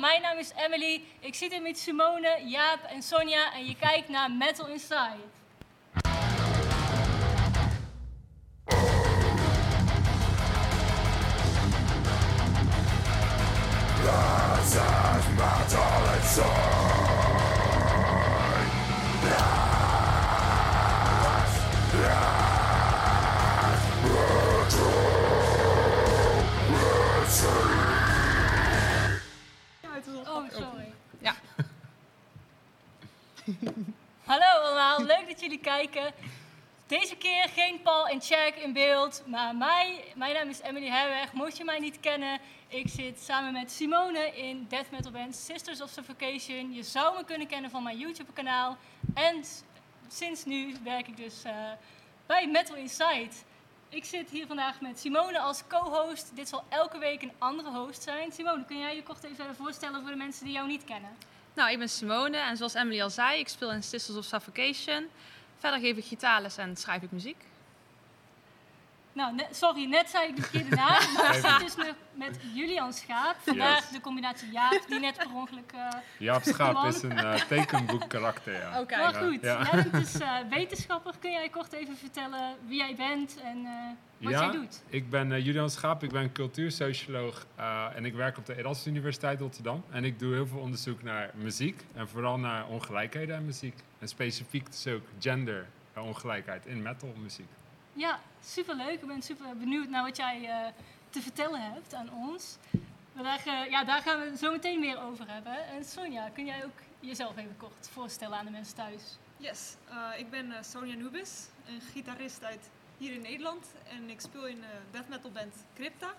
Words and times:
mijn 0.00 0.22
naam 0.22 0.38
is 0.38 0.52
Emily. 0.56 1.04
Ik 1.20 1.34
zit 1.34 1.52
hier 1.52 1.62
met 1.62 1.78
Simone, 1.78 2.42
Jaap 2.44 2.82
en 2.82 3.02
Sonja 3.02 3.52
en 3.52 3.66
je 3.66 3.76
kijkt 3.76 4.08
naar 4.08 4.30
Metal 4.30 4.66
Inside. 4.66 5.39
Sorry. 30.52 30.92
Ja. 31.18 31.34
Hallo 34.24 34.44
allemaal, 34.44 35.02
leuk 35.04 35.28
dat 35.28 35.40
jullie 35.40 35.60
kijken. 35.60 36.12
Deze 36.86 37.16
keer 37.16 37.48
geen 37.48 37.82
Paul 37.82 38.08
en 38.08 38.18
Jack 38.18 38.54
in 38.54 38.72
beeld, 38.72 39.22
maar 39.26 39.56
mij, 39.56 40.04
mijn 40.14 40.34
naam 40.34 40.48
is 40.48 40.60
Emily 40.60 40.88
Herweg. 40.88 41.32
Mocht 41.32 41.56
je 41.56 41.64
mij 41.64 41.78
niet 41.78 42.00
kennen, 42.00 42.40
ik 42.68 42.88
zit 42.88 43.20
samen 43.20 43.52
met 43.52 43.70
Simone 43.70 44.36
in 44.36 44.66
death 44.68 44.90
metal 44.90 45.12
band 45.12 45.36
Sisters 45.36 45.80
of 45.80 45.90
Suffocation. 45.90 46.72
Je 46.72 46.82
zou 46.82 47.16
me 47.16 47.24
kunnen 47.24 47.46
kennen 47.46 47.70
van 47.70 47.82
mijn 47.82 47.98
YouTube 47.98 48.32
kanaal. 48.32 48.76
En 49.14 49.44
sinds 50.08 50.44
nu 50.44 50.76
werk 50.84 51.08
ik 51.08 51.16
dus 51.16 51.42
eh, 51.42 51.52
bij 52.26 52.48
Metal 52.48 52.76
Inside. 52.76 53.30
Ik 53.92 54.04
zit 54.04 54.30
hier 54.30 54.46
vandaag 54.46 54.80
met 54.80 54.98
Simone 54.98 55.38
als 55.38 55.62
co-host. 55.68 56.30
Dit 56.34 56.48
zal 56.48 56.64
elke 56.68 56.98
week 56.98 57.22
een 57.22 57.32
andere 57.38 57.70
host 57.70 58.02
zijn. 58.02 58.32
Simone, 58.32 58.64
kun 58.64 58.78
jij 58.78 58.94
je 58.94 59.02
kort 59.02 59.24
even 59.24 59.56
voorstellen 59.56 60.00
voor 60.00 60.10
de 60.10 60.16
mensen 60.16 60.44
die 60.44 60.54
jou 60.54 60.66
niet 60.66 60.84
kennen? 60.84 61.10
Nou, 61.54 61.70
ik 61.70 61.78
ben 61.78 61.88
Simone 61.88 62.36
en 62.36 62.56
zoals 62.56 62.74
Emily 62.74 63.02
al 63.02 63.10
zei, 63.10 63.38
ik 63.38 63.48
speel 63.48 63.72
in 63.72 63.82
Sisters 63.82 64.18
of 64.18 64.24
Suffocation. 64.24 65.06
Verder 65.58 65.80
geef 65.80 65.96
ik 65.96 66.04
gitaarles 66.04 66.56
en 66.56 66.76
schrijf 66.76 67.02
ik 67.02 67.10
muziek. 67.10 67.44
Nou, 69.12 69.34
net- 69.34 69.56
sorry, 69.56 69.84
net 69.84 70.10
zei 70.10 70.28
ik 70.28 70.36
de 70.36 70.42
verkeerde 70.42 70.74
naam. 70.84 71.12
Maar 71.16 71.36
ik 71.36 71.44
zit 71.46 71.58
dus 71.60 71.76
nog 71.86 71.94
met 72.14 72.38
Julian 72.54 72.92
Schaap. 72.92 73.36
Vandaag 73.40 73.78
Yes. 73.80 73.90
de 73.90 74.00
combinatie 74.00 74.50
Jaap, 74.50 74.84
die 74.88 75.00
net 75.00 75.16
per 75.16 75.26
ongeluk... 75.34 75.72
eh, 75.72 75.88
Jaap 76.18 76.42
Schaap 76.42 76.84
is 76.84 77.02
een 77.02 77.18
eh, 77.18 77.34
tekenboek 77.34 78.08
karakter, 78.08 78.52
ja. 78.52 78.80
Oké. 78.80 78.96
maar 78.96 79.14
goed, 79.14 79.38
ja. 79.42 79.62
jij 79.62 79.82
bent 79.82 79.92
dus 79.92 80.18
eh, 80.20 80.34
wetenschapper. 80.50 81.14
Kun 81.20 81.30
jij 81.30 81.48
kort 81.48 81.72
even 81.72 81.96
vertellen 81.96 82.56
wie 82.66 82.76
jij 82.78 82.94
bent 82.96 83.36
en 83.42 83.64
eh, 83.64 83.72
wat 84.18 84.32
Ja, 84.32 84.40
jij 84.42 84.50
doet? 84.50 84.82
Ik 84.88 85.10
ben 85.10 85.42
Julian 85.42 85.70
Schaap, 85.70 86.02
ik 86.02 86.10
ben 86.12 86.32
cultuursocioloog 86.32 87.46
eh, 87.56 87.86
en 87.94 88.04
ik 88.04 88.14
werk 88.14 88.38
op 88.38 88.46
de 88.46 88.56
Erasmus 88.58 88.86
Universiteit 88.86 89.40
Rotterdam. 89.40 89.84
En 89.90 90.04
ik 90.04 90.18
doe 90.18 90.34
heel 90.34 90.46
veel 90.46 90.58
onderzoek 90.60 91.02
naar 91.02 91.30
muziek 91.34 91.84
en 91.94 92.08
vooral 92.08 92.38
naar 92.38 92.66
ongelijkheden 92.66 93.36
in 93.36 93.44
muziek. 93.44 93.74
En 93.98 94.08
specifiek 94.08 94.66
dus 94.70 94.86
ook 94.86 95.02
genderongelijkheid 95.18 96.66
in 96.66 96.82
metalmuziek. 96.82 97.48
Ja, 97.92 98.20
superleuk. 98.44 99.00
Ik 99.00 99.06
ben 99.06 99.22
super 99.22 99.56
benieuwd 99.56 99.88
naar 99.88 100.02
wat 100.02 100.16
jij 100.16 100.48
eh, 100.48 100.72
te 101.10 101.20
vertellen 101.20 101.72
hebt 101.72 101.94
aan 101.94 102.12
ons. 102.12 102.56
Maar 103.12 103.24
daar, 103.24 103.70
ja, 103.70 103.84
daar 103.84 104.02
gaan 104.02 104.20
we 104.20 104.30
het 104.30 104.38
zo 104.38 104.52
meteen 104.52 104.80
meer 104.80 105.02
over 105.02 105.30
hebben. 105.30 105.66
En 105.66 105.84
Sonja, 105.84 106.28
kun 106.28 106.46
jij 106.46 106.64
ook 106.64 106.78
jezelf 107.00 107.36
even 107.36 107.56
kort 107.56 107.88
voorstellen 107.92 108.38
aan 108.38 108.44
de 108.44 108.50
mensen 108.50 108.74
thuis? 108.74 109.18
Yes, 109.36 109.74
eh, 109.88 110.18
ik 110.18 110.30
ben 110.30 110.52
eh, 110.52 110.62
Sonja 110.62 110.94
Nubis, 110.94 111.46
een 111.66 111.80
gitarist 111.80 112.44
uit 112.44 112.70
hier 112.98 113.12
in 113.12 113.22
Nederland. 113.22 113.66
En 113.88 114.10
ik 114.10 114.20
speel 114.20 114.46
in 114.46 114.62
death 114.90 115.08
metal 115.08 115.30
band 115.30 115.54
Crypta 115.74 116.14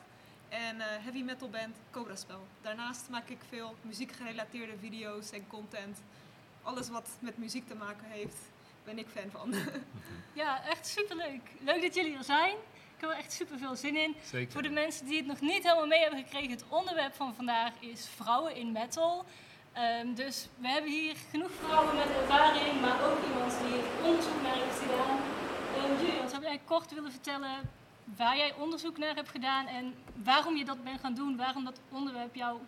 en 0.50 0.76
heavy 0.80 1.24
metal 1.24 1.50
band 1.50 1.76
Cobra 1.92 2.16
Spell. 2.16 2.36
Daarnaast 2.62 3.10
maak 3.10 3.30
ik 3.30 3.40
veel 3.50 3.76
muziekgerelateerde 3.82 4.78
video's 4.80 5.32
en 5.32 5.48
content. 5.48 6.02
Alles 6.64 6.90
wat 6.90 7.10
met 7.20 7.38
muziek 7.38 7.68
te 7.68 7.76
maken 7.76 8.08
heeft, 8.08 8.38
ben 8.84 8.98
ik 9.00 9.08
fan 9.08 9.32
van. 9.32 9.54
Ja, 10.34 10.64
echt 10.66 10.88
superleuk. 10.88 11.42
Leuk 11.60 11.82
dat 11.82 11.96
jullie 11.96 12.18
er 12.18 12.24
zijn. 12.24 12.56
Ik 12.96 13.08
heb 13.08 13.10
er 13.10 13.16
echt 13.16 13.32
super 13.32 13.58
veel 13.58 13.76
zin 13.76 13.96
in. 13.96 14.16
Zeker. 14.24 14.52
Voor 14.52 14.62
de 14.62 14.70
mensen 14.70 15.06
die 15.06 15.18
het 15.18 15.26
nog 15.26 15.40
niet 15.42 15.64
helemaal 15.64 15.88
mee 15.88 16.00
hebben 16.00 16.20
gekregen, 16.20 16.50
het 16.50 16.64
onderwerp 16.68 17.14
van 17.14 17.34
vandaag 17.36 17.72
is 17.80 18.08
vrouwen 18.16 18.56
in 18.56 18.72
metal. 18.72 19.26
Ehm, 19.74 20.14
dus 20.14 20.48
we 20.58 20.68
hebben 20.68 20.92
hier 20.92 21.16
genoeg 21.30 21.52
vrouwen 21.52 21.96
met 21.96 22.08
ervaring, 22.22 22.82
maar 22.82 23.04
ook 23.04 23.20
iemand 23.28 23.54
die 23.64 23.78
er 23.80 24.06
onderzoek 24.06 24.42
naar 24.42 24.56
heeft 24.56 24.80
gedaan. 24.80 25.18
Um, 25.78 26.06
Julian, 26.06 26.30
zou 26.30 26.42
jij 26.42 26.62
kort 26.66 26.94
willen 26.94 27.12
vertellen 27.12 27.70
waar 28.04 28.38
jij 28.38 28.54
onderzoek 28.54 28.98
naar 28.98 29.16
hebt 29.16 29.30
gedaan 29.30 29.68
en 29.68 29.96
waarom 30.24 30.56
je 30.56 30.66
dat 30.66 30.84
bent 30.84 31.00
gaan 31.00 31.14
doen, 31.14 31.38
waarom 31.38 31.64
dat 31.64 31.80
onderwerp 31.92 32.36
jou 32.36 32.60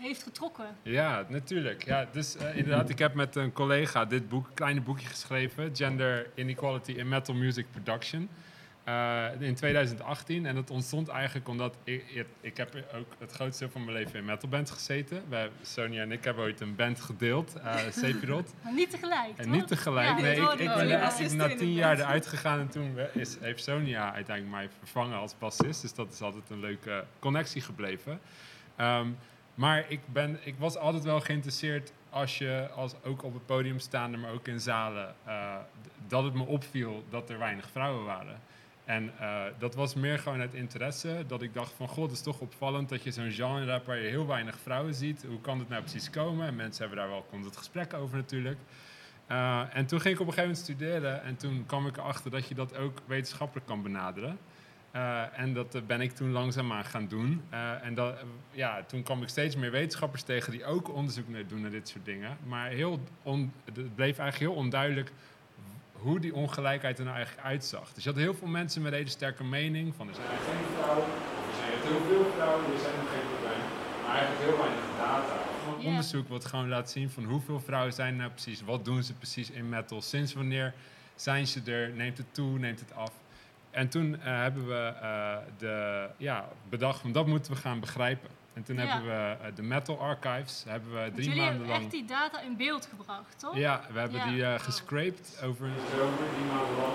heeft 0.00 0.22
getrokken? 0.22 0.66
Ja, 0.82 1.24
natuurlijk. 1.28 1.84
Ja, 1.84 2.06
dus 2.12 2.36
eh, 2.36 2.56
inderdaad, 2.56 2.88
ik 2.88 2.98
heb 2.98 3.14
met 3.14 3.36
een 3.36 3.52
collega 3.52 4.04
dit 4.04 4.28
boek, 4.28 4.46
kleine 4.54 4.80
boekje 4.80 5.06
geschreven, 5.06 5.76
Gender 5.76 6.26
Inequality 6.34 6.92
in 6.92 7.08
Metal 7.08 7.34
Music 7.34 7.66
Production. 7.70 8.28
eh, 8.84 9.26
in 9.38 9.54
2018. 9.54 10.46
En 10.46 10.54
dat 10.54 10.70
ontstond 10.70 11.08
eigenlijk 11.08 11.48
omdat 11.48 11.76
ik, 11.84 12.04
ik, 12.14 12.26
ik 12.40 12.56
heb 12.56 12.84
ook 12.94 13.06
het 13.18 13.32
grootste 13.32 13.64
deel 13.64 13.72
van 13.72 13.84
mijn 13.84 13.96
leven 13.96 14.18
in 14.18 14.24
metalbands 14.24 14.70
gezeten. 14.70 15.22
Wij, 15.28 15.50
Sonia 15.62 16.02
en 16.02 16.12
ik 16.12 16.24
hebben 16.24 16.44
ooit 16.44 16.60
een 16.60 16.74
band 16.76 17.00
gedeeld, 17.00 17.54
uh. 17.56 17.62
Maar 18.62 18.72
niet 18.74 18.90
tegelijk, 18.90 19.30
En 19.36 19.44
toch? 19.44 19.52
niet 19.52 19.66
tegelijk. 19.68 20.08
Ja, 20.08 20.14
nee, 20.20 20.32
ik, 20.40 20.56
ben 20.56 20.68
er- 20.68 20.86
Ja. 20.88 21.12
ben 21.18 21.36
na 21.36 21.48
tien 21.56 21.72
jaar 21.72 21.98
eruit 21.98 22.26
gegaan 22.26 22.58
en 22.60 22.68
toen 22.68 22.96
is, 23.12 23.36
heeft 23.40 23.62
Sonia 23.62 24.12
uiteindelijk 24.14 24.56
mij 24.56 24.68
vervangen 24.78 25.18
als 25.18 25.38
bassist. 25.38 25.82
Dus 25.82 25.94
dat 25.94 26.12
is 26.12 26.20
altijd 26.20 26.50
een 26.50 26.60
leuke 26.60 27.04
connectie 27.18 27.60
gebleven. 27.62 28.20
Ehm, 28.76 29.06
maar 29.60 29.84
ik, 29.88 30.00
ben, 30.12 30.38
ik 30.42 30.54
was 30.58 30.76
altijd 30.76 31.04
wel 31.04 31.20
geïnteresseerd 31.20 31.92
als 32.10 32.38
je 32.38 32.68
als 32.74 32.94
ook 33.04 33.22
op 33.22 33.34
het 33.34 33.46
podium 33.46 33.78
staande, 33.78 34.16
maar 34.16 34.32
ook 34.32 34.48
in 34.48 34.60
zalen, 34.60 35.14
eh, 35.24 35.56
dat 36.08 36.24
het 36.24 36.34
me 36.34 36.46
opviel 36.46 37.04
dat 37.10 37.30
er 37.30 37.38
weinig 37.38 37.70
vrouwen 37.70 38.04
waren. 38.04 38.40
En 38.84 39.12
eh, 39.18 39.42
dat 39.58 39.74
was 39.74 39.94
meer 39.94 40.18
gewoon 40.18 40.40
uit 40.40 40.54
interesse. 40.54 41.24
Dat 41.26 41.42
ik 41.42 41.54
dacht 41.54 41.72
van, 41.72 41.88
god, 41.88 42.08
het 42.08 42.12
is 42.16 42.22
toch 42.22 42.40
opvallend 42.40 42.88
dat 42.88 43.02
je 43.02 43.10
zo'n 43.10 43.30
genre 43.30 43.82
waar 43.84 43.98
je 43.98 44.08
heel 44.08 44.26
weinig 44.26 44.58
vrouwen 44.58 44.94
ziet. 44.94 45.24
Hoe 45.28 45.40
kan 45.40 45.58
het 45.58 45.68
nou 45.68 45.82
precies 45.82 46.10
komen? 46.10 46.46
En 46.46 46.56
mensen 46.56 46.80
hebben 46.80 46.98
daar 46.98 47.14
wel 47.14 47.26
constant 47.30 47.56
gesprek 47.56 47.94
over 47.94 48.16
natuurlijk. 48.16 48.58
Uh, 49.30 49.62
en 49.72 49.86
toen 49.86 50.00
ging 50.00 50.14
ik 50.14 50.20
op 50.20 50.26
een 50.26 50.32
gegeven 50.32 50.56
moment 50.56 50.58
studeren 50.58 51.22
en 51.22 51.36
toen 51.36 51.64
kwam 51.66 51.86
ik 51.86 51.96
erachter 51.96 52.30
dat 52.30 52.48
je 52.48 52.54
dat 52.54 52.76
ook 52.76 52.98
wetenschappelijk 53.06 53.66
kan 53.66 53.82
benaderen. 53.82 54.38
Uh, 54.94 55.38
en 55.38 55.54
dat 55.54 55.74
uh, 55.74 55.82
ben 55.82 56.00
ik 56.00 56.12
toen 56.12 56.30
langzaamaan 56.30 56.84
gaan 56.84 57.06
doen. 57.08 57.42
Uh, 57.52 57.84
en 57.84 57.94
dat, 57.94 58.14
ja, 58.50 58.82
toen 58.82 59.02
kwam 59.02 59.22
ik 59.22 59.28
steeds 59.28 59.56
meer 59.56 59.70
wetenschappers 59.70 60.22
tegen 60.22 60.52
die 60.52 60.64
ook 60.64 60.94
onderzoek 60.94 61.28
naar 61.28 61.46
doen 61.46 61.60
naar 61.60 61.70
dit 61.70 61.88
soort 61.88 62.04
dingen. 62.04 62.38
Maar 62.46 62.68
heel 62.68 63.00
on, 63.22 63.52
het 63.64 63.94
bleef 63.94 64.18
eigenlijk 64.18 64.52
heel 64.52 64.62
onduidelijk 64.62 65.12
hoe 65.92 66.20
die 66.20 66.34
ongelijkheid 66.34 66.98
er 66.98 67.04
nou 67.04 67.16
eigenlijk 67.16 67.46
uitzag. 67.46 67.92
Dus 67.92 68.04
je 68.04 68.10
had 68.10 68.18
heel 68.18 68.34
veel 68.34 68.48
mensen 68.48 68.82
met 68.82 68.92
een 68.92 68.98
hele 68.98 69.10
sterke 69.10 69.44
mening 69.44 69.94
van 69.96 70.08
er 70.08 70.14
zijn 70.14 70.26
geen 70.28 70.76
vrouwen, 70.76 71.04
of 71.04 71.48
er 71.48 71.54
zijn 71.56 71.92
heel 71.92 72.06
veel 72.08 72.32
vrouwen, 72.34 72.72
er 72.72 72.78
zijn 72.78 72.96
nog 72.96 73.10
geen 73.10 73.26
probleem. 73.32 73.62
Maar 74.04 74.16
eigenlijk 74.16 74.44
heel 74.44 74.58
weinig 74.58 74.84
data. 74.98 75.34
Onderzoek 75.84 76.28
wat 76.28 76.44
gewoon 76.44 76.68
laat 76.68 76.90
zien 76.90 77.10
van 77.10 77.24
hoeveel 77.24 77.60
vrouwen 77.60 77.92
zijn 77.92 78.12
er 78.12 78.18
nou 78.18 78.30
precies, 78.30 78.62
wat 78.62 78.84
doen 78.84 79.02
ze 79.02 79.14
precies 79.14 79.50
in 79.50 79.68
metal, 79.68 80.02
sinds 80.02 80.32
wanneer 80.32 80.74
zijn 81.14 81.46
ze 81.46 81.60
er, 81.64 81.90
neemt 81.90 82.18
het 82.18 82.34
toe, 82.34 82.58
neemt 82.58 82.80
het 82.80 82.94
af. 82.94 83.12
En 83.70 83.88
toen 83.88 84.10
uh, 84.12 84.18
hebben 84.22 84.66
we 84.66 84.92
uh, 85.02 85.36
de, 85.58 86.06
ja, 86.16 86.44
bedacht 86.68 87.00
van 87.00 87.12
dat 87.12 87.26
moeten 87.26 87.52
we 87.52 87.58
gaan 87.58 87.80
begrijpen. 87.80 88.28
En 88.54 88.62
toen 88.62 88.76
Ja. 88.76 88.82
hebben 88.86 89.06
we 89.08 89.36
uh, 89.48 89.54
de 89.56 89.62
Metal 89.62 89.98
Archives, 90.00 90.64
hebben 90.68 90.92
we 90.92 91.10
drie 91.12 91.24
jullie 91.24 91.28
maanden 91.40 91.46
hebben 91.56 91.68
lang... 91.68 91.82
echt 91.82 91.90
die 91.92 92.04
data 92.04 92.40
in 92.40 92.56
beeld 92.56 92.86
gebracht, 92.90 93.38
toch? 93.38 93.56
Ja, 93.56 93.80
we 93.92 93.98
hebben 93.98 94.18
Ja. 94.18 94.26
die 94.26 94.40
uh, 94.40 94.58
gescraped 94.58 95.40
over 95.44 95.66
een 95.66 95.72
zomer, 95.96 96.18
drie 96.34 96.44
maanden 96.44 96.76
lang. 96.76 96.94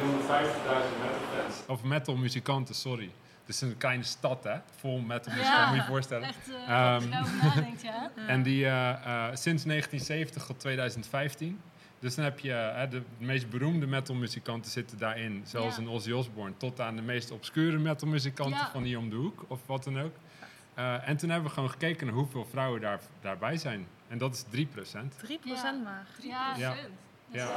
350.000 0.00 0.26
metal 0.66 1.42
fans. 1.42 1.56
Of 1.66 1.82
metal 1.82 2.16
muzikanten, 2.16 2.74
sorry. 2.74 3.10
Het 3.40 3.54
is 3.54 3.60
een 3.60 3.76
kleine 3.76 4.02
stad, 4.02 4.44
hè? 4.44 4.56
Vol 4.76 4.98
metal 4.98 5.32
muzikanten, 5.32 5.66
moet 5.66 5.76
je 5.76 5.82
je 5.82 5.88
voorstellen. 5.88 6.28
Echt, 6.28 6.48
uh, 6.48 6.54
Ehm, 6.94 7.08
nadenkt, 7.08 7.82
ja. 7.82 8.10
En 8.26 8.42
die 8.42 8.64
uh, 8.64 8.70
uh, 8.70 9.24
sinds 9.34 9.64
1970 9.64 10.46
tot 10.46 10.60
2015. 10.60 11.60
Dus 12.00 12.14
dan 12.14 12.24
heb 12.24 12.38
je 12.38 12.48
uh, 12.84 12.90
de 12.90 13.02
meest 13.18 13.50
beroemde 13.50 13.86
metalmuzikanten 13.86 14.70
zitten 14.70 14.98
daarin. 14.98 15.42
Zoals 15.46 15.76
Ja. 15.76 15.82
een 15.82 15.88
Ozzy 15.88 16.10
Osbourne. 16.12 16.56
Tot 16.56 16.80
aan 16.80 16.96
de 16.96 17.02
meest 17.02 17.30
obscure 17.30 17.78
metalmuzikanten 17.78 18.58
Ja. 18.58 18.70
van 18.70 18.82
hier 18.82 18.98
om 18.98 19.10
de 19.10 19.16
hoek. 19.16 19.44
Of 19.48 19.60
wat 19.66 19.84
dan 19.84 20.00
ook. 20.00 20.14
Uh, 20.78 21.08
en 21.08 21.16
toen 21.16 21.30
hebben 21.30 21.48
we 21.48 21.54
gewoon 21.54 21.70
gekeken 21.70 22.06
naar 22.06 22.14
hoeveel 22.14 22.44
vrouwen 22.50 22.80
daar, 22.80 23.00
daarbij 23.20 23.56
zijn. 23.56 23.86
En 24.08 24.18
dat 24.18 24.34
is 24.34 24.42
3% 24.42 25.16
3 25.20 25.38
Ja. 25.44 25.72
maar. 25.84 26.06
Ja, 26.22 26.54
Ja. 26.56 26.74
Dat 27.32 27.40
is 27.40 27.42
Ja. 27.42 27.48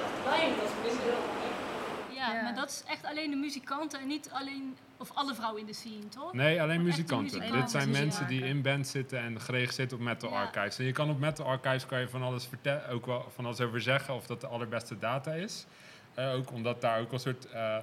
ja, 2.13 2.33
Ja. 2.33 2.41
maar 2.41 2.55
dat 2.55 2.69
is 2.69 2.83
echt 2.87 3.05
alleen 3.05 3.29
de 3.29 3.35
muzikanten 3.35 3.99
en 3.99 4.07
niet 4.07 4.29
alleen, 4.31 4.75
of 4.97 5.11
alle 5.13 5.35
vrouwen 5.35 5.61
in 5.61 5.67
de 5.67 5.73
scene, 5.73 6.07
toch? 6.09 6.33
Nee, 6.33 6.61
alleen 6.61 6.83
muzikanten. 6.83 7.23
muzikanten. 7.39 7.59
Dit 7.61 7.71
zijn 7.71 7.89
mensen 7.89 8.27
die 8.27 8.45
in 8.45 8.61
band 8.61 8.87
zitten 8.87 9.19
en 9.19 9.41
geregistreerd 9.41 9.93
op 9.93 9.99
Metal 9.99 10.29
Ja. 10.29 10.41
Archives. 10.41 10.79
En 10.79 10.85
je 10.85 10.91
kan 10.91 11.09
op 11.09 11.19
Metal 11.19 11.45
Archives 11.45 11.85
kan 11.85 11.99
je 11.99 12.09
van 12.09 12.21
alles 12.23 12.45
vertellen, 12.45 12.89
ook 12.89 13.05
wel 13.05 13.31
van 13.35 13.45
alles 13.45 13.61
over 13.61 13.81
zeggen 13.81 14.13
of 14.13 14.25
dat 14.25 14.41
de 14.41 14.47
allerbeste 14.47 14.99
data 14.99 15.31
is. 15.33 15.65
Eh, 16.13 16.33
ook 16.33 16.51
omdat 16.51 16.81
daar 16.81 16.99
ook 16.99 17.11
een 17.11 17.19
soort 17.19 17.45
eh, 17.51 17.77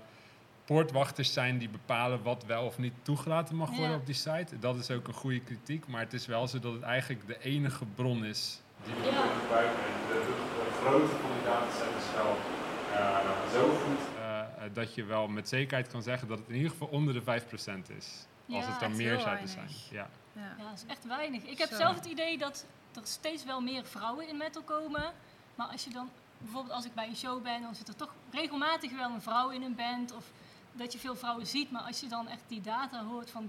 poortwachters 0.65 1.33
zijn 1.33 1.59
die 1.59 1.69
bepalen 1.69 2.23
wat 2.23 2.45
wel 2.47 2.65
of 2.65 2.79
niet 2.79 2.93
toegelaten 3.03 3.57
mag 3.57 3.69
worden 3.71 3.89
Ja. 3.91 3.97
op 3.97 4.07
die 4.07 4.15
site. 4.15 4.59
Dat 4.59 4.77
is 4.77 4.91
ook 4.91 5.09
een 5.09 5.15
goede 5.15 5.41
kritiek, 5.41 5.87
maar 5.87 6.01
het 6.01 6.13
is 6.13 6.27
wel 6.27 6.49
zo 6.49 6.59
dat 6.59 6.73
het 6.73 6.83
eigenlijk 6.83 7.27
de 7.27 7.39
enige 7.41 7.85
bron 7.95 8.25
is 8.25 8.61
die 8.85 8.95
we 8.95 9.01
Ja. 9.01 9.09
kunnen 9.11 9.31
gebruiken. 9.41 9.75
Van 10.83 11.01
die 11.01 11.45
dataset 11.45 11.95
is 11.99 12.15
wel 12.15 12.37
eh, 12.93 13.53
zo 13.53 13.69
goed 13.69 14.17
eh, 14.19 14.41
eh, 14.41 14.47
dat 14.75 14.95
je 14.95 15.05
wel 15.05 15.29
met 15.29 15.49
zekerheid 15.49 15.89
kan 15.89 16.03
zeggen 16.03 16.29
dat 16.29 16.39
het 16.39 16.49
in 16.49 16.55
ieder 16.55 16.71
geval 16.71 16.89
onder 16.89 17.15
de 17.15 17.23
5% 17.23 17.97
is. 17.97 18.27
Als 18.51 18.67
het 18.67 18.81
dan 18.81 18.97
meer 18.97 19.21
zouden 19.21 19.49
zijn. 19.49 19.69
Ja. 19.91 20.09
Ja. 20.33 20.55
Ja, 20.59 20.65
dat 20.65 20.73
is 20.75 20.85
echt 20.87 21.07
weinig. 21.07 21.43
Ik 21.43 21.59
heb 21.59 21.69
Zo. 21.69 21.77
zelf 21.77 21.95
het 21.95 22.05
idee 22.05 22.39
dat 22.39 22.67
er 22.95 23.01
steeds 23.05 23.45
wel 23.45 23.61
meer 23.61 23.85
vrouwen 23.85 24.29
in 24.29 24.37
metal 24.37 24.63
komen. 24.63 25.13
Maar 25.55 25.67
als 25.67 25.85
je 25.85 25.91
dan, 25.91 26.11
bijvoorbeeld 26.39 26.75
als 26.75 26.85
ik 26.85 26.95
bij 26.95 27.09
een 27.09 27.17
show 27.17 27.43
ben, 27.43 27.63
dan 27.63 27.75
zit 27.75 27.89
er 27.89 27.97
toch 27.97 28.15
regelmatig 28.31 28.93
wel 28.97 29.11
een 29.11 29.23
vrouw 29.23 29.51
in 29.51 29.63
een 29.63 29.75
band. 29.75 30.15
Of 30.15 30.25
dat 30.73 30.93
je 30.93 30.99
veel 30.99 31.17
vrouwen 31.17 31.47
ziet. 31.47 31.71
Maar 31.71 31.83
als 31.83 32.01
je 32.01 32.09
dan 32.09 32.29
echt 32.29 32.43
die 32.47 32.61
data 32.61 33.05
hoort 33.05 33.31
van 33.31 33.49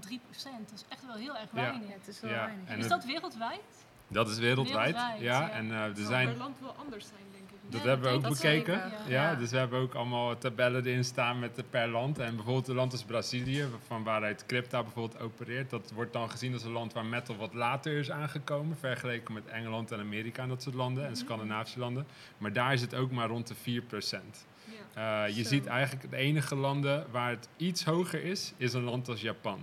dat 0.68 0.72
is 0.74 0.84
echt 0.88 1.06
wel 1.06 1.14
heel 1.16 1.36
erg 1.36 1.50
weinig. 1.50 1.88
Ja, 1.88 1.94
het 1.94 2.08
is 2.08 2.20
wel 2.20 2.30
Ja, 2.30 2.44
weinig. 2.44 2.68
en 2.68 2.78
Is 2.78 2.88
dat 2.88 3.04
wereldwijd? 3.04 3.84
Dat 4.12 4.28
is 4.28 4.38
wereldwijd. 4.38 4.94
Wereldwijd, 4.94 5.20
ja. 5.22 5.40
ja. 5.40 5.50
En 5.50 5.70
eh, 5.70 5.84
er 5.84 5.92
zijn 5.96 6.28
per 6.28 6.36
land 6.36 6.56
wel 6.60 6.74
anders 6.78 7.06
zijn, 7.06 7.20
denk 7.32 7.42
ik. 7.50 7.72
Dat 7.72 7.82
Ja, 7.82 7.88
hebben 7.88 8.10
we 8.10 8.16
ook 8.16 8.22
bekeken. 8.22 8.40
zeker. 8.40 8.74
Ja. 9.06 9.30
Ja. 9.30 9.34
dus 9.34 9.50
we 9.50 9.56
hebben 9.56 9.80
ook 9.80 9.94
allemaal 9.94 10.38
tabellen 10.38 10.84
erin 10.84 11.04
staan 11.04 11.38
met 11.38 11.56
de 11.56 11.64
per 11.70 11.88
land. 11.88 12.18
En 12.18 12.34
bijvoorbeeld 12.34 12.68
een 12.68 12.74
land 12.74 12.92
als 12.92 13.02
Brazilië, 13.04 13.66
van 13.86 14.02
waaruit 14.02 14.46
Crypta 14.46 14.82
bijvoorbeeld 14.82 15.20
opereert, 15.20 15.70
dat 15.70 15.92
wordt 15.94 16.12
dan 16.12 16.30
gezien 16.30 16.52
als 16.52 16.64
een 16.64 16.72
land 16.72 16.92
waar 16.92 17.06
metal 17.06 17.36
wat 17.36 17.54
later 17.54 17.98
is 17.98 18.10
aangekomen, 18.10 18.76
vergeleken 18.76 19.34
met 19.34 19.46
Engeland 19.46 19.92
en 19.92 20.00
Amerika 20.00 20.42
en 20.42 20.48
dat 20.48 20.62
soort 20.62 20.74
landen 20.74 21.06
en 21.06 21.16
Scandinavische 21.16 21.78
landen. 21.78 22.06
Maar 22.38 22.52
daar 22.52 22.72
is 22.72 22.80
het 22.80 22.94
ook 22.94 23.10
maar 23.10 23.28
rond 23.28 23.46
de 23.46 23.54
4%. 23.54 24.46
Ja. 24.94 25.26
Eh, 25.26 25.36
je 25.36 25.44
ziet 25.44 25.66
eigenlijk 25.66 26.10
de 26.10 26.16
enige 26.16 26.54
landen 26.54 27.06
waar 27.10 27.30
het 27.30 27.48
iets 27.56 27.84
hoger 27.84 28.24
is, 28.24 28.52
is 28.56 28.72
een 28.72 28.82
land 28.84 29.08
als 29.08 29.20
Japan. 29.20 29.60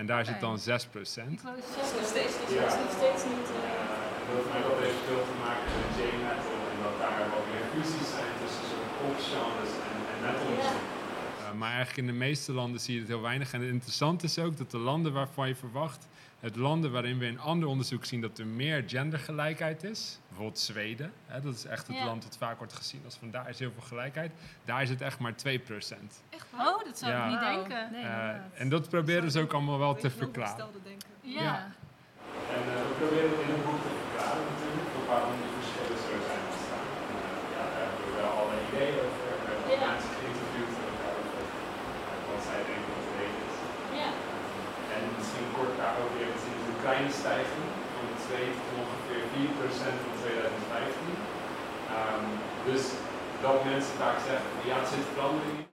En 0.00 0.06
daar 0.06 0.24
zit 0.30 0.40
dan 0.46 0.56
6%. 0.58 0.62
Ik 1.36 1.42
wou 1.46 1.56
zeggen, 1.74 1.96
nog 2.00 2.08
steeds 2.14 2.34
dat 2.38 2.48
niet. 2.48 2.66
is 2.72 2.78
nog 2.84 2.92
steeds 3.00 3.22
niet... 3.32 3.48
eh, 3.58 3.66
dat, 4.30 4.44
dat 4.68 4.78
heeft 4.84 5.02
veel 5.08 5.24
te 5.30 5.36
maken 5.44 5.68
met 5.80 5.90
J-metal 5.98 6.58
en 6.72 6.78
dat 6.84 6.94
daar 7.02 7.26
wat 7.34 7.46
meer 7.52 7.66
fusies 7.72 8.08
zijn 8.16 8.32
tussen 8.40 8.64
soort 8.70 8.90
popgenres 8.98 9.72
en, 9.90 9.96
en 10.12 10.18
metal 10.24 10.50
Ja. 10.62 10.97
Maar 11.52 11.68
eigenlijk 11.72 11.98
in 11.98 12.06
de 12.06 12.18
meeste 12.18 12.52
landen 12.52 12.80
zie 12.80 12.94
je 12.94 13.00
het 13.00 13.08
heel 13.08 13.20
weinig. 13.20 13.52
En 13.52 13.60
het 13.60 13.70
interessante 13.70 14.24
is 14.24 14.38
ook 14.38 14.56
dat 14.56 14.70
de 14.70 14.78
landen 14.78 15.12
waarvan 15.12 15.48
je 15.48 15.54
verwacht, 15.54 16.08
het 16.40 16.56
landen 16.56 16.92
waarin 16.92 17.18
we 17.18 17.26
in 17.26 17.40
ander 17.40 17.68
onderzoek 17.68 18.04
zien 18.04 18.20
dat 18.20 18.38
er 18.38 18.46
meer 18.46 18.84
gendergelijkheid 18.86 19.84
is, 19.84 20.18
bijvoorbeeld 20.28 20.58
Zweden, 20.58 21.12
hè, 21.26 21.40
dat 21.40 21.54
is 21.54 21.64
echt 21.64 21.86
het 21.86 21.96
Ja. 21.96 22.04
land 22.04 22.22
dat 22.22 22.36
vaak 22.36 22.58
wordt 22.58 22.72
gezien 22.72 23.00
als 23.04 23.14
van 23.16 23.30
daar 23.30 23.48
is 23.48 23.58
heel 23.58 23.70
veel 23.72 23.82
gelijkheid, 23.82 24.32
daar 24.64 24.82
is 24.82 24.88
het 24.88 25.00
echt 25.00 25.18
maar 25.18 25.34
2%. 25.36 26.22
Echt 26.30 26.46
waar? 26.50 26.66
Oh, 26.74 26.84
dat 26.84 26.98
zou 26.98 27.12
Ja. 27.12 27.24
ik 27.24 27.30
niet 27.30 27.40
denken. 27.40 27.88
Nee, 27.92 28.02
Uh, 28.04 28.08
inderdaad. 28.10 28.40
en 28.54 28.68
dat 28.68 28.88
proberen 28.88 29.30
ze 29.30 29.40
ook 29.40 29.52
allemaal 29.52 29.78
wel 29.78 29.94
te 29.94 30.10
verklaren. 30.10 30.66
denken. 30.84 31.08
Ja. 31.20 31.42
Ja. 31.42 31.72
En 32.54 32.62
uh, 32.68 32.74
we 32.88 32.94
proberen 32.98 33.30
het 33.30 33.40
in 33.46 33.54
een 33.54 33.62
boek 33.64 33.80
te 33.86 33.90
verklaren 34.02 34.44
natuurlijk, 34.52 34.88
voor 34.94 35.06
waarom 35.12 35.32
die 35.42 35.50
verschillen 35.58 35.98
zo 36.06 36.12
zijn 36.28 36.42
ontstaan. 36.50 36.86
En, 37.12 37.16
uh, 37.16 37.54
ja, 37.54 37.62
daar 37.72 37.80
hebben 37.84 38.04
we 38.06 38.12
wel 38.20 38.30
alle 38.40 38.54
ideeën 38.66 38.98
over. 39.06 39.17
Kleine 46.88 47.12
stijging 47.12 47.66
van 47.94 48.06
2 48.26 48.52
tot 48.56 48.68
ongeveer 48.82 49.22
4% 49.32 49.98
van 50.04 50.14
2015. 50.20 51.16
Um, 51.98 52.24
dus 52.68 52.82
dat 53.44 53.64
mensen 53.64 53.94
vaak 54.02 54.18
zeggen, 54.28 54.50
ja, 54.68 54.76
het 54.80 54.88
zit 54.88 55.12
verandering 55.14 55.58
in. 55.58 55.66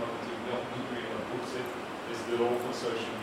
Wat 0.00 0.12
natuurlijk 0.16 0.46
nog 0.52 0.64
niet 0.74 0.86
meer 0.90 1.04
in 1.06 1.12
dat 1.16 1.26
boek 1.30 1.46
zit, 1.54 1.70
is 2.12 2.20
de 2.28 2.34
rol 2.42 2.56
van 2.64 2.74
social 2.84 3.14
media 3.16 3.21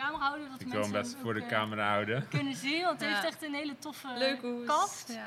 camera 0.00 0.24
houden, 0.24 0.48
dat 0.50 0.60
Ik 0.60 0.66
de 0.66 0.72
wil 0.72 0.82
hem 0.82 0.90
mensen 0.90 1.12
best 1.12 1.22
voor 1.24 1.34
de 1.34 1.40
ook, 1.40 1.46
eh, 1.46 1.52
camera 1.58 1.88
houden. 1.90 2.28
kunnen 2.38 2.56
zien. 2.56 2.82
Want 2.84 3.00
het 3.00 3.08
Ja. 3.08 3.14
heeft 3.14 3.26
echt 3.26 3.42
een 3.42 3.54
hele 3.54 3.78
toffe. 3.78 4.08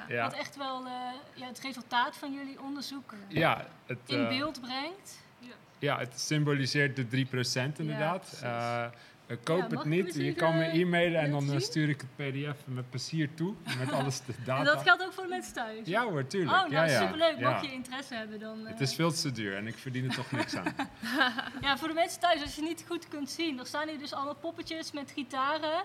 Ja, 0.08 0.24
Wat 0.24 0.34
echt 0.34 0.56
wel 0.56 0.86
eh, 0.86 0.92
ja, 1.34 1.48
het 1.48 1.60
resultaat 1.60 2.18
van 2.18 2.34
jullie 2.34 2.62
onderzoek 2.62 3.14
ja, 3.28 3.66
het, 3.86 3.98
in 4.06 4.22
eh, 4.24 4.28
beeld 4.28 4.62
brengt. 4.62 5.22
Ja, 5.80 5.98
het 6.00 6.20
symboliseert 6.20 6.96
de 6.96 7.08
3% 7.08 7.80
inderdaad. 7.80 8.44
Eh, 9.28 9.36
eh, 9.36 9.44
koop 9.44 9.58
Ja, 9.58 9.64
het 9.64 9.72
ik 9.72 9.86
niet. 9.86 10.16
Je 10.16 10.34
kan 10.34 10.58
me 10.58 10.72
de 10.72 10.80
e-mailen 10.80 11.22
en 11.22 11.32
dan 11.32 11.44
eh, 11.44 11.50
zien? 11.50 11.62
stuur 11.62 11.90
ik 11.90 12.02
het 12.02 12.16
pdf 12.16 12.58
met 12.66 12.90
plezier 12.90 13.34
toe. 13.34 13.54
Met 13.78 13.92
alles 14.00 14.22
de 14.26 14.34
data. 14.46 14.60
En 14.60 14.66
dat 14.66 14.82
geldt 14.82 15.04
ook 15.04 15.14
voor 15.14 15.24
de 15.24 15.30
mensen 15.30 15.54
thuis. 15.54 15.88
Ja 15.88 16.04
hoor, 16.04 16.28
tuurlijk. 16.28 16.52
Oh, 16.52 16.60
nou 16.60 16.72
ja, 16.72 16.84
ja. 16.86 17.06
superleuk. 17.06 17.40
Mocht 17.40 17.66
je 17.66 17.72
interesse 17.72 18.16
hebben, 18.16 18.40
dan... 18.40 18.66
Het 18.66 18.76
eh, 18.76 18.82
is 18.82 18.96
veel 18.96 19.12
te 19.12 19.32
duur 19.32 19.56
en 19.58 19.68
ik 19.68 19.78
verdien 19.78 20.10
er 20.10 20.16
toch 20.16 20.32
niks 20.32 20.56
aan. 20.56 20.76
Ja, 21.62 21.78
voor 21.78 21.88
de 21.88 21.94
mensen 21.94 22.20
thuis, 22.20 22.42
als 22.42 22.56
je 22.56 22.62
niet 22.62 22.86
goed 22.88 23.08
kunt 23.08 23.30
zien. 23.30 23.60
Er 23.60 23.66
staan 23.66 23.88
hier 23.88 24.00
dus 24.00 24.14
allemaal 24.14 24.36
poppetjes 24.36 24.92
met 24.92 25.12
gitaren. 25.12 25.84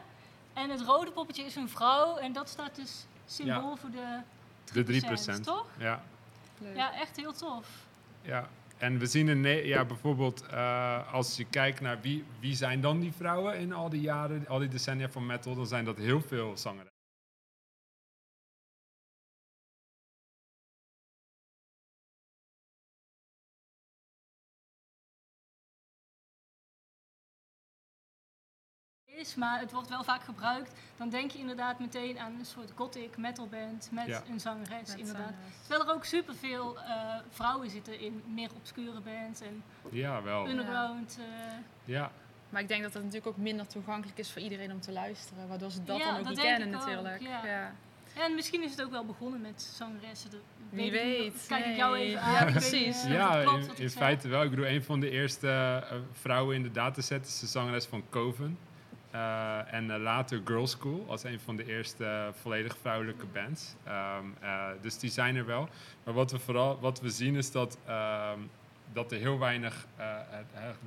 En 0.55 0.71
het 0.71 0.81
rode 0.81 1.11
poppetje 1.11 1.45
is 1.45 1.55
een 1.55 1.69
vrouw. 1.69 2.17
En 2.17 2.33
dat 2.33 2.49
staat 2.49 2.77
dus 2.77 3.07
symbool 3.27 3.77
voor 3.77 3.91
de... 3.91 4.21
De 4.73 5.03
3%. 5.39 5.41
toch? 5.41 5.67
Ja. 5.79 6.03
Leuk. 6.59 6.77
Ja, 6.77 6.95
echt 6.95 7.17
heel 7.17 7.33
tof. 7.33 7.67
ja. 8.23 8.49
En 8.79 8.99
we 8.99 9.07
zien 9.07 9.29
in, 9.29 9.67
ja, 9.67 9.85
bijvoorbeeld 9.85 10.47
eh, 10.47 11.13
als 11.13 11.37
je 11.37 11.45
kijkt 11.45 11.81
naar 11.81 12.01
wie, 12.01 12.25
wie 12.41 12.55
zijn 12.55 12.81
dan 12.81 13.01
die 13.01 13.13
vrouwen 13.13 13.59
in 13.59 13.73
al 13.73 13.89
die 13.89 14.01
jaren, 14.01 14.47
al 14.49 14.59
die 14.59 14.69
decennia 14.69 15.09
van 15.09 15.27
metal, 15.27 15.55
dan 15.55 15.67
zijn 15.67 15.85
dat 15.85 15.97
heel 15.97 16.21
veel 16.21 16.57
zangers. 16.57 16.89
Is, 29.21 29.35
maar 29.35 29.61
het 29.61 29.73
wordt 29.73 29.89
wel 29.89 30.05
vaak 30.05 30.23
gebruikt. 30.23 30.73
Dan 30.97 31.09
denk 31.09 31.31
je 31.31 31.39
inderdaad 31.39 31.79
meteen 31.79 32.19
aan 32.19 32.33
een 32.39 32.45
soort 32.45 32.73
gothic 32.75 33.17
metalband 33.17 33.89
met 33.93 34.07
Ja. 34.07 34.23
een 34.31 34.41
zangeres, 34.41 34.89
Met 34.89 34.99
inderdaad. 34.99 35.23
zangeres. 35.23 35.67
Terwijl 35.67 35.89
er 35.89 35.95
ook 35.95 36.05
superveel 36.05 36.79
eh 36.81 37.15
vrouwen 37.31 37.71
zitten 37.71 38.01
in 38.01 38.23
meer 38.27 38.51
obscure 38.57 39.01
bands 39.01 39.41
en 39.41 39.63
Ja, 39.91 40.23
wel. 40.23 40.49
underground. 40.49 41.19
eh, 41.21 41.25
Ja. 41.85 42.11
Maar 42.49 42.61
ik 42.63 42.69
denk 42.69 42.83
dat 42.83 42.93
het 42.93 43.03
natuurlijk 43.03 43.29
ook 43.31 43.43
minder 43.43 43.67
toegankelijk 43.67 44.19
is 44.19 44.31
voor 44.33 44.43
iedereen 44.43 44.73
om 44.73 44.81
te 44.81 44.93
luisteren. 44.93 45.49
Waardoor 45.49 45.71
ze 45.71 45.85
dat 45.85 45.99
Ja, 45.99 46.05
dan 46.05 46.13
ook 46.17 46.19
dat 46.19 46.29
niet 46.29 46.41
denk 46.43 46.49
kennen 46.57 46.69
ik 46.69 46.75
ook, 46.83 46.87
natuurlijk. 46.89 47.21
ja. 47.23 47.47
Ja. 47.47 47.75
En 48.15 48.35
misschien 48.35 48.63
is 48.63 48.71
het 48.71 48.83
ook 48.83 48.91
wel 48.91 49.05
begonnen 49.05 49.41
met 49.41 49.63
zangeressen. 49.77 50.31
Dat 50.31 50.41
Wie 50.71 50.85
ik 50.87 50.93
weet, 50.93 51.45
Kijk 51.49 51.65
ik 51.67 51.77
jou 51.77 51.97
even 51.97 52.21
aan. 52.21 52.33
Ja, 52.33 52.45
weet 52.45 52.53
precies. 52.53 53.05
eh, 53.05 53.13
Ja, 53.13 53.37
het 53.37 53.47
klopt 53.49 53.79
in, 53.81 53.91
feite 53.91 54.29
wel. 54.29 54.43
Ik 54.43 54.51
bedoel, 54.51 54.67
een 54.67 54.83
van 54.83 55.01
de 55.01 55.11
eerste 55.11 55.85
vrouwen 56.13 56.55
in 56.57 56.63
de 56.63 56.71
dataset 56.71 57.27
is 57.27 57.41
de 57.41 57.47
zangeres 57.47 57.85
van 57.85 58.03
Coven. 58.11 58.59
Eh, 59.19 59.73
en 59.73 59.91
eh, 59.91 60.01
later 60.01 60.41
Girl 60.45 60.67
School 60.67 61.05
als 61.09 61.25
een 61.25 61.41
van 61.41 61.57
de 61.57 61.67
eerste 61.67 62.05
eh, 62.05 62.27
volledig 62.41 62.77
vrouwelijke 62.81 63.27
bands. 63.27 63.75
Ehm, 63.85 64.25
eh, 64.41 64.65
dus 64.81 64.99
die 64.99 65.11
zijn 65.11 65.37
er 65.37 65.47
wel. 65.47 65.69
Maar 66.05 66.15
wat 66.15 66.31
we 66.31 66.39
vooral 66.39 66.79
wat 66.81 67.01
we 67.01 67.11
zien 67.11 67.35
is 67.37 67.51
dat, 67.51 67.79
ehm, 67.87 68.39
dat 68.93 69.13
er 69.13 69.19
heel 69.19 69.39
weinig 69.39 69.87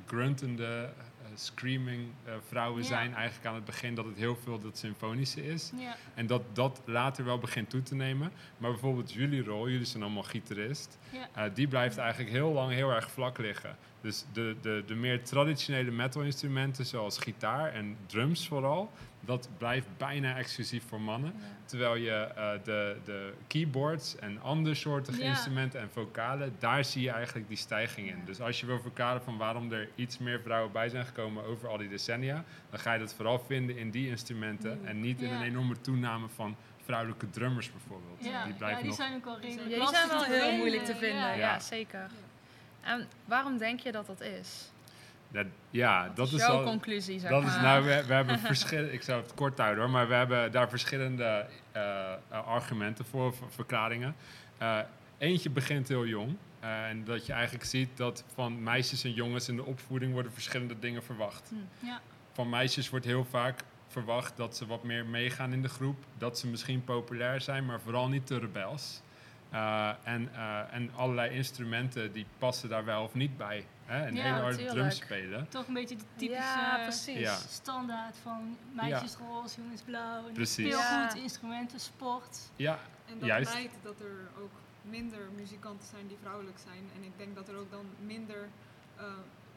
gruntende, 0.06 0.90
screaming 1.36 2.08
vrouwen 2.48 2.82
Ja. 2.82 2.88
zijn 2.88 3.14
eigenlijk 3.16 3.46
aan 3.48 3.56
het 3.56 3.66
begin. 3.66 3.96
Dat 3.96 4.06
het 4.06 4.18
heel 4.18 4.36
veel 4.36 4.60
dat 4.60 4.78
symfonische 4.78 5.46
is. 5.48 5.72
Ja, 5.78 5.96
En 6.14 6.28
dat 6.28 6.42
dat 6.54 6.82
later 6.86 7.26
wel 7.26 7.38
begint 7.38 7.70
toe 7.70 7.84
te 7.84 7.96
nemen. 7.96 8.32
Maar 8.58 8.72
bijvoorbeeld 8.72 9.14
jullie 9.14 9.44
rol, 9.44 9.70
jullie 9.70 9.86
zijn 9.86 10.04
allemaal 10.04 10.24
gitarist. 10.24 10.98
ja. 11.10 11.28
Uh, 11.48 11.54
die 11.54 11.68
blijft 11.68 11.98
eigenlijk 11.98 12.32
heel 12.32 12.52
lang 12.52 12.72
heel 12.72 12.92
erg 12.92 13.12
vlak 13.12 13.38
liggen. 13.38 13.76
Dus 14.02 14.26
de, 14.34 14.56
de, 14.62 14.84
de 14.86 14.96
meer 14.96 15.24
traditionele 15.24 15.92
metal-instrumenten, 15.92 16.86
zoals 16.86 17.18
gitaar 17.18 17.74
en 17.74 17.98
drums 18.06 18.48
vooral, 18.48 18.92
dat 19.20 19.50
blijft 19.58 19.88
bijna 19.98 20.38
exclusief 20.38 20.84
voor 20.88 21.02
mannen. 21.02 21.34
Ja. 21.38 21.44
Terwijl 21.66 21.96
je 21.96 22.12
eh, 22.12 22.52
de, 22.64 22.98
de 23.06 23.34
keyboards 23.48 24.16
en 24.16 24.42
andersoortige 24.42 25.22
Ja. 25.24 25.30
instrumenten 25.30 25.80
en 25.82 25.90
vocalen, 25.92 26.56
daar 26.60 26.86
zie 26.86 27.02
je 27.02 27.10
eigenlijk 27.12 27.48
die 27.48 27.58
stijging 27.58 28.08
in. 28.10 28.18
Ja. 28.18 28.26
Dus 28.26 28.42
als 28.42 28.60
je 28.60 28.66
wil 28.66 28.80
verklaren 28.80 29.22
van 29.22 29.38
waarom 29.38 29.72
er 29.72 29.90
iets 29.96 30.18
meer 30.18 30.42
vrouwen 30.42 30.72
bij 30.72 30.90
zijn 30.90 31.06
gekomen 31.06 31.44
over 31.46 31.68
al 31.70 31.78
die 31.78 31.90
decennia, 31.90 32.44
dan 32.70 32.80
ga 32.80 32.94
je 32.94 33.00
dat 33.00 33.14
vooral 33.14 33.40
vinden 33.40 33.78
in 33.78 33.92
die 33.92 34.08
instrumenten 34.10 34.78
Mm. 34.82 34.86
en 34.88 35.00
niet 35.02 35.22
in 35.22 35.30
Ja. 35.30 35.36
een 35.36 35.42
enorme 35.42 35.82
toename 35.82 36.28
van 36.30 36.56
vrouwelijke 36.84 37.30
drummers 37.30 37.72
bijvoorbeeld. 37.72 38.18
Ja, 38.24 38.44
die 38.44 38.52
ja, 38.52 38.58
blijven 38.58 38.80
die 38.80 38.88
nog 38.88 38.96
zijn 39.00 39.16
ook 39.16 39.26
wel 39.26 39.40
redelijk 39.40 39.70
Ja, 39.70 39.78
die 39.78 39.88
zijn 39.88 40.08
wel 40.08 40.24
heel 40.24 40.58
moeilijk 40.58 40.86
te 40.86 40.96
vinden. 40.96 41.20
Ja, 41.22 41.32
ja. 41.34 41.38
Ja. 41.40 41.60
zeker. 41.60 42.10
En 42.82 43.08
waarom 43.26 43.58
denk 43.58 43.80
je 43.80 43.92
dat 43.92 44.06
dat 44.06 44.22
is? 44.22 44.72
Dat, 45.32 45.46
ja, 45.70 46.12
dat, 46.16 46.32
is 46.32 46.40
Jouw 46.40 46.58
al, 46.58 46.64
conclusie, 46.64 47.20
zeg 47.20 47.30
dat 47.30 47.44
maar. 47.44 47.56
is 47.56 47.62
nou, 47.62 47.84
we, 47.84 48.04
we 48.08 48.14
hebben 48.14 48.40
verschillende, 48.54 48.92
ik 48.92 49.02
zou 49.02 49.22
het 49.22 49.34
kort 49.34 49.58
houden 49.58 49.84
hoor, 49.84 49.94
maar 49.94 50.08
we 50.08 50.14
hebben 50.14 50.52
daar 50.52 50.70
verschillende 50.70 51.46
eh, 51.72 51.82
eh, 51.82 52.48
argumenten 52.48 53.06
voor, 53.06 53.36
verklaringen. 53.50 54.16
Eh, 54.58 54.80
eentje 55.18 55.50
begint 55.50 55.88
heel 55.88 56.06
jong. 56.06 56.38
en 56.60 57.04
dat 57.04 57.26
je 57.26 57.34
eigenlijk 57.34 57.66
ziet 57.66 57.98
dat 57.98 58.24
van 58.34 58.64
meisjes 58.64 59.04
en 59.04 59.14
jongens 59.14 59.50
in 59.50 59.56
de 59.56 59.66
opvoeding 59.66 60.14
worden 60.14 60.34
verschillende 60.34 60.80
dingen 60.80 61.04
verwacht. 61.04 61.52
Ja. 61.80 62.02
Van 62.34 62.50
meisjes 62.50 62.90
wordt 62.90 63.06
heel 63.06 63.26
vaak 63.26 63.64
verwacht 63.88 64.38
dat 64.38 64.58
ze 64.58 64.66
wat 64.66 64.84
meer 64.84 65.06
meegaan 65.06 65.54
in 65.54 65.62
de 65.62 65.70
groep. 65.70 65.98
Dat 66.18 66.40
ze 66.40 66.48
misschien 66.48 66.84
populair 66.84 67.42
zijn, 67.42 67.66
maar 67.66 67.82
vooral 67.82 68.08
niet 68.08 68.28
te 68.28 68.40
rebels. 68.40 69.02
Eh, 69.52 69.90
en, 70.04 70.30
eh, 70.34 70.74
en 70.74 70.92
allerlei 70.96 71.36
instrumenten 71.36 72.12
die 72.12 72.26
passen 72.38 72.70
daar 72.70 72.86
wel 72.86 73.04
of 73.04 73.14
niet 73.14 73.38
bij. 73.38 73.66
Hè? 73.86 74.08
Een 74.08 74.16
Ja, 74.16 74.22
hele 74.24 74.36
harde 74.42 74.56
tuurlijk. 74.58 74.76
drum 74.78 74.90
spelen. 74.92 75.48
Toch 75.50 75.68
een 75.68 75.74
beetje 75.74 75.96
de 75.96 76.04
typische 76.16 76.42
Ja, 76.60 76.80
precies. 76.84 77.20
Ja. 77.20 77.36
standaard 77.36 78.18
van 78.18 78.58
meisjes 78.74 79.16
roze, 79.16 79.62
jongens 79.62 79.82
blauw. 79.82 80.28
En 80.28 80.34
Precies. 80.34 80.54
Speelgoed, 80.74 81.14
Ja. 81.14 81.22
instrumenten, 81.22 81.80
sport. 81.80 82.40
Ja, 82.56 82.80
En 83.06 83.20
dat 83.20 83.28
Juist. 83.28 83.54
leidt 83.54 83.74
dat 83.84 84.00
er 84.00 84.30
ook 84.42 84.52
minder 84.82 85.20
muzikanten 85.36 85.88
zijn 85.88 86.08
die 86.08 86.18
vrouwelijk 86.22 86.58
zijn. 86.64 86.90
En 86.96 87.04
ik 87.04 87.12
denk 87.18 87.36
dat 87.36 87.48
er 87.50 87.56
ook 87.56 87.72
dan 87.72 87.86
minder 88.06 88.48
eh, 88.98 89.04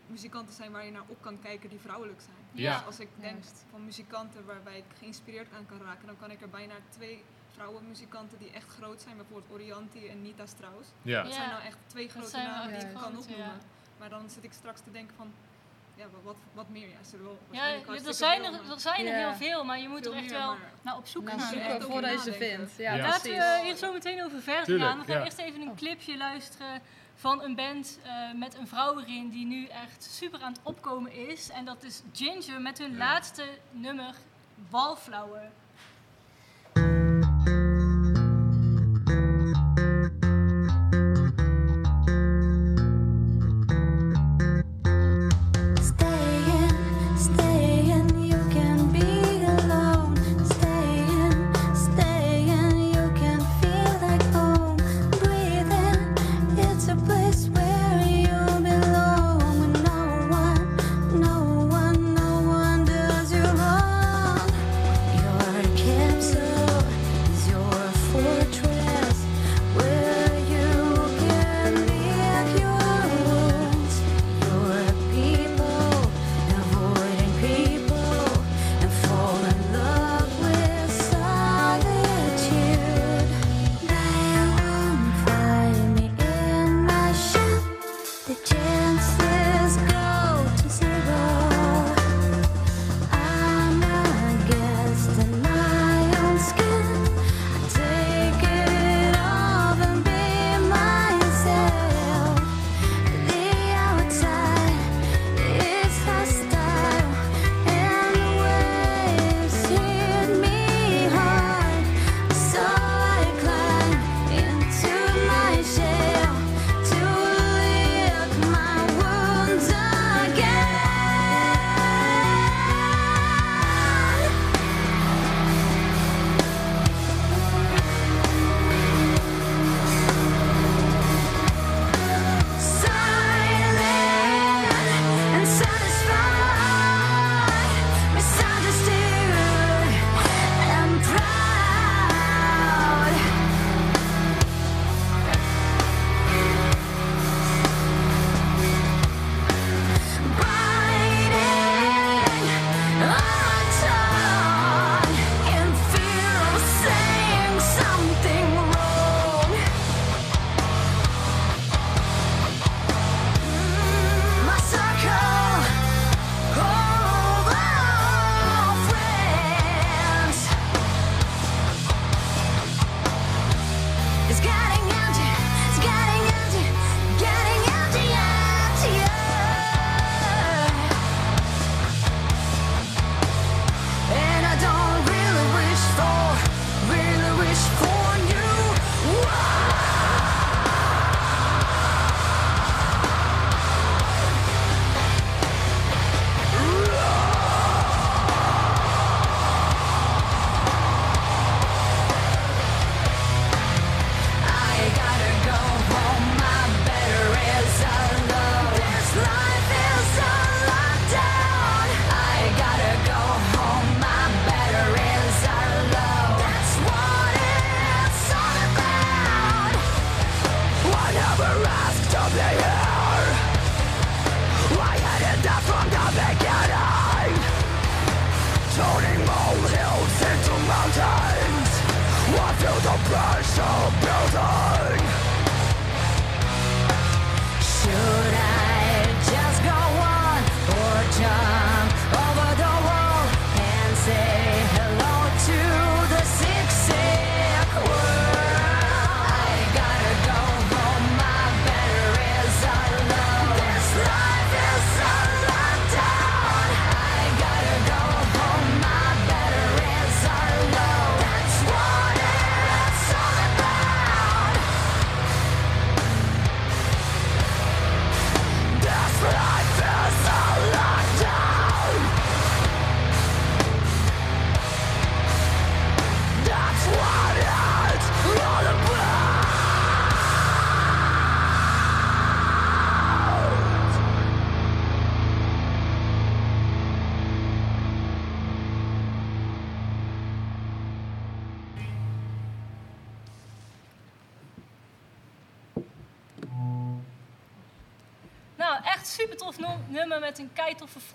muzikanten 0.06 0.54
zijn 0.54 0.72
waar 0.72 0.84
je 0.84 0.90
naar 0.90 1.02
op 1.06 1.22
kan 1.22 1.40
kijken 1.40 1.68
die 1.68 1.78
vrouwelijk 1.80 2.20
zijn. 2.20 2.36
Ja. 2.64 2.76
Dus 2.76 2.86
als 2.86 3.00
ik 3.00 3.08
denk 3.20 3.32
Juist. 3.42 3.64
van 3.70 3.84
muzikanten 3.84 4.44
waarbij 4.44 4.76
ik 4.78 4.84
geïnspireerd 4.98 5.48
aan 5.56 5.66
kan 5.66 5.80
raken, 5.82 6.06
dan 6.06 6.16
kan 6.18 6.30
ik 6.30 6.40
er 6.42 6.48
bijna 6.50 6.74
twee 6.88 7.22
vrouwenmuzikanten 7.54 8.38
die 8.38 8.50
echt 8.50 8.68
groot 8.78 9.00
zijn, 9.02 9.16
bijvoorbeeld 9.16 9.52
Orianti 9.52 10.08
en 10.08 10.22
Nita 10.22 10.46
Strauss. 10.46 10.88
ja. 11.02 11.22
Dat 11.22 11.30
Ja. 11.32 11.36
zijn 11.38 11.48
nou 11.50 11.62
echt 11.62 11.76
twee 11.86 12.08
grote 12.08 12.36
namen 12.36 12.68
die 12.78 12.88
ik 12.88 12.94
kan 12.94 13.04
opnoemen. 13.18 13.36
ja. 13.36 13.52
Maar 13.98 14.08
dan 14.08 14.30
zit 14.30 14.44
ik 14.44 14.52
straks 14.52 14.80
te 14.80 14.90
denken 14.90 15.14
van, 15.16 15.32
ja, 15.94 16.04
wat, 16.22 16.36
wat, 16.52 16.68
meer? 16.68 16.88
Ja, 16.88 17.02
ze 17.10 17.22
wel 17.22 17.38
Ja, 17.50 17.58
waarschijnlijk 17.60 18.06
er 18.06 18.14
zijn 18.14 18.44
er, 18.44 18.52
er 18.70 18.80
zijn 18.80 19.06
er 19.06 19.18
Ja. 19.18 19.26
heel 19.28 19.34
veel, 19.48 19.64
maar 19.64 19.78
je 19.80 19.88
moet 19.88 20.02
Veel 20.02 20.12
er 20.12 20.18
echt 20.18 20.30
meer, 20.30 20.38
wel 20.38 20.56
naar 20.82 20.96
op 20.96 21.06
zoek 21.06 21.24
Nou, 21.24 21.38
gaan. 21.40 21.48
zoeken 21.52 21.82
voordat 21.82 22.10
je 22.10 22.18
ze 22.18 22.32
vindt. 22.32 22.76
Ja, 22.76 22.94
Ja. 22.94 23.02
Laten 23.06 23.30
we 23.30 23.60
hier 23.64 23.76
zo 23.76 23.92
meteen 23.92 24.24
over 24.24 24.40
verder 24.42 24.64
Tuurlijk, 24.64 24.90
gaan. 24.90 24.98
We 25.00 25.04
gaan 25.04 25.18
ja. 25.18 25.24
eerst 25.24 25.38
even 25.38 25.60
een 25.60 25.68
Oh. 25.70 25.76
clipje 25.76 26.16
luisteren 26.16 26.80
van 27.14 27.42
een 27.42 27.54
band 27.54 27.98
eh, 28.02 28.32
met 28.32 28.54
een 28.54 28.68
vrouw 28.68 28.98
erin 29.00 29.28
die 29.28 29.46
nu 29.46 29.66
echt 29.66 30.02
super 30.04 30.40
aan 30.42 30.52
het 30.52 30.60
opkomen 30.62 31.12
is. 31.12 31.50
En 31.50 31.64
dat 31.64 31.82
is 31.82 32.02
Ginger 32.12 32.60
met 32.60 32.78
hun 32.78 32.90
Ja. 32.92 32.96
laatste 32.98 33.44
nummer, 33.70 34.14
Wallflower. 34.70 35.50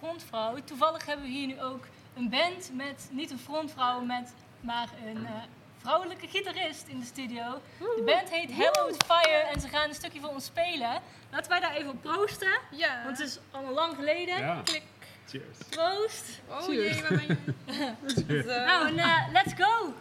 Frontvrouw. 0.09 0.55
Toevallig 0.63 1.05
hebben 1.05 1.25
we 1.25 1.31
hier 1.31 1.47
nu 1.47 1.61
ook 1.61 1.87
een 2.15 2.29
band 2.29 2.71
met 2.73 3.09
niet 3.11 3.31
een 3.31 3.39
frontvrouw, 3.39 4.01
met, 4.01 4.33
maar 4.61 4.89
een 5.05 5.25
eh, 5.25 5.31
vrouwelijke 5.77 6.27
gitarist 6.27 6.87
in 6.87 6.99
de 6.99 7.05
studio. 7.05 7.61
De 7.79 8.03
band 8.05 8.29
heet 8.29 8.51
Hello 8.51 8.87
with 8.87 9.03
Fire 9.05 9.47
en 9.53 9.61
ze 9.61 9.67
gaan 9.67 9.87
een 9.89 9.95
stukje 9.95 10.19
voor 10.19 10.29
ons 10.29 10.45
spelen. 10.45 11.01
Laten 11.31 11.51
wij 11.51 11.59
daar 11.59 11.75
even 11.75 11.89
op 11.89 12.01
proosten, 12.01 12.59
Ja. 12.71 13.03
want 13.03 13.17
het 13.17 13.27
is 13.27 13.39
allemaal 13.51 13.73
lang 13.73 13.95
geleden. 13.95 14.37
Ja. 14.37 14.61
Klik. 14.63 14.83
Cheers. 15.27 15.57
Proost! 15.69 16.41
Oh 16.49 16.73
jee, 16.73 17.01
waar 17.01 17.09
ben 17.09 17.37
je? 17.65 18.43
Nou, 18.65 18.87
en 18.87 18.97
eh, 18.99 19.27
let's 19.31 19.53
go! 19.57 19.93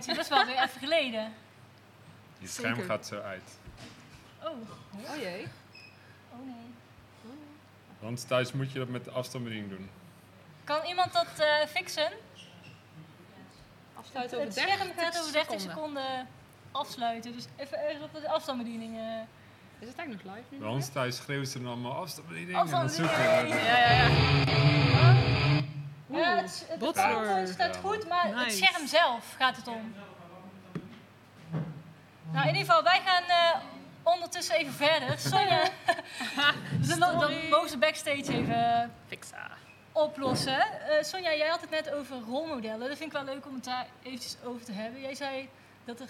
Oh. 0.00 0.06
Dat 0.06 0.18
is 0.18 0.28
wel 0.28 0.44
weer 0.46 0.54
even 0.62 0.80
geleden. 0.80 1.32
Je 2.38 2.46
scherm 2.48 2.74
Zeker. 2.74 2.90
gaat 2.90 3.06
zo 3.06 3.20
uit. 3.20 3.58
Oh, 4.42 4.50
Oh 5.10 5.16
jee. 5.20 5.46
Oh 6.32 6.46
nee. 6.46 6.74
Want 7.98 8.26
thuis 8.28 8.52
moet 8.52 8.72
je 8.72 8.78
dat 8.78 8.88
met 8.88 9.04
de 9.04 9.10
afstandsbediening 9.10 9.70
doen. 9.70 9.90
Kan 10.64 10.84
iemand 10.84 11.12
dat 11.12 11.26
eh, 11.38 11.66
fixen? 11.68 12.10
Afsluiten 13.94 14.40
Het 14.40 14.52
scherm 14.52 14.92
gaat 14.96 15.18
over 15.20 15.32
30 15.32 15.60
seconden 15.60 16.28
afsluiten. 16.72 17.32
Dus 17.32 17.44
even 17.56 17.78
ergens 17.78 18.04
op 18.04 18.12
de 18.12 18.28
afstandsbediening. 18.28 18.96
eh. 18.98 19.20
Is 19.78 19.88
het 19.88 19.96
eigenlijk 19.98 20.24
nog 20.28 20.34
live 20.34 20.46
nu? 20.50 20.58
Bij 20.58 20.68
ons 20.68 20.88
thuis 20.88 21.16
schreeuwen 21.16 21.46
ze 21.46 21.58
dan 21.58 21.66
allemaal 21.72 21.92
afstandsbediening. 21.92 22.58
En 22.58 22.66
dan 22.70 22.80
Afstandsbediening. 22.80 23.44
zoeken 23.48 23.58
we. 23.58 23.64
Ja, 23.64 23.78
ja, 23.78 23.92
ja. 23.92 24.08
Ja, 24.86 25.62
het, 26.12 26.66
het. 26.68 26.78
PowerPoint 26.92 27.48
staat 27.48 27.76
goed, 27.76 28.08
maar 28.08 28.26
het 28.44 28.52
scherm 28.52 28.86
zelf 28.86 29.34
gaat 29.38 29.56
het 29.56 29.68
om. 29.68 29.94
Nou, 32.32 32.48
in 32.48 32.54
ieder 32.54 32.66
geval, 32.66 32.82
wij 32.82 33.00
gaan 33.04 33.22
eh, 33.22 33.60
ondertussen 34.02 34.56
even 34.56 34.72
verder. 34.72 35.18
Sonja, 35.30 35.62
dus 36.80 36.88
dan, 36.98 37.18
dan 37.20 37.48
mogen 37.50 37.68
ze 37.68 37.78
backstage 37.78 38.32
even 38.32 38.92
Fixa. 39.08 39.48
oplossen. 39.92 40.60
Eh, 40.60 41.02
Sonja, 41.02 41.34
jij 41.34 41.48
had 41.48 41.60
het 41.60 41.70
net 41.70 41.92
over 41.92 42.16
rolmodellen. 42.20 42.88
Dat 42.88 42.96
vind 42.98 43.12
ik 43.12 43.18
wel 43.24 43.34
leuk 43.34 43.46
om 43.46 43.54
het 43.54 43.64
daar 43.64 43.86
eventjes 44.02 44.36
over 44.44 44.64
te 44.64 44.72
hebben. 44.72 45.00
Jij 45.00 45.14
zei 45.14 45.48
dat 45.84 46.00
er 46.00 46.08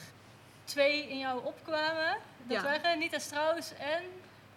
twee 0.65 1.09
in 1.09 1.19
jou 1.19 1.45
opkwamen. 1.45 2.17
Dat 2.43 2.57
Ja. 2.57 2.63
waren 2.63 2.99
Nita 2.99 3.19
Strauss 3.19 3.73
en... 3.79 4.03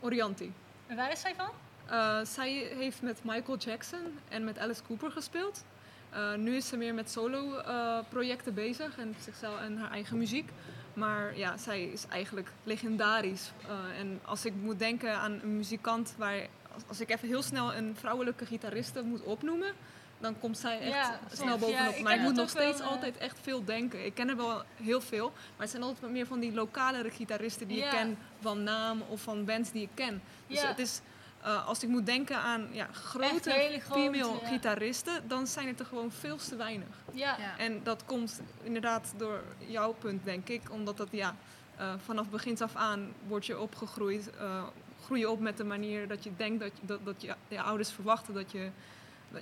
Orianti. 0.01 0.53
en 0.87 0.95
Waar 0.95 1.11
is 1.11 1.19
zij 1.19 1.33
van? 1.35 1.49
Eh, 1.89 2.19
zij 2.23 2.49
heeft 2.77 3.01
met 3.01 3.19
Michael 3.23 3.57
Jackson 3.57 3.99
en 4.29 4.43
met 4.43 4.59
Alice 4.59 4.81
Cooper 4.87 5.11
gespeeld. 5.11 5.63
Eh, 6.09 6.33
nu 6.35 6.55
is 6.55 6.67
ze 6.67 6.77
meer 6.77 6.93
met 6.93 7.11
solo-projecten 7.11 8.53
bezig 8.53 8.97
en 8.97 9.15
zichzelf 9.21 9.59
en 9.59 9.77
haar 9.77 9.91
eigen 9.91 10.17
muziek. 10.17 10.49
Maar 10.93 11.37
ja, 11.37 11.57
zij 11.57 11.83
is 11.83 12.05
eigenlijk 12.09 12.51
legendarisch. 12.63 13.51
Eh, 13.67 13.99
en 13.99 14.19
als 14.25 14.45
ik 14.45 14.53
moet 14.61 14.79
denken 14.79 15.13
aan 15.17 15.39
een 15.43 15.55
muzikant 15.57 16.13
waar, 16.17 16.47
als, 16.73 16.83
als 16.87 16.99
ik 16.99 17.09
even 17.09 17.27
heel 17.27 17.41
snel 17.41 17.73
een 17.73 17.95
vrouwelijke 17.99 18.45
gitariste 18.45 19.03
moet 19.03 19.21
opnoemen, 19.23 19.73
dan 20.19 20.39
komt 20.39 20.57
zij 20.57 20.79
echt 20.79 20.91
Ja, 20.91 21.19
snel 21.31 21.57
bovenop. 21.57 21.91
Ja, 21.91 21.95
ik 21.95 22.03
maar 22.03 22.13
ik 22.15 22.21
moet 22.21 22.35
nog 22.35 22.53
wel, 22.53 22.63
steeds 22.63 22.79
eh. 22.81 22.87
altijd 22.87 23.17
echt 23.17 23.37
veel 23.41 23.63
denken. 23.65 24.05
Ik 24.05 24.13
ken 24.13 24.29
er 24.29 24.37
wel 24.37 24.63
heel 24.75 25.01
veel, 25.01 25.31
maar 25.31 25.61
het 25.61 25.69
zijn 25.69 25.83
altijd 25.83 26.11
meer 26.11 26.25
van 26.25 26.39
die 26.39 26.53
lokalere 26.53 27.09
gitaristen 27.09 27.67
die 27.67 27.77
Ja. 27.77 27.83
ik 27.85 27.89
ken 27.89 28.17
van 28.41 28.63
naam 28.63 29.01
of 29.09 29.21
van 29.21 29.45
bands 29.45 29.71
die 29.71 29.81
ik 29.81 29.89
ken. 29.93 30.21
Dus 30.47 30.61
Ja. 30.61 30.67
het 30.67 30.79
is, 30.79 31.01
eh, 31.41 31.67
als 31.67 31.83
ik 31.83 31.89
moet 31.89 32.05
denken 32.05 32.37
aan 32.37 32.67
ja, 32.71 32.87
grote 32.91 33.79
female 33.91 34.39
ja. 34.41 34.47
gitaristen, 34.47 35.27
dan 35.27 35.47
zijn 35.47 35.67
het 35.67 35.79
er 35.79 35.85
gewoon 35.85 36.11
veel 36.11 36.37
te 36.37 36.55
weinig. 36.55 36.87
Ja. 37.13 37.35
Ja. 37.39 37.57
En 37.57 37.83
dat 37.83 38.05
komt 38.05 38.41
inderdaad 38.63 39.13
door 39.17 39.43
jouw 39.57 39.91
punt, 39.93 40.23
denk 40.23 40.49
ik. 40.49 40.71
Omdat 40.71 40.97
dat, 40.97 41.07
ja, 41.11 41.35
eh, 41.77 41.93
vanaf 42.05 42.29
begins 42.29 42.61
af 42.61 42.75
aan 42.75 43.11
word 43.27 43.45
je 43.45 43.59
opgegroeid. 43.59 44.29
eh, 44.37 44.63
groei 45.03 45.19
je 45.19 45.29
op 45.29 45.39
met 45.39 45.57
de 45.57 45.63
manier 45.63 46.07
dat 46.07 46.23
je 46.23 46.31
denkt 46.37 46.59
dat, 46.59 46.71
je- 46.79 46.85
dat, 46.85 46.99
dat 47.05 47.21
je, 47.21 47.35
je 47.47 47.61
ouders 47.61 47.91
verwachten 47.91 48.33
dat 48.33 48.51
je, 48.51 48.69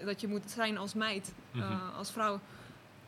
dat 0.05 0.21
je 0.21 0.27
moet 0.27 0.51
zijn 0.51 0.77
als 0.77 0.93
meid, 0.93 1.33
eh, 1.53 1.59
Mhm. 1.59 1.95
als 1.97 2.11
vrouw. 2.11 2.39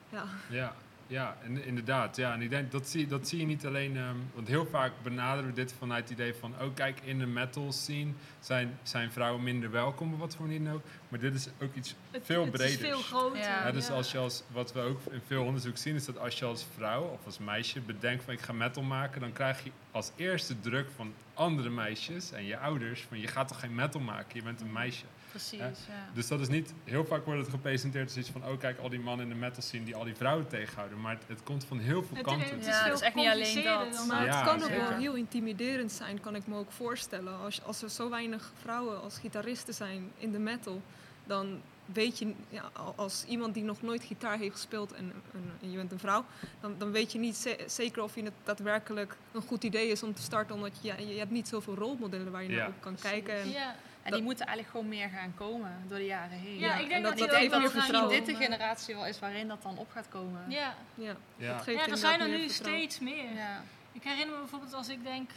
Ja, 0.10 0.24
Ja, 0.50 0.74
ja 1.10 1.38
en, 1.44 1.66
inderdaad. 1.66 2.16
Ja, 2.16 2.34
en 2.34 2.42
ik 2.42 2.50
denk 2.50 2.72
dat 2.72 2.88
zie, 2.88 3.08
dat 3.08 3.28
zie 3.28 3.40
je 3.40 3.46
niet 3.46 3.66
alleen, 3.66 3.98
ehm, 3.98 4.16
want 4.34 4.48
heel 4.48 4.66
vaak 4.66 4.92
benaderen 5.04 5.50
we 5.50 5.56
dit 5.56 5.74
vanuit 5.78 6.04
het 6.04 6.12
idee 6.12 6.34
van, 6.34 6.54
oh 6.62 6.74
kijk, 6.74 7.00
in 7.04 7.20
de 7.20 7.26
metal 7.26 7.72
scene 7.72 8.12
zijn, 8.40 8.80
zijn 8.84 9.12
vrouwen 9.12 9.44
minder 9.44 9.72
welkom, 9.72 10.18
wat 10.18 10.36
voor 10.36 10.46
manier 10.46 10.64
dan 10.64 10.74
ook. 10.74 10.82
Maar 11.10 11.20
dit 11.20 11.34
is 11.34 11.48
ook 11.62 11.76
iets 11.76 11.96
Het, 12.12 12.26
veel 12.26 12.42
het 12.42 12.52
breder. 12.52 12.74
is 12.74 12.78
veel 12.78 13.02
groter. 13.02 13.40
Ja. 13.40 13.66
Ja, 13.66 13.72
dus 13.72 13.90
als 13.90 14.12
je 14.12 14.18
als, 14.18 14.44
wat 14.52 14.74
we 14.74 14.80
ook 14.80 15.00
in 15.12 15.22
veel 15.28 15.44
onderzoek 15.44 15.78
zien, 15.78 15.96
is 15.96 16.06
dat 16.06 16.18
als 16.18 16.40
je 16.40 16.46
als 16.46 16.66
vrouw 16.76 17.04
of 17.04 17.26
als 17.26 17.38
meisje 17.38 17.82
bedenkt 17.82 18.24
van 18.24 18.34
ik 18.34 18.42
ga 18.42 18.54
metal 18.54 18.84
maken, 18.84 19.22
dan 19.22 19.34
krijg 19.34 19.64
je 19.64 19.72
als 19.92 20.12
eerste 20.16 20.60
druk 20.60 20.88
van 20.96 21.14
andere 21.34 21.70
meisjes 21.70 22.32
en 22.32 22.46
je 22.46 22.58
ouders 22.58 23.02
van 23.02 23.20
je 23.20 23.28
gaat 23.28 23.48
toch 23.48 23.60
geen 23.60 23.76
metal 23.76 24.02
maken, 24.02 24.36
je 24.36 24.44
bent 24.44 24.62
een 24.62 24.72
meisje. 24.72 25.06
Precies, 25.30 25.60
Ja. 25.60 25.66
ja. 25.88 26.10
Dus 26.14 26.28
dat 26.28 26.40
is 26.40 26.48
niet, 26.48 26.74
heel 26.84 27.06
vaak 27.06 27.26
wordt 27.26 27.40
het 27.42 27.50
gepresenteerd 27.50 28.08
als 28.08 28.18
iets 28.18 28.30
van, 28.30 28.46
oh 28.46 28.60
kijk, 28.60 28.80
al 28.80 28.90
die 28.90 29.00
mannen 29.00 29.26
in 29.26 29.32
de 29.34 29.40
metal 29.40 29.62
scene 29.62 29.86
die 29.86 29.96
al 29.96 30.04
die 30.04 30.16
vrouwen 30.16 30.48
tegenhouden. 30.48 31.02
Maar 31.02 31.14
het, 31.14 31.24
het 31.28 31.44
komt 31.44 31.64
van 31.66 31.80
heel 31.80 32.04
veel 32.04 32.18
Het, 32.18 32.26
kanten. 32.26 32.50
het 32.50 32.66
Ja, 32.66 32.70
is 32.70 32.76
het 32.76 32.84
veel 32.86 32.94
is 32.94 33.02
echt 33.02 33.16
niet 33.16 33.28
alleen 33.28 33.64
dat. 33.64 34.06
maar 34.08 34.26
Ja, 34.26 34.36
het 34.36 34.46
kan 34.46 34.64
ook 34.64 34.88
wel 34.90 34.98
heel 34.98 35.14
intimiderend 35.16 35.92
zijn, 35.92 36.20
kan 36.20 36.36
ik 36.36 36.48
me 36.48 36.56
ook 36.56 36.72
voorstellen. 36.72 37.40
Als, 37.40 37.64
als 37.64 37.82
er 37.82 37.90
zo 37.90 38.10
weinig 38.10 38.52
vrouwen 38.62 39.02
als 39.02 39.18
gitaristen 39.20 39.74
zijn 39.74 40.12
in 40.18 40.32
de 40.32 40.40
metal, 40.40 40.82
dan 41.26 41.62
weet 41.94 42.20
je, 42.20 42.34
ja, 42.50 42.70
al- 42.74 42.94
als 42.96 43.24
iemand 43.28 43.54
die 43.54 43.64
nog 43.64 43.82
nooit 43.82 44.04
gitaar 44.04 44.38
heeft 44.38 44.52
gespeeld 44.52 44.94
en, 44.94 45.12
en- 45.34 45.52
en 45.62 45.72
je 45.72 45.78
bent 45.78 45.92
een 45.92 46.00
vrouw, 46.00 46.26
dan, 46.62 46.76
dan 46.78 46.92
weet 46.92 47.12
je 47.12 47.20
niet 47.20 47.36
ze- 47.36 47.64
zeker 47.68 48.04
of 48.04 48.16
je 48.16 48.24
het 48.24 48.34
daadwerkelijk 48.44 49.16
een 49.32 49.42
goed 49.42 49.64
idee 49.64 49.88
is 49.88 50.04
om 50.04 50.14
te 50.14 50.22
starten, 50.22 50.56
omdat 50.56 50.72
je, 50.82 50.88
ja, 50.88 50.96
je 50.98 51.18
hebt 51.18 51.32
niet 51.32 51.48
zoveel 51.48 51.76
rolmodellen 51.76 52.32
waar 52.32 52.44
je 52.44 52.50
Ja. 52.50 52.58
naar 52.58 52.68
op 52.68 52.82
kan 52.82 52.96
kijken. 53.02 53.34
En, 53.40 53.50
Ja, 53.50 53.76
En 54.10 54.16
die 54.16 54.24
moeten 54.24 54.46
eigenlijk 54.46 54.76
gewoon 54.78 54.98
meer 54.98 55.10
gaan 55.10 55.34
komen 55.36 55.84
door 55.88 55.98
de 55.98 56.06
jaren 56.06 56.38
heen. 56.38 56.60
ja, 56.60 56.74
ik 56.76 56.82
en 56.84 56.90
denk 56.90 57.04
dat- 57.04 57.18
dat, 57.18 57.72
vertrouwen. 57.72 58.10
dit 58.16 58.26
de 58.26 58.36
generatie 58.36 58.96
wel 58.96 59.06
is 59.06 59.20
waarin 59.20 59.48
dat 59.48 59.62
dan 59.62 59.78
op 59.78 59.92
gaat 59.92 60.10
komen. 60.10 60.46
Ja. 60.50 60.76
ja, 60.96 61.16
Ja. 61.36 61.54
dat 61.54 61.62
geeft 61.64 61.86
ja, 61.86 61.92
er 61.92 61.98
zijn 61.98 62.20
er 62.20 62.28
nu 62.30 62.50
vertrouwen. 62.50 62.80
steeds 62.82 63.00
meer. 63.00 63.34
Ja. 63.34 63.62
Ik 63.92 64.04
herinner 64.04 64.34
me 64.36 64.40
bijvoorbeeld 64.40 64.74
als 64.74 64.90
ik 64.90 65.04
denk, 65.04 65.30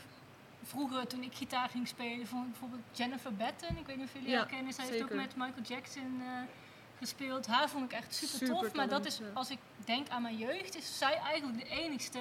vroeger 0.64 1.06
toen 1.06 1.22
ik 1.22 1.34
gitaar 1.34 1.68
ging 1.68 1.88
spelen, 1.88 2.26
vond 2.26 2.44
ik 2.44 2.50
bijvoorbeeld 2.50 2.82
Jennifer 2.92 3.34
Batten. 3.34 3.76
Ik 3.78 3.86
weet 3.86 3.96
niet 3.96 4.06
of 4.06 4.12
jullie 4.12 4.28
Ja, 4.30 4.36
haar 4.36 4.46
kennen. 4.46 4.72
Zij 4.72 4.84
heeft 4.86 5.02
ook 5.02 5.10
met 5.10 5.36
Michael 5.36 5.62
Jackson 5.68 6.20
eh, 6.22 6.28
gespeeld. 6.98 7.46
Haar 7.46 7.68
vond 7.68 7.84
ik 7.92 7.92
echt 7.98 8.14
super, 8.14 8.38
Super 8.38 8.54
tof. 8.62 8.72
Maar 8.74 8.88
dat 8.88 9.04
is, 9.06 9.18
ja. 9.18 9.24
als 9.34 9.50
ik 9.50 9.58
denk 9.84 10.08
aan 10.08 10.22
mijn 10.22 10.36
jeugd, 10.36 10.76
is 10.76 10.98
zij 10.98 11.18
eigenlijk 11.18 11.58
de 11.68 11.68
enigste 11.74 12.18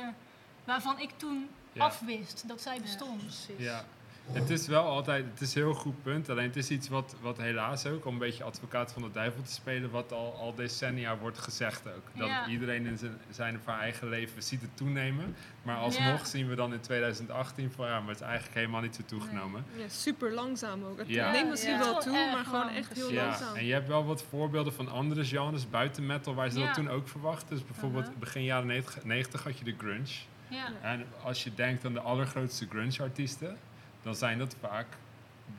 waarvan 0.63 0.99
ik 0.99 1.09
toen 1.17 1.49
Ja. 1.71 1.83
afwist 1.85 2.43
dat 2.47 2.61
zij 2.61 2.81
bestond. 2.81 3.17
precies. 3.21 3.55
Ja, 3.57 3.85
het 4.31 4.49
is 4.49 4.67
wel 4.67 4.83
altijd, 4.83 5.25
het 5.31 5.41
is 5.41 5.55
een 5.55 5.61
heel 5.61 5.73
goed 5.73 6.03
punt. 6.03 6.29
Alleen 6.29 6.47
het 6.47 6.55
is 6.55 6.69
iets 6.69 6.87
wat, 6.89 7.15
wat 7.21 7.37
helaas 7.37 7.85
ook, 7.85 8.05
om 8.05 8.13
een 8.13 8.19
beetje 8.19 8.43
advocaat 8.43 8.91
van 8.93 9.01
de 9.01 9.11
duivel 9.11 9.41
te 9.43 9.51
spelen, 9.51 9.89
wat 9.91 10.11
al, 10.11 10.33
al 10.39 10.55
decennia 10.55 11.17
wordt 11.17 11.37
gezegd 11.37 11.87
ook. 11.87 12.03
Dat 12.15 12.27
Ja. 12.27 12.47
iedereen 12.47 12.85
in 12.85 12.97
zijn, 12.97 13.17
zijn 13.29 13.55
of 13.55 13.65
haar 13.65 13.79
eigen 13.79 14.09
leven 14.09 14.43
ziet 14.43 14.61
het 14.61 14.77
toenemen. 14.77 15.35
Maar 15.63 15.77
alsnog 15.77 16.19
Ja. 16.19 16.25
zien 16.25 16.47
we 16.49 16.55
dan 16.55 16.73
in 16.73 16.79
2018 16.79 17.71
van 17.71 17.87
ja, 17.87 17.99
maar 17.99 18.07
het 18.09 18.19
is 18.19 18.25
eigenlijk 18.25 18.55
helemaal 18.55 18.81
niet 18.81 18.95
zo 18.95 19.01
toegenomen. 19.05 19.65
Ja, 19.77 19.87
super 19.87 20.31
langzaam 20.33 20.83
ook. 20.83 20.97
Het 20.97 21.07
Ja. 21.07 21.31
neemt 21.31 21.49
misschien 21.49 21.73
Ja. 21.73 21.79
wel 21.79 21.99
toe, 21.99 22.29
maar 22.33 22.45
gewoon 22.45 22.69
echt 22.69 22.93
heel 22.93 23.11
Ja, 23.11 23.25
langzaam. 23.25 23.55
en 23.55 23.65
je 23.65 23.73
hebt 23.73 23.87
wel 23.87 24.05
wat 24.05 24.23
voorbeelden 24.29 24.73
van 24.73 24.87
andere 24.89 25.25
genres 25.25 25.69
buiten 25.69 26.05
metal 26.05 26.33
waar 26.35 26.49
ze 26.49 26.59
Ja. 26.59 26.65
dat 26.65 26.73
toen 26.75 26.89
ook 26.89 27.07
verwachten. 27.07 27.49
Dus 27.55 27.65
bijvoorbeeld 27.65 28.05
Aha. 28.07 28.13
begin 28.19 28.43
jaren 28.43 28.67
90, 28.67 29.03
90 29.03 29.43
had 29.43 29.57
je 29.57 29.63
de 29.63 29.75
grunge. 29.77 30.13
Ja. 30.47 30.67
En 30.81 31.05
als 31.23 31.43
je 31.43 31.53
denkt 31.55 31.85
aan 31.85 31.93
de 31.93 31.99
allergrootste 31.99 32.67
grunge-artiesten, 32.69 33.57
dan 34.03 34.15
zijn 34.15 34.37
dat 34.37 34.55
vaak 34.59 34.85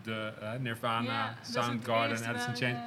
de 0.03 0.33
Nirvana, 0.61 1.13
Ja, 1.13 1.35
Soundgarden, 1.43 2.27
Alice 2.27 2.49
in 2.49 2.57
Chains. 2.57 2.79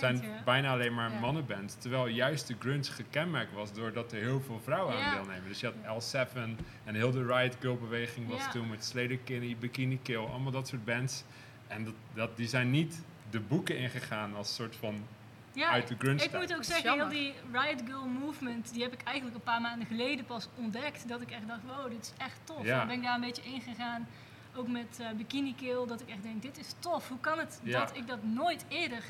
zijn 0.00 0.22
bijna 0.44 0.72
alleen 0.72 0.94
maar 0.94 1.10
Ja. 1.12 1.18
mannenbands. 1.18 1.74
Terwijl 1.78 2.06
juist 2.06 2.46
de 2.46 2.54
grunge 2.58 2.84
gekenmerkt 2.84 3.52
was 3.52 3.72
doordat 3.72 4.12
er 4.12 4.18
heel 4.18 4.40
veel 4.40 4.60
vrouwen 4.64 4.96
Ja. 4.96 5.04
aan 5.04 5.14
deelnemen. 5.14 5.48
Dus 5.48 5.60
je 5.60 5.66
had 5.84 6.04
L7 6.04 6.58
en 6.84 6.94
heel 6.94 7.10
de 7.10 7.26
Riot 7.26 7.56
Girl 7.60 7.76
beweging 7.78 8.28
was 8.28 8.50
toen 8.52 8.68
met 8.70 8.84
Slater 8.84 9.18
Kinney, 9.18 9.56
Bikini 9.60 9.98
Kill, 10.02 10.16
allemaal 10.18 10.52
dat 10.52 10.68
soort 10.68 10.84
bands. 10.84 11.24
En 11.66 11.84
dat, 11.84 11.94
dat, 12.14 12.36
die 12.36 12.48
zijn 12.48 12.70
niet 12.70 13.02
de 13.30 13.40
boeken 13.40 13.78
ingegaan 13.78 14.34
als 14.36 14.54
soort 14.54 14.76
van 14.76 15.06
Ja, 15.52 15.68
uit 15.70 15.88
de 15.88 15.94
grunge 15.98 16.22
Ik 16.22 16.32
moet 16.32 16.54
ook 16.54 16.64
zeggen, 16.64 16.92
heel 16.92 17.08
die 17.08 17.34
Riot 17.52 17.82
Girl 17.86 18.04
movement, 18.06 18.72
die 18.72 18.82
heb 18.82 18.92
ik 18.92 19.02
eigenlijk 19.02 19.36
een 19.36 19.42
paar 19.42 19.60
maanden 19.60 19.86
geleden 19.86 20.24
pas 20.24 20.48
ontdekt. 20.54 21.08
Dat 21.08 21.20
ik 21.20 21.30
echt 21.30 21.46
dacht, 21.48 21.60
wow, 21.66 21.90
dit 21.90 22.00
is 22.02 22.24
echt 22.24 22.40
tof. 22.44 22.64
Ja. 22.64 22.78
Dan 22.78 22.86
ben 22.86 22.96
ik 22.96 23.02
daar 23.02 23.14
een 23.14 23.20
beetje 23.20 23.42
ingegaan, 23.42 24.08
ook 24.56 24.68
met 24.68 24.98
eh, 25.00 25.10
Bikini 25.16 25.54
Kill, 25.54 25.86
dat 25.86 26.00
ik 26.00 26.08
echt 26.08 26.22
denk, 26.22 26.42
dit 26.42 26.58
is 26.58 26.74
tof. 26.78 27.08
Hoe 27.08 27.18
kan 27.20 27.38
het 27.38 27.60
Ja. 27.62 27.78
dat 27.78 27.96
ik 27.96 28.06
dat 28.06 28.22
nooit 28.22 28.64
eerder 28.68 29.02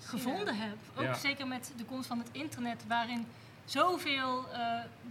gevonden 0.00 0.56
heb? 0.56 0.76
Ook 0.96 1.02
Ja. 1.02 1.14
zeker 1.14 1.46
met 1.46 1.72
de 1.76 1.84
komst 1.84 2.06
van 2.08 2.18
het 2.18 2.28
internet, 2.32 2.84
waarin 2.86 3.26
zoveel 3.64 4.44
eh, 4.52 4.60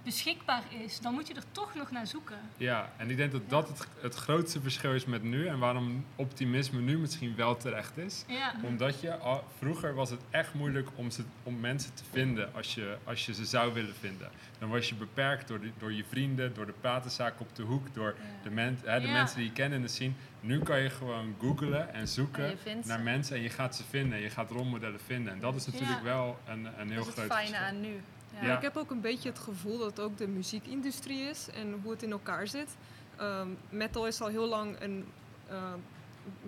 beschikbaar 0.04 0.64
is, 0.84 1.00
dan 1.00 1.14
moet 1.14 1.28
je 1.28 1.34
er 1.34 1.44
toch 1.52 1.76
nog 1.76 1.92
naar 1.92 2.08
zoeken. 2.08 2.38
Ja, 2.58 2.92
en 2.98 3.10
ik 3.10 3.18
denk 3.18 3.32
dat 3.32 3.50
dat 3.50 3.68
het, 3.68 3.88
het 4.02 4.16
grootste 4.16 4.62
verschil 4.62 4.94
is 4.94 5.06
met 5.06 5.24
nu 5.24 5.48
en 5.48 5.60
waarom 5.60 6.06
optimisme 6.16 6.80
nu 6.82 6.98
misschien 6.98 7.36
wel 7.36 7.58
terecht 7.58 7.98
is. 7.98 8.24
Ja, 8.28 8.54
Omdat 8.64 9.02
je, 9.02 9.18
al- 9.18 9.44
vroeger 9.58 9.94
was 9.96 10.10
het 10.10 10.20
echt 10.30 10.54
moeilijk 10.54 10.88
om, 10.96 11.10
ze, 11.12 11.24
om 11.44 11.60
mensen 11.60 11.94
te 11.94 12.04
vinden 12.12 12.54
als 12.54 12.76
je, 12.76 12.98
als 13.04 13.26
je 13.26 13.34
ze 13.34 13.46
zou 13.46 13.74
willen 13.74 13.96
vinden. 14.00 14.30
Dan 14.60 14.70
was 14.70 14.90
je 14.90 14.96
beperkt 14.96 15.48
door, 15.48 15.60
de, 15.62 15.72
door 15.78 15.94
je 15.94 16.04
vrienden, 16.10 16.54
door 16.54 16.66
de 16.66 16.74
pratenzaak 16.82 17.40
op 17.40 17.56
de 17.56 17.64
hoek, 17.64 17.94
door 17.94 18.16
de, 18.44 18.50
men, 18.50 18.80
hè, 18.86 19.00
de 19.02 19.08
Ja. 19.08 19.14
mensen 19.14 19.38
die 19.38 19.46
je 19.46 19.52
kent 19.54 19.74
in 19.74 19.82
de 19.82 19.88
scene. 19.88 20.14
Nu 20.40 20.60
kan 20.60 20.80
je 20.80 20.90
gewoon 20.90 21.36
googlen 21.40 21.94
en 21.94 22.08
zoeken 22.08 22.58
En 22.66 22.82
naar 22.86 23.00
mensen 23.00 23.36
en 23.36 23.42
je 23.42 23.50
gaat 23.50 23.76
ze 23.76 23.84
vinden. 23.90 24.18
En 24.18 24.24
je 24.24 24.30
gaat 24.30 24.50
rolmodellen 24.52 25.00
vinden. 25.00 25.34
En 25.34 25.40
dat 25.40 25.56
is 25.56 25.66
natuurlijk 25.66 26.02
wel 26.04 26.40
een, 26.46 26.66
een 26.80 26.92
heel 26.92 27.04
Dat 27.04 27.08
is 27.08 27.16
het 27.16 27.16
groot 27.16 27.32
fijne 27.32 27.48
verschil. 27.48 27.68
aan 27.68 27.82
nu. 27.82 28.02
Ja. 28.34 28.46
Ja. 28.48 28.56
Ik 28.56 28.62
heb 28.62 28.78
ook 28.78 28.92
een 28.92 29.02
beetje 29.02 29.30
het 29.30 29.40
gevoel 29.40 29.78
dat 29.78 29.90
het 29.90 30.00
ook 30.00 30.18
de 30.18 30.28
muziekindustrie 30.28 31.22
is 31.22 31.50
en 31.50 31.80
hoe 31.82 31.92
het 31.92 32.04
in 32.04 32.12
elkaar 32.12 32.48
zit. 32.48 32.76
Ehm, 33.16 33.48
metal 33.70 34.08
is 34.08 34.22
al 34.22 34.28
heel 34.28 34.48
lang 34.48 34.82
een, 34.82 35.06
eh, 35.48 35.74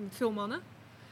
veel 0.09 0.31
mannen. 0.31 0.61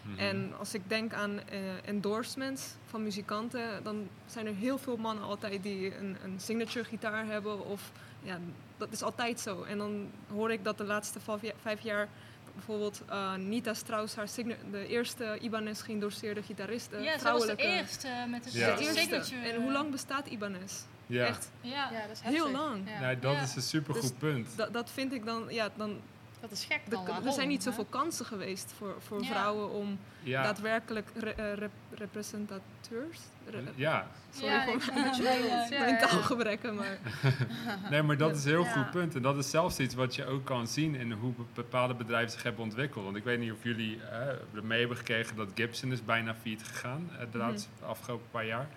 Mhm. 0.01 0.19
En 0.19 0.53
als 0.57 0.73
ik 0.73 0.81
denk 0.87 1.13
aan 1.13 1.39
eh, 1.39 1.87
endorsements 1.87 2.75
van 2.85 3.03
muzikanten, 3.03 3.83
dan 3.83 4.07
zijn 4.25 4.47
er 4.47 4.55
heel 4.55 4.77
veel 4.77 4.97
mannen 4.97 5.23
altijd 5.23 5.63
die 5.63 5.97
een, 5.97 6.17
een 6.23 6.39
signature 6.39 6.85
gitaar 6.85 7.25
hebben. 7.25 7.65
Of 7.65 7.91
ja, 8.21 8.39
dat 8.77 8.91
is 8.91 9.01
altijd 9.01 9.39
zo. 9.39 9.63
En 9.63 9.77
dan 9.77 10.09
hoor 10.31 10.51
ik 10.51 10.63
dat 10.63 10.77
de 10.77 10.83
laatste 10.83 11.19
vijf 11.61 11.81
jaar 11.81 12.07
bijvoorbeeld 12.53 13.01
eh, 13.09 13.35
Nita 13.35 13.73
Strauss, 13.73 14.15
haar 14.15 14.27
signa- 14.27 14.55
de 14.71 14.87
eerste 14.87 15.37
Ibanez 15.41 15.83
geïndorseerde 15.83 16.43
gitariste, 16.43 16.97
ja, 16.97 17.17
zij 17.19 17.31
was 17.31 17.45
de 17.45 17.55
eerste 17.55 18.07
met 18.29 18.53
Ja. 18.53 18.75
De 18.75 18.81
eerste. 18.81 18.99
signature. 18.99 19.49
En 19.49 19.61
hoe 19.61 19.71
lang 19.71 19.91
bestaat 19.91 20.27
Ibanez? 20.27 20.73
Ja. 21.07 21.25
Echt 21.25 21.51
Ja. 21.61 21.89
Ja, 21.91 22.01
dat 22.07 22.11
is 22.11 22.19
heel 22.21 22.51
lang. 22.51 22.89
Ja. 22.89 22.99
Nee, 22.99 23.19
dat 23.19 23.33
Ja. 23.33 23.41
is 23.41 23.55
een 23.55 23.61
supergoed 23.61 24.01
Dus 24.01 24.11
punt. 24.19 24.47
Dat, 24.55 24.73
dat 24.73 24.89
vind 24.89 25.13
ik 25.13 25.25
dan, 25.25 25.45
ja, 25.49 25.69
dan 25.75 25.99
Dat 26.43 26.51
is 26.51 26.65
gek 26.65 26.79
de- 26.85 26.89
dan. 27.05 27.25
er 27.25 27.31
zijn 27.31 27.47
niet 27.47 27.63
hè? 27.63 27.69
zoveel 27.69 27.85
kansen 27.89 28.25
geweest 28.25 28.73
voor, 28.77 28.95
voor 28.99 29.21
Ja. 29.21 29.27
vrouwen 29.27 29.69
om 29.71 29.99
Ja, 30.23 30.43
daadwerkelijk 30.43 31.09
re- 31.15 31.29
eh, 31.29 31.53
rep- 31.53 31.71
representateurs, 31.95 33.19
re- 33.49 33.63
ja. 33.75 34.07
sorry 34.33 34.53
Ja, 34.53 34.63
voor 34.63 34.93
mijn, 34.93 35.23
mijn 35.69 35.69
ja. 35.93 35.97
taalgebrekken, 36.07 36.75
maar 36.75 36.97
Nee, 37.89 38.01
maar 38.01 38.17
dat 38.17 38.35
is 38.35 38.43
een 38.43 38.49
heel 38.49 38.63
Ja. 38.63 38.71
goed 38.71 38.91
punt. 38.91 39.15
En 39.15 39.21
dat 39.21 39.37
is 39.37 39.49
zelfs 39.49 39.79
iets 39.79 39.95
wat 39.95 40.15
je 40.15 40.25
ook 40.25 40.45
kan 40.45 40.67
zien 40.67 40.95
in 40.95 41.11
hoe 41.11 41.31
be- 41.33 41.43
bepaalde 41.53 41.93
bedrijven 41.93 42.31
zich 42.31 42.43
hebben 42.43 42.63
ontwikkeld. 42.63 43.03
Want 43.05 43.15
ik 43.17 43.23
weet 43.23 43.39
niet 43.39 43.51
of 43.51 43.63
jullie 43.63 43.99
eh, 44.03 44.27
mee 44.63 44.79
hebben 44.79 44.97
gekregen 44.97 45.35
dat 45.35 45.47
Gibson 45.55 45.91
is 45.91 46.05
bijna 46.05 46.35
failliet 46.41 46.63
gegaan 46.63 47.09
eh, 47.11 47.19
de 47.19 47.37
Mhm. 47.37 47.47
laatste 47.47 47.69
afgelopen 47.85 48.27
paar 48.31 48.45
jaar. 48.45 48.67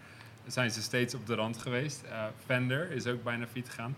Zijn 0.46 0.70
ze 0.70 0.82
steeds 0.82 1.14
op 1.14 1.26
de 1.26 1.34
rand 1.34 1.56
geweest. 1.58 2.02
Eh, 2.02 2.24
Fender 2.44 2.90
is 2.90 3.06
ook 3.06 3.22
bijna 3.22 3.46
failliet 3.46 3.68
gegaan. 3.68 3.96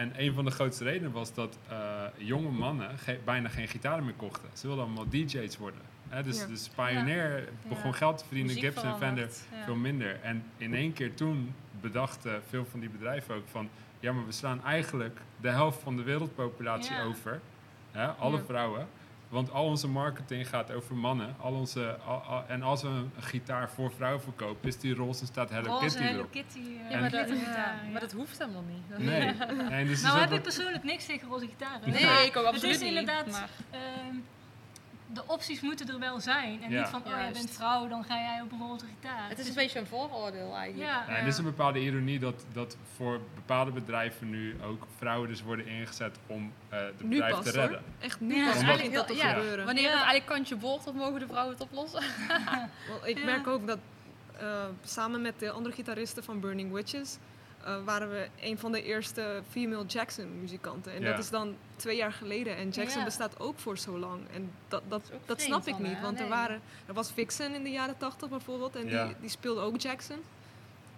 En 0.00 0.12
een 0.16 0.34
van 0.34 0.44
de 0.44 0.50
grootste 0.50 0.84
redenen 0.84 1.12
was 1.12 1.34
dat 1.34 1.58
eh, 1.68 2.02
jonge 2.16 2.50
mannen 2.50 2.98
ge- 2.98 3.18
bijna 3.24 3.48
geen 3.48 3.68
gitaren 3.68 4.04
meer 4.04 4.14
kochten. 4.14 4.48
Ze 4.52 4.66
wilden 4.66 4.84
allemaal 4.84 5.08
DJ's 5.08 5.56
worden. 5.58 5.80
Hè, 6.08 6.22
dus, 6.22 6.38
Ja. 6.40 6.46
dus 6.46 6.68
Pioneer 6.74 7.48
begon 7.68 7.94
geld 7.94 8.18
te 8.18 8.24
verdienen, 8.24 8.54
Muziek 8.54 8.70
Gibson 8.72 8.90
en 8.92 8.98
Fender 8.98 9.28
veel 9.64 9.74
minder. 9.74 10.20
En 10.22 10.44
in 10.56 10.74
één 10.74 10.92
keer 10.92 11.14
toen 11.14 11.54
bedachten 11.80 12.42
veel 12.48 12.64
van 12.70 12.80
die 12.80 12.88
bedrijven 12.88 13.34
ook 13.34 13.48
van... 13.50 13.68
ja, 14.00 14.12
maar 14.12 14.26
we 14.26 14.32
slaan 14.32 14.64
eigenlijk 14.64 15.20
de 15.40 15.48
helft 15.48 15.82
van 15.82 15.96
de 15.96 16.02
wereldpopulatie 16.02 17.00
over. 17.06 17.40
Hè, 17.90 18.06
alle 18.06 18.42
vrouwen. 18.46 18.86
Want 19.30 19.50
al 19.52 19.64
onze 19.64 19.88
marketing 19.88 20.48
gaat 20.48 20.72
over 20.72 20.96
mannen. 20.96 21.34
Al 21.40 21.52
onze, 21.52 21.96
al- 22.06 22.20
al- 22.20 22.44
en 22.48 22.62
als 22.62 22.82
we 22.82 22.88
een 22.88 23.10
gitaar 23.20 23.70
voor 23.70 23.92
vrouwen 23.92 24.22
verkopen... 24.22 24.68
is 24.68 24.78
die 24.78 24.94
roze 24.94 25.20
en 25.20 25.26
staat 25.26 25.50
Hello 25.50 25.68
Roze 25.68 25.80
Kitty 25.84 26.02
Hello 26.02 26.18
erop. 26.18 26.30
Kitty. 26.30 26.58
eh, 26.58 26.90
Ja, 26.90 27.00
maar, 27.00 27.10
dat, 27.10 27.28
ja, 27.28 27.34
ja. 27.34 27.90
maar 27.92 28.00
dat 28.00 28.12
hoeft 28.12 28.38
helemaal 28.38 28.64
niet. 28.68 28.98
Nee. 28.98 29.34
nee 29.68 29.84
dus 29.86 30.02
Nou 30.02 30.14
is 30.16 30.22
ook 30.22 30.28
heb 30.28 30.32
ik 30.38 30.42
persoonlijk 30.42 30.84
niks 30.84 31.06
tegen 31.06 31.28
roze 31.28 31.46
gitaren. 31.46 31.90
Nee, 31.90 32.02
ik 32.26 32.36
ook 32.36 32.44
het 32.44 32.54
absoluut 32.54 32.74
is 32.74 32.82
inderdaad, 32.82 33.26
niet. 33.26 33.34
Maar, 33.34 33.48
ehm, 33.70 34.14
de 35.12 35.22
opties 35.26 35.60
moeten 35.60 35.88
er 35.88 35.98
wel 35.98 36.20
zijn. 36.20 36.62
En 36.62 36.70
Ja. 36.70 36.78
niet 36.80 36.88
van, 36.88 37.00
oh 37.04 37.08
jij 37.10 37.32
bent 37.32 37.50
vrouw, 37.50 37.88
dan 37.88 38.04
ga 38.04 38.14
jij 38.16 38.40
op 38.42 38.52
een 38.52 38.58
roze 38.58 38.84
gitaar. 38.86 39.28
het 39.28 39.38
is 39.38 39.48
een 39.48 39.54
beetje 39.54 39.78
een 39.78 39.86
vooroordeel 39.86 40.56
eigenlijk. 40.56 40.90
Ja. 40.90 41.04
Ja, 41.08 41.14
en 41.16 41.20
er 41.22 41.26
is 41.26 41.38
een 41.38 41.44
bepaalde 41.44 41.80
ironie 41.80 42.18
dat, 42.18 42.44
dat 42.52 42.76
voor 42.96 43.20
bepaalde 43.34 43.70
bedrijven 43.70 44.30
nu 44.30 44.56
ook 44.64 44.86
vrouwen 44.98 45.28
dus 45.28 45.42
worden 45.42 45.66
ingezet 45.66 46.18
om 46.26 46.52
eh 46.68 46.78
de 46.98 47.04
nu 47.04 47.08
bedrijf 47.08 47.34
pas 47.34 47.44
te 47.44 47.50
hoor. 47.50 47.60
redden. 47.60 47.82
Echt 48.00 48.20
nu 48.20 48.36
Ja, 48.36 48.44
pas 48.44 48.54
dat 48.54 48.62
eigenlijk 48.64 49.06
te 49.06 49.14
gebeuren. 49.14 49.64
Wanneer 49.64 49.82
Ja. 49.84 49.88
het 49.90 49.96
eigenlijk 49.98 50.26
kantje 50.26 50.56
boord, 50.56 50.84
dan 50.84 50.94
mogen 50.96 51.20
de 51.20 51.26
vrouwen 51.26 51.52
het 51.54 51.62
oplossen. 51.62 52.02
Ik 53.04 53.18
Ja. 53.18 53.24
merk 53.24 53.46
ook 53.46 53.66
dat 53.66 53.78
eh, 54.38 54.64
samen 54.84 55.22
met 55.22 55.38
de 55.38 55.50
andere 55.50 55.74
gitaristen 55.74 56.24
van 56.24 56.40
Burning 56.40 56.72
Witches 56.72 57.18
eh, 57.64 57.84
waren 57.84 58.10
we 58.10 58.28
een 58.40 58.58
van 58.58 58.72
de 58.72 58.82
eerste 58.82 59.42
female 59.50 59.84
Jackson 59.86 60.40
muzikanten. 60.40 60.92
En 60.92 61.02
Ja. 61.02 61.10
dat 61.10 61.18
is 61.18 61.30
dan 61.30 61.56
twee 61.76 61.96
jaar 61.96 62.12
geleden. 62.12 62.56
En 62.56 62.68
Jackson 62.68 62.98
Ja. 62.98 63.04
bestaat 63.04 63.40
ook 63.40 63.58
voor 63.58 63.78
zo 63.78 63.98
lang. 63.98 64.20
En 64.34 64.52
dat, 64.68 64.82
dat, 64.88 65.10
dat 65.26 65.40
snap 65.40 65.66
ik 65.66 65.78
niet. 65.78 65.94
hè? 65.96 66.00
Want 66.02 66.20
er, 66.20 66.28
waren, 66.28 66.60
er 66.86 66.94
was 66.94 67.12
Vixen 67.12 67.54
in 67.54 67.62
de 67.62 67.70
jaren 67.70 67.96
tachtig 67.96 68.28
bijvoorbeeld. 68.28 68.76
En 68.76 68.88
Ja. 68.88 69.06
die, 69.06 69.14
die 69.20 69.30
speelde 69.30 69.60
ook 69.60 69.80
Jackson. 69.80 70.18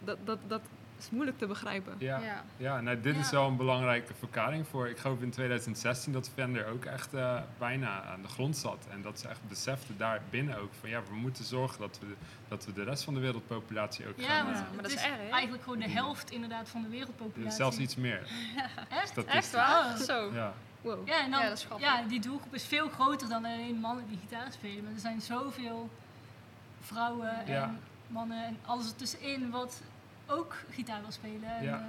Dat, 0.04 0.16
dat, 0.24 0.38
dat 0.46 0.60
is 1.02 1.10
moeilijk 1.10 1.38
te 1.38 1.46
begrijpen. 1.46 1.94
Ja, 1.98 2.18
Ja. 2.18 2.42
ja 2.56 2.80
nou, 2.80 3.00
dit 3.00 3.16
is 3.16 3.30
wel 3.30 3.46
een 3.48 3.56
belangrijke 3.56 4.14
verklaring 4.18 4.66
voor. 4.68 4.88
Ik 4.88 4.98
geloof 4.98 5.20
in 5.20 5.30
2016 5.30 6.12
dat 6.12 6.30
Fender 6.34 6.66
ook 6.66 6.84
echt 6.84 7.14
eh, 7.14 7.40
bijna 7.58 8.02
aan 8.02 8.22
de 8.22 8.28
grond 8.28 8.56
zat. 8.56 8.86
En 8.90 9.02
dat 9.02 9.20
ze 9.20 9.28
echt 9.28 9.40
beseften 9.48 9.96
daar 9.98 10.20
binnen 10.30 10.58
ook 10.58 10.70
van 10.80 10.88
ja, 10.88 11.00
we 11.08 11.14
moeten 11.14 11.44
zorgen 11.44 11.80
dat 11.80 11.98
we 12.00 12.06
de, 12.06 12.14
dat 12.48 12.64
we 12.64 12.72
de 12.72 12.82
rest 12.82 13.04
van 13.04 13.14
de 13.14 13.20
wereldpopulatie 13.20 14.08
ook 14.08 14.20
Ja, 14.20 14.26
gaan. 14.28 14.44
want 14.44 14.56
eh, 14.56 14.62
maar 14.74 14.82
dat 14.82 14.90
is 14.92 14.96
is 14.96 15.04
erg, 15.04 15.16
hè? 15.16 15.28
eigenlijk 15.28 15.62
gewoon 15.62 15.78
de 15.78 15.88
helft 15.90 16.30
inderdaad 16.30 16.68
van 16.68 16.82
de 16.82 16.88
wereldpopulatie. 16.88 17.56
zelfs 17.56 17.76
iets 17.78 17.96
meer. 17.96 18.20
Echt? 19.02 19.24
Echt 19.24 19.50
waar? 19.52 19.96
Zo. 19.98 20.30
Ja. 20.32 20.52
Wow. 20.80 21.08
Ja, 21.08 21.20
en 21.24 21.30
dan, 21.30 21.40
Ja, 21.40 21.48
dat 21.48 21.58
is 21.58 21.64
grappig. 21.64 21.86
ja, 21.86 22.02
die 22.02 22.20
doelgroep 22.20 22.54
is 22.54 22.64
veel 22.64 22.88
groter 22.88 23.28
dan 23.28 23.44
alleen 23.44 23.76
mannen 23.80 24.04
die 24.08 24.18
gitaar 24.18 24.52
spelen. 24.52 24.84
Maar 24.84 24.92
er 24.92 24.98
zijn 25.00 25.20
zoveel 25.20 25.90
vrouwen 26.80 27.32
Ja. 27.46 27.62
en 27.62 27.78
mannen 28.06 28.44
en 28.44 28.58
alles 28.64 28.86
ertussenin 28.86 29.50
wat 29.50 29.82
ook 30.26 30.54
gitaar 30.70 31.00
wil 31.00 31.10
spelen. 31.12 31.56
En, 31.56 31.64
Ja, 31.64 31.72
eh, 31.78 31.84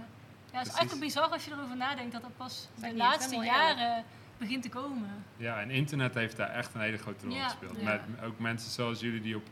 ja, 0.51 0.57
het 0.59 0.67
is 0.67 0.73
eigenlijk 0.73 0.99
bizar 1.05 1.27
als 1.27 1.45
je 1.45 1.51
erover 1.51 1.77
nadenkt 1.77 2.11
dat 2.11 2.21
dat 2.21 2.37
pas 2.37 2.67
de 2.75 2.85
niet 2.87 2.95
laatste 2.95 3.33
eerlijk. 3.35 3.51
jaren 3.51 4.03
begint 4.37 4.63
te 4.63 4.69
komen. 4.69 5.09
ja, 5.37 5.61
en 5.61 5.69
internet 5.71 6.13
heeft 6.13 6.37
daar 6.37 6.49
echt 6.49 6.73
een 6.73 6.81
hele 6.81 6.97
grote 6.97 7.25
rol 7.25 7.35
Ja. 7.35 7.43
gespeeld. 7.43 7.77
Ja. 7.79 7.83
Met 7.83 8.01
ook 8.23 8.39
mensen 8.39 8.71
zoals 8.71 8.99
jullie 8.99 9.21
die 9.21 9.35
op 9.35 9.43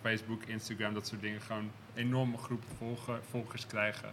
Facebook, 0.00 0.42
Instagram, 0.42 0.94
dat 0.94 1.06
soort 1.06 1.20
dingen 1.20 1.40
gewoon 1.40 1.70
enorme 1.94 2.36
groepen 2.36 2.68
volger, 2.78 3.20
volgers 3.30 3.66
krijgen. 3.66 4.10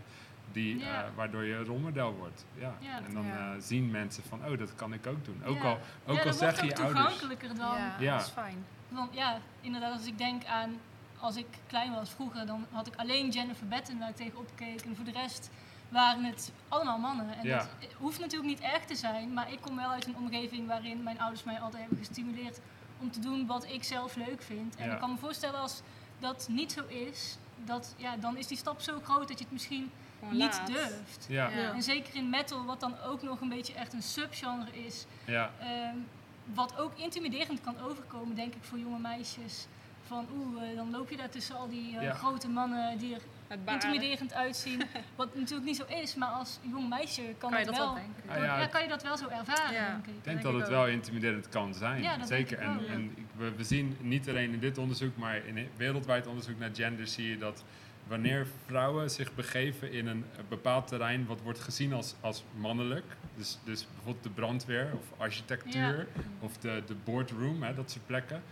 Die, 0.51 0.77
Ja. 0.79 1.03
eh, 1.03 1.10
waardoor 1.15 1.43
je 1.43 1.53
een 1.55 1.65
rolmodel 1.65 2.13
wordt. 2.13 2.45
Ja. 2.58 2.73
Ja. 2.79 2.97
En 3.08 3.13
dan 3.13 3.25
Ja. 3.25 3.53
eh, 3.53 3.60
zien 3.60 3.91
mensen 3.91 4.23
van, 4.23 4.45
oh, 4.45 4.58
dat 4.58 4.75
kan 4.75 4.93
ik 4.93 5.08
ook 5.08 5.25
doen. 5.25 5.41
Ook 5.45 5.55
Ja. 5.58 5.63
al, 5.63 5.71
ook 6.05 6.15
ja, 6.15 6.23
al 6.23 6.38
wordt 6.38 6.55
je 6.55 6.62
ouders... 6.62 6.75
toegankelijker 6.77 7.47
dan. 7.55 7.77
Ja, 7.77 7.95
Ja. 7.99 8.17
dat 8.17 8.25
is 8.25 8.31
fijn. 8.31 8.65
Want 8.89 9.13
ja, 9.13 9.38
inderdaad, 9.62 9.93
als 9.97 10.05
ik 10.08 10.17
denk 10.17 10.45
aan 10.45 10.79
als 11.26 11.36
ik 11.36 11.48
klein 11.68 11.92
was 11.94 12.10
vroeger, 12.10 12.46
dan 12.46 12.66
had 12.72 12.88
ik 12.88 12.96
alleen 12.96 13.30
Jennifer 13.30 13.68
Batten 13.68 14.00
waar 14.00 14.10
ik 14.10 14.16
tegen 14.16 14.38
opkeek. 14.38 14.82
En 14.82 14.96
voor 14.96 15.06
de 15.06 15.12
rest 15.12 15.50
waren 15.90 16.24
het 16.24 16.52
allemaal 16.68 16.98
mannen. 16.98 17.38
En 17.38 17.48
Ja. 17.48 17.58
dat 17.58 17.68
hoeft 17.98 18.20
natuurlijk 18.20 18.50
niet 18.50 18.60
erg 18.60 18.86
te 18.86 18.96
zijn, 18.96 19.34
maar 19.34 19.52
ik 19.52 19.62
kom 19.62 19.76
wel 19.76 19.90
uit 19.90 20.06
een 20.06 20.16
omgeving 20.18 20.68
waarin 20.68 21.04
mijn 21.04 21.20
ouders 21.20 21.44
mij 21.44 21.60
altijd 21.60 21.82
hebben 21.82 21.98
gestimuleerd 22.06 22.60
om 23.00 23.12
te 23.12 23.20
doen 23.20 23.46
wat 23.46 23.66
ik 23.70 23.84
zelf 23.84 24.16
leuk 24.16 24.42
vind. 24.42 24.76
En 24.76 24.88
Ja. 24.88 24.94
ik 24.94 25.00
kan 25.00 25.12
me 25.12 25.18
voorstellen 25.18 25.60
als 25.60 25.82
dat 26.20 26.48
niet 26.50 26.72
zo 26.72 26.84
is, 26.88 27.38
dat, 27.64 27.94
ja, 27.98 28.18
dan 28.18 28.38
is 28.38 28.48
die 28.48 28.58
stap 28.58 28.82
zo 28.82 29.00
groot 29.04 29.28
dat 29.28 29.38
je 29.38 29.44
het 29.44 29.54
misschien 29.54 29.92
Gewoon 30.20 30.34
niet 30.38 30.58
laat. 30.58 30.68
durft. 30.68 31.26
Ja. 31.30 31.50
En 31.50 31.84
zeker 31.84 32.16
in 32.16 32.30
metal, 32.30 32.66
wat 32.66 32.80
dan 32.80 33.00
ook 33.00 33.22
nog 33.22 33.42
een 33.42 33.50
beetje 33.50 33.74
echt 33.74 33.94
een 33.94 34.04
subgenre 34.04 34.86
is, 34.86 35.06
ja. 35.26 35.52
Ehm, 35.60 35.96
wat 36.54 36.78
ook 36.78 36.98
intimiderend 36.98 37.62
kan 37.62 37.80
overkomen, 37.80 38.36
denk 38.36 38.54
ik, 38.56 38.64
voor 38.64 38.80
jonge 38.80 39.00
meisjes. 39.00 39.68
Van 40.08 40.28
oeh, 40.38 40.70
eh, 40.70 40.76
dan 40.76 40.91
loop 40.91 41.10
je 41.10 41.18
daar 41.18 41.30
tussen 41.30 41.56
al 41.56 41.70
die 41.70 41.98
eh, 41.98 42.04
Ja. 42.04 42.13
grote 42.13 42.48
mannen 42.50 42.98
die 42.98 43.15
er 43.15 43.22
intimiderend 43.74 44.34
uitzien. 44.34 44.82
wat 45.15 45.36
natuurlijk 45.36 45.65
niet 45.65 45.76
zo 45.76 45.86
is, 45.88 46.15
maar 46.15 46.30
als 46.30 46.60
jong 46.62 46.89
meisje 46.89 47.22
kan, 47.38 47.50
Kan 47.52 47.60
je 47.60 47.65
dat 47.65 47.76
dat 47.76 47.84
wel. 47.86 47.94
Ah, 48.28 48.38
ja, 48.38 48.60
ja, 48.60 48.68
kan 48.68 48.82
je 48.82 48.88
dat 48.88 49.04
wel 49.04 49.18
zo 49.18 49.28
ervaren, 49.28 49.74
Ja. 49.74 49.88
denk 49.91 50.06
ik. 50.06 50.08
Ik 50.08 50.13
denk 50.13 50.24
denk 50.24 50.41
dat 50.41 50.54
ik 50.54 50.60
het 50.60 50.70
wel 50.70 50.88
intimiderend 50.88 51.50
kan 51.50 51.74
zijn. 51.74 52.02
Ja, 52.02 52.18
dat 52.18 52.28
Zeker. 52.28 52.58
denk 52.58 52.72
ik 52.72 52.78
En, 52.78 52.86
wel, 52.88 52.96
en 52.96 53.15
we, 53.38 53.52
we 53.56 53.63
zien 53.63 53.98
niet 54.02 54.30
alleen 54.30 54.54
in 54.54 54.60
dit 54.60 54.78
onderzoek, 54.78 55.18
maar 55.18 55.46
in 55.46 55.70
wereldwijd 55.78 56.28
onderzoek 56.28 56.60
naar 56.60 56.70
gender 56.74 57.08
zie 57.08 57.30
je 57.30 57.38
dat 57.38 57.63
wanneer 58.08 58.48
vrouwen 58.65 59.10
zich 59.10 59.36
begeven 59.36 59.91
in 59.91 60.08
een 60.08 60.26
bepaald 60.50 60.88
terrein 60.88 61.26
wat 61.26 61.41
wordt 61.41 61.60
gezien 61.60 61.94
als, 61.94 62.15
als 62.22 62.44
mannelijk, 62.56 63.06
dus, 63.36 63.58
dus 63.63 63.88
bijvoorbeeld 63.94 64.24
de 64.24 64.30
brandweer 64.30 64.89
of 64.94 65.20
architectuur 65.20 66.08
of 66.39 66.58
de, 66.58 66.84
de 66.88 66.96
boardroom, 67.04 67.63
hè, 67.63 67.74
dat 67.74 67.91
soort 67.91 68.06
plekken, 68.06 68.44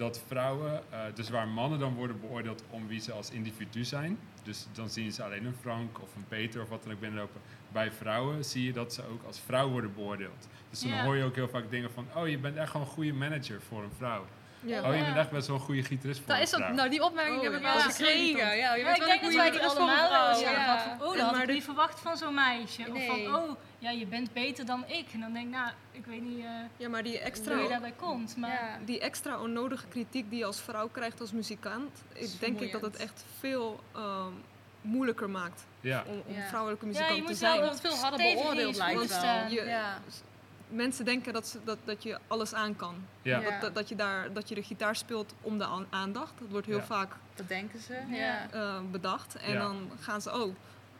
dat 0.00 0.22
vrouwen, 0.26 0.82
eh, 0.90 0.98
dus 1.14 1.28
waar 1.30 1.48
mannen 1.48 1.78
dan 1.78 1.94
worden 1.94 2.20
beoordeeld 2.20 2.64
om 2.70 2.86
wie 2.88 3.00
ze 3.00 3.12
als 3.12 3.30
individu 3.30 3.84
zijn, 3.84 4.18
dus 4.42 4.66
dan 4.72 4.90
zien 4.90 5.12
ze 5.12 5.24
alleen 5.24 5.44
een 5.44 5.54
Frank 5.60 6.00
of 6.02 6.16
een 6.16 6.24
Peter 6.28 6.62
of 6.62 6.68
wat 6.68 6.82
dan 6.82 6.92
ook 6.92 7.00
binnenlopen. 7.00 7.40
Bij 7.72 7.90
vrouwen 7.92 8.44
zie 8.44 8.64
je 8.64 8.72
dat 8.72 8.94
ze 8.94 9.02
ook 9.06 9.22
als 9.26 9.40
vrouw 9.40 9.68
worden 9.70 9.94
beoordeeld. 9.94 10.48
Dus 10.70 10.80
dan 10.80 10.90
Ja. 10.90 11.04
hoor 11.04 11.16
je 11.16 11.24
ook 11.24 11.34
heel 11.34 11.48
vaak 11.48 11.70
dingen 11.70 11.90
van, 11.90 12.06
oh 12.14 12.28
je 12.28 12.38
bent 12.38 12.56
echt 12.56 12.70
gewoon 12.70 12.86
een 12.86 12.92
goede 12.92 13.12
manager 13.12 13.60
voor 13.60 13.82
een 13.82 13.92
vrouw. 13.96 14.24
Ja. 14.60 14.78
Oh 14.82 14.92
je 14.92 14.98
Ja. 14.98 15.04
bent 15.04 15.16
echt 15.16 15.30
best 15.30 15.46
wel 15.46 15.56
een 15.56 15.62
goede 15.62 15.82
gitarist 15.82 16.20
voor 16.20 16.28
Dat 16.34 16.42
is 16.42 16.50
dat, 16.50 16.68
nou, 16.72 16.88
die 16.90 17.04
opmerking 17.04 17.36
Oh, 17.36 17.42
heb 17.42 17.52
ik 17.52 17.60
ja. 17.60 17.64
wel 17.68 17.78
Ja. 17.78 17.84
eens 17.84 17.96
gekregen. 17.96 18.38
Ja, 18.38 18.52
je 18.52 18.58
Ja, 18.60 18.84
bent 18.84 18.96
ik 18.96 19.02
wel 19.02 19.08
denk 19.08 19.22
een 19.22 19.26
dat 19.26 19.34
wij 19.36 19.50
goede 19.50 19.52
gitarist 19.52 19.72
voor 19.76 19.82
een 19.82 19.88
allemaal 19.88 20.10
wel 20.10 20.28
eens 20.28 20.38
vrouw, 20.38 20.52
hebben 20.52 20.64
ja. 20.72 20.78
gehad. 20.78 20.98
Van, 20.98 21.08
oh, 21.08 21.16
dat 21.16 21.26
had 21.26 21.42
ik 21.42 21.48
niet 21.48 21.64
verwacht 21.64 22.00
van 22.00 22.16
zo'n 22.16 22.34
meisje. 22.34 22.82
Of 22.94 23.06
van, 23.06 23.34
oh, 23.36 23.50
ja, 23.78 23.90
je 23.90 24.06
bent 24.06 24.32
beter 24.32 24.66
dan 24.66 24.84
ik. 24.86 25.06
En 25.12 25.20
dan 25.20 25.32
denk 25.32 25.44
ik, 25.46 25.52
nou, 25.52 25.70
ik 25.92 26.06
weet 26.06 26.22
niet 26.22 26.44
eh, 26.44 26.50
Ja, 26.76 26.88
maar 26.88 27.02
die 27.02 27.12
hoe 27.12 27.20
je 27.20 27.26
extra, 27.26 27.68
daarbij 27.68 27.92
komt. 27.96 28.36
Maar 28.36 28.50
Ja. 28.50 28.78
die 28.84 29.00
extra 29.00 29.40
onnodige 29.40 29.86
kritiek 29.86 30.30
die 30.30 30.38
je 30.38 30.44
als 30.44 30.60
vrouw 30.60 30.88
krijgt 30.88 31.20
als 31.20 31.32
muzikant, 31.32 32.02
is 32.12 32.32
ik 32.34 32.40
denk 32.40 32.60
ik 32.60 32.72
dat 32.72 32.80
het 32.80 32.96
echt 32.96 33.24
veel 33.38 33.80
ehm, 33.94 34.32
moeilijker 34.80 35.30
maakt 35.30 35.66
Ja, 35.80 36.04
om, 36.06 36.22
om 36.26 36.34
Ja. 36.34 36.48
vrouwelijke 36.48 36.84
ja, 36.86 36.90
muzikant 36.92 37.16
je 37.16 37.22
te 37.22 37.28
moet 37.28 37.38
zijn. 37.38 37.52
wel 37.58 37.64
wordt 37.64 37.80
veel 37.80 37.96
harder 37.96 38.20
stevig 38.20 38.32
in 38.32 38.38
je 38.38 38.42
beoordeeld, 38.44 38.76
lijkt 38.76 40.29
Ja. 40.70 40.76
Mensen 40.76 41.04
denken 41.04 41.32
dat, 41.32 41.46
ze, 41.48 41.58
dat, 41.64 41.78
dat 41.84 42.02
je 42.02 42.18
alles 42.26 42.54
aan 42.54 42.76
kan. 42.76 42.94
ja. 43.22 43.40
Ja. 43.40 43.50
Dat, 43.50 43.60
dat, 43.60 43.74
dat 43.74 43.88
je 43.88 43.94
daar, 43.96 44.32
dat 44.32 44.48
je 44.48 44.54
de 44.54 44.62
gitaar 44.62 44.96
speelt 44.96 45.34
om 45.40 45.58
de 45.58 45.64
aan- 45.64 45.86
aandacht. 45.90 46.32
Dat 46.38 46.48
wordt 46.50 46.66
heel 46.66 46.76
Ja. 46.76 46.82
vaak 46.84 47.12
Dat 47.34 47.48
denken 47.48 47.80
ze. 47.80 47.92
Ja. 48.08 48.16
Ja. 48.16 48.48
eh, 48.50 48.80
bedacht. 48.90 49.34
En 49.36 49.52
Ja. 49.52 49.58
dan 49.58 49.90
gaan 50.00 50.20
ze, 50.22 50.40
oh, 50.40 50.54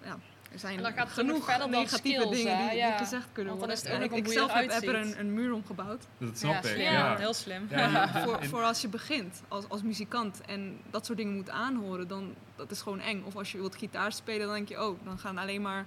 ja, 0.04 0.16
er 0.52 0.58
zijn 0.58 0.84
En 0.84 0.92
gaat 0.92 1.08
genoeg 1.10 1.46
negatieve 1.46 1.96
skills, 1.96 2.30
dingen 2.36 2.68
die, 2.68 2.76
Ja. 2.78 2.88
die 2.88 2.98
gezegd 2.98 3.28
kunnen 3.32 3.56
Want 3.58 3.68
dan 3.68 3.68
worden. 3.68 3.74
is 3.76 3.82
het 3.82 3.88
ook 3.92 4.02
En 4.02 4.08
nog 4.10 4.18
ik, 4.18 4.32
zelf 4.32 4.52
heb, 4.52 4.82
er 4.82 4.94
een, 4.94 5.18
een 5.18 5.34
muur 5.34 5.52
omgebouwd. 5.52 6.06
dat 6.18 6.38
snap 6.38 6.52
ja, 6.52 6.58
ik. 6.58 6.64
slim. 6.64 6.82
Ja. 6.92 7.16
Heel 7.16 7.34
slim. 7.34 7.66
Ja, 7.70 8.22
voor, 8.24 8.44
voor 8.44 8.62
als 8.62 8.80
je 8.80 8.88
begint 8.88 9.42
als, 9.48 9.68
als 9.68 9.82
muzikant 9.82 10.40
en 10.40 10.80
dat 10.90 11.06
soort 11.06 11.18
dingen 11.18 11.34
moet 11.34 11.50
aanhoren, 11.50 12.08
dan 12.08 12.34
dat 12.56 12.70
is 12.70 12.80
gewoon 12.82 13.00
eng. 13.00 13.22
Of 13.24 13.36
als 13.36 13.52
je 13.52 13.58
wilt 13.58 13.76
gitaar 13.76 14.12
spelen, 14.12 14.46
dan 14.46 14.54
denk 14.54 14.68
je, 14.68 14.84
oh, 14.86 14.98
dan 15.04 15.18
gaan 15.18 15.38
alleen 15.38 15.62
maar 15.62 15.86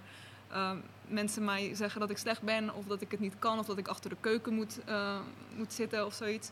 ehm, 0.53 0.77
mensen 1.07 1.45
mij 1.45 1.75
zeggen 1.75 1.99
dat 1.99 2.09
ik 2.09 2.17
slecht 2.17 2.41
ben 2.41 2.73
of 2.75 2.85
dat 2.85 3.01
ik 3.01 3.11
het 3.11 3.19
niet 3.19 3.35
kan 3.39 3.59
of 3.59 3.65
dat 3.65 3.77
ik 3.77 3.87
achter 3.87 4.09
de 4.09 4.15
keuken 4.19 4.53
moet, 4.53 4.79
eh, 4.85 5.19
moet 5.55 5.73
zitten 5.73 6.05
of 6.05 6.13
zoiets. 6.13 6.49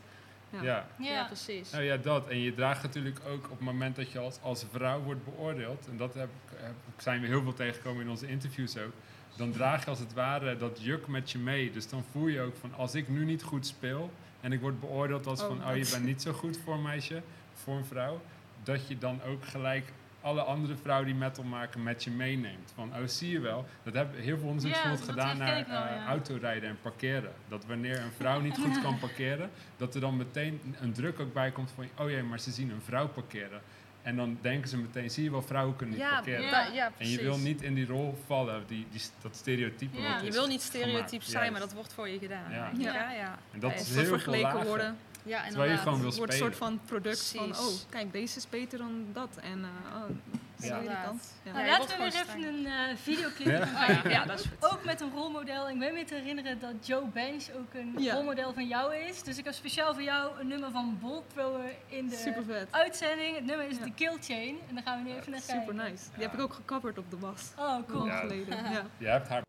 Ja. 0.50 0.62
Ja. 0.62 0.86
Ja, 0.98 1.12
Ja. 1.12 1.24
precies. 1.24 1.70
Nou 1.70 1.84
ja, 1.84 1.96
dat. 1.96 2.28
En 2.28 2.38
je 2.38 2.54
draagt 2.54 2.82
natuurlijk 2.82 3.18
ook 3.28 3.44
op 3.44 3.50
het 3.50 3.60
moment 3.60 3.96
dat 3.96 4.10
je 4.12 4.18
als, 4.18 4.38
als 4.42 4.64
vrouw 4.72 5.00
wordt 5.00 5.24
beoordeeld, 5.24 5.86
en 5.90 5.96
dat 5.96 6.14
heb, 6.14 6.28
heb, 6.54 6.74
zijn 6.96 7.20
we 7.20 7.26
heel 7.26 7.42
veel 7.42 7.54
tegengekomen 7.54 8.02
in 8.02 8.10
onze 8.10 8.26
interviews 8.28 8.78
ook, 8.78 8.92
dan 9.36 9.52
draag 9.52 9.84
je 9.84 9.90
als 9.90 9.98
het 9.98 10.12
ware 10.12 10.56
dat 10.56 10.78
juk 10.82 11.06
met 11.06 11.30
je 11.30 11.38
mee. 11.38 11.70
Dus 11.70 11.88
dan 11.88 12.04
voel 12.10 12.26
je 12.26 12.40
ook 12.40 12.56
van, 12.56 12.74
als 12.74 12.94
ik 12.94 13.08
nu 13.08 13.24
niet 13.24 13.42
goed 13.42 13.66
speel 13.66 14.10
en 14.40 14.52
ik 14.52 14.60
word 14.60 14.80
beoordeeld 14.80 15.26
als 15.26 15.40
Oh, 15.40 15.46
van, 15.46 15.66
oh 15.66 15.76
je 15.76 15.88
bent 15.90 16.04
niet 16.04 16.22
zo 16.22 16.32
goed 16.32 16.58
voor 16.64 16.74
een 16.74 16.82
meisje, 16.82 17.22
voor 17.54 17.76
een 17.76 17.84
vrouw, 17.84 18.20
dat 18.62 18.88
je 18.88 18.98
dan 18.98 19.22
ook 19.22 19.44
gelijk 19.44 19.92
alle 20.22 20.42
andere 20.42 20.76
vrouwen 20.76 21.06
die 21.06 21.16
metal 21.16 21.44
maken 21.44 21.82
met 21.82 22.04
je 22.04 22.10
meeneemt. 22.10 22.72
Van, 22.74 22.92
oh 22.94 23.06
zie 23.06 23.30
je 23.30 23.40
wel, 23.40 23.66
dat 23.82 23.94
hebben 23.94 24.20
heel 24.20 24.38
veel 24.38 24.48
onderzoek 24.48 24.74
gedaan 25.04 25.38
naar 25.38 25.64
wel, 25.68 25.76
eh, 25.78 25.94
ja. 25.96 26.06
autorijden 26.06 26.68
en 26.68 26.78
parkeren. 26.82 27.32
Dat 27.48 27.64
wanneer 27.66 27.98
een 28.00 28.12
vrouw 28.16 28.40
niet 28.40 28.58
goed 28.58 28.80
kan 28.84 28.98
parkeren, 28.98 29.50
dat 29.76 29.94
er 29.94 30.00
dan 30.00 30.16
meteen 30.16 30.60
een 30.80 30.92
druk 30.92 31.20
ook 31.20 31.32
bij 31.32 31.50
komt 31.50 31.70
van, 31.74 31.86
oh 31.98 32.10
ja, 32.10 32.22
maar 32.22 32.40
ze 32.40 32.50
zien 32.50 32.70
een 32.70 32.82
vrouw 32.82 33.08
parkeren. 33.08 33.60
En 34.02 34.16
dan 34.16 34.38
denken 34.40 34.68
ze 34.68 34.76
meteen, 34.76 35.10
zie 35.10 35.24
je 35.24 35.30
wel, 35.30 35.42
vrouwen 35.42 35.76
kunnen 35.76 35.94
niet 35.96 36.04
Ja, 36.04 36.12
parkeren. 36.14 36.42
Ja. 36.42 36.50
da- 36.50 36.72
ja, 36.72 36.90
En 36.98 37.08
je 37.08 37.22
wil 37.22 37.38
niet 37.38 37.62
in 37.62 37.74
die 37.74 37.86
rol 37.86 38.18
vallen, 38.26 38.64
die, 38.66 38.86
die, 38.90 39.00
dat 39.22 39.36
stereotype. 39.36 40.00
Ja. 40.00 40.14
wat 40.14 40.24
Je 40.24 40.32
wil 40.32 40.46
niet 40.46 40.60
stereotyp 40.62 41.08
gemaakt. 41.08 41.24
zijn, 41.30 41.52
maar 41.52 41.60
dat 41.60 41.72
wordt 41.72 41.92
voor 41.92 42.08
je 42.08 42.18
gedaan. 42.18 42.50
Ja. 42.50 42.56
Ja, 42.56 42.70
Ja. 42.78 42.92
ja. 42.94 43.12
ja. 43.12 43.38
En 43.52 43.60
dat 43.60 43.70
Ja, 43.70 43.76
is 43.76 43.88
heel 43.88 43.96
veel 44.04 44.06
vergeleken 44.12 44.52
lager. 44.52 44.66
worden. 44.66 44.96
Ja, 45.22 45.46
Terwijl 45.48 45.70
je 45.70 45.76
gewoon 45.76 46.00
wil 46.00 46.14
wordt 46.14 46.32
een 46.32 46.38
soort 46.38 46.56
van 46.56 46.80
product 46.86 47.32
van, 47.36 47.50
oh 47.50 47.72
kijk, 47.90 48.12
deze 48.12 48.36
is 48.36 48.48
beter 48.48 48.78
dan 48.78 49.06
dat. 49.12 49.36
En 49.42 49.64
eh 49.64 49.96
oh, 50.02 50.10
Ja. 50.56 50.80
Ja. 50.80 51.12
Nou, 51.52 51.66
laten 51.66 51.88
we 51.88 52.02
weer 52.02 52.22
even 52.22 52.42
een 52.42 52.66
eh, 52.66 52.96
videoclip 52.96 53.46
Ja? 53.46 53.60
Oh, 53.62 54.02
ja, 54.04 54.10
ja, 54.10 54.24
dat 54.24 54.38
is 54.40 54.46
goed. 54.46 54.72
Ook 54.72 54.84
met 54.84 55.00
een 55.00 55.10
rolmodel. 55.14 55.68
Ik 55.68 55.78
ben 55.78 55.94
me 55.94 56.04
te 56.04 56.14
herinneren 56.14 56.58
dat 56.58 56.86
Joe 56.86 57.06
Bench 57.06 57.44
ook 57.56 57.74
een 57.74 57.94
Ja. 57.98 58.14
rolmodel 58.14 58.52
van 58.52 58.66
jou 58.66 58.96
is. 58.96 59.22
Dus 59.22 59.38
ik 59.38 59.44
heb 59.44 59.54
speciaal 59.54 59.94
voor 59.94 60.02
jou 60.02 60.40
een 60.40 60.48
nummer 60.48 60.70
van 60.70 60.98
Bolt 61.00 61.24
Thrower 61.34 61.74
in 61.88 62.08
de 62.08 62.16
Super 62.16 62.66
uitzending. 62.70 63.34
Het 63.34 63.44
nummer 63.44 63.66
is 63.68 63.76
Ja. 63.76 63.82
The 63.82 63.92
Kill 63.94 64.16
Chain. 64.20 64.58
En 64.68 64.74
daar 64.74 64.84
gaan 64.84 65.02
we 65.04 65.10
nu 65.10 65.16
even 65.16 65.30
naar 65.30 65.40
kijken. 65.46 65.66
Super 65.66 65.84
nice. 65.84 66.04
Die 66.14 66.22
heb 66.22 66.32
ik 66.34 66.40
ook 66.40 66.52
gecoverd 66.54 66.98
op 66.98 67.10
de 67.10 67.18
was. 67.18 67.50
Oh, 67.58 67.76
cool. 67.88 68.06
Ja. 68.06 68.18
geleden. 68.18 68.56
Ja. 68.72 68.86
Je 68.98 69.06
hebt 69.06 69.28
haar 69.28 69.42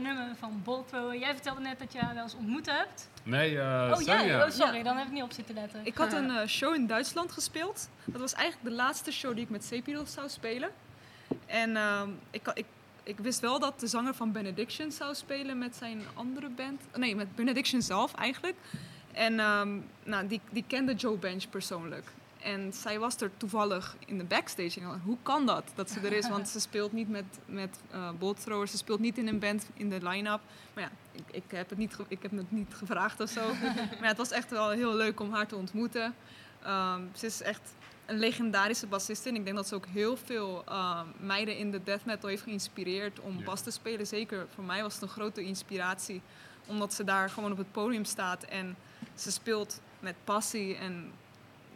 nummer 0.00 0.36
van 0.38 0.60
Boltwo. 0.64 1.14
Jij 1.14 1.32
vertelde 1.32 1.60
net 1.60 1.78
dat 1.78 1.92
je 1.92 1.98
haar 1.98 2.14
wel 2.14 2.22
eens 2.22 2.34
ontmoet 2.34 2.66
hebt. 2.66 3.08
Nee, 3.22 3.58
eh 3.58 3.92
oh 3.94 4.02
jij? 4.02 4.18
Sonja. 4.18 4.44
Oh 4.44 4.50
sorry, 4.50 4.82
dan 4.82 4.96
heb 4.96 5.06
ik 5.06 5.12
niet 5.12 5.22
op 5.22 5.32
zitten 5.32 5.54
letten. 5.54 5.80
Ik 5.84 5.96
had 5.96 6.12
een 6.18 6.30
eh, 6.30 6.46
show 6.46 6.74
in 6.74 6.86
Duitsland 6.86 7.32
gespeeld. 7.32 7.88
Dat 8.04 8.20
was 8.20 8.32
eigenlijk 8.32 8.70
de 8.70 8.76
laatste 8.82 9.12
show 9.12 9.34
die 9.34 9.44
ik 9.44 9.50
met 9.50 9.64
Sepiro 9.64 10.04
zou 10.04 10.28
spelen. 10.28 10.70
En 11.46 11.76
ehm, 11.76 12.08
ik, 12.30 12.50
ik, 12.54 12.66
ik 13.02 13.18
wist 13.18 13.40
wel 13.40 13.58
dat 13.58 13.80
de 13.80 13.86
zanger 13.86 14.14
van 14.14 14.32
Benediction 14.32 14.92
zou 14.92 15.14
spelen 15.14 15.58
met 15.58 15.76
zijn 15.76 16.02
andere 16.14 16.48
band. 16.48 16.82
Nee, 16.96 17.16
met 17.16 17.34
Benediction 17.34 17.82
zelf 17.82 18.14
eigenlijk. 18.14 18.56
En 19.12 19.40
ehm, 19.40 19.78
nou, 20.02 20.26
die, 20.26 20.40
die 20.50 20.64
kende 20.66 20.94
Joe 20.94 21.16
Bench 21.16 21.48
persoonlijk. 21.50 22.04
En 22.42 22.72
zij 22.72 22.98
was 22.98 23.16
er 23.20 23.30
toevallig 23.36 23.96
in 24.06 24.18
de 24.18 24.24
backstage. 24.24 24.80
En 24.80 25.00
hoe 25.04 25.16
kan 25.22 25.46
dat, 25.46 25.64
dat 25.74 25.90
ze 25.90 26.00
er 26.00 26.12
is? 26.12 26.28
Want 26.28 26.48
ze 26.48 26.60
speelt 26.60 26.92
niet 26.92 27.08
met, 27.08 27.38
met 27.46 27.78
bolt 28.18 28.40
throwers. 28.40 28.70
Ze 28.70 28.76
speelt 28.76 29.00
niet 29.00 29.18
in 29.18 29.28
een 29.28 29.38
band 29.38 29.68
in 29.74 29.88
de 29.88 30.08
line-up. 30.08 30.40
Maar 30.74 30.84
ja, 30.84 30.90
ik, 31.12 31.24
ik, 31.30 31.42
heb 31.48 31.68
het 31.68 31.78
niet 31.78 31.96
ik 32.08 32.22
heb 32.22 32.30
het 32.30 32.50
niet 32.52 32.74
gevraagd 32.74 33.20
of 33.20 33.30
zo. 33.30 33.46
maar 33.74 33.98
ja, 34.00 34.06
het 34.06 34.16
was 34.16 34.30
echt 34.30 34.50
wel 34.50 34.70
heel 34.70 34.94
leuk 34.94 35.20
om 35.20 35.32
haar 35.32 35.46
te 35.46 35.56
ontmoeten. 35.56 36.14
Ehm, 36.62 37.02
ze 37.14 37.26
is 37.26 37.42
echt 37.42 37.74
een 38.06 38.18
legendarische 38.18 38.86
bassiste. 38.86 39.28
En 39.28 39.34
ik 39.34 39.44
denk 39.44 39.56
dat 39.56 39.68
ze 39.68 39.74
ook 39.74 39.86
heel 39.86 40.16
veel 40.16 40.62
ehm, 40.66 41.06
meiden 41.16 41.56
in 41.56 41.70
de 41.70 41.82
death 41.82 42.04
metal 42.04 42.28
heeft 42.28 42.42
geïnspireerd 42.42 43.20
om 43.20 43.44
bas 43.44 43.60
te 43.60 43.70
spelen. 43.70 44.06
Zeker 44.06 44.46
voor 44.54 44.64
mij 44.64 44.82
was 44.82 44.94
het 44.94 45.02
een 45.02 45.08
grote 45.08 45.42
inspiratie. 45.42 46.22
Omdat 46.66 46.94
ze 46.94 47.04
daar 47.04 47.30
gewoon 47.30 47.52
op 47.52 47.58
het 47.58 47.72
podium 47.72 48.04
staat 48.04 48.44
en 48.44 48.76
ze 49.14 49.30
speelt 49.30 49.80
met 50.00 50.14
passie. 50.24 50.76
En 50.76 51.12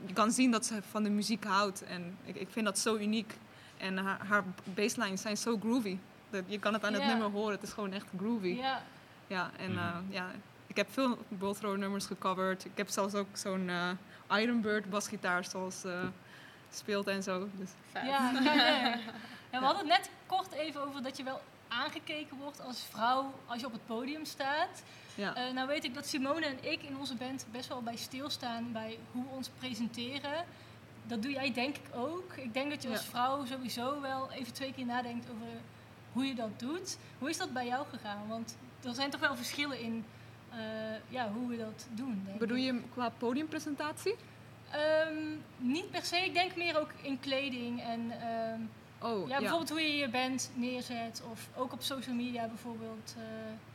je 0.07 0.13
kan 0.13 0.31
zien 0.33 0.51
dat 0.51 0.67
ze 0.67 0.81
van 0.91 1.03
de 1.03 1.11
muziek 1.11 1.45
houdt. 1.45 1.85
En 1.85 2.17
ik, 2.25 2.37
ik 2.37 2.49
vind 2.51 2.65
dat 2.65 2.79
zo 2.79 2.97
uniek. 2.97 3.37
En 3.77 3.97
haar, 3.97 4.27
haar 4.27 4.45
baselines 4.65 5.21
zijn 5.21 5.37
zo 5.37 5.59
groovy. 5.59 5.99
Dat, 6.31 6.43
je 6.47 6.59
kan 6.59 6.73
het 6.73 6.85
aan 6.85 6.93
het 6.93 7.03
Ja. 7.03 7.09
nummer 7.09 7.31
horen. 7.31 7.53
Het 7.55 7.63
is 7.63 7.73
gewoon 7.73 7.93
echt 7.93 8.07
groovy. 8.19 8.47
Ja, 8.57 8.83
Ja, 9.27 9.51
en 9.57 9.71
Mhm. 9.71 9.79
eh, 9.81 9.95
ja, 10.09 10.31
ik 10.67 10.77
heb 10.77 10.93
veel 10.93 11.19
Bolt 11.29 11.57
Thrower 11.59 11.79
nummers 11.79 12.07
gecoverd. 12.07 12.65
Ik 12.65 12.71
heb 12.75 12.89
zelfs 12.89 13.15
ook 13.15 13.27
zo'n 13.33 13.69
eh 13.69 13.91
Ironbird 14.41 14.91
basgitaar 14.91 15.45
zoals 15.45 15.85
eh 15.85 16.03
speelt 16.73 17.07
en 17.07 17.23
zo. 17.23 17.49
Dus, 17.55 17.69
ja, 17.95 18.31
ja, 18.45 18.53
ja. 18.55 18.99
Ja, 19.51 19.59
we 19.61 19.65
hadden 19.65 19.89
het 19.89 19.99
net 19.99 20.11
kort 20.27 20.53
even 20.53 20.87
over 20.87 21.03
dat 21.03 21.17
je 21.17 21.23
wel 21.23 21.41
aangekeken 21.69 22.37
wordt 22.37 22.61
als 22.61 22.85
vrouw 22.91 23.35
als 23.47 23.61
je 23.61 23.67
op 23.67 23.73
het 23.73 23.87
podium 23.87 24.25
staat. 24.25 24.83
Ja. 25.15 25.35
Eh, 25.35 25.53
nou 25.55 25.69
weet 25.69 25.85
ik 25.85 25.95
dat 25.95 26.07
Simone 26.07 26.47
en 26.47 26.59
ik 26.71 26.83
in 26.83 26.97
onze 26.99 27.15
band 27.15 27.47
best 27.51 27.69
wel 27.69 27.83
bij 27.83 27.97
stilstaan 27.97 28.73
bij 28.73 28.99
hoe 29.12 29.23
we 29.25 29.31
ons 29.37 29.49
presenteren. 29.59 30.45
Dat 31.07 31.23
doe 31.23 31.31
jij 31.31 31.53
denk 31.53 31.77
ik 31.77 31.95
ook. 31.95 32.33
Ik 32.37 32.55
denk 32.55 32.71
dat 32.71 32.83
je 32.83 32.89
als 32.89 33.05
vrouw 33.05 33.45
sowieso 33.45 34.01
wel 34.01 34.31
even 34.33 34.53
twee 34.53 34.73
keer 34.73 34.85
nadenkt 34.87 35.31
over 35.31 35.47
hoe 36.12 36.25
je 36.27 36.35
dat 36.35 36.59
doet. 36.59 36.99
Hoe 37.19 37.31
is 37.31 37.37
dat 37.39 37.53
bij 37.53 37.67
jou 37.67 37.87
gegaan? 37.87 38.29
Want 38.29 38.57
er 38.85 38.95
zijn 38.95 39.11
toch 39.11 39.21
wel 39.21 39.37
verschillen 39.37 39.81
in 39.81 40.05
eh, 40.51 40.59
ja, 41.09 41.31
hoe 41.33 41.49
we 41.49 41.57
dat 41.57 41.87
doen. 41.91 42.23
Denk 42.25 42.39
Bedoel 42.39 42.57
ik. 42.57 42.65
je 42.65 42.81
qua 42.93 43.09
podiumpresentatie? 43.19 44.15
Ehm, 44.71 45.17
niet 45.59 45.91
per 45.91 46.05
se. 46.05 46.17
Ik 46.25 46.35
denk 46.35 46.57
meer 46.57 46.79
ook 46.81 46.93
in 47.03 47.21
kleding 47.21 47.83
en 47.83 48.11
ehm, 48.21 48.61
Oh, 48.99 49.29
ja, 49.29 49.35
ja. 49.35 49.39
bijvoorbeeld 49.41 49.71
hoe 49.71 49.81
je 49.81 49.97
je 49.97 50.09
band 50.09 50.51
neerzet. 50.55 51.23
Of 51.31 51.49
ook 51.57 51.73
op 51.73 51.83
social 51.83 52.15
media 52.15 52.47
bijvoorbeeld. 52.47 53.15
eh, 53.19 53.23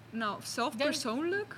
Nou, 0.09 0.39
zelf 0.43 0.77
persoonlijk 0.77 1.55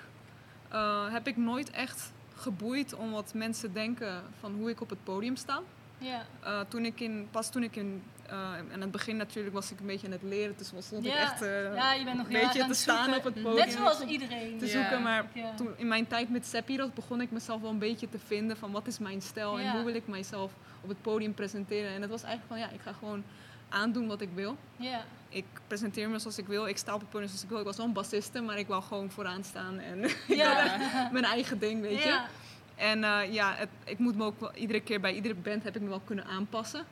eh, 0.70 1.12
heb 1.12 1.28
ik 1.28 1.38
nooit 1.38 1.70
echt 1.70 2.12
geboeid 2.36 2.94
om 2.94 3.12
wat 3.12 3.34
mensen 3.34 3.74
denken 3.74 4.24
van 4.40 4.54
hoe 4.54 4.70
ik 4.70 4.82
op 4.82 4.90
het 4.90 5.04
podium 5.04 5.36
sta. 5.36 5.62
ja. 5.98 6.26
Eh, 6.44 6.60
toen 6.68 6.86
ik 6.86 7.00
in, 7.00 7.28
pas 7.32 7.52
toen 7.52 7.64
ik 7.64 7.76
in, 7.76 8.04
eh 8.28 8.58
aan 8.74 8.82
het 8.82 8.92
begin 8.92 9.18
natuurlijk 9.18 9.56
was 9.56 9.72
ik 9.72 9.80
een 9.80 9.86
beetje 9.86 10.08
aan 10.08 10.14
het 10.14 10.24
leren, 10.24 10.58
dus 10.58 10.72
was 10.72 10.86
stond 10.86 11.06
ik 11.06 11.14
echt 11.14 11.40
ja, 11.76 11.94
je 11.94 12.04
bent 12.04 12.18
nog 12.18 12.26
een 12.26 12.34
beetje 12.34 12.66
te 12.66 12.74
staan 12.74 13.04
zoeken. 13.04 13.18
op 13.18 13.34
het 13.34 13.44
podium. 13.44 13.66
Net 13.66 13.72
zoals 13.72 14.02
iedereen. 14.02 14.58
te 14.58 14.68
zoeken, 14.68 15.02
maar 15.02 15.26
toen, 15.56 15.70
in 15.76 15.88
mijn 15.88 16.08
tijd 16.08 16.30
met 16.30 16.46
Sephiroth 16.46 16.94
begon 16.94 17.22
ik 17.22 17.32
mezelf 17.32 17.62
wel 17.62 17.70
een 17.70 17.80
beetje 17.80 18.10
te 18.10 18.20
vinden 18.20 18.58
van 18.58 18.72
wat 18.72 18.88
is 18.88 19.00
mijn 19.00 19.22
stijl 19.22 19.60
en 19.60 19.72
hoe 19.72 19.84
wil 19.84 19.96
ik 19.96 20.08
mijzelf 20.08 20.52
op 20.82 20.90
het 20.90 21.02
podium 21.02 21.34
presenteren. 21.34 21.92
En 21.92 22.02
het 22.02 22.10
was 22.10 22.24
eigenlijk 22.24 22.54
van 22.54 22.60
ja, 22.60 22.76
ik 22.76 22.82
ga 22.82 22.94
gewoon 22.94 23.24
aandoen 23.72 24.08
wat 24.08 24.22
ik 24.22 24.30
wil. 24.36 24.58
Ja, 24.76 25.04
Ik 25.30 25.46
presenteer 25.68 26.10
me 26.10 26.20
zoals 26.20 26.38
ik 26.38 26.48
wil, 26.48 26.68
ik 26.68 26.78
sta 26.78 26.94
op 26.94 27.00
het 27.00 27.10
podium 27.10 27.28
zoals 27.28 27.44
ik 27.44 27.50
wil. 27.50 27.60
Ik 27.60 27.66
was 27.66 27.78
wel 27.78 27.86
een 27.86 27.94
bassiste, 27.94 28.42
maar 28.42 28.58
ik 28.58 28.68
wou 28.68 28.84
gewoon 28.84 29.12
vooraan 29.12 29.44
staan 29.44 29.80
en 29.80 30.10
ja. 30.44 30.78
mijn 31.12 31.26
eigen 31.26 31.60
ding, 31.60 31.82
weet 31.82 32.02
je. 32.04 32.08
ja. 32.10 32.28
En 32.76 33.04
eh, 33.04 33.34
ja, 33.34 33.54
het, 33.56 33.70
ik 33.86 33.98
moet 33.98 34.16
me 34.16 34.24
ook 34.24 34.40
wel, 34.40 34.56
iedere 34.56 34.82
keer 34.82 35.00
bij 35.00 35.14
iedere 35.14 35.36
band 35.36 35.64
heb 35.64 35.76
ik 35.76 35.82
me 35.82 35.88
wel 35.90 36.02
kunnen 36.06 36.26
aanpassen. 36.26 36.86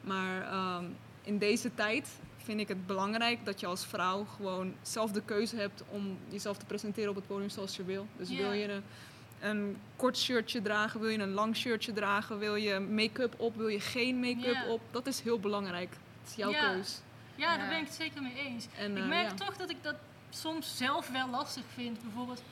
Maar 0.00 0.42
ehm, 0.42 0.84
in 1.22 1.38
deze 1.38 1.74
tijd 1.74 2.08
vind 2.36 2.60
ik 2.60 2.68
het 2.68 2.86
belangrijk 2.86 3.44
dat 3.44 3.60
je 3.60 3.66
als 3.66 3.86
vrouw 3.86 4.24
gewoon 4.36 4.74
zelf 4.82 5.10
de 5.12 5.22
keuze 5.24 5.56
hebt 5.56 5.82
om 5.90 6.18
jezelf 6.28 6.56
te 6.58 6.64
presenteren 6.64 7.10
op 7.10 7.16
het 7.16 7.26
podium 7.26 7.48
zoals 7.50 7.76
je 7.76 7.84
wil. 7.84 8.06
Dus 8.16 8.28
wil 8.28 8.52
je 8.52 8.72
een, 8.72 8.82
een 9.40 9.76
kort 9.96 10.18
shirtje 10.18 10.62
dragen, 10.62 11.00
wil 11.00 11.08
je 11.08 11.18
een 11.18 11.32
lang 11.32 11.56
shirtje 11.56 11.92
dragen, 11.92 12.38
wil 12.38 12.54
je 12.54 12.78
make-up 12.78 13.34
op, 13.36 13.56
wil 13.56 13.68
je 13.68 13.80
geen 13.80 14.20
make-up 14.20 14.68
op, 14.68 14.80
dat 14.90 15.06
is 15.06 15.20
heel 15.20 15.40
belangrijk. 15.40 15.96
Is 16.26 16.34
jouw 16.34 16.50
Ja. 16.50 16.72
keus. 16.72 17.00
Ja, 17.34 17.56
daar 17.56 17.68
ben 17.68 17.78
ik 17.78 17.84
het 17.86 17.94
zeker 17.94 18.22
mee 18.22 18.34
eens. 18.34 18.66
En, 18.78 18.96
ik 18.96 19.02
eh, 19.02 19.08
merk 19.08 19.28
ja. 19.28 19.34
toch 19.34 19.56
dat 19.56 19.70
ik 19.70 19.82
dat 19.82 19.94
soms 20.30 20.76
zelf 20.76 21.08
wel 21.08 21.28
lastig 21.28 21.62
vind. 21.74 22.02
Bijvoorbeeld, 22.02 22.42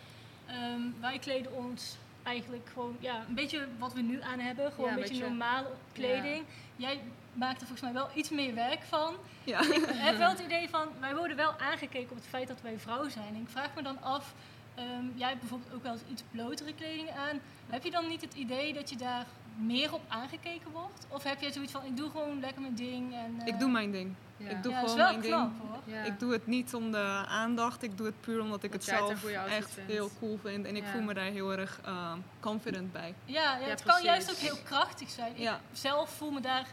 ehm, 0.46 0.80
wij 1.00 1.18
kleden 1.18 1.52
ons 1.54 1.96
eigenlijk 2.22 2.68
gewoon 2.72 2.96
ja, 3.00 3.24
een 3.28 3.34
beetje 3.34 3.68
wat 3.78 3.92
we 3.92 4.00
nu 4.00 4.22
aan 4.22 4.38
hebben. 4.38 4.72
Gewoon 4.72 4.90
Ja, 4.90 4.96
een 4.96 5.00
beetje- 5.02 5.28
normale 5.28 5.70
kleding. 5.92 6.44
Jij 6.76 7.00
maakt 7.32 7.60
er 7.60 7.66
volgens 7.66 7.80
mij 7.80 7.92
wel 7.92 8.08
iets 8.14 8.30
meer 8.30 8.54
werk 8.54 8.82
van. 8.82 9.14
Ja. 9.44 9.60
Ik 9.60 9.84
heb 10.08 10.16
wel 10.18 10.28
het 10.30 10.38
idee 10.40 10.68
van, 10.68 10.88
wij 11.00 11.16
worden 11.16 11.36
wel 11.36 11.58
aangekeken 11.58 12.10
op 12.10 12.16
het 12.16 12.26
feit 12.26 12.48
dat 12.48 12.60
wij 12.60 12.78
vrouw 12.78 13.08
zijn. 13.08 13.34
En 13.34 13.40
ik 13.40 13.48
vraag 13.48 13.74
me 13.74 13.82
dan 13.82 14.02
af, 14.02 14.34
ehm, 14.74 15.04
jij 15.14 15.28
hebt 15.28 15.40
bijvoorbeeld 15.40 15.72
ook 15.74 15.82
wel 15.82 15.92
eens 15.92 16.02
iets 16.10 16.22
blotere 16.30 16.74
kleding 16.74 17.10
aan. 17.10 17.40
Heb 17.68 17.84
je 17.84 17.90
dan 17.90 18.08
niet 18.08 18.20
het 18.20 18.34
idee 18.34 18.72
dat 18.72 18.90
je 18.90 18.96
daar 18.96 19.26
meer 19.58 19.92
op 19.94 20.00
aangekeken 20.08 20.70
wordt? 20.72 21.06
Of 21.08 21.22
heb 21.22 21.40
jij 21.40 21.52
zoiets 21.52 21.72
van, 21.72 21.84
ik 21.84 21.96
doe 21.96 22.10
gewoon 22.10 22.40
lekker 22.40 22.60
mijn 22.60 22.74
ding 22.74 23.14
en... 23.14 23.34
eh, 23.40 23.46
Ik 23.46 23.58
doe 23.58 23.70
mijn 23.70 23.90
ding. 23.90 24.14
Ja. 24.36 24.48
Ik 24.48 24.62
doe 24.62 24.72
ja, 24.72 24.80
dat 24.80 24.88
is 24.88 24.94
gewoon 24.94 25.10
wel 25.12 25.18
mijn 25.18 25.32
knap 25.32 25.50
ding. 25.58 25.70
hoor. 25.70 25.94
Ja. 25.94 26.02
Ik 26.02 26.18
doe 26.18 26.32
het 26.32 26.46
niet 26.46 26.74
om 26.74 26.90
de 26.90 27.24
aandacht, 27.28 27.82
ik 27.82 27.96
doe 27.96 28.06
het 28.06 28.20
puur 28.20 28.40
omdat 28.40 28.62
ik 28.62 28.72
Dat 28.72 28.80
het 28.86 28.88
zelf 28.96 29.24
echt 29.48 29.70
vindt. 29.70 29.90
heel 29.90 30.10
cool 30.18 30.38
vind. 30.42 30.66
En 30.66 30.76
ik 30.76 30.82
Ja. 30.84 30.90
voel 30.90 31.00
me 31.02 31.14
daar 31.14 31.24
heel 31.24 31.52
erg 31.52 31.80
eh, 31.84 32.12
confident 32.40 32.92
bij. 32.92 33.14
Ja, 33.24 33.42
ja, 33.42 33.58
Ja, 33.58 33.66
het 33.68 33.82
kan 33.82 34.02
juist 34.02 34.30
ook 34.30 34.36
heel 34.36 34.56
krachtig 34.64 35.10
zijn. 35.10 35.32
Ja. 35.36 35.54
Ik 35.54 35.60
zelf 35.72 36.10
voel 36.10 36.30
me 36.30 36.40
daar 36.40 36.66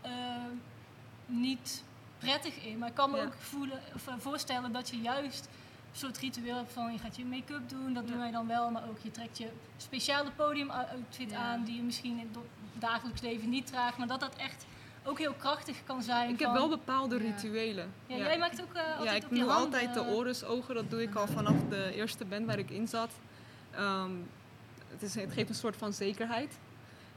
eh, 0.00 0.10
niet 1.26 1.82
prettig 2.18 2.64
in. 2.64 2.78
Maar 2.78 2.88
ik 2.88 2.94
kan 2.94 3.10
me 3.10 3.16
Ja. 3.16 3.22
ook 3.24 3.34
voelen, 3.38 3.80
of, 3.94 4.06
eh, 4.06 4.14
voorstellen 4.18 4.72
dat 4.72 4.88
je 4.88 5.00
juist 5.00 5.48
soort 5.98 6.18
ritueel 6.18 6.56
hebt 6.56 6.72
van 6.72 6.92
je 6.92 6.98
gaat 6.98 7.16
je 7.16 7.24
make-up 7.24 7.68
doen, 7.68 7.94
dat 7.94 8.06
doen 8.08 8.18
wij 8.18 8.30
dan 8.30 8.46
wel. 8.46 8.70
Maar 8.70 8.88
ook 8.88 8.98
je 9.02 9.10
trekt 9.10 9.38
je 9.38 9.48
speciale 9.76 10.30
podiumoutfit 10.30 11.30
Ja. 11.30 11.36
aan 11.38 11.64
die 11.64 11.76
je 11.76 11.82
misschien 11.82 12.18
in 12.18 12.28
het 12.32 12.38
dagelijks 12.72 13.20
leven 13.20 13.48
niet 13.48 13.66
draagt. 13.66 13.98
Maar 13.98 14.06
dat 14.06 14.20
dat 14.20 14.34
echt 14.36 14.66
ook 15.04 15.18
heel 15.18 15.32
krachtig 15.32 15.76
kan 15.86 16.02
zijn. 16.02 16.30
Ik 16.30 16.38
heb 16.38 16.52
wel 16.52 16.68
bepaalde 16.68 17.14
Ja. 17.16 17.20
rituelen. 17.22 17.92
Ja, 18.06 18.16
jij 18.16 18.38
maakt 18.38 18.62
ook 18.62 18.72
eh, 18.74 18.82
altijd 18.98 19.22
ja, 19.22 19.28
ik 19.28 19.40
doe 19.40 19.50
altijd 19.50 19.94
de 19.94 20.00
eh, 20.00 20.14
oren-ogen. 20.14 20.74
Dat 20.74 20.90
doe 20.90 21.02
ik 21.02 21.14
al 21.14 21.26
vanaf 21.26 21.54
de 21.68 21.92
eerste 21.94 22.24
band 22.24 22.46
waar 22.46 22.58
ik 22.58 22.70
in 22.70 22.88
zat. 22.88 23.10
Ehm, 23.70 24.10
het, 24.88 25.02
is, 25.02 25.14
het 25.14 25.32
geeft 25.32 25.48
een 25.48 25.54
soort 25.54 25.76
van 25.76 25.92
zekerheid. 25.92 26.58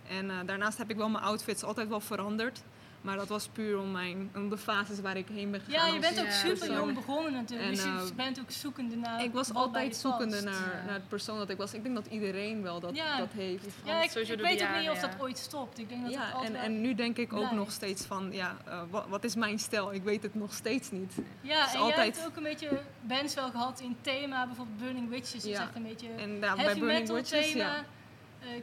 En 0.07 0.29
eh, 0.29 0.37
daarnaast 0.45 0.77
heb 0.77 0.89
ik 0.89 0.95
wel 0.97 1.09
mijn 1.09 1.23
outfits 1.23 1.63
altijd 1.63 1.87
wel 1.87 1.99
veranderd. 1.99 2.63
Maar 3.01 3.17
dat 3.17 3.27
was 3.27 3.47
puur 3.47 3.79
om, 3.79 3.91
mijn, 3.91 4.31
om 4.35 4.49
de 4.49 4.57
fases 4.57 4.99
waar 4.99 5.17
ik 5.17 5.27
heen 5.33 5.51
ben 5.51 5.61
gegaan. 5.61 5.87
Ja, 5.87 5.93
je 5.93 5.99
bent 5.99 6.19
ook 6.19 6.29
super 6.31 6.57
persoon. 6.57 6.75
jong 6.75 6.93
begonnen 6.93 7.33
natuurlijk. 7.33 7.69
En, 7.69 7.75
dus 7.75 7.83
je 7.83 7.89
eh, 7.89 8.15
bent 8.15 8.39
ook 8.39 8.51
zoekende 8.51 8.95
naar 8.95 9.23
Ik 9.23 9.33
was 9.33 9.53
altijd 9.53 9.95
zoekende 9.95 10.41
naar, 10.41 10.53
Ja. 10.53 10.83
naar 10.85 10.93
het 10.93 11.07
persoon 11.07 11.37
dat 11.37 11.49
ik 11.49 11.57
was. 11.57 11.73
Ik 11.73 11.83
denk 11.83 11.95
dat 11.95 12.05
iedereen 12.05 12.61
wel 12.61 12.79
dat, 12.79 12.95
Ja. 12.95 13.17
dat 13.17 13.27
heeft. 13.35 13.65
Ja, 13.83 14.01
ik, 14.03 14.11
ik 14.13 14.39
weet 14.39 14.61
ook 14.63 14.79
niet 14.79 14.89
of 14.89 14.99
dat 14.99 15.09
ooit 15.19 15.37
stopt. 15.37 15.79
Ik 15.79 15.89
denk 15.89 16.01
dat 16.03 16.13
het 16.13 16.21
Ja, 16.21 16.43
en, 16.43 16.55
en 16.55 16.81
nu 16.81 16.95
denk 16.95 17.17
ik 17.17 17.31
ook 17.33 17.37
blijft. 17.39 17.55
nog 17.55 17.71
steeds 17.71 18.05
van, 18.05 18.29
ja, 18.31 18.57
eh, 18.65 18.81
wat, 18.89 19.05
wat 19.07 19.23
is 19.23 19.35
mijn 19.35 19.59
stijl? 19.59 19.93
Ik 19.93 20.03
weet 20.03 20.23
het 20.23 20.35
nog 20.35 20.53
steeds 20.53 20.91
niet. 20.91 21.13
Ja, 21.41 21.73
en 21.73 21.79
altijd- 21.79 21.95
jij 21.95 22.05
hebt 22.23 22.25
ook 22.25 22.35
een 22.37 22.43
beetje 22.43 22.81
bands 23.01 23.33
wel 23.33 23.49
gehad 23.51 23.79
in 23.79 23.95
thema, 24.01 24.45
bijvoorbeeld 24.45 24.77
Burning 24.77 25.09
Witches. 25.09 25.41
Dat 25.43 25.51
is 25.51 25.57
echt 25.57 25.75
een 25.75 25.83
beetje 25.83 26.07
En 26.17 26.39
ja, 26.39 26.55
bij 26.55 26.63
Burning 26.65 26.85
metal 26.85 27.15
Witches, 27.15 27.51
thema. 27.51 27.63
ja. 27.63 27.85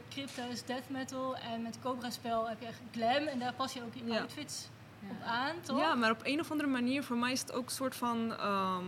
Crypta 0.09 0.43
is 0.45 0.63
death 0.65 0.89
metal 0.89 1.35
en 1.35 1.61
met 1.61 1.77
Cobra 1.83 2.09
Spel 2.09 2.49
heb 2.49 2.59
je 2.61 2.67
echt 2.67 2.79
glam 2.91 3.27
en 3.27 3.39
daar 3.39 3.53
pas 3.53 3.73
je 3.73 3.81
ook 3.81 3.93
Ja. 4.05 4.19
outfits 4.19 4.67
Ja. 4.99 5.07
op 5.11 5.21
aan, 5.25 5.55
toch? 5.61 5.79
Ja, 5.79 5.95
maar 5.95 6.11
op 6.11 6.19
een 6.23 6.39
of 6.39 6.51
andere 6.51 6.69
manier, 6.69 7.03
voor 7.03 7.17
mij 7.17 7.31
is 7.31 7.39
het 7.41 7.51
ook 7.53 7.65
een 7.65 7.71
soort 7.71 7.95
van, 7.95 8.33
ehm, 8.37 8.83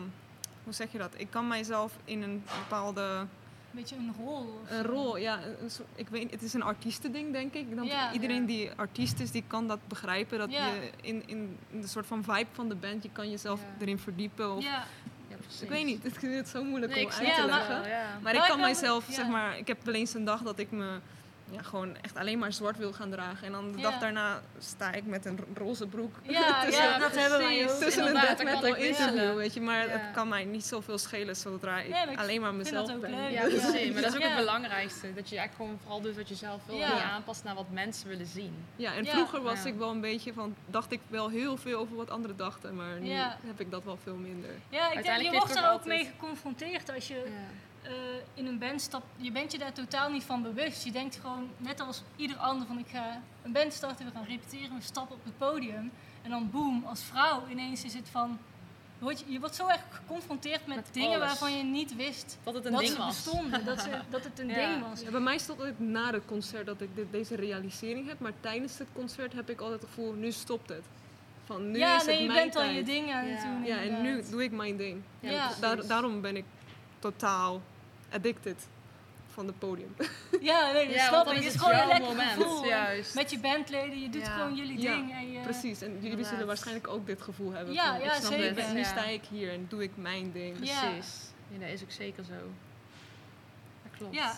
hoe 0.64 0.74
zeg 0.74 0.92
je 0.92 0.98
dat? 0.98 1.14
Ik 1.18 1.28
kan 1.30 1.48
mijzelf 1.48 1.94
in 2.06 2.22
een 2.22 2.44
bepaalde 2.64 3.26
beetje 3.74 3.96
een 3.96 4.14
rol. 4.20 4.60
Een 4.70 4.84
rol, 4.84 5.18
ja. 5.18 5.40
ik 5.96 6.08
weet, 6.10 6.32
het 6.32 6.42
is 6.42 6.54
een 6.54 6.62
artiestending, 6.64 7.32
denk 7.32 7.54
ik. 7.54 7.66
Ja. 7.84 8.14
iedereen 8.14 8.42
Ja. 8.42 8.48
die 8.48 8.72
artiest 8.76 9.20
is, 9.20 9.32
die 9.32 9.44
kan 9.48 9.68
dat 9.68 9.80
begrijpen. 9.88 10.40
Dat 10.40 10.52
Ja. 10.52 10.68
je 10.68 10.92
in, 11.02 11.24
in 11.28 11.58
de 11.82 11.88
soort 11.88 12.06
van 12.06 12.24
vibe 12.24 12.48
van 12.52 12.70
de 12.70 12.76
band, 12.76 13.04
je 13.04 13.10
kan 13.12 13.30
jezelf 13.30 13.62
erin 13.80 14.00
verdiepen. 14.00 14.56
Of. 14.56 14.66
Ik 15.62 15.70
weet 15.70 15.86
niet, 15.86 16.04
het 16.04 16.18
zo 16.50 16.64
moeilijk 16.64 16.94
Nee, 16.94 17.06
om 17.06 17.12
uit 17.12 17.20
te 17.20 17.26
Ja, 17.26 17.36
het 17.42 17.50
maar- 17.50 17.58
leggen. 17.60 17.82
wel. 17.82 17.92
Maar 18.22 18.34
ik 18.34 18.40
kan 18.40 18.48
kan- 18.50 18.60
mijzelf, 18.60 19.08
ja. 19.08 19.14
zeg 19.14 19.28
maar, 19.28 19.58
ik 19.58 19.68
heb 19.68 19.78
wel 19.84 19.94
eens 19.94 20.14
een 20.14 20.26
dag 20.26 20.42
dat 20.42 20.60
ik 20.60 20.72
me 20.72 21.00
ja, 21.52 21.62
gewoon 21.62 21.96
echt 22.02 22.18
alleen 22.18 22.40
maar 22.40 22.54
zwart 22.54 22.78
wil 22.78 22.94
gaan 22.94 23.10
dragen. 23.12 23.46
En 23.46 23.52
dan 23.52 23.72
de 23.72 23.78
Ja. 23.78 23.84
dag 23.90 24.00
daarna 24.00 24.42
sta 24.60 24.92
ik 24.92 25.06
met 25.06 25.26
een 25.26 25.38
ro- 25.38 25.64
roze 25.66 25.88
broek. 25.88 26.16
ja, 26.22 26.62
tussen, 26.66 26.84
ja, 26.84 26.98
dat 26.98 27.16
hebben 27.16 27.40
wij 27.40 27.64
ook. 27.72 27.78
tussen 27.80 28.08
een 28.08 28.14
death 28.14 28.44
metal 28.44 28.76
interview, 28.76 29.36
weet 29.36 29.54
je. 29.54 29.62
Maar 29.62 29.86
Ja. 29.88 29.92
het 29.92 30.02
kan 30.14 30.28
mij 30.28 30.44
niet 30.46 30.66
zoveel 30.66 30.98
schelen 30.98 31.36
zodra 31.36 31.80
ik, 31.80 31.96
alleen 32.20 32.42
maar 32.42 32.52
vind 32.54 32.64
mezelf 32.64 32.88
dat 32.88 32.96
ook 32.96 33.02
ben. 33.02 33.10
leuk. 33.12 33.20
Ja, 33.32 33.42
Ja. 33.42 33.48
precies. 33.48 33.94
Maar 33.94 34.02
dat 34.02 34.12
is 34.12 34.16
ook 34.18 34.22
Ja. 34.22 34.28
het 34.28 34.38
belangrijkste. 34.38 35.14
Dat 35.14 35.30
je 35.30 35.38
eigenlijk 35.38 35.54
gewoon 35.56 35.80
vooral 35.82 36.02
doet 36.02 36.16
wat 36.16 36.30
je 36.30 36.36
zelf 36.36 36.62
wil. 36.66 36.76
Ja. 36.76 36.90
En 36.90 36.96
je 36.96 37.02
aanpast 37.04 37.44
naar 37.44 37.56
wat 37.56 37.70
mensen 37.70 38.08
willen 38.08 38.26
zien. 38.28 38.54
Ja, 38.76 38.94
en 38.96 39.04
Ja. 39.04 39.12
vroeger 39.12 39.42
was 39.42 39.64
Ja. 39.64 39.70
ik 39.70 39.76
wel 39.78 39.90
een 39.90 40.02
beetje 40.02 40.34
van, 40.34 40.56
dacht 40.66 40.92
ik 40.92 41.00
wel 41.08 41.30
heel 41.30 41.58
veel 41.58 41.80
over 41.80 41.96
wat 41.96 42.10
anderen 42.10 42.38
dachten, 42.38 42.76
maar 42.76 43.00
nu 43.00 43.10
Ja. 43.10 43.38
heb 43.46 43.60
ik 43.60 43.72
dat 43.72 43.84
wel 43.84 43.98
veel 44.04 44.16
minder. 44.16 44.50
Ja, 44.70 44.92
ik 44.92 45.04
denk, 45.04 45.22
je 45.22 45.32
wordt 45.32 45.56
er 45.56 45.72
ook 45.72 45.86
mee 45.86 46.06
geconfronteerd 46.06 46.94
als 46.94 47.08
je 47.08 47.24
Eh, 47.82 47.92
in 48.34 48.46
een 48.48 48.58
band 48.60 48.82
stapt. 48.82 49.06
Je 49.18 49.32
bent 49.32 49.52
je 49.52 49.58
daar 49.58 49.74
totaal 49.74 50.10
niet 50.12 50.24
van 50.24 50.42
bewust. 50.42 50.84
Je 50.84 50.92
denkt 50.92 51.16
gewoon, 51.22 51.50
net 51.58 51.80
als 51.80 52.02
ieder 52.16 52.38
ander, 52.38 52.68
van 52.68 52.78
ik 52.78 52.88
ga 52.88 53.22
een 53.44 53.52
band 53.52 53.74
starten, 53.74 54.06
we 54.06 54.12
gaan 54.12 54.26
repeteren, 54.26 54.76
we 54.78 54.82
stappen 54.84 55.16
op 55.16 55.24
het 55.24 55.38
podium. 55.38 55.92
En 56.22 56.30
dan 56.30 56.50
boem, 56.52 56.86
als 56.86 57.02
vrouw 57.04 57.44
ineens 57.50 57.84
is 57.84 57.94
het 57.94 58.10
van... 58.10 58.40
Je 58.98 59.04
wordt, 59.08 59.24
je 59.28 59.40
wordt 59.40 59.56
zo 59.56 59.68
erg 59.68 59.82
geconfronteerd 59.90 60.68
met, 60.68 60.76
Met 60.76 60.90
dingen 60.94 61.10
alles. 61.16 61.28
waarvan 61.28 61.58
je 61.58 61.64
niet 61.64 61.96
wist 61.96 62.38
Dat 62.44 62.54
het 62.54 62.66
een 62.66 62.72
dat 62.72 62.80
ding 62.82 62.92
ze 62.94 62.98
was. 62.98 63.08
bestonden, 63.24 63.66
dat, 63.66 63.82
ze, 63.82 63.90
dat 64.10 64.24
het 64.24 64.40
een 64.40 64.48
Ja. 64.56 64.70
ding 64.74 64.90
was. 64.90 65.02
Ja, 65.02 65.12
bij 65.12 65.20
mij 65.20 65.38
stond 65.38 65.62
het 65.62 65.80
na 65.80 66.12
het 66.12 66.26
concert 66.26 66.66
dat 66.66 66.82
ik 66.82 66.96
dit, 66.96 67.06
deze 67.12 67.36
realisering 67.36 68.08
heb, 68.08 68.20
maar 68.20 68.32
tijdens 68.40 68.78
het 68.78 68.88
concert 68.96 69.34
heb 69.34 69.50
ik 69.50 69.62
altijd 69.62 69.82
het 69.82 69.90
gevoel, 69.90 70.14
nu 70.14 70.32
stopt 70.32 70.70
het. 70.70 70.84
Van 71.46 71.72
nu 71.72 71.78
ja, 71.78 71.96
is 71.96 72.06
nee, 72.06 72.14
het 72.16 72.24
je 72.24 72.32
mijn 72.32 72.44
bent 72.44 72.56
al 72.56 72.62
tijd. 72.62 72.76
je 72.76 72.84
dingen 72.84 73.16
aan 73.16 73.26
het 73.26 73.42
Ja. 73.42 73.52
doen. 73.54 73.64
Ja, 73.66 73.78
en 73.82 74.02
nu 74.02 74.24
doe 74.30 74.44
ik 74.44 74.52
mijn 74.52 74.78
ding. 74.78 75.02
Ja. 75.20 75.50
Daar- 75.60 75.88
daarom 75.88 76.22
ben 76.22 76.36
ik 76.36 76.46
totaal 77.00 77.62
addicted 78.12 78.68
van 79.34 79.48
het 79.48 79.60
podium. 79.60 79.96
Ja, 80.42 80.72
nee, 80.72 80.86
dat 80.86 80.94
Ja, 80.96 81.08
snap 81.08 81.12
want 81.14 81.26
dan 81.26 81.36
ik. 81.36 81.40
is 81.42 81.46
Het 81.46 81.56
is 81.56 81.62
gewoon 81.62 81.80
een 81.82 81.88
lekker 81.88 82.08
moment, 82.08 82.32
gevoel. 82.32 82.66
juist. 82.66 83.16
Met 83.16 83.32
je 83.32 83.40
bandleden, 83.40 84.02
je 84.02 84.10
doet 84.10 84.22
Ja. 84.26 84.34
gewoon 84.34 84.56
jullie 84.56 84.82
Ja, 84.82 84.96
ding. 84.96 85.12
En 85.14 85.32
je, 85.32 85.40
Precies, 85.40 85.82
en 85.82 85.88
jullie 85.88 86.04
Inderdaad. 86.04 86.28
zullen 86.32 86.48
waarschijnlijk 86.48 86.88
ook 86.88 87.06
dit 87.06 87.22
gevoel 87.22 87.52
hebben. 87.52 87.74
Ja, 87.74 87.92
van, 87.96 88.00
ja, 88.04 88.14
ik 88.14 88.20
snap 88.20 88.32
zeker. 88.32 88.64
het, 88.64 88.74
nu 88.74 88.84
sta 88.84 89.04
ik 89.06 89.22
hier 89.30 89.52
en 89.54 89.66
doe 89.70 89.84
ik 89.84 89.92
mijn 89.96 90.32
ding. 90.32 90.58
Ja. 90.68 90.80
Precies. 90.90 91.20
Ja, 91.48 91.60
dat 91.60 91.70
is 91.70 91.82
ook 91.84 91.92
zeker 91.92 92.24
zo. 92.24 92.34
Dat 93.84 93.92
klopt. 93.98 94.16
Ja. 94.16 94.34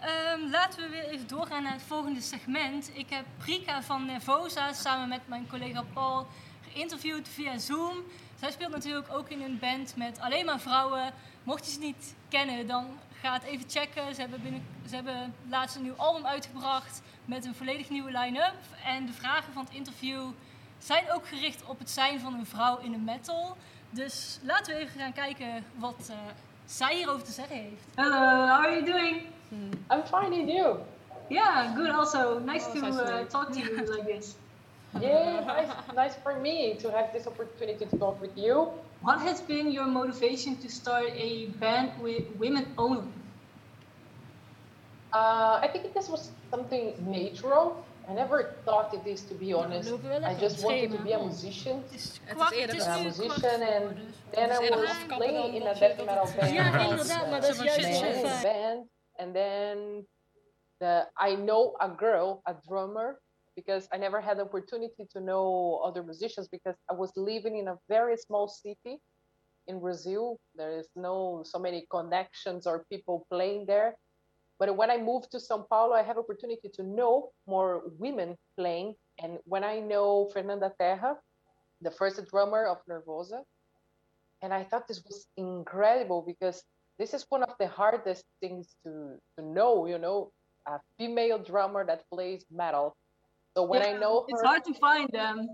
Ehm, 0.00 0.40
laten 0.50 0.82
we 0.82 0.88
weer 0.88 1.04
even 1.08 1.26
doorgaan 1.26 1.62
naar 1.62 1.72
het 1.72 1.82
volgende 1.86 2.20
segment. 2.20 2.90
Ik 2.94 3.10
heb 3.10 3.24
Prika 3.38 3.82
van 3.82 4.06
Nervosa 4.06 4.72
samen 4.72 5.08
met 5.08 5.20
mijn 5.28 5.46
collega 5.48 5.84
Paul 5.92 6.26
geïnterviewd 6.72 7.28
via 7.28 7.58
Zoom. 7.58 7.96
Zij 8.40 8.50
speelt 8.50 8.72
natuurlijk 8.72 9.06
ook 9.12 9.28
in 9.28 9.42
een 9.42 9.58
band 9.58 9.96
met 9.96 10.18
alleen 10.20 10.44
maar 10.44 10.60
vrouwen. 10.60 11.12
Mocht 11.42 11.64
je 11.66 11.72
ze 11.72 11.78
niet 11.78 12.14
kennen, 12.28 12.66
dan 12.66 12.86
ga 13.20 13.32
het 13.32 13.42
even 13.42 13.70
checken. 13.70 14.14
Ze 14.14 14.20
hebben, 14.20 14.42
binnen, 14.42 14.66
ze 14.88 14.94
hebben 14.94 15.34
laatst 15.48 15.76
een 15.76 15.82
nieuw 15.82 15.96
album 15.96 16.26
uitgebracht 16.26 17.02
met 17.24 17.44
een 17.44 17.54
volledig 17.54 17.88
nieuwe 17.90 18.10
line-up. 18.10 18.54
En 18.84 19.06
de 19.06 19.12
vragen 19.12 19.52
van 19.52 19.64
het 19.64 19.74
interview 19.74 20.22
zijn 20.78 21.04
ook 21.12 21.26
gericht 21.26 21.64
op 21.64 21.78
het 21.78 21.90
zijn 21.90 22.20
van 22.20 22.34
een 22.34 22.46
vrouw 22.46 22.78
in 22.78 22.90
de 22.92 22.98
metal. 22.98 23.56
Dus 23.90 24.38
laten 24.42 24.74
we 24.74 24.80
even 24.80 25.00
gaan 25.00 25.12
kijken 25.12 25.64
wat 25.74 26.06
eh, 26.10 26.16
zij 26.64 26.94
hierover 26.96 27.24
te 27.26 27.32
zeggen 27.32 27.56
heeft. 27.56 27.84
Hello, 27.94 28.16
how 28.46 28.50
are 28.50 28.70
you 28.72 28.84
doing? 28.84 29.22
I'm 29.92 30.02
fine, 30.04 30.40
and 30.40 30.48
you? 30.50 30.78
Yeah, 31.28 31.74
good 31.76 31.90
also. 31.90 32.38
Nice 32.38 32.66
Oh, 32.66 32.72
to 32.72 32.86
uh, 32.86 33.24
talk 33.28 33.52
to 33.52 33.58
you 33.58 33.76
like 33.76 34.18
this. 34.18 34.34
Yeah, 35.00 35.44
nice, 35.46 35.68
nice 35.94 36.14
for 36.22 36.34
me 36.38 36.74
to 36.82 36.90
have 36.90 37.12
this 37.12 37.26
opportunity 37.26 37.84
to 37.86 37.96
talk 37.98 38.20
with 38.20 38.36
you. 38.36 38.68
What 39.02 39.20
has 39.20 39.40
been 39.40 39.70
your 39.70 39.86
motivation 39.86 40.56
to 40.56 40.68
start 40.68 41.06
a 41.14 41.46
band 41.60 41.90
with 42.00 42.24
women 42.38 42.66
only? 42.78 43.08
Uh, 45.12 45.58
I 45.62 45.68
think 45.72 45.92
this 45.94 46.08
was 46.08 46.30
something 46.50 46.94
natural. 47.06 47.84
I 48.08 48.12
never 48.14 48.54
thought 48.64 48.94
it 48.94 49.06
is, 49.06 49.22
to 49.22 49.34
be 49.34 49.52
honest. 49.52 49.92
I 50.24 50.34
just 50.34 50.62
wanted 50.64 50.92
to 50.92 50.98
be 51.02 51.12
a 51.12 51.18
musician. 51.18 51.82
Het 51.82 51.94
is, 51.94 52.20
Het 52.24 52.36
kwart- 52.36 52.52
is 52.52 52.58
eerder 52.58 52.76
het 52.76 52.86
a 52.86 52.96
nu 52.96 53.02
musician 53.02 53.62
and 53.62 53.96
then 54.32 54.50
I 54.52 54.58
was 54.70 55.04
playing 55.16 55.54
in 55.54 55.62
a 55.66 55.74
death 55.74 56.04
metal 56.04 56.28
band. 56.36 56.52
Ja, 56.52 56.70
called, 56.70 56.90
inderdaad, 56.90 57.30
maar 57.30 57.40
dat 57.40 57.50
is 57.50 57.56
juist 57.58 57.74
shit 57.74 57.84
heel 57.86 57.94
show. 57.94 58.22
Main 58.22 58.26
fijn. 58.26 58.42
band, 58.42 58.88
and 59.16 59.34
then 59.34 60.06
the 60.78 61.10
I 61.30 61.34
know 61.34 61.74
a 61.80 61.88
girl, 61.96 62.40
a 62.44 62.54
drummer, 62.66 63.20
because 63.56 63.88
I 63.92 63.96
never 63.96 64.20
had 64.20 64.38
the 64.38 64.42
opportunity 64.42 65.06
to 65.12 65.20
know 65.20 65.80
other 65.84 66.02
musicians 66.02 66.46
because 66.48 66.76
I 66.90 66.94
was 66.94 67.12
living 67.16 67.56
in 67.56 67.68
a 67.68 67.78
very 67.88 68.16
small 68.16 68.46
city 68.46 69.00
in 69.66 69.80
Brazil. 69.80 70.38
There 70.54 70.78
is 70.78 70.88
no 70.94 71.42
so 71.44 71.58
many 71.58 71.86
connections 71.90 72.66
or 72.66 72.84
people 72.90 73.26
playing 73.30 73.66
there. 73.66 73.96
But 74.58 74.76
when 74.76 74.90
I 74.90 74.96
moved 74.96 75.30
to 75.32 75.38
São 75.38 75.68
Paulo, 75.68 75.94
I 75.94 76.02
have 76.02 76.16
opportunity 76.16 76.68
to 76.74 76.82
know 76.82 77.30
more 77.46 77.82
women 77.98 78.36
playing. 78.56 78.94
And 79.22 79.38
when 79.44 79.64
I 79.64 79.80
know 79.80 80.30
Fernanda 80.32 80.72
Terra, 80.78 81.16
the 81.82 81.90
first 81.90 82.20
drummer 82.30 82.64
of 82.66 82.78
Nervosa, 82.88 83.42
and 84.42 84.52
I 84.52 84.64
thought 84.64 84.88
this 84.88 85.02
was 85.04 85.26
incredible 85.36 86.22
because 86.26 86.62
this 86.98 87.12
is 87.12 87.26
one 87.28 87.42
of 87.42 87.54
the 87.58 87.66
hardest 87.66 88.24
things 88.40 88.76
to 88.84 89.18
to 89.36 89.44
know. 89.44 89.86
You 89.86 89.98
know, 89.98 90.32
a 90.66 90.80
female 90.98 91.38
drummer 91.38 91.84
that 91.86 92.08
plays 92.10 92.44
metal. 92.50 92.96
So 93.56 93.62
when 93.62 93.80
I 93.82 93.92
Yeah, 93.92 94.00
know 94.00 94.24
It's 94.28 94.42
hard 94.42 94.64
to 94.64 94.74
find 94.74 95.08
them. 95.10 95.48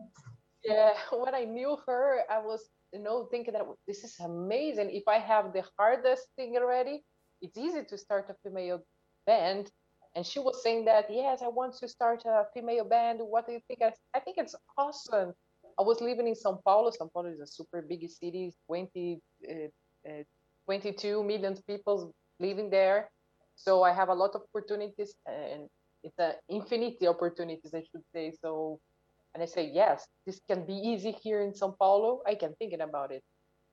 yeah, 0.64 0.92
when 1.12 1.34
I 1.34 1.44
knew 1.44 1.76
her, 1.86 2.22
I 2.28 2.38
was, 2.38 2.68
you 2.92 2.98
know, 2.98 3.28
thinking 3.30 3.52
that 3.54 3.64
this 3.86 4.02
is 4.02 4.18
amazing. 4.18 4.90
If 4.90 5.06
I 5.06 5.18
have 5.18 5.52
the 5.52 5.64
hardest 5.78 6.26
thing 6.36 6.56
already, 6.56 7.04
it's 7.40 7.56
easy 7.56 7.84
to 7.84 7.96
start 7.96 8.28
a 8.28 8.34
female 8.42 8.80
band. 9.26 9.70
And 10.14 10.26
she 10.26 10.40
was 10.40 10.62
saying 10.62 10.84
that, 10.86 11.06
yes, 11.10 11.42
I 11.42 11.48
want 11.48 11.74
to 11.78 11.88
start 11.88 12.24
a 12.26 12.44
female 12.52 12.84
band. 12.84 13.20
What 13.22 13.46
do 13.46 13.52
you 13.52 13.60
think? 13.68 13.80
I, 13.82 13.92
I 14.14 14.20
think 14.20 14.36
it's 14.38 14.56
awesome. 14.76 15.32
I 15.78 15.82
was 15.82 16.00
living 16.00 16.26
in 16.28 16.34
Sao 16.34 16.60
Paulo. 16.64 16.90
Sao 16.90 17.08
Paulo 17.14 17.30
is 17.30 17.40
a 17.40 17.46
super 17.46 17.82
big 17.82 18.10
city, 18.10 18.52
20, 18.66 19.20
uh, 19.48 20.10
uh, 20.10 20.22
22 20.66 21.22
million 21.22 21.56
people 21.66 22.12
living 22.40 22.68
there. 22.68 23.10
So 23.54 23.82
I 23.84 23.92
have 23.92 24.08
a 24.08 24.14
lot 24.14 24.34
of 24.34 24.42
opportunities 24.52 25.14
and 25.26 25.68
it's 26.02 26.18
an 26.18 26.32
infinity 26.48 27.06
opportunities, 27.06 27.72
I 27.74 27.82
should 27.90 28.04
say. 28.14 28.32
So 28.42 28.80
and 29.34 29.42
I 29.42 29.46
say, 29.46 29.70
yes, 29.72 30.06
this 30.26 30.40
can 30.48 30.66
be 30.66 30.74
easy 30.74 31.12
here 31.12 31.40
in 31.40 31.54
Sao 31.54 31.74
Paulo. 31.78 32.22
I 32.26 32.34
can 32.34 32.54
thinking 32.58 32.82
about 32.82 33.12
it. 33.12 33.22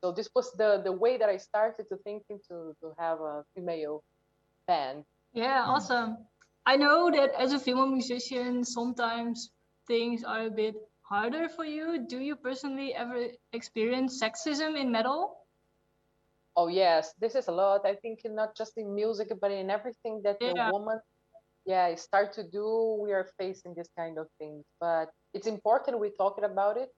So 0.02 0.12
this 0.12 0.30
was 0.36 0.52
the 0.54 0.82
the 0.84 0.92
way 0.94 1.18
that 1.18 1.30
I 1.30 1.38
started 1.38 1.88
to 1.90 1.98
thinking 2.04 2.40
to 2.50 2.76
to 2.82 2.94
have 2.98 3.20
a 3.20 3.44
female 3.56 4.04
band. 4.68 5.04
Yeah, 5.34 5.62
mm-hmm. 5.62 5.72
awesome. 5.72 6.18
I 6.66 6.78
know 6.78 7.12
that 7.12 7.32
as 7.38 7.54
a 7.54 7.60
female 7.60 7.88
musician, 7.88 8.64
sometimes 8.64 9.52
things 9.88 10.24
are 10.24 10.46
a 10.48 10.52
bit 10.52 10.76
harder 11.02 11.50
for 11.50 11.66
you. 11.66 12.06
Do 12.08 12.20
you 12.20 12.36
personally 12.36 12.94
ever 12.94 13.28
experience 13.54 14.22
sexism 14.22 14.80
in 14.80 14.92
metal? 14.92 15.46
Oh 16.56 16.68
yes, 16.68 17.14
this 17.20 17.36
is 17.36 17.48
a 17.48 17.52
lot. 17.52 17.86
I 17.86 17.96
think 17.96 18.20
not 18.26 18.56
just 18.56 18.78
in 18.78 18.94
music, 18.94 19.32
but 19.42 19.52
in 19.52 19.70
everything 19.70 20.22
that 20.24 20.38
Yeah. 20.40 20.68
the 20.68 20.72
woman, 20.74 21.00
yeah, 21.70 21.96
start 21.96 22.34
to 22.36 22.44
do. 22.44 23.00
We 23.04 23.14
are 23.14 23.28
facing 23.40 23.76
this 23.76 23.90
kind 23.98 24.20
of 24.20 24.28
things, 24.40 24.66
but 24.82 25.10
it's 25.34 25.48
important 25.48 26.00
we 26.00 26.12
talking 26.18 26.46
about 26.46 26.78
it 26.78 26.90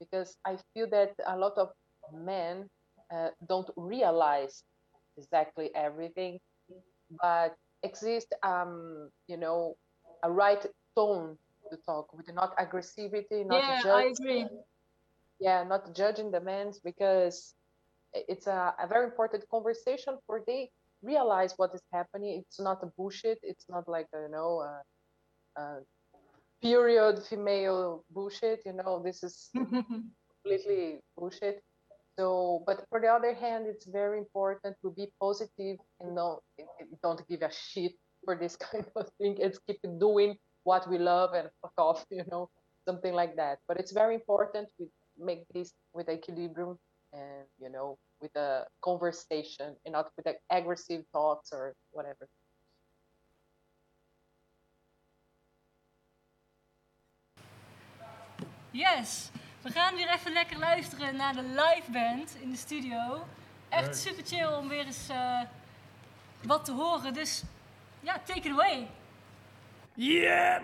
because 0.00 0.36
I 0.46 0.56
feel 0.74 0.88
that 0.90 1.12
a 1.26 1.36
lot 1.36 1.54
of 1.58 1.70
men 2.12 2.68
uh, 3.14 3.30
don't 3.48 3.70
realize 3.76 4.64
exactly 5.18 5.70
everything, 5.74 6.40
but 7.22 7.54
exist, 7.82 8.34
um, 8.42 9.10
you 9.28 9.36
know, 9.36 9.76
a 10.24 10.30
right 10.32 10.64
tone 10.96 11.38
to 11.70 11.78
talk 11.86 12.12
with 12.14 12.32
not 12.34 12.56
aggressivity, 12.58 13.46
not 13.46 13.64
yeah, 13.64 13.82
judge 13.82 14.06
I 14.06 14.12
agree. 14.20 14.46
yeah 15.40 15.62
not 15.64 15.94
judging 15.94 16.30
the 16.30 16.40
men 16.40 16.72
because 16.84 17.54
it's 18.14 18.46
a, 18.46 18.74
a 18.80 18.86
very 18.88 19.06
important 19.06 19.44
conversation 19.50 20.18
for 20.26 20.42
they 20.46 20.70
realize 21.06 21.54
what 21.56 21.70
is 21.74 21.82
happening. 21.92 22.42
It's 22.42 22.60
not 22.60 22.82
a 22.82 22.90
bullshit. 22.96 23.38
It's 23.42 23.66
not 23.68 23.88
like 23.88 24.08
you 24.12 24.28
know 24.30 24.64
a, 25.56 25.80
period 26.62 27.22
female 27.28 28.02
bullshit 28.10 28.60
you 28.64 28.72
know 28.72 29.02
this 29.04 29.22
is 29.22 29.50
completely 29.54 31.00
bullshit. 31.16 31.62
So 32.18 32.62
but 32.66 32.84
for 32.90 33.00
the 33.00 33.08
other 33.08 33.34
hand 33.34 33.66
it's 33.66 33.86
very 33.86 34.18
important 34.18 34.74
to 34.82 34.90
be 34.90 35.06
positive 35.20 35.76
and 36.00 36.14
not 36.14 36.40
don't 37.02 37.22
give 37.28 37.42
a 37.42 37.52
shit 37.52 37.92
for 38.24 38.36
this 38.36 38.56
kind 38.66 38.86
of 38.96 39.08
thing 39.18 39.36
it's 39.38 39.58
keep 39.66 39.80
doing 40.00 40.36
what 40.64 40.88
we 40.90 40.98
love 40.98 41.34
and 41.34 41.48
fuck 41.62 41.76
off 41.78 42.04
you 42.10 42.24
know 42.30 42.48
something 42.86 43.12
like 43.12 43.36
that. 43.36 43.58
But 43.68 43.78
it's 43.78 43.92
very 43.92 44.14
important 44.14 44.68
to 44.78 44.88
make 45.18 45.44
this 45.52 45.72
with 45.92 46.08
equilibrium 46.08 46.78
and 47.12 47.44
you 47.60 47.70
know, 47.70 47.98
with 48.20 48.36
a 48.36 48.66
conversation 48.80 49.76
and 49.84 49.92
not 49.92 50.10
with 50.16 50.26
like 50.26 50.40
aggressive 50.48 51.04
thoughts 51.12 51.52
or 51.52 51.74
whatever. 51.90 52.28
Yes, 58.70 59.30
we 59.62 59.70
gaan 59.70 59.94
weer 59.94 60.12
even 60.12 60.32
lekker 60.32 60.58
luisteren 60.58 61.16
naar 61.16 61.34
de 61.34 61.42
live 61.42 61.90
band 61.90 62.36
in 62.40 62.50
de 62.50 62.56
studio. 62.56 63.26
Echt 63.68 63.96
super 63.96 64.24
chill 64.26 64.46
om 64.46 64.68
weer 64.68 64.86
eens 64.86 65.08
eh, 65.08 65.40
wat 66.42 66.64
te 66.64 66.72
horen. 66.72 67.14
Dus 67.14 67.42
ja, 68.00 68.18
take 68.18 68.48
it 68.48 68.52
away. 68.52 68.88
Yeah! 69.94 70.62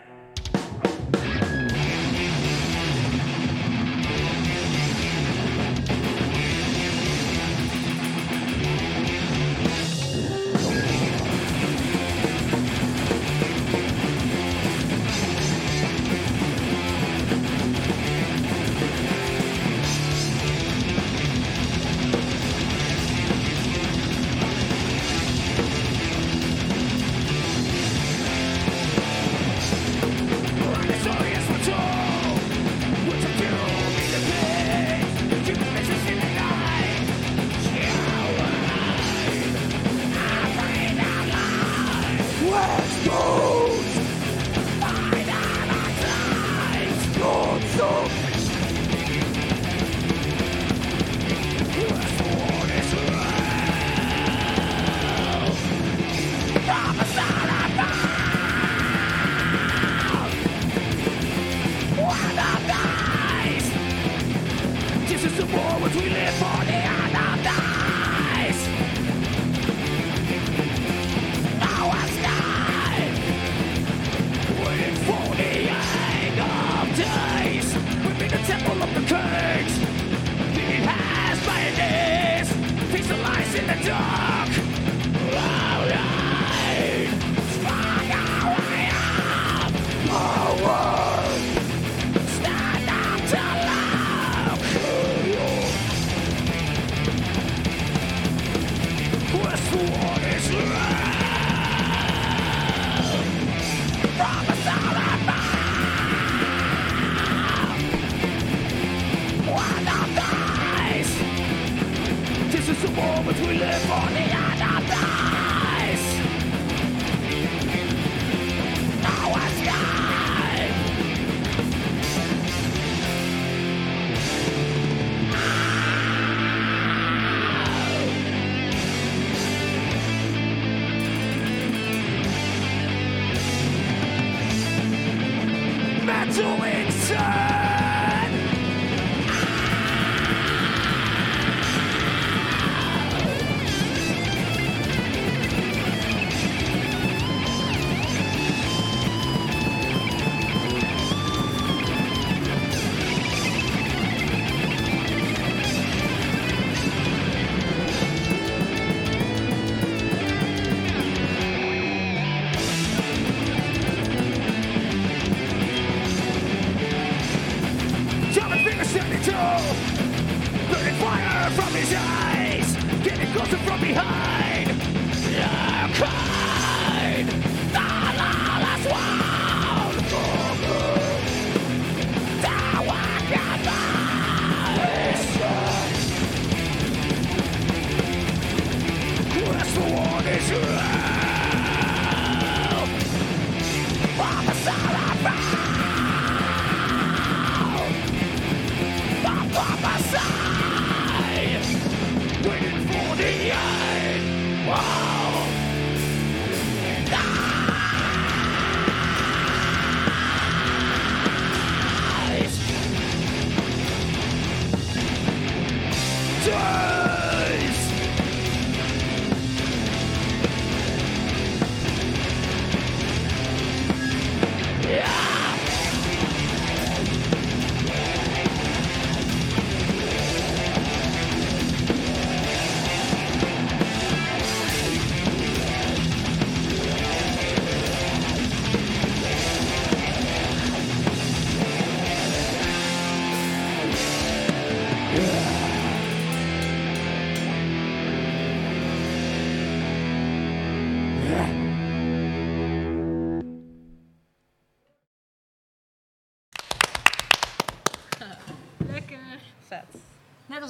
Sure. 190.53 191.02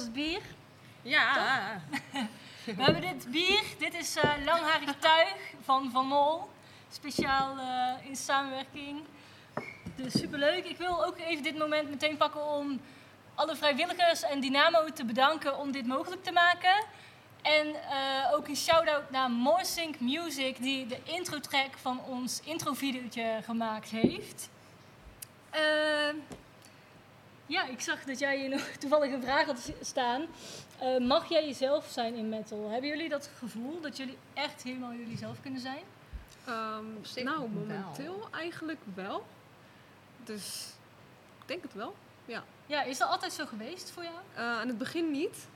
Het 0.03 0.13
bier. 0.13 0.41
Ja. 1.01 1.81
We 2.65 2.83
hebben 2.83 3.01
dit 3.01 3.31
bier. 3.31 3.63
Dit 3.79 3.93
is 3.93 4.15
eh 4.15 4.31
langharig 4.45 4.95
tuig 4.99 5.35
van 5.63 5.91
Van 5.91 6.05
Mol. 6.05 6.49
Speciaal 6.91 7.57
eh, 7.57 8.07
in 8.07 8.15
samenwerking. 8.15 9.01
Dus 9.95 10.13
superleuk. 10.13 10.65
Ik 10.65 10.77
wil 10.77 11.05
ook 11.05 11.17
even 11.17 11.43
dit 11.43 11.57
moment 11.57 11.89
meteen 11.89 12.17
pakken 12.17 12.45
om 12.45 12.81
alle 13.35 13.55
vrijwilligers 13.55 14.21
en 14.23 14.39
Dynamo 14.39 14.91
te 14.93 15.05
bedanken 15.05 15.57
om 15.57 15.71
dit 15.71 15.87
mogelijk 15.87 16.23
te 16.23 16.31
maken. 16.31 16.85
En 17.41 17.67
eh, 17.67 18.33
ook 18.33 18.47
een 18.47 18.55
shout-out 18.55 19.09
naar 19.09 19.31
Morsync 19.31 19.99
Music, 19.99 20.57
die 20.61 20.85
de 20.85 20.99
intro-track 21.03 21.77
van 21.81 21.99
ons 22.05 22.39
introvideootje 22.43 23.39
gemaakt 23.43 23.89
heeft. 23.89 24.49
Ja, 27.53 27.65
ik 27.67 27.81
zag 27.81 28.03
dat 28.03 28.19
jij 28.19 28.39
hier 28.39 28.49
nog 28.49 28.61
toevallig 28.79 29.11
een 29.11 29.21
vraag 29.21 29.45
had 29.45 29.71
staan. 29.81 30.25
Eh, 30.79 30.97
mag 30.97 31.29
jij 31.29 31.45
jezelf 31.47 31.87
zijn 31.89 32.15
in 32.15 32.29
metal? 32.29 32.69
Hebben 32.69 32.89
jullie 32.89 33.09
dat 33.09 33.29
gevoel 33.37 33.81
dat 33.81 33.97
jullie 33.97 34.17
echt 34.33 34.63
helemaal 34.63 34.93
jullie 34.93 35.17
zelf 35.17 35.41
kunnen 35.41 35.61
zijn? 35.61 35.83
Ehm, 36.45 36.85
nou, 37.23 37.37
wel. 37.37 37.47
momenteel 37.47 38.27
eigenlijk 38.31 38.79
wel. 38.93 39.25
Dus 40.23 40.73
ik 41.41 41.47
denk 41.47 41.63
het 41.63 41.73
wel. 41.73 41.95
Ja, 42.65 42.83
is 42.83 42.97
dat 42.97 43.09
altijd 43.09 43.33
zo 43.33 43.45
geweest 43.45 43.91
voor 43.91 44.03
jou? 44.03 44.15
Eh, 44.33 44.41
aan 44.59 44.67
het 44.67 44.77
begin 44.77 45.11
niet. 45.11 45.47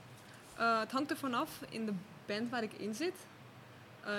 Eh, 0.56 0.78
het 0.80 0.90
hangt 0.92 1.10
ervan 1.10 1.34
af 1.34 1.50
in 1.68 1.86
de 1.86 1.92
band 2.26 2.50
waar 2.50 2.62
ik 2.62 2.72
in 2.72 2.94
zit. 2.94 3.14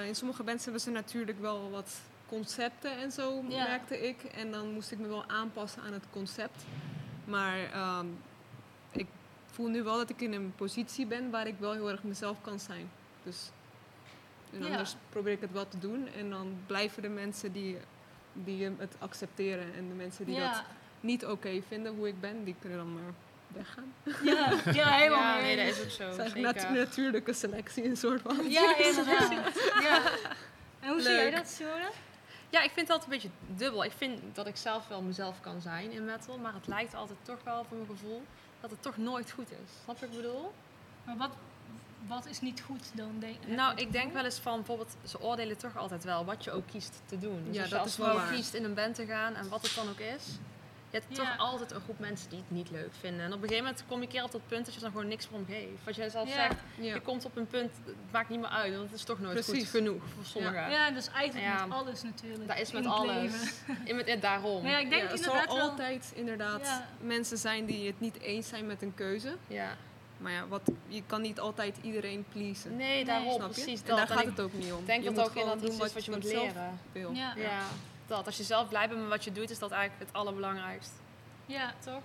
In 0.07 0.15
sommige 0.15 0.43
bands 0.43 0.63
hebben 0.63 0.81
ze 0.81 0.89
natuurlijk 0.89 1.39
wel 1.39 1.69
wat 1.69 1.99
concepten 2.27 2.91
en 2.97 3.11
zo, 3.11 3.43
Ja. 3.47 3.63
merkte 3.67 4.07
ik. 4.07 4.23
En 4.23 4.51
dan 4.51 4.71
moest 4.73 4.91
ik 4.91 4.97
me 4.99 5.07
wel 5.07 5.23
aanpassen 5.27 5.81
aan 5.81 5.93
het 5.93 6.05
concept. 6.11 6.63
Maar 7.29 7.71
ehm, 7.73 8.05
ik 8.91 9.05
voel 9.51 9.67
nu 9.67 9.83
wel 9.83 9.97
dat 9.97 10.09
ik 10.09 10.21
in 10.21 10.33
een 10.33 10.53
positie 10.55 11.05
ben 11.05 11.29
waar 11.29 11.47
ik 11.47 11.55
wel 11.59 11.73
heel 11.73 11.89
erg 11.89 12.03
mezelf 12.03 12.37
kan 12.41 12.59
zijn. 12.59 12.91
Dus 13.23 13.49
en 14.53 14.59
Ja. 14.63 14.65
anders 14.69 14.95
probeer 15.09 15.31
ik 15.33 15.41
het 15.41 15.51
wel 15.51 15.67
te 15.67 15.79
doen. 15.79 16.07
En 16.17 16.29
dan 16.29 16.57
blijven 16.67 17.01
de 17.01 17.09
mensen 17.09 17.51
die, 17.51 17.77
die 18.33 18.63
het 18.77 18.95
accepteren. 18.99 19.73
En 19.75 19.87
de 19.87 19.93
mensen 19.93 20.25
die 20.25 20.39
dat 20.39 20.63
niet 21.01 21.25
oké 21.25 21.61
vinden 21.67 21.95
hoe 21.95 22.07
ik 22.07 22.19
ben, 22.19 22.43
die 22.43 22.55
kunnen 22.59 22.77
dan 22.77 22.93
maar 22.93 23.13
weggaan. 23.47 23.93
ja, 24.23 24.71
ja 24.73 24.89
helemaal 25.01 25.35
Ja, 25.35 25.41
mee 25.41 25.55
nee, 25.55 25.65
dat 25.67 25.75
is 25.77 25.83
ook 25.83 25.89
zo. 25.89 26.03
Het 26.03 26.13
is 26.13 26.17
eigenlijk 26.19 26.69
natuurlijke 26.71 27.33
selectie, 27.33 27.83
een 27.85 27.97
soort 27.97 28.21
van. 28.21 28.49
Ja, 28.49 28.75
inderdaad. 28.89 29.31
Ja. 29.81 30.01
En 30.79 30.89
hoe 30.89 31.01
zie 31.01 31.11
jij 31.11 31.31
dat, 31.31 31.47
Simone? 31.47 31.89
Ja, 32.49 32.61
ik 32.61 32.71
vind 32.71 32.87
het 32.87 32.89
altijd 32.89 33.11
een 33.11 33.29
beetje 33.29 33.57
dubbel. 33.57 33.83
Ik 33.83 33.91
vind 33.91 34.21
dat 34.33 34.47
ik 34.47 34.57
zelf 34.57 34.87
wel 34.87 35.01
mezelf 35.01 35.41
kan 35.41 35.61
zijn 35.61 35.91
in 35.91 36.05
metal, 36.05 36.37
maar 36.37 36.53
het 36.53 36.67
lijkt 36.67 36.95
altijd 36.95 37.17
toch 37.21 37.43
wel, 37.43 37.63
voor 37.63 37.77
mijn 37.77 37.89
gevoel, 37.89 38.23
dat 38.61 38.69
het 38.69 38.81
toch 38.81 38.97
nooit 38.97 39.31
goed 39.31 39.51
is. 39.51 39.71
Snap 39.83 39.97
je 39.99 40.05
wat 40.05 40.15
ik 40.15 40.21
bedoel? 40.21 40.53
Maar 41.03 41.17
wat, 41.17 41.31
wat 42.07 42.25
is 42.25 42.41
niet 42.41 42.61
goed 42.61 42.91
dan? 42.93 43.15
Denk, 43.19 43.35
je 43.45 43.55
Nou, 43.55 43.75
ik 43.75 43.91
denk 43.91 44.13
wel 44.13 44.25
eens 44.25 44.39
van, 44.39 44.55
bijvoorbeeld, 44.55 44.95
ze 45.03 45.21
oordelen 45.21 45.57
toch 45.57 45.77
altijd 45.77 46.03
wel 46.03 46.25
wat 46.25 46.43
je 46.43 46.51
ook 46.51 46.67
kiest 46.71 47.01
te 47.05 47.19
doen. 47.19 47.43
Dus 47.45 47.55
Ja, 47.55 47.61
als 47.61 47.69
je 47.69 47.75
dat 47.75 47.83
als 47.83 47.91
is 47.91 47.97
wel 47.97 48.19
kiest 48.31 48.53
in 48.53 48.63
een 48.63 48.73
band 48.73 48.95
te 48.95 49.05
gaan 49.05 49.35
en 49.35 49.49
wat 49.49 49.61
het 49.61 49.75
dan 49.75 49.89
ook 49.89 49.99
is, 49.99 50.25
je 50.91 50.97
hebt 50.99 51.17
Ja. 51.17 51.23
toch 51.23 51.37
altijd 51.37 51.71
een 51.71 51.81
groep 51.81 51.99
mensen 51.99 52.29
die 52.29 52.39
het 52.39 52.51
niet 52.51 52.71
leuk 52.71 52.89
vinden. 52.99 53.19
En 53.25 53.27
op 53.33 53.41
een 53.41 53.47
gegeven 53.47 53.63
moment 53.63 53.83
kom 53.87 54.01
je 54.01 54.07
keer 54.07 54.23
op 54.23 54.31
dat 54.31 54.41
punt 54.47 54.65
dat 54.65 54.73
je 54.73 54.79
er 54.79 54.85
dan 54.85 54.91
gewoon 54.91 55.07
niks 55.07 55.29
meer 55.29 55.39
om 55.39 55.45
geeft. 55.45 55.83
Wat 55.85 55.95
jij 55.95 56.09
zelf 56.09 56.27
Ja. 56.29 56.33
zegt, 56.35 56.55
Ja. 56.77 56.93
je 56.93 56.99
komt 56.99 57.25
op 57.25 57.37
een 57.37 57.47
punt, 57.47 57.71
het 57.85 57.95
maakt 58.11 58.29
niet 58.29 58.39
meer 58.39 58.49
uit, 58.49 58.75
want 58.75 58.89
het 58.89 58.99
is 58.99 59.05
toch 59.05 59.19
nooit 59.19 59.33
Precies. 59.33 59.53
goed 59.69 59.69
genoeg 59.69 60.01
voor 60.15 60.25
sommigen. 60.25 60.69
Ja, 60.71 60.89
dat 60.91 61.01
is 61.01 61.07
eigenlijk 61.09 61.47
Ja. 61.47 61.65
met 61.65 61.75
alles 61.77 62.03
natuurlijk. 62.03 62.47
Dat 62.47 62.57
is 62.59 62.71
met 62.71 62.83
in 62.83 62.89
het 62.89 62.97
alles. 62.99 63.33
In 63.83 63.95
met, 63.95 64.21
daarom. 64.21 64.61
Maar 64.63 64.71
ja, 64.71 64.77
ik 64.77 64.89
denk 64.89 65.01
Ja, 65.03 65.09
er 65.11 65.17
zal 65.17 65.45
altijd 65.45 66.11
inderdaad 66.15 66.61
Ja. 66.65 66.87
mensen 67.01 67.37
zijn 67.37 67.65
die 67.65 67.87
het 67.87 67.99
niet 67.99 68.19
eens 68.19 68.47
zijn 68.47 68.65
met 68.65 68.81
een 68.81 68.93
keuze. 68.95 69.35
Ja. 69.47 69.75
Maar 70.17 70.31
ja, 70.31 70.47
wat, 70.47 70.61
je 70.87 71.03
kan 71.05 71.21
niet 71.21 71.39
altijd 71.39 71.77
iedereen 71.81 72.25
pleasen. 72.29 72.75
Nee, 72.75 73.05
daarom, 73.05 73.33
Snap 73.33 73.47
je? 73.47 73.61
precies 73.61 73.79
En 73.81 73.87
dat. 73.87 73.97
daar 73.97 74.09
En 74.09 74.13
gaat 74.15 74.23
ik 74.23 74.29
het 74.29 74.39
ook 74.39 74.53
niet 74.53 74.71
om. 74.73 74.85
denk 74.85 74.99
je 74.99 75.05
dat 75.05 75.13
moet 75.15 75.23
ook 75.23 75.31
gewoon 75.31 75.43
inderdaad 75.47 75.59
doen 75.65 75.75
iets 75.75 75.85
is 75.87 75.93
wat 75.93 76.05
je 76.05 76.11
moet 76.11 76.25
zelf 76.27 76.43
leren. 76.53 76.79
wil. 76.91 77.11
Ja. 77.13 77.33
Ja, 78.09 78.15
dat. 78.15 78.25
Als 78.25 78.37
je 78.37 78.43
zelf 78.43 78.69
blij 78.69 78.87
bent 78.87 78.99
met 78.99 79.09
wat 79.09 79.23
je 79.23 79.31
doet, 79.31 79.49
is 79.49 79.59
dat 79.59 79.71
eigenlijk 79.71 80.11
het 80.11 80.19
allerbelangrijkst. 80.19 80.91
Ja, 81.45 81.73
Toch? 81.79 82.01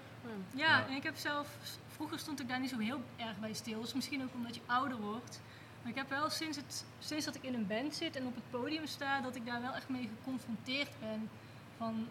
ja, 0.55 0.67
Ja. 0.67 0.87
en 0.87 0.95
ik 0.95 1.03
heb 1.03 1.17
zelf... 1.17 1.49
Vroeger 1.89 2.19
stond 2.19 2.41
ik 2.41 2.49
daar 2.49 2.61
niet 2.61 2.71
zo 2.71 2.79
heel 2.79 3.01
erg 3.17 3.39
bij 3.41 3.53
stil. 3.53 3.81
Dus 3.81 3.93
misschien 3.93 4.23
ook 4.23 4.35
omdat 4.35 4.55
je 4.55 4.61
ouder 4.67 5.01
wordt. 5.01 5.41
Maar 5.83 5.91
ik 5.91 5.99
heb 5.99 6.09
wel 6.11 6.31
sinds, 6.31 6.57
het, 6.57 6.85
sinds 6.99 7.25
dat 7.25 7.35
ik 7.35 7.43
in 7.43 7.55
een 7.55 7.67
band 7.67 7.95
zit 7.95 8.17
en 8.17 8.27
op 8.27 8.35
het 8.35 8.51
podium 8.51 8.87
sta... 8.87 9.21
dat 9.21 9.37
ik 9.37 9.47
daar 9.47 9.61
wel 9.61 9.73
echt 9.73 9.89
mee 9.89 10.11
geconfronteerd 10.19 10.91
ben. 11.01 11.31
Van 11.77 12.07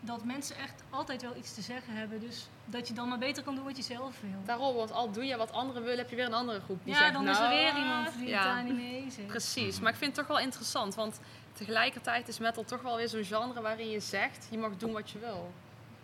dat 0.00 0.24
mensen 0.24 0.56
echt 0.56 0.82
altijd 0.90 1.22
wel 1.22 1.36
iets 1.36 1.54
te 1.54 1.60
zeggen 1.60 1.94
hebben. 1.94 2.20
Dus 2.20 2.48
dat 2.64 2.88
je 2.88 2.94
dan 2.94 3.08
maar 3.08 3.18
beter 3.18 3.42
kan 3.42 3.54
doen 3.54 3.64
wat 3.64 3.76
je 3.76 3.82
zelf 3.82 4.20
wil. 4.20 4.42
Daarom, 4.44 4.74
want 4.74 4.92
al 4.92 5.10
doe 5.10 5.24
je 5.24 5.36
wat 5.36 5.52
anderen 5.52 5.82
willen, 5.82 5.98
heb 5.98 6.10
je 6.10 6.16
weer 6.16 6.26
een 6.26 6.32
andere 6.34 6.60
groep 6.60 6.84
die 6.84 6.92
ja, 6.92 6.98
zegt, 6.98 7.12
dan 7.12 7.28
is 7.28 7.36
er 7.36 7.42
nou, 7.42 7.54
weer 7.54 7.76
iemand 7.76 8.18
die 8.18 8.28
ja, 8.28 8.36
het 8.36 8.46
daar 8.46 8.64
niet 8.64 8.76
mee 8.76 8.96
eens 8.96 9.16
is. 9.16 9.26
Precies, 9.26 9.80
maar 9.80 9.92
ik 9.92 9.98
vind 9.98 10.16
het 10.16 10.26
toch 10.26 10.36
wel 10.36 10.44
interessant, 10.44 10.94
want 10.94 11.20
tegelijkertijd 11.56 12.28
is 12.28 12.38
metal 12.38 12.64
toch 12.64 12.82
wel 12.82 12.96
weer 12.96 13.08
zo'n 13.08 13.24
genre 13.24 13.60
waarin 13.60 13.90
je 13.90 14.00
zegt, 14.00 14.46
je 14.50 14.58
mag 14.58 14.76
doen 14.76 14.92
wat 14.92 15.10
je 15.10 15.18
wil. 15.18 15.52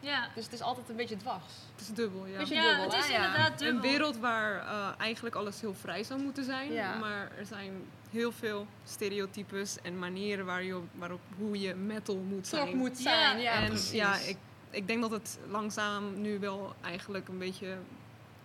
Ja, 0.00 0.28
Dus 0.34 0.44
het 0.44 0.52
is 0.52 0.60
altijd 0.62 0.88
een 0.88 0.96
beetje 0.96 1.16
dwars. 1.16 1.52
Het 1.72 1.80
is 1.80 1.88
dubbel, 1.94 2.26
ja. 2.26 2.38
Beetje 2.38 2.54
ja 2.54 2.68
dubbel, 2.68 2.84
het 2.84 3.04
is 3.04 3.10
Ja. 3.10 3.14
inderdaad 3.24 3.58
dubbel. 3.58 3.76
Een 3.76 3.90
wereld 3.90 4.16
waar 4.18 4.56
eh, 4.60 4.88
eigenlijk 4.98 5.34
alles 5.34 5.60
heel 5.60 5.74
vrij 5.74 6.02
zou 6.04 6.20
moeten 6.22 6.44
zijn. 6.44 6.72
Ja. 6.72 6.94
Maar 6.98 7.30
er 7.38 7.46
zijn 7.46 7.72
heel 8.10 8.32
veel 8.32 8.66
stereotypes 8.84 9.76
en 9.82 9.98
manieren 9.98 10.46
waar 10.46 10.62
je, 10.62 10.76
op- 10.76 10.88
waarop 10.94 11.20
hoe 11.38 11.60
je 11.60 11.74
metal 11.74 12.16
moet 12.16 12.46
zijn. 12.46 12.66
Toch 12.66 12.74
moet 12.74 13.02
Ja. 13.02 13.02
zijn, 13.02 13.40
ja, 13.40 13.52
en 13.52 13.66
precies. 13.68 13.90
ja, 13.92 14.16
ik, 14.16 14.36
ik 14.70 14.86
denk 14.86 15.00
dat 15.00 15.10
het 15.10 15.38
langzaam 15.48 16.20
nu 16.20 16.38
wel 16.38 16.74
eigenlijk 16.80 17.28
een 17.28 17.38
beetje 17.38 17.76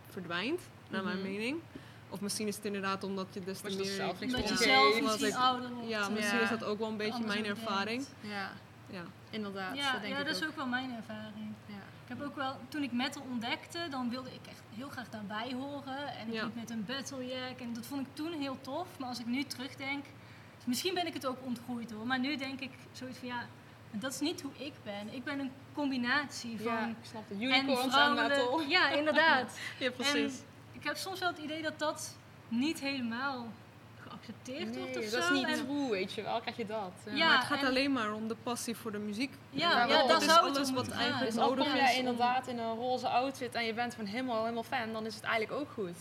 verdwijnt, 0.09 0.61
naar 0.89 1.03
mijn 1.03 1.19
Mhm. 1.19 1.27
mening. 1.27 1.59
Of 2.09 2.21
misschien 2.21 2.47
is 2.47 2.55
het 2.55 2.65
inderdaad 2.65 3.03
omdat 3.03 3.27
je 3.33 3.43
des 3.43 3.59
te 3.59 3.67
Omdat 3.67 3.79
je 3.83 3.87
meer... 3.87 3.95
zelf 3.95 4.21
Omdat 4.21 4.47
je 4.49 4.53
Ja. 4.53 4.61
zelf 4.61 5.01
misschien 5.01 5.27
ik- 5.27 5.35
ouder 5.35 5.69
wordt. 5.69 5.89
Ja, 5.89 6.05
en 6.05 6.13
misschien 6.13 6.37
Ja. 6.37 6.43
is 6.43 6.49
dat 6.49 6.63
ook 6.63 6.79
wel 6.79 6.87
een 6.87 6.97
beetje 6.97 7.13
anders 7.13 7.33
mijn 7.33 7.45
ervaring. 7.45 8.05
Ja, 8.21 8.51
Ja. 8.89 9.03
inderdaad. 9.29 9.75
Ja, 9.77 9.91
dat 9.91 10.01
denk 10.01 10.13
ja 10.13 10.19
ik 10.19 10.25
dat 10.27 10.35
is 10.35 10.47
ook. 10.47 10.55
wel 10.55 10.65
mijn 10.67 10.95
ervaring. 10.95 11.53
Ja. 11.65 11.73
Ik 12.03 12.17
heb 12.17 12.21
ook 12.21 12.35
wel, 12.35 12.55
toen 12.69 12.83
ik 12.83 12.91
metal 12.91 13.21
ontdekte, 13.31 13.79
dan 13.89 14.09
wilde 14.09 14.29
ik 14.33 14.47
echt 14.49 14.61
heel 14.75 14.89
graag 14.89 15.09
daarbij 15.09 15.53
horen. 15.53 16.07
En 16.17 16.27
ik 16.27 16.33
Ja. 16.33 16.43
liep 16.43 16.55
met 16.55 16.69
een 16.69 16.85
battlejack 16.85 17.59
en 17.59 17.73
dat 17.73 17.85
vond 17.85 18.07
ik 18.07 18.13
toen 18.13 18.31
heel 18.33 18.57
tof. 18.61 18.87
Maar 18.99 19.07
als 19.09 19.19
ik 19.19 19.25
nu 19.25 19.43
terugdenk, 19.43 20.05
misschien 20.65 20.93
ben 20.93 21.07
ik 21.07 21.13
het 21.13 21.25
ook 21.25 21.37
ontgroeid 21.45 21.91
hoor. 21.91 22.05
Maar 22.05 22.19
nu 22.19 22.35
denk 22.37 22.59
ik 22.59 22.71
zoiets 22.91 23.17
van 23.19 23.27
ja, 23.27 23.45
dat 23.91 24.13
is 24.13 24.19
niet 24.19 24.41
hoe 24.41 24.51
ik 24.57 24.73
ben. 24.83 25.13
Ik 25.13 25.23
ben 25.23 25.39
een 25.39 25.51
combinatie 25.73 26.57
van 26.57 26.71
Ja, 26.71 26.87
ik 26.87 26.95
snap 27.01 27.23
het. 27.29 27.37
en 27.37 27.43
Unicorns 27.43 27.93
vrouwelijk. 27.93 28.27
metal. 28.27 28.59
Ja, 28.61 28.89
inderdaad. 28.89 29.57
Ja, 29.79 29.91
precies. 29.91 30.13
En 30.39 30.45
ik 30.79 30.83
heb 30.83 30.97
soms 30.97 31.19
wel 31.19 31.29
het 31.29 31.37
idee 31.37 31.61
dat 31.61 31.79
dat 31.79 32.15
niet 32.47 32.79
helemaal 32.79 33.47
geaccepteerd 34.07 34.75
wordt 34.77 34.95
Nee, 34.95 35.05
of 35.05 35.11
dat 35.11 35.23
zo. 35.23 35.33
is 35.33 35.39
niet 35.39 35.47
En- 35.47 35.65
true, 35.65 35.89
weet 35.89 36.13
je 36.13 36.21
wel. 36.21 36.39
Krijg 36.41 36.57
je 36.57 36.65
dat. 36.65 36.91
Ja, 37.13 37.27
maar 37.27 37.37
het 37.37 37.45
gaat 37.47 37.61
en- 37.61 37.67
alleen 37.67 37.91
maar 37.91 38.13
om 38.13 38.27
de 38.27 38.35
passie 38.43 38.75
voor 38.75 38.91
de 38.91 38.97
muziek. 38.97 39.33
Ja, 39.49 39.69
ja, 39.85 39.87
Dat 39.99 40.07
dat 40.07 40.21
is 40.21 40.27
zou 40.27 40.47
het 40.47 40.57
alles 40.57 40.71
wat 40.71 40.89
eigenlijk. 40.89 41.25
Dus 41.25 41.35
nodig 41.43 41.65
is 41.65 41.73
jij 41.73 41.91
om- 41.91 41.97
inderdaad 41.97 42.47
in 42.47 42.57
een 42.59 42.75
roze 42.75 43.07
outfit 43.07 43.55
en 43.55 43.65
je 43.65 43.73
bent 43.73 43.93
gewoon 43.93 44.09
helemaal, 44.09 44.41
helemaal 44.41 44.63
fan, 44.63 44.93
dan 44.93 45.05
is 45.05 45.15
het 45.15 45.23
eigenlijk 45.23 45.61
ook 45.61 45.69
goed. 45.73 45.97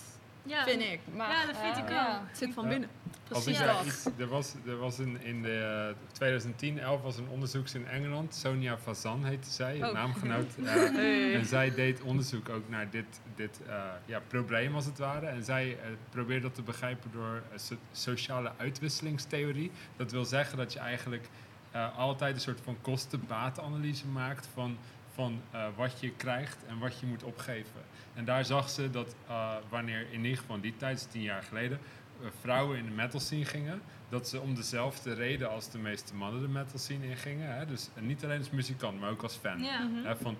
Ja, 0.47 0.65
Vind 0.65 0.83
ik. 0.83 1.01
Maar, 1.15 1.31
Ja, 1.31 1.47
dat 1.47 1.57
vind 1.63 1.77
eh, 1.77 1.83
ik 1.83 1.89
ja, 1.89 2.15
ook. 2.17 2.29
Het 2.29 2.39
zit 2.39 2.53
van 2.55 2.69
binnen. 2.69 2.89
Precies 3.29 3.47
iets, 3.49 4.05
er 4.19 4.27
was, 4.29 4.55
er 4.67 4.77
was 4.79 4.99
een, 4.99 5.23
in 5.23 5.43
de 5.43 5.87
eh, 5.99 6.13
2010, 6.13 6.79
11 6.79 7.03
was 7.03 7.17
een 7.17 7.29
onderzoek 7.29 7.69
in 7.69 7.87
Engeland. 7.87 8.35
Sonia 8.35 8.79
Fazan 8.79 9.25
heette 9.25 9.51
zij, 9.51 9.83
Oh. 9.85 9.93
naamgenoot. 9.93 10.55
eh, 10.65 10.65
Hey. 10.75 11.35
En 11.35 11.45
zij 11.47 11.71
deed 11.75 12.01
onderzoek 12.01 12.49
ook 12.49 12.69
naar 12.69 12.91
dit, 12.91 13.21
dit 13.35 13.61
eh, 13.69 13.83
ja, 14.05 14.21
probleem 14.29 14.75
als 14.75 14.85
het 14.85 14.99
ware. 14.99 15.27
En 15.27 15.45
zij 15.45 15.71
eh, 15.83 15.89
probeerde 16.11 16.43
dat 16.43 16.55
te 16.55 16.63
begrijpen 16.63 17.11
door 17.13 17.43
eh, 17.53 17.59
so- 17.59 17.77
sociale 17.93 18.53
uitwisselingstheorie. 18.57 19.71
Dat 19.97 20.11
wil 20.13 20.25
zeggen 20.25 20.59
dat 20.59 20.73
je 20.73 20.79
eigenlijk 20.79 21.29
eh, 21.71 21.99
altijd 21.99 22.35
een 22.35 22.41
soort 22.41 22.61
van 22.65 22.77
kosten-batenanalyse 22.81 24.07
maakt 24.07 24.49
van, 24.55 24.79
van 25.15 25.41
eh, 25.51 25.65
wat 25.77 26.01
je 26.01 26.11
krijgt 26.11 26.57
en 26.69 26.79
wat 26.79 27.01
je 27.01 27.07
moet 27.07 27.23
opgeven. 27.23 27.81
En 28.17 28.25
daar 28.25 28.45
zag 28.45 28.71
ze 28.71 28.91
dat 28.91 29.15
eh, 29.29 29.55
wanneer 29.69 30.07
in 30.11 30.25
ieder 30.25 30.39
geval 30.39 30.57
in 30.57 30.63
die 30.63 30.77
tijd, 30.77 30.99
dus 30.99 31.07
tien 31.11 31.23
jaar 31.23 31.43
geleden, 31.43 31.79
eh, 32.21 32.27
vrouwen 32.41 32.79
in 32.79 32.85
de 32.85 32.91
metal 32.91 33.21
scene 33.21 33.45
gingen, 33.45 33.81
dat 34.09 34.29
ze 34.29 34.41
om 34.41 34.55
dezelfde 34.55 35.13
reden 35.13 35.51
als 35.51 35.71
de 35.71 35.79
meeste 35.79 36.15
mannen 36.15 36.41
de 36.41 36.49
metal 36.49 36.79
scene 36.79 37.09
ingingen. 37.09 37.57
Hè? 37.57 37.67
Dus 37.67 37.89
eh, 37.95 38.03
niet 38.03 38.25
alleen 38.25 38.39
als 38.39 38.51
muzikant, 38.51 39.01
maar 39.01 39.11
ook 39.11 39.23
als 39.23 39.35
fan. 39.35 39.63
Ja. 39.63 39.89
Hè, 40.05 40.17
van, 40.17 40.37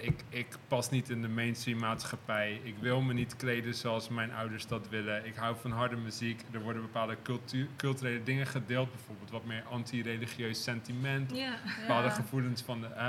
ik, 0.00 0.24
ik 0.28 0.46
pas 0.68 0.90
niet 0.90 1.10
in 1.10 1.22
de 1.22 1.28
mainstream 1.28 1.78
maatschappij. 1.78 2.60
Ik 2.62 2.74
wil 2.80 3.00
me 3.00 3.12
niet 3.12 3.36
kleden 3.36 3.74
zoals 3.74 4.08
mijn 4.08 4.32
ouders 4.32 4.66
dat 4.66 4.88
willen. 4.88 5.26
Ik 5.26 5.36
hou 5.36 5.56
van 5.60 5.70
harde 5.70 5.96
muziek. 5.96 6.40
Er 6.50 6.60
worden 6.60 6.82
bepaalde 6.82 7.16
cultu- 7.22 7.68
culturele 7.76 8.22
dingen 8.22 8.46
gedeeld. 8.46 8.90
Bijvoorbeeld 8.90 9.30
wat 9.30 9.44
meer 9.44 9.62
anti-religieus 9.70 10.62
sentiment. 10.62 11.36
Ja. 11.36 11.56
Bepaalde 11.80 12.10
gevoelens 12.10 12.62
van 12.62 12.80
de, 12.80 12.86
eh, 12.86 13.06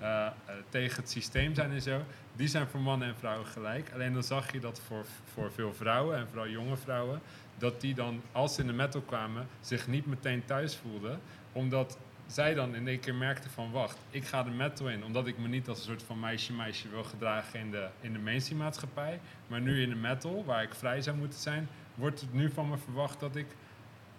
eh, 0.00 0.26
eh, 0.26 0.32
tegen 0.68 0.96
het 0.96 1.10
systeem 1.10 1.54
zijn 1.54 1.70
en 1.70 1.82
zo. 1.82 2.02
Die 2.36 2.48
zijn 2.48 2.66
voor 2.66 2.80
mannen 2.80 3.08
en 3.08 3.16
vrouwen 3.16 3.46
gelijk. 3.46 3.90
Alleen 3.92 4.12
dan 4.12 4.22
zag 4.22 4.52
je 4.52 4.60
dat 4.60 4.80
voor, 4.86 5.04
voor 5.32 5.52
veel 5.52 5.74
vrouwen 5.74 6.16
en 6.16 6.28
vooral 6.28 6.48
jonge 6.48 6.76
vrouwen. 6.76 7.20
Dat 7.58 7.80
die 7.80 7.94
dan, 7.94 8.22
als 8.32 8.54
ze 8.54 8.60
in 8.60 8.66
de 8.66 8.72
metal 8.72 9.00
kwamen, 9.00 9.46
zich 9.60 9.86
niet 9.86 10.06
meteen 10.06 10.44
thuis 10.44 10.76
voelden. 10.76 11.20
Omdat 11.52 11.98
zij 12.26 12.54
dan 12.54 12.74
in 12.74 12.88
één 12.88 13.00
keer 13.00 13.14
merkten 13.14 13.50
van 13.50 13.70
wacht, 13.70 13.98
ik 14.10 14.24
ga 14.24 14.42
de 14.42 14.50
metal 14.50 14.88
in. 14.88 15.04
Omdat 15.04 15.26
ik 15.26 15.38
me 15.38 15.48
niet 15.48 15.68
als 15.68 15.78
een 15.78 15.84
soort 15.84 16.02
van 16.02 16.20
meisje-meisje 16.20 16.88
wil 16.88 17.04
gedragen 17.04 17.60
in 17.60 17.70
de, 17.70 17.88
in 18.00 18.12
de 18.12 18.18
mainstream 18.18 18.60
maatschappij. 18.60 19.20
Maar 19.46 19.60
nu 19.60 19.82
in 19.82 19.88
de 19.88 19.94
metal, 19.94 20.44
waar 20.44 20.62
ik 20.62 20.74
vrij 20.74 21.00
zou 21.02 21.16
moeten 21.16 21.38
zijn, 21.40 21.68
wordt 21.94 22.20
het 22.20 22.32
nu 22.32 22.50
van 22.50 22.68
me 22.68 22.76
verwacht 22.78 23.20
dat 23.20 23.36
ik 23.36 23.46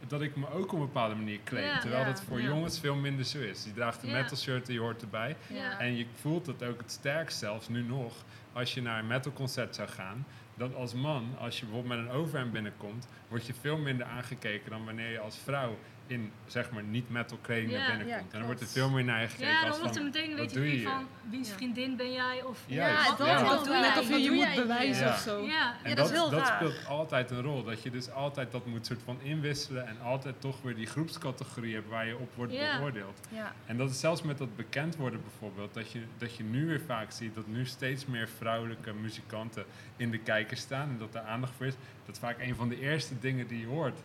dat 0.08 0.22
ik 0.22 0.36
me 0.36 0.49
ook 0.51 0.66
op 0.74 0.80
een 0.80 0.86
bepaalde 0.86 1.16
manier 1.16 1.39
kleed. 1.43 1.64
Ja. 1.64 1.80
terwijl 1.80 2.01
Ja, 2.01 2.08
dat 2.08 2.22
voor 2.22 2.41
ja. 2.41 2.47
jongens 2.47 2.80
veel 2.80 2.95
minder 2.95 3.26
zo 3.26 3.39
is. 3.39 3.64
Je 3.64 3.74
draagt 3.74 4.04
een 4.04 4.10
Ja. 4.10 4.22
metal 4.22 4.38
shirt 4.38 4.68
en 4.68 4.74
je 4.74 4.80
hoort 4.80 5.01
erbij. 5.01 5.36
Ja. 5.47 5.80
En 5.80 5.95
je 5.97 6.06
voelt 6.22 6.45
het 6.45 6.64
ook 6.64 6.78
het 6.80 6.91
sterkst 6.91 7.38
zelfs 7.38 7.68
nu 7.70 7.82
nog 7.84 8.14
als 8.54 8.74
je 8.74 8.82
naar 8.82 8.99
een 8.99 9.08
metalconcert 9.08 9.76
zou 9.76 9.88
gaan. 9.88 10.26
Dat 10.56 10.76
als 10.76 10.93
man, 10.93 11.36
als 11.39 11.60
je 11.60 11.66
bijvoorbeeld 11.66 11.99
met 11.99 12.06
een 12.10 12.14
overhemd 12.20 12.51
binnenkomt, 12.51 13.08
word 13.28 13.45
je 13.45 13.54
veel 13.54 13.78
minder 13.78 14.06
aangekeken 14.06 14.70
dan 14.70 14.86
wanneer 14.86 15.10
je 15.12 15.20
als 15.20 15.38
vrouw 15.38 15.78
in 16.08 16.32
zeg 16.47 16.72
maar 16.72 16.84
niet 16.84 17.10
metal 17.10 17.38
kleding 17.41 17.72
Ja. 17.72 17.78
naar 17.78 17.88
binnen 17.88 18.08
Ja, 18.08 18.18
komt. 18.18 18.32
En 18.32 18.38
dan 18.38 18.45
wordt 18.47 18.62
er 18.62 18.68
veel 18.68 18.89
meer 18.89 19.04
naar 19.04 19.22
je 19.22 19.28
gekeken 19.28 19.47
Ja, 19.54 19.70
dan 19.70 19.80
wordt 19.80 19.95
er 19.95 20.04
meteen 20.04 20.30
een 20.30 20.36
beetje 20.36 20.82
van 20.82 21.08
wiens 21.30 21.49
vriendin 21.51 21.95
ben 21.95 22.12
jij 22.12 22.43
of 22.43 22.64
ja. 22.66 23.06
wat 23.08 23.18
Dat 23.18 23.66
doe 23.66 23.80
Net 23.80 23.97
of 23.99 24.18
je 24.18 24.32
moet 24.32 24.56
bewijzen 24.56 25.06
Ja. 25.06 25.12
of 25.14 25.18
zo. 25.20 25.41
Ja, 25.45 25.74
En 25.84 25.89
Ja, 25.89 25.95
dat, 25.95 25.97
dat 25.97 26.06
is 26.06 26.12
heel 26.12 26.30
dat 26.30 26.47
speelt 26.47 26.88
altijd 26.88 27.32
een 27.32 27.41
rol. 27.41 27.64
Dat 27.64 27.84
je 27.84 27.89
dus 27.91 28.12
altijd 28.12 28.51
dat 28.51 28.66
moet 28.66 28.86
soort 28.86 29.01
van 29.06 29.18
inwisselen 29.22 29.88
en 29.88 30.01
altijd 30.01 30.36
toch 30.41 30.62
weer 30.62 30.76
die 30.76 30.86
groepscategorie 30.88 31.74
hebt 31.74 31.89
waar 31.89 32.08
je 32.08 32.18
op 32.18 32.32
wordt 32.36 32.54
Ja. 32.54 32.78
beoordeeld. 32.78 33.20
Ja. 33.30 33.54
En 33.66 33.78
dat 33.78 33.89
is 33.89 33.99
zelfs 33.99 34.22
met 34.22 34.38
dat 34.38 34.56
bekend 34.56 34.95
worden 34.95 35.22
bijvoorbeeld, 35.22 35.74
dat 35.74 35.91
je, 35.91 36.01
dat 36.18 36.36
je 36.36 36.43
nu 36.43 36.68
weer 36.68 36.82
vaak 36.88 37.12
ziet 37.12 37.36
dat 37.36 37.47
nu 37.47 37.66
steeds 37.66 38.06
meer 38.06 38.28
vrouwelijke 38.38 38.93
muzikanten 38.93 39.66
in 39.97 40.12
de 40.12 40.18
kijker 40.20 40.58
staan 40.58 40.89
en 40.89 40.97
dat 40.97 41.16
er 41.16 41.22
aandacht 41.22 41.54
voor 41.58 41.66
is. 41.66 41.74
Dat 42.06 42.20
vaak 42.20 42.39
een 42.41 42.56
van 42.56 42.70
de 42.70 42.80
eerste 42.80 43.20
dingen 43.20 43.47
die 43.47 43.60
je 43.60 43.66
hoort 43.68 43.99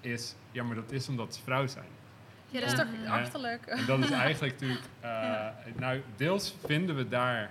is, 0.00 0.34
ja 0.52 0.62
maar 0.62 0.74
dat 0.74 0.92
is 0.92 1.08
omdat 1.08 1.34
ze 1.34 1.42
vrouw 1.42 1.66
zijn. 1.66 1.84
Ja, 2.48 2.60
dat 2.60 2.68
is 2.68 2.74
toch 2.78 2.86
achterlijk. 3.08 3.66
En 3.66 3.86
dat 3.86 3.98
is 3.98 4.10
eigenlijk 4.10 4.52
natuurlijk, 4.60 4.84
eh, 5.00 5.46
nou 5.76 6.02
deels 6.16 6.54
vinden 6.64 6.96
we 6.96 7.08
daar, 7.08 7.50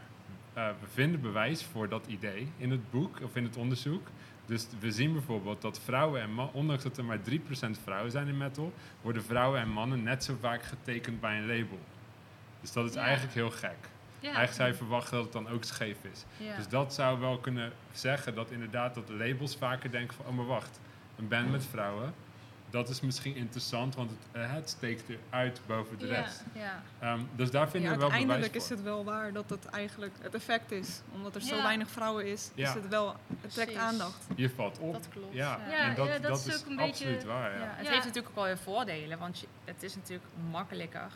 eh, 0.54 0.68
we 0.80 0.88
vinden 0.94 1.22
bewijs 1.22 1.64
voor 1.64 1.90
dat 1.90 2.06
idee 2.08 2.52
in 2.58 2.72
het 2.72 2.92
boek 2.92 3.20
of 3.24 3.36
in 3.36 3.44
het 3.44 3.58
onderzoek. 3.58 4.08
Dus 4.46 4.68
we 4.80 4.92
zien 4.92 5.14
bijvoorbeeld 5.14 5.62
dat 5.62 5.80
vrouwen 5.80 6.22
en 6.22 6.34
mannen, 6.34 6.54
ondanks 6.56 6.84
dat 6.84 6.98
er 6.98 7.06
maar 7.06 7.20
3% 7.22 7.80
vrouwen 7.84 8.12
zijn 8.12 8.28
in 8.28 8.38
metal, 8.38 8.74
worden 9.02 9.24
vrouwen 9.24 9.60
en 9.60 9.70
mannen 9.70 10.04
net 10.04 10.24
zo 10.24 10.38
vaak 10.42 10.64
getekend 10.64 11.20
bij 11.20 11.38
een 11.38 11.48
label. 11.48 11.80
Dus 12.62 12.72
dat 12.72 12.86
is 12.90 12.94
Ja. 12.94 13.02
eigenlijk 13.02 13.34
heel 13.34 13.50
gek. 13.52 13.78
Ja. 14.20 14.26
Eigenlijk 14.28 14.54
zou 14.56 14.70
je 14.70 14.76
verwachten 14.76 15.14
dat 15.16 15.24
het 15.24 15.34
dan 15.34 15.48
ook 15.50 15.64
scheef 15.64 15.98
is. 16.12 16.26
Ja. 16.38 16.56
Dus 16.56 16.68
dat 16.68 16.94
zou 16.94 17.20
wel 17.20 17.38
kunnen 17.38 17.72
zeggen 17.92 18.36
dat 18.36 18.52
inderdaad 18.52 18.96
dat 18.96 19.08
de 19.08 19.14
labels 19.14 19.56
vaker 19.56 19.92
denken 19.92 20.16
van, 20.16 20.26
oh 20.26 20.32
maar 20.36 20.46
wacht, 20.46 20.80
een 21.20 21.28
band 21.28 21.52
met 21.52 21.66
vrouwen, 21.66 22.14
dat 22.70 22.90
is 22.90 23.02
misschien 23.02 23.36
interessant, 23.36 23.96
want 23.96 24.10
het, 24.10 24.20
eh, 24.32 24.54
het 24.54 24.70
steekt 24.70 25.04
eruit 25.30 25.62
boven 25.66 25.98
de 26.00 26.08
Ja. 26.08 26.14
rest. 26.22 26.44
ja. 26.54 26.82
Ehm, 27.00 27.20
dus 27.36 27.52
daar 27.52 27.70
vinden 27.70 27.90
Ja, 27.90 27.96
we 27.96 28.02
wel 28.02 28.10
bewijs 28.10 28.30
uiteindelijk 28.30 28.52
voor. 28.52 28.62
is 28.62 28.70
het 28.70 28.82
wel 28.82 29.04
waar 29.04 29.34
dat 29.34 29.50
het 29.50 29.66
eigenlijk 29.66 30.14
het 30.22 30.34
effect 30.36 30.72
is. 30.72 31.02
Omdat 31.14 31.36
er 31.36 31.42
zo 31.42 31.62
weinig 31.62 31.90
vrouwen 31.90 32.26
is, 32.26 32.52
Ja. 32.56 32.68
is 32.68 32.74
het 32.74 32.88
wel, 32.88 33.16
het 33.42 33.54
trekt 33.54 33.72
Precies. 33.72 33.88
aandacht. 33.90 34.26
Je 34.36 34.50
valt 34.50 34.80
op. 34.80 34.94
Dat 34.94 35.08
klopt, 35.10 35.34
Ja, 35.34 35.60
ja. 35.68 35.70
Ja, 35.72 35.78
en 35.90 35.96
dat, 35.96 36.08
ja, 36.08 36.14
dat 36.14 36.22
dat 36.22 36.46
is 36.46 36.60
ook 36.60 36.66
een 36.70 36.80
absoluut 36.80 37.14
beetje- 37.14 37.28
waar. 37.28 37.52
Ja, 37.52 37.58
Ja. 37.58 37.74
het 37.76 37.86
Ja. 37.86 37.92
heeft 37.92 38.06
natuurlijk 38.06 38.28
ook 38.30 38.36
wel 38.36 38.44
weer 38.46 38.58
voordelen, 38.58 39.20
want 39.20 39.40
je, 39.40 39.48
het 39.66 39.84
is 39.84 39.96
natuurlijk 39.96 40.26
makkelijker 40.52 41.12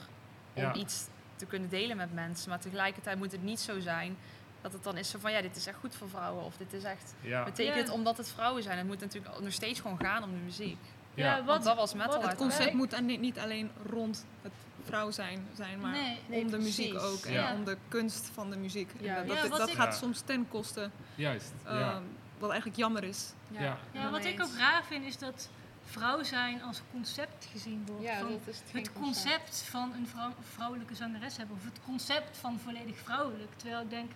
om 0.53 0.61
Ja. 0.63 0.73
iets 0.73 1.07
te 1.35 1.45
kunnen 1.45 1.69
delen 1.69 1.97
met 1.97 2.13
mensen. 2.13 2.49
Maar 2.49 2.59
tegelijkertijd 2.59 3.17
moet 3.17 3.31
het 3.31 3.43
niet 3.43 3.59
zo 3.59 3.79
zijn 3.79 4.17
dat 4.63 4.73
het 4.73 4.83
dan 4.83 4.97
is 4.97 5.09
zo 5.09 5.19
van 5.19 5.31
ja, 5.31 5.41
dit 5.41 5.55
is 5.55 5.67
echt 5.67 5.77
goed 5.79 5.95
voor 5.95 6.09
vrouwen. 6.09 6.43
Of 6.43 6.57
dit 6.57 6.73
is 6.73 6.83
echt 6.83 7.13
Ja. 7.21 7.43
betekent 7.43 7.87
Ja. 7.87 7.93
omdat 7.93 8.17
het 8.17 8.29
vrouwen 8.29 8.63
zijn. 8.63 8.77
Het 8.77 8.87
moet 8.87 8.99
natuurlijk 8.99 9.39
nog 9.39 9.53
steeds 9.53 9.79
gewoon 9.79 9.99
gaan 9.99 10.23
om 10.23 10.29
de 10.31 10.37
muziek. 10.43 10.77
Ja, 11.13 11.25
Ja. 11.25 11.37
wat, 11.37 11.45
Want 11.45 11.63
dat 11.63 11.75
was 11.75 11.93
metal 11.93 12.19
wat- 12.19 12.29
Het 12.29 12.35
concept 12.37 12.73
moet 12.73 12.91
dan 12.91 13.05
niet- 13.05 13.19
niet 13.19 13.39
alleen 13.39 13.71
rond 13.89 14.25
het 14.41 14.51
vrouw 14.85 15.11
zijn, 15.11 15.47
zijn 15.55 15.79
maar 15.79 15.91
Nee, 15.91 16.19
nee, 16.27 16.41
om 16.43 16.51
de 16.51 16.57
muziek 16.57 16.99
ook. 16.99 17.25
En 17.25 17.55
om 17.55 17.63
de 17.65 17.77
kunst 17.87 18.29
van 18.33 18.49
de 18.49 18.57
muziek. 18.57 18.91
En 18.99 19.03
Ja, 19.05 19.15
dat 19.23 19.49
dat 19.57 19.69
ik- 19.69 19.75
gaat 19.75 19.93
Ja. 19.93 19.99
soms 19.99 20.21
ten 20.21 20.47
koste, 20.49 20.89
Juist. 21.15 21.51
ehm, 21.63 21.77
ja. 21.79 22.01
wat 22.37 22.49
eigenlijk 22.49 22.79
jammer 22.79 23.03
is. 23.03 23.33
Ja. 23.47 23.77
Ja, 23.91 24.09
wat 24.11 24.25
ik 24.25 24.41
ook 24.41 24.55
raar 24.57 24.83
vind 24.85 25.05
is 25.05 25.17
dat 25.17 25.49
vrouw 25.85 26.23
zijn 26.23 26.61
als 26.63 26.81
concept 26.91 27.47
gezien 27.51 27.83
wordt. 27.87 28.03
Ja, 28.03 28.19
Van 28.19 28.29
dat 28.29 28.39
is 28.45 28.61
het 28.71 28.91
concept 28.93 29.61
van 29.69 29.93
een 29.93 30.07
vrouw- 30.07 30.33
vrouwelijke 30.53 30.95
zangeres 30.95 31.37
hebben. 31.37 31.55
Of 31.55 31.63
het 31.63 31.79
concept 31.85 32.37
van 32.37 32.59
volledig 32.63 32.97
vrouwelijk. 32.97 33.51
Terwijl 33.55 33.81
ik 33.81 33.89
denk, 33.89 34.11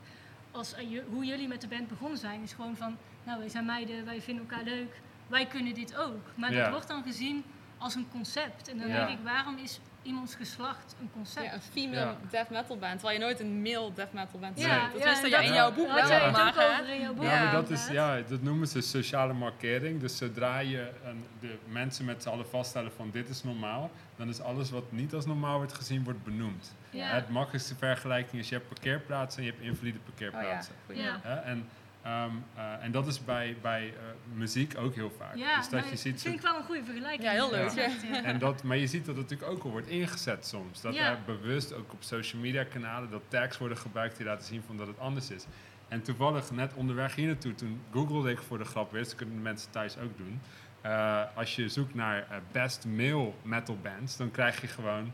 als, 0.52 0.74
eh, 0.74 0.86
hoe 1.10 1.26
jullie 1.26 1.48
met 1.48 1.62
de 1.62 1.68
band 1.68 1.88
begonnen 1.88 2.18
zijn, 2.18 2.42
is 2.44 2.54
gewoon 2.54 2.76
van... 2.76 2.98
Nou, 3.24 3.40
wij 3.40 3.50
zijn 3.50 3.66
meiden, 3.66 4.06
wij 4.06 4.22
vinden 4.22 4.48
elkaar 4.50 4.64
leuk. 4.66 5.02
Wij 5.28 5.46
kunnen 5.46 5.74
dit 5.74 5.98
ook. 5.98 6.22
Maar 6.36 6.54
Ja. 6.54 6.62
dat 6.62 6.70
wordt 6.72 6.88
dan 6.88 7.04
gezien 7.04 7.44
als 7.78 7.96
een 7.96 8.08
concept. 8.12 8.70
En 8.70 8.78
dan 8.78 8.88
Ja. 8.88 9.06
denk 9.06 9.20
ik, 9.20 9.24
waarom 9.26 9.58
is 9.58 9.80
iemands 10.02 10.36
geslacht 10.36 10.96
een 11.02 11.10
concept? 11.14 11.46
Ja, 11.46 11.54
een 11.54 11.62
female 11.62 11.96
Ja. 12.00 12.18
death 12.30 12.50
metal 12.50 12.78
band, 12.78 12.94
terwijl 13.00 13.20
je 13.20 13.26
nooit 13.26 13.40
een 13.40 13.62
male 13.62 13.94
death 13.94 14.14
metal 14.14 14.40
band 14.40 14.54
bent. 14.56 14.68
Ja, 14.68 14.90
Dat 14.90 15.00
ja, 15.02 15.10
wist 15.10 15.24
en 15.24 15.30
je 15.30 15.36
in 15.36 15.42
dat- 15.46 15.54
jouw 15.56 15.72
boek 15.74 15.86
wel, 15.86 15.96
maar. 15.96 16.08
Ja, 16.12 16.32
maar 16.32 17.26
Ja, 17.26 17.52
dat, 17.52 17.70
is, 17.70 17.88
inderdaad. 17.88 18.18
ja, 18.24 18.30
dat 18.30 18.42
noemen 18.42 18.68
ze 18.68 18.82
sociale 18.82 19.34
markering. 19.34 20.00
Dus 20.00 20.18
zodra 20.18 20.60
je 20.60 20.92
een, 21.06 21.26
de 21.40 21.58
mensen 21.68 22.06
met 22.06 22.24
z'n 22.24 22.30
allen 22.30 22.48
vaststellen 22.50 22.92
van 22.92 23.10
dit 23.12 23.30
is 23.30 23.44
normaal, 23.44 23.92
dan 24.16 24.30
is 24.30 24.42
alles 24.42 24.70
wat 24.70 24.92
niet 24.92 25.14
als 25.14 25.26
normaal 25.26 25.58
wordt 25.58 25.74
gezien, 25.74 26.04
wordt 26.04 26.24
benoemd. 26.24 26.74
Ja. 26.90 27.08
Het 27.08 27.30
makkelijkste 27.30 27.76
vergelijking 27.76 28.42
is 28.42 28.50
je 28.50 28.56
hebt 28.56 28.68
parkeerplaatsen 28.68 29.40
en 29.40 29.46
je 29.46 29.52
hebt 29.52 29.64
invalide 29.64 29.98
Oh 29.98 30.04
ja, 30.06 30.10
parkeerplaatsen. 30.12 30.74
goeie. 30.86 31.02
Ja. 31.02 31.20
Hè, 31.24 31.34
en, 31.36 31.68
ehm, 32.02 32.30
eh, 32.56 32.84
en 32.84 32.92
dat 32.92 33.08
is 33.08 33.26
bij, 33.26 33.58
bij 33.62 33.88
eh, 33.88 33.94
muziek 34.34 34.74
ook 34.78 34.96
heel 34.96 35.12
vaak. 35.18 35.36
Ja, 35.36 35.58
dus 35.58 35.70
dat 35.70 35.80
nou, 35.80 35.92
je 35.92 35.98
ziet 35.98 36.22
vind 36.22 36.36
ik 36.36 36.42
wel 36.42 36.56
een 36.58 36.64
goede 36.64 36.84
vergelijking. 36.84 37.24
Ja, 37.24 37.32
heel 37.32 37.52
leuk, 37.52 37.70
ja. 37.72 38.24
En 38.24 38.40
dat, 38.40 38.64
maar 38.64 38.78
je 38.78 38.88
ziet 38.88 39.06
dat 39.06 39.16
het 39.18 39.30
natuurlijk 39.30 39.58
ook 39.58 39.64
al 39.64 39.72
wordt 39.72 39.88
ingezet 39.88 40.46
soms. 40.46 40.82
Dat 40.82 40.94
Ja. 40.96 41.10
er 41.12 41.18
bewust 41.26 41.74
ook 41.74 41.94
op 41.94 42.04
social 42.04 42.42
media 42.42 42.64
kanalen 42.64 43.10
dat 43.10 43.22
tags 43.28 43.58
worden 43.58 43.78
gebruikt 43.78 44.18
die 44.18 44.26
laten 44.26 44.46
zien 44.46 44.64
van 44.68 44.78
dat 44.78 44.88
het 44.88 45.00
anders 45.00 45.30
is. 45.30 45.46
En 45.88 46.02
toevallig 46.02 46.52
net 46.52 46.74
onderweg 46.74 47.16
hier 47.16 47.28
naartoe, 47.28 47.56
toen 47.56 47.82
googelde 47.92 48.32
ik 48.32 48.40
voor 48.42 48.58
de 48.58 48.66
grap 48.66 48.92
weer, 48.92 49.04
dat 49.04 49.16
kunnen 49.16 49.36
de 49.36 49.42
mensen 49.42 49.72
thuis 49.72 49.98
ook 49.98 50.18
doen. 50.18 50.42
Eh, 50.82 51.22
als 51.36 51.56
je 51.56 51.70
zoekt 51.70 51.94
naar 51.96 52.28
best 52.52 52.86
male 52.86 53.32
metal 53.42 53.78
bands, 53.82 54.18
dan 54.18 54.32
krijg 54.32 54.62
je 54.62 54.68
gewoon 54.68 55.12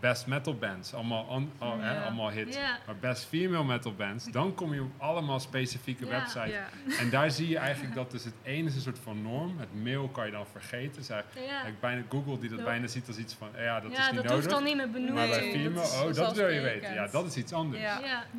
best 0.00 0.26
metal 0.26 0.54
bands. 0.54 0.94
Allemaal, 0.94 1.24
on- 1.24 1.50
al- 1.58 1.78
hè, 1.80 1.92
Ja. 1.94 2.02
allemaal 2.02 2.30
hits. 2.30 2.56
Maar 2.86 2.96
best 3.00 3.24
female 3.24 3.64
metal 3.64 3.94
bands, 3.94 4.24
dan 4.30 4.54
kom 4.54 4.74
je 4.74 4.80
op 4.82 4.90
allemaal 4.96 5.40
specifieke 5.40 6.06
websites. 6.06 6.54
En 6.98 7.10
daar 7.10 7.30
zie 7.30 7.48
je 7.48 7.58
eigenlijk 7.58 7.94
dat 7.94 8.10
dus 8.10 8.24
het 8.24 8.34
ene 8.42 8.68
is 8.68 8.74
een 8.74 8.80
soort 8.80 8.98
van 8.98 9.22
norm. 9.22 9.58
Het 9.58 9.84
male 9.84 10.10
kan 10.10 10.26
je 10.26 10.32
dan 10.32 10.46
vergeten. 10.46 10.94
Dus 10.96 11.08
eigenlijk 11.08 11.80
bijna 11.80 12.02
Google 12.08 12.38
die 12.38 12.48
dat 12.50 12.64
bijna 12.64 12.86
ziet 12.86 13.06
als 13.08 13.16
iets 13.16 13.34
van, 13.34 13.48
ja, 13.56 13.80
dat 13.80 13.92
ja, 13.92 13.98
is 13.98 14.04
niet 14.06 14.14
dat 14.14 14.24
nodig. 14.24 14.32
hoeft 14.32 14.50
dan 14.50 14.64
niet 14.64 14.76
meer 14.76 14.90
benoemd 14.90 15.14
maar 15.14 15.28
bij 15.28 15.50
female, 15.50 15.72
dat 15.74 16.02
oh, 16.04 16.14
dat 16.14 16.36
wil 16.36 16.48
je 16.48 16.60
weten. 16.60 16.94
Ja, 16.94 17.06
dat 17.06 17.26
is 17.26 17.36
iets 17.36 17.52
anders. 17.52 17.82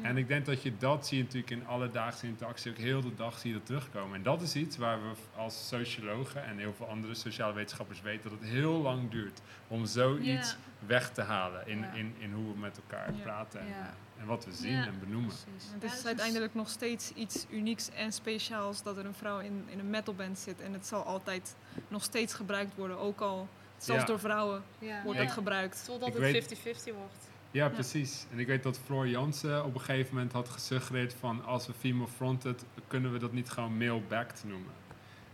En 0.02 0.18
ik 0.18 0.28
denk 0.28 0.46
dat 0.46 0.62
je 0.64 0.72
dat 0.78 1.08
zie 1.08 1.18
je 1.18 1.24
natuurlijk 1.24 1.52
in 1.52 1.68
alledaagse 1.68 2.26
interactie 2.28 2.72
ook 2.72 2.78
heel 2.78 3.02
de 3.02 3.16
dag 3.16 3.38
zie 3.40 3.50
je 3.52 3.58
dat 3.58 3.66
terugkomen. 3.66 4.16
En 4.16 4.24
dat 4.24 4.42
is 4.42 4.56
iets 4.56 4.78
waar 4.78 4.98
we 5.02 5.12
als 5.36 5.68
sociologen 5.68 6.46
en 6.46 6.58
heel 6.58 6.74
veel 6.74 6.88
andere 6.88 7.16
sociale 7.16 7.54
wetenschappers 7.54 8.02
weten 8.02 8.30
dat 8.30 8.40
het 8.40 8.50
heel 8.50 8.82
lang 8.82 9.10
duurt 9.12 9.42
om 9.72 9.86
zoiets 9.86 10.50
Ja. 10.52 10.56
weg 10.88 11.12
te 11.12 11.22
halen 11.22 11.68
in, 11.68 11.80
Ja. 11.80 11.92
in, 11.92 12.16
in 12.20 12.34
hoe 12.34 12.54
we 12.54 12.60
met 12.60 12.78
elkaar 12.78 13.14
Ja. 13.16 13.22
praten 13.22 13.60
en, 13.60 13.68
Ja. 13.68 13.94
en 14.20 14.26
wat 14.26 14.46
we 14.46 14.52
zien 14.54 14.72
Ja. 14.72 14.86
en 14.86 15.00
benoemen. 15.00 15.32
Het 15.74 15.84
is 15.84 15.92
dus- 15.92 16.06
uiteindelijk 16.06 16.54
nog 16.54 16.70
steeds 16.70 17.12
iets 17.14 17.46
unieks 17.50 17.90
en 17.90 18.12
speciaals 18.14 18.84
dat 18.84 18.98
er 18.98 19.06
een 19.06 19.14
vrouw 19.14 19.40
in, 19.40 19.64
in 19.68 19.80
een 19.80 19.90
metalband 19.90 20.40
zit. 20.40 20.62
En 20.62 20.74
het 20.74 20.88
zal 20.88 21.04
altijd 21.04 21.56
nog 21.88 22.04
steeds 22.04 22.34
gebruikt 22.34 22.76
worden, 22.76 22.98
ook 22.98 23.20
al 23.22 23.48
zelfs 23.78 24.02
Ja. 24.02 24.08
door 24.08 24.20
vrouwen 24.20 24.64
Ja. 24.80 25.02
wordt 25.04 25.20
Ja. 25.20 25.26
het 25.26 25.34
gebruikt. 25.34 25.86
Totdat 25.86 26.08
het 26.10 26.18
weet- 26.18 26.32
50-50 26.32 26.94
wordt. 26.96 27.30
Ja, 27.52 27.70
precies. 27.70 28.26
En 28.32 28.40
ik 28.40 28.48
weet 28.48 28.64
dat 28.64 28.80
Floor 28.86 29.08
Jansen 29.08 29.66
op 29.66 29.74
een 29.74 29.80
gegeven 29.82 30.14
moment 30.16 30.32
had 30.34 30.50
gesuggereerd 30.50 31.14
van 31.14 31.46
als 31.46 31.68
we 31.68 31.74
female 31.74 32.08
fronted, 32.08 32.64
kunnen 32.88 33.12
we 33.12 33.20
dat 33.20 33.32
niet 33.32 33.50
gewoon 33.50 33.78
male-backed 33.78 34.44
noemen. 34.46 34.72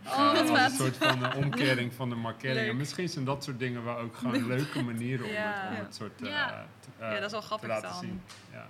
Oh, 0.06 0.32
Eh, 0.34 0.64
een 0.64 0.70
soort 0.70 0.96
van 0.96 1.24
eh, 1.24 1.36
omkering 1.36 1.94
van 1.94 2.08
de 2.08 2.14
markering. 2.14 2.58
Leuk. 2.60 2.68
En 2.70 2.76
misschien 2.76 3.08
zijn 3.08 3.24
dat 3.24 3.44
soort 3.44 3.58
dingen 3.58 3.84
wel 3.84 3.96
ook 3.98 4.16
gewoon 4.16 4.46
leuke 4.46 4.82
manieren 4.82 5.26
om, 5.26 5.32
Ja. 5.32 5.52
het, 5.52 5.78
om 5.78 5.84
het 5.84 5.94
soort 5.94 6.22
eh, 6.22 6.28
Ja. 6.28 6.66
te, 6.80 6.88
eh, 6.98 7.08
Ja, 7.12 7.14
dat 7.14 7.24
is 7.24 7.30
wel 7.30 7.40
te 7.40 7.46
grappig 7.46 7.68
laten 7.68 7.90
dan. 7.90 8.00
zien. 8.00 8.22
Ja. 8.52 8.66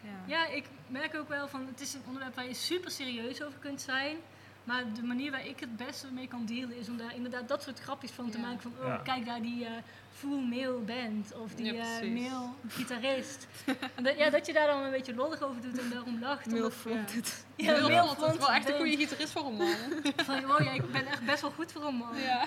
Ja. 0.00 0.10
Ja, 0.26 0.46
ik 0.48 0.64
merk 0.86 1.14
ook 1.16 1.28
wel 1.28 1.48
van 1.48 1.66
het 1.66 1.80
is 1.80 1.94
een 1.94 2.02
onderwerp 2.06 2.34
waar 2.34 2.46
je 2.46 2.54
super 2.54 2.90
serieus 2.90 3.42
over 3.42 3.58
kunt 3.58 3.80
zijn. 3.80 4.16
Maar 4.64 4.82
de 4.94 5.02
manier 5.02 5.30
waar 5.30 5.46
ik 5.46 5.60
het 5.60 5.76
beste 5.76 6.06
mee 6.12 6.28
kan 6.28 6.44
dealen 6.46 6.76
is 6.78 6.88
om 6.88 6.96
daar 6.96 7.14
inderdaad 7.14 7.48
dat 7.48 7.62
soort 7.62 7.80
grapjes 7.80 8.10
van 8.10 8.30
te 8.30 8.38
Ja. 8.38 8.44
maken. 8.46 8.60
Van 8.60 8.72
oh, 8.80 8.86
Ja. 8.86 8.96
kijk 8.96 9.26
daar 9.26 9.42
die 9.42 9.64
eh, 9.64 9.70
full 10.18 10.40
male 10.40 10.78
band 10.78 11.32
of 11.34 11.54
die 11.54 11.72
Ja, 11.72 11.82
eh, 11.82 11.98
precies. 11.98 12.30
male 12.30 12.48
gitarist. 12.68 13.46
en 13.94 14.04
dat, 14.04 14.18
ja, 14.18 14.30
dat 14.30 14.46
je 14.46 14.52
daar 14.52 14.66
dan 14.66 14.82
een 14.82 14.90
beetje 14.90 15.14
lollig 15.14 15.42
over 15.42 15.60
doet 15.62 15.78
en 15.78 15.90
daarom 15.90 16.20
lacht. 16.20 16.46
Male 16.50 16.70
fronted. 16.70 17.46
Ja, 17.56 17.74
Heel 17.74 17.90
male 17.90 18.32
is 18.32 18.38
wel 18.38 18.52
echt 18.52 18.68
een 18.68 18.76
goede 18.76 18.96
gitarist 18.96 19.32
voor 19.32 19.46
een 19.46 19.54
man. 19.54 19.76
Van, 20.26 20.50
oh 20.52 20.60
ja, 20.64 20.72
ik 20.72 20.92
ben 20.92 21.06
echt 21.06 21.24
best 21.24 21.40
wel 21.40 21.50
goed 21.50 21.72
voor 21.72 21.84
een 21.84 21.94
man. 21.94 22.16
Ja. 22.16 22.44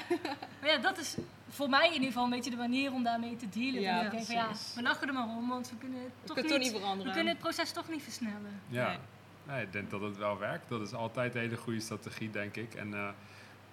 Maar 0.62 0.70
ja, 0.70 0.78
dat 0.78 0.98
is 0.98 1.16
voor 1.50 1.70
mij 1.70 1.88
in 1.88 1.94
ieder 1.94 2.08
geval 2.08 2.24
een 2.24 2.30
beetje 2.30 2.50
de 2.50 2.58
manier 2.58 2.92
om 2.92 3.04
daarmee 3.04 3.36
te 3.36 3.50
dealen. 3.50 3.82
Ja, 3.82 4.02
ik 4.02 4.12
denk 4.12 4.26
van 4.26 4.36
ja, 4.36 4.48
we 4.76 4.82
lachen 4.82 5.08
er 5.08 5.14
maar 5.14 5.28
om, 5.28 5.50
want 5.50 5.70
we 5.70 5.76
kunnen 5.76 6.00
het 6.02 6.12
toch 6.26 6.58
niet, 6.58 6.72
veranderen. 6.72 7.06
we 7.06 7.12
kunnen 7.12 7.34
het 7.34 7.42
proces 7.42 7.72
toch 7.72 7.90
niet 7.90 8.04
versnellen. 8.04 8.62
Ja. 8.68 8.88
Nee. 8.88 8.98
Nee, 9.44 9.64
ik 9.64 9.72
denk 9.72 9.90
dat 9.90 10.02
het 10.02 10.18
wel 10.18 10.38
werkt. 10.38 10.70
Dat 10.70 10.82
is 10.82 10.94
altijd 10.94 11.36
een 11.36 11.42
hele 11.42 11.58
goede 11.58 11.80
strategie, 11.80 12.30
denk 12.30 12.56
ik. 12.56 12.74
En 12.74 12.94
eh, 12.94 13.10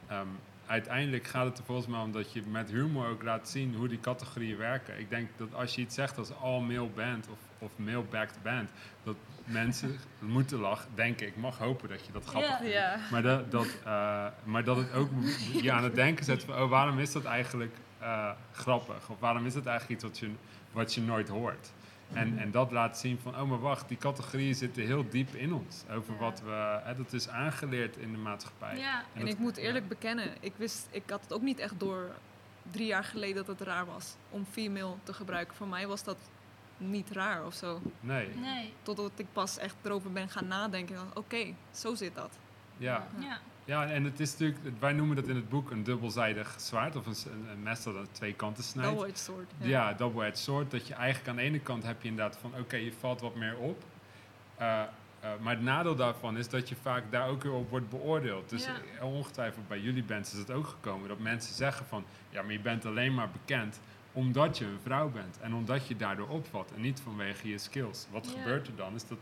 ehm, 0.07 0.29
uiteindelijk 0.69 1.27
gaat 1.27 1.45
het 1.45 1.59
er 1.59 1.64
volgens 1.64 1.87
mij 1.87 2.01
om 2.01 2.12
dat 2.12 2.33
je 2.33 2.43
met 2.51 2.71
humor 2.71 3.09
ook 3.09 3.23
laat 3.23 3.49
zien 3.49 3.75
hoe 3.75 3.89
die 3.89 4.01
categorieën 4.01 4.57
werken. 4.57 4.99
Ik 4.99 5.11
denk 5.11 5.29
dat 5.37 5.55
als 5.55 5.75
je 5.75 5.81
iets 5.81 5.95
zegt 5.95 6.19
als 6.19 6.33
all 6.41 6.61
male 6.61 6.89
band 6.89 7.29
of, 7.29 7.39
of 7.59 7.71
male 7.77 8.03
backed 8.11 8.39
band, 8.43 8.71
dat 9.03 9.16
mensen 9.45 9.97
moeten 10.19 10.59
lachen. 10.59 10.91
Denk 10.95 11.21
ik, 11.21 11.37
mag 11.37 11.59
hopen 11.59 11.89
dat 11.89 12.07
je 12.07 12.12
dat 12.12 12.25
grappig 12.25 12.59
vindt. 12.59 13.11
Maar, 13.11 13.23
dat, 13.23 13.51
dat, 13.51 13.66
eh, 13.85 14.27
maar 14.45 14.64
dat 14.64 14.77
het 14.77 14.93
ook 14.93 15.11
je 15.62 15.73
aan 15.73 15.85
het 15.85 15.95
denken 15.95 16.25
zet 16.25 16.45
van, 16.45 16.62
oh, 16.62 16.71
waarom 16.71 16.99
is 16.99 17.12
dat 17.12 17.25
eigenlijk 17.25 17.75
eh, 17.99 18.31
grappig? 18.53 19.09
Of 19.09 19.19
waarom 19.19 19.47
is 19.47 19.55
dat 19.55 19.66
eigenlijk 19.66 20.03
iets 20.03 20.11
wat 20.11 20.19
je, 20.19 20.31
wat 20.73 20.95
je 20.95 21.01
nooit 21.01 21.29
hoort? 21.29 21.73
En, 22.13 22.39
en 22.39 22.51
dat 22.51 22.71
laat 22.71 22.99
zien 22.99 23.19
van, 23.23 23.41
oh 23.41 23.49
maar 23.49 23.61
wacht, 23.61 23.89
die 23.89 23.97
categorieën 23.97 24.55
zitten 24.55 24.83
heel 24.87 25.09
diep 25.09 25.35
in 25.35 25.53
ons. 25.53 25.83
Over 25.91 26.13
Ja. 26.15 26.19
wat 26.21 26.41
we, 26.41 26.81
hè, 26.85 26.97
dat 26.97 27.13
is 27.13 27.29
aangeleerd 27.29 27.97
in 27.97 28.13
de 28.13 28.19
maatschappij. 28.19 28.77
Ja. 28.79 29.03
En 29.15 29.21
dat- 29.21 29.29
ik 29.29 29.39
moet 29.39 29.57
eerlijk 29.57 29.89
bekennen, 29.89 30.31
ik, 30.41 30.53
wist, 30.57 30.89
ik 30.91 31.03
had 31.11 31.21
het 31.23 31.33
ook 31.33 31.43
niet 31.43 31.59
echt 31.59 31.75
door 31.81 32.11
drie 32.71 32.87
jaar 32.87 33.05
geleden 33.05 33.37
dat 33.37 33.47
het 33.59 33.61
raar 33.69 33.87
was 33.87 34.15
om 34.31 34.45
female 34.51 34.95
te 35.03 35.13
gebruiken. 35.13 35.57
Voor 35.57 35.69
mij 35.69 35.87
was 35.87 36.05
dat 36.05 36.17
niet 36.77 37.11
raar 37.11 37.47
of 37.47 37.55
zo. 37.55 37.81
Nee, 38.01 38.29
Nee. 38.35 38.73
Totdat 38.83 39.11
ik 39.17 39.27
pas 39.33 39.59
echt 39.59 39.75
erover 39.83 40.13
ben 40.13 40.29
gaan 40.29 40.47
nadenken. 40.47 40.99
Oké, 41.15 41.55
zo 41.71 41.95
zit 41.95 42.15
dat. 42.15 42.31
ja. 42.77 43.07
Ja. 43.19 43.39
Ja, 43.69 43.87
en 43.87 44.05
het 44.05 44.21
is 44.21 44.31
natuurlijk, 44.31 44.59
wij 44.79 44.93
noemen 44.93 45.16
dat 45.16 45.29
in 45.29 45.35
het 45.37 45.49
boek 45.49 45.71
een 45.71 45.83
dubbelzijdig 45.85 46.55
zwaard. 46.59 46.97
Of 46.97 47.07
een, 47.07 47.33
een, 47.51 47.62
mes 47.62 47.83
dat 47.83 47.97
aan 47.97 48.07
twee 48.12 48.33
kanten 48.35 48.64
snijdt. 48.64 48.91
Double-edged 48.91 49.19
sword. 49.25 49.51
Ja, 49.59 49.93
double-edged 49.93 50.39
sword. 50.39 50.71
Dat 50.71 50.87
je 50.87 50.95
eigenlijk 50.95 51.29
aan 51.31 51.37
de 51.37 51.43
ene 51.43 51.59
kant 51.61 51.83
heb 51.85 52.03
je 52.03 52.09
inderdaad 52.09 52.39
van, 52.41 52.53
oké, 52.59 52.77
je 52.77 52.93
valt 52.93 53.21
wat 53.21 53.35
meer 53.35 53.57
op. 53.57 53.85
Eh, 54.57 54.81
eh, 55.21 55.31
maar 55.41 55.55
het 55.55 55.62
nadeel 55.62 55.95
daarvan 55.97 56.37
is 56.37 56.49
dat 56.49 56.69
je 56.69 56.77
vaak 56.83 57.03
daar 57.11 57.29
ook 57.29 57.43
weer 57.43 57.53
op 57.53 57.71
wordt 57.71 57.89
beoordeeld. 57.89 58.49
Dus 58.51 58.64
Ja. 58.64 58.75
eh, 58.99 59.05
ongetwijfeld 59.14 59.69
bij 59.69 59.81
jullie 59.81 60.05
bands 60.05 60.33
is 60.33 60.39
het 60.39 60.51
ook 60.51 60.66
gekomen. 60.66 61.09
Dat 61.09 61.19
mensen 61.19 61.55
zeggen 61.55 61.87
van, 61.87 62.05
ja, 62.31 62.43
maar 62.43 62.53
je 62.53 62.61
bent 62.61 62.87
alleen 62.87 63.14
maar 63.14 63.31
bekend 63.31 63.81
omdat 64.12 64.59
je 64.59 64.64
een 64.64 64.81
vrouw 64.83 65.09
bent. 65.11 65.39
En 65.41 65.55
omdat 65.55 65.87
je 65.87 65.97
daardoor 65.97 66.29
opvalt 66.29 66.73
en 66.75 66.81
niet 66.81 67.01
vanwege 67.01 67.49
je 67.49 67.59
skills. 67.59 68.07
Wat 68.11 68.25
Ja. 68.33 68.39
gebeurt 68.39 68.66
er 68.66 68.77
dan? 68.77 68.95
Is 68.95 69.07
dat 69.09 69.19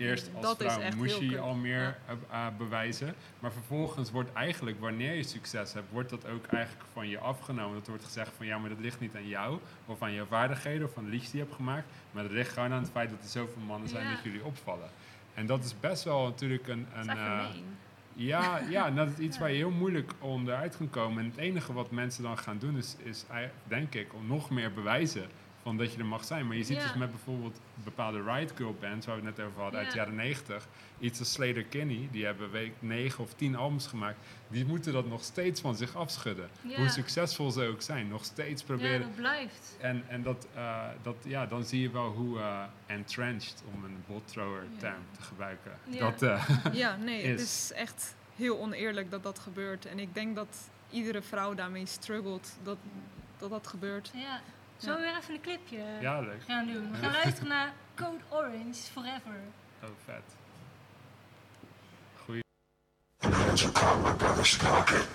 eerst 0.00 0.30
als 0.34 0.42
Dat 0.42 0.56
vrouw 0.72 0.90
moest 0.96 1.18
je 1.18 1.30
je 1.30 1.38
al 1.38 1.54
meer 1.54 1.80
Ja. 1.82 1.96
eh, 2.30 2.46
eh, 2.46 2.56
bewijzen. 2.58 3.14
Maar 3.40 3.52
vervolgens 3.52 4.10
wordt 4.10 4.32
eigenlijk, 4.32 4.80
wanneer 4.80 5.14
je 5.14 5.22
succes 5.22 5.72
hebt, 5.72 5.86
wordt 5.92 6.10
dat 6.10 6.26
ook 6.28 6.46
eigenlijk 6.46 6.84
van 6.92 7.08
je 7.08 7.18
afgenomen. 7.18 7.74
Dat 7.78 7.86
wordt 7.88 8.04
gezegd 8.04 8.30
van 8.36 8.46
ja, 8.46 8.58
maar 8.58 8.68
dat 8.68 8.78
ligt 8.80 9.00
niet 9.00 9.14
aan 9.16 9.28
jou 9.28 9.58
of 9.86 10.02
aan 10.02 10.12
jouw 10.12 10.26
vaardigheden 10.26 10.86
of 10.86 10.96
aan 10.98 11.04
de 11.04 11.10
liedjes 11.10 11.30
die 11.30 11.40
je 11.40 11.44
hebt 11.46 11.56
gemaakt. 11.56 11.86
Maar 12.10 12.22
dat 12.22 12.32
ligt 12.32 12.52
gewoon 12.52 12.72
aan 12.72 12.82
het 12.82 12.90
feit 12.90 13.10
dat 13.10 13.18
er 13.22 13.28
zoveel 13.28 13.62
mannen 13.66 13.88
zijn 13.88 14.04
Ja. 14.04 14.14
dat 14.14 14.22
jullie 14.24 14.44
opvallen. 14.44 14.90
En 15.34 15.46
dat 15.46 15.64
is 15.64 15.74
best 15.80 16.04
wel 16.04 16.24
natuurlijk 16.24 16.68
een. 16.68 16.86
Een 16.94 17.08
eh, 17.08 17.44
ja, 18.12 18.58
ja, 18.68 18.90
dat 18.90 19.08
is 19.08 19.18
iets 19.18 19.38
waar 19.40 19.50
je 19.50 19.56
heel 19.56 19.70
moeilijk 19.70 20.12
onderuit 20.18 20.76
kan 20.76 20.90
komen. 20.90 21.22
En 21.24 21.30
het 21.30 21.38
enige 21.38 21.72
wat 21.72 21.90
mensen 21.90 22.22
dan 22.22 22.38
gaan 22.38 22.58
doen 22.58 22.76
is, 22.76 22.96
is 23.02 23.24
denk 23.64 23.94
ik, 23.94 24.14
om 24.14 24.26
nog 24.26 24.50
meer 24.50 24.72
bewijzen 24.72 25.26
van 25.62 25.76
dat 25.76 25.92
je 25.92 25.98
er 25.98 26.06
mag 26.06 26.24
zijn. 26.24 26.46
Maar 26.46 26.56
je 26.56 26.64
ziet 26.64 26.76
Ja. 26.76 26.82
dus 26.82 26.94
met 26.94 27.10
bijvoorbeeld 27.10 27.60
bepaalde 27.74 28.22
Riot 28.22 28.52
Girl 28.56 28.76
bands, 28.80 29.06
waar 29.06 29.20
we 29.20 29.26
het 29.26 29.36
net 29.36 29.46
over 29.46 29.62
hadden, 29.62 29.80
uit 29.80 29.90
de 29.90 29.96
Ja. 29.96 30.02
jaren 30.02 30.16
90. 30.16 30.68
Iets 30.98 31.18
als 31.18 31.32
Slater 31.32 31.64
Kinney, 31.64 32.08
die 32.10 32.24
hebben 32.24 32.50
week 32.50 32.72
9 32.78 33.24
of 33.24 33.34
10 33.34 33.56
albums 33.56 33.86
gemaakt. 33.86 34.16
Die 34.48 34.64
moeten 34.64 34.92
dat 34.92 35.08
nog 35.08 35.22
steeds 35.24 35.60
van 35.60 35.76
zich 35.76 35.96
afschudden. 35.96 36.48
Ja. 36.62 36.76
Hoe 36.76 36.88
succesvol 36.88 37.50
ze 37.50 37.66
ook 37.66 37.82
zijn, 37.82 38.08
nog 38.08 38.24
steeds 38.24 38.60
Ja, 38.60 38.66
proberen. 38.66 39.00
dat 39.00 39.14
blijft. 39.16 39.76
En, 39.80 40.04
en 40.08 40.22
dat, 40.22 40.46
eh, 40.54 40.84
dat, 41.02 41.16
ja, 41.24 41.46
dan 41.46 41.64
zie 41.64 41.80
je 41.80 41.90
wel 41.90 42.08
hoe 42.10 42.38
eh, 42.38 42.62
entrenched, 42.86 43.62
om 43.74 43.84
een 43.84 44.04
botthrower 44.06 44.62
term 44.78 45.02
te 45.16 45.22
gebruiken, 45.22 45.72
Ja. 45.90 45.98
dat 46.10 46.22
eh, 46.22 46.46
Ja, 46.72 46.96
nee, 46.96 47.26
het 47.26 47.40
Is. 47.40 47.44
is 47.70 47.72
echt 47.72 48.14
heel 48.36 48.58
oneerlijk 48.60 49.10
dat 49.10 49.22
dat 49.22 49.38
gebeurt. 49.38 49.86
En 49.86 49.98
ik 49.98 50.14
denk 50.14 50.36
dat 50.36 50.70
iedere 50.90 51.22
vrouw 51.22 51.54
daarmee 51.54 51.86
struggelt 51.86 52.56
dat 52.62 52.76
dat, 53.38 53.50
dat 53.50 53.66
gebeurt. 53.66 54.10
Ja. 54.14 54.40
Zullen 54.80 54.98
we 54.98 55.04
weer 55.04 55.16
even 55.16 55.34
een 55.34 55.40
clipje 55.40 55.84
ja, 56.00 56.20
leuk. 56.20 56.42
gaan 56.46 56.66
doen? 56.66 56.90
We 56.92 56.96
gaan 56.96 57.12
luisteren 57.12 57.48
naar 57.56 57.72
Code 57.94 58.24
Orange 58.28 58.74
Forever. 58.92 59.40
Oh, 59.82 59.88
vet. 60.04 60.22
Goeie. 62.24 62.42
Check 64.42 64.90
it. 64.90 65.08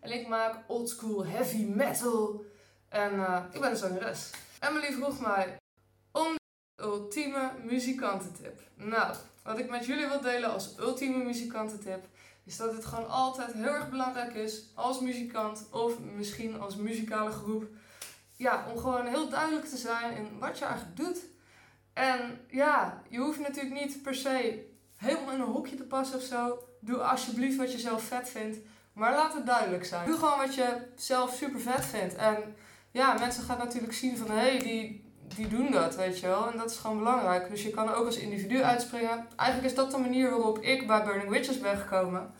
En 0.00 0.12
ik 0.12 0.28
maak 0.28 0.56
oldschool 0.66 1.26
heavy 1.26 1.64
metal. 1.64 2.44
En 2.88 3.12
eh, 3.12 3.44
ik 3.52 3.60
ben 3.60 3.70
een 3.70 3.76
zangeres. 3.76 4.30
Emily 4.60 4.92
vroeg 4.92 5.20
mij 5.20 5.56
om 6.12 6.36
de 6.74 6.82
ultieme 6.82 7.50
muzikantentip. 7.64 8.60
Nou, 8.74 9.14
wat 9.42 9.58
ik 9.58 9.70
met 9.70 9.86
jullie 9.86 10.06
wil 10.06 10.20
delen 10.20 10.52
als 10.52 10.78
ultieme 10.78 11.24
muzikantentip... 11.24 12.06
is 12.44 12.56
dat 12.56 12.72
het 12.72 12.84
gewoon 12.84 13.08
altijd 13.08 13.52
heel 13.52 13.64
erg 13.64 13.90
belangrijk 13.90 14.34
is 14.34 14.64
als 14.74 15.00
muzikant... 15.00 15.66
of 15.70 15.98
misschien 15.98 16.60
als 16.60 16.76
muzikale 16.76 17.30
groep... 17.30 17.66
ja, 18.36 18.66
om 18.70 18.78
gewoon 18.78 19.06
heel 19.06 19.28
duidelijk 19.28 19.66
te 19.66 19.76
zijn 19.76 20.16
in 20.16 20.38
wat 20.38 20.58
je 20.58 20.64
eigenlijk 20.64 20.96
doet... 20.96 21.18
En 21.98 22.40
ja, 22.48 23.02
je 23.08 23.18
hoeft 23.18 23.38
natuurlijk 23.38 23.74
niet 23.74 24.02
per 24.02 24.14
se 24.14 24.66
helemaal 24.96 25.34
in 25.34 25.40
een 25.40 25.46
hokje 25.46 25.76
te 25.76 25.82
passen 25.82 26.16
of 26.16 26.22
zo. 26.22 26.58
Doe 26.80 26.96
alsjeblieft 26.96 27.56
wat 27.56 27.72
je 27.72 27.78
zelf 27.78 28.02
vet 28.02 28.28
vindt. 28.28 28.58
Maar 28.98 29.12
laat 29.12 29.34
het 29.34 29.46
duidelijk 29.46 29.84
zijn. 29.84 30.06
Doe 30.06 30.18
gewoon 30.18 30.38
wat 30.38 30.54
je 30.54 30.76
zelf 30.96 31.34
super 31.34 31.60
vet 31.60 31.84
vindt. 31.84 32.14
En 32.14 32.36
ja, 32.90 33.14
mensen 33.18 33.42
gaan 33.42 33.58
natuurlijk 33.58 33.92
zien 33.92 34.16
van 34.16 34.30
hé, 34.30 34.36
hey, 34.36 34.58
die, 34.58 35.12
die 35.34 35.48
doen 35.48 35.70
dat, 35.70 35.96
weet 35.96 36.20
je 36.20 36.26
wel. 36.26 36.50
En 36.50 36.58
dat 36.58 36.70
is 36.70 36.76
gewoon 36.76 36.98
belangrijk. 36.98 37.50
Dus 37.50 37.62
je 37.62 37.70
kan 37.70 37.94
ook 37.94 38.06
als 38.06 38.16
individu 38.16 38.62
uitspringen. 38.62 39.26
Eigenlijk 39.36 39.70
is 39.70 39.76
dat 39.76 39.90
de 39.90 39.98
manier 39.98 40.30
waarop 40.30 40.58
ik 40.58 40.86
bij 40.86 41.04
Burning 41.04 41.30
Witches 41.30 41.60
ben 41.60 41.76
gekomen. 41.76 42.30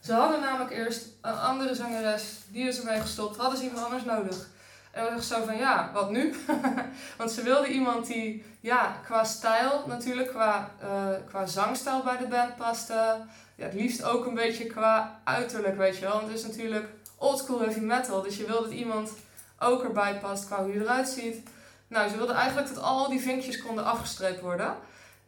Ze 0.00 0.12
hadden 0.12 0.40
namelijk 0.40 0.70
eerst 0.70 1.06
een 1.20 1.38
andere 1.38 1.74
zangeres, 1.74 2.38
die 2.48 2.68
is 2.68 2.78
ermee 2.78 3.00
gestopt. 3.00 3.36
Hadden 3.36 3.58
ze 3.58 3.64
iemand 3.64 3.84
anders 3.84 4.04
nodig. 4.04 4.48
En 4.90 5.02
dan 5.02 5.12
dacht 5.12 5.30
ik 5.30 5.36
zo 5.36 5.44
van, 5.44 5.56
ja, 5.56 5.90
wat 5.92 6.10
nu? 6.10 6.34
Want 7.18 7.30
ze 7.30 7.42
wilde 7.42 7.68
iemand 7.68 8.06
die, 8.06 8.44
ja, 8.60 9.00
qua 9.04 9.24
stijl 9.24 9.84
natuurlijk, 9.86 10.28
qua, 10.28 10.70
eh, 10.80 11.08
qua 11.28 11.46
zangstijl 11.46 12.02
bij 12.02 12.16
de 12.16 12.26
band 12.26 12.56
paste. 12.56 13.16
Ja, 13.56 13.64
het 13.64 13.74
liefst 13.74 14.02
ook 14.02 14.26
een 14.26 14.34
beetje 14.34 14.66
qua 14.66 15.20
uiterlijk, 15.24 15.76
weet 15.76 15.96
je 15.96 16.04
wel. 16.04 16.12
Want 16.12 16.26
het 16.26 16.36
is 16.38 16.46
natuurlijk 16.46 16.88
oldschool 17.16 17.60
heavy 17.60 17.80
metal. 17.80 18.22
Dus 18.22 18.36
je 18.36 18.46
wil 18.46 18.62
dat 18.62 18.72
iemand 18.72 19.12
ook 19.58 19.84
erbij 19.84 20.18
past 20.18 20.46
qua 20.46 20.62
hoe 20.62 20.72
je 20.72 20.80
eruit 20.80 21.08
ziet. 21.08 21.48
Nou, 21.88 22.08
ze 22.10 22.16
wilde 22.16 22.32
eigenlijk 22.32 22.68
dat 22.68 22.82
al 22.82 23.08
die 23.08 23.20
vinkjes 23.20 23.62
konden 23.62 23.84
afgestreept 23.84 24.40
worden. 24.40 24.76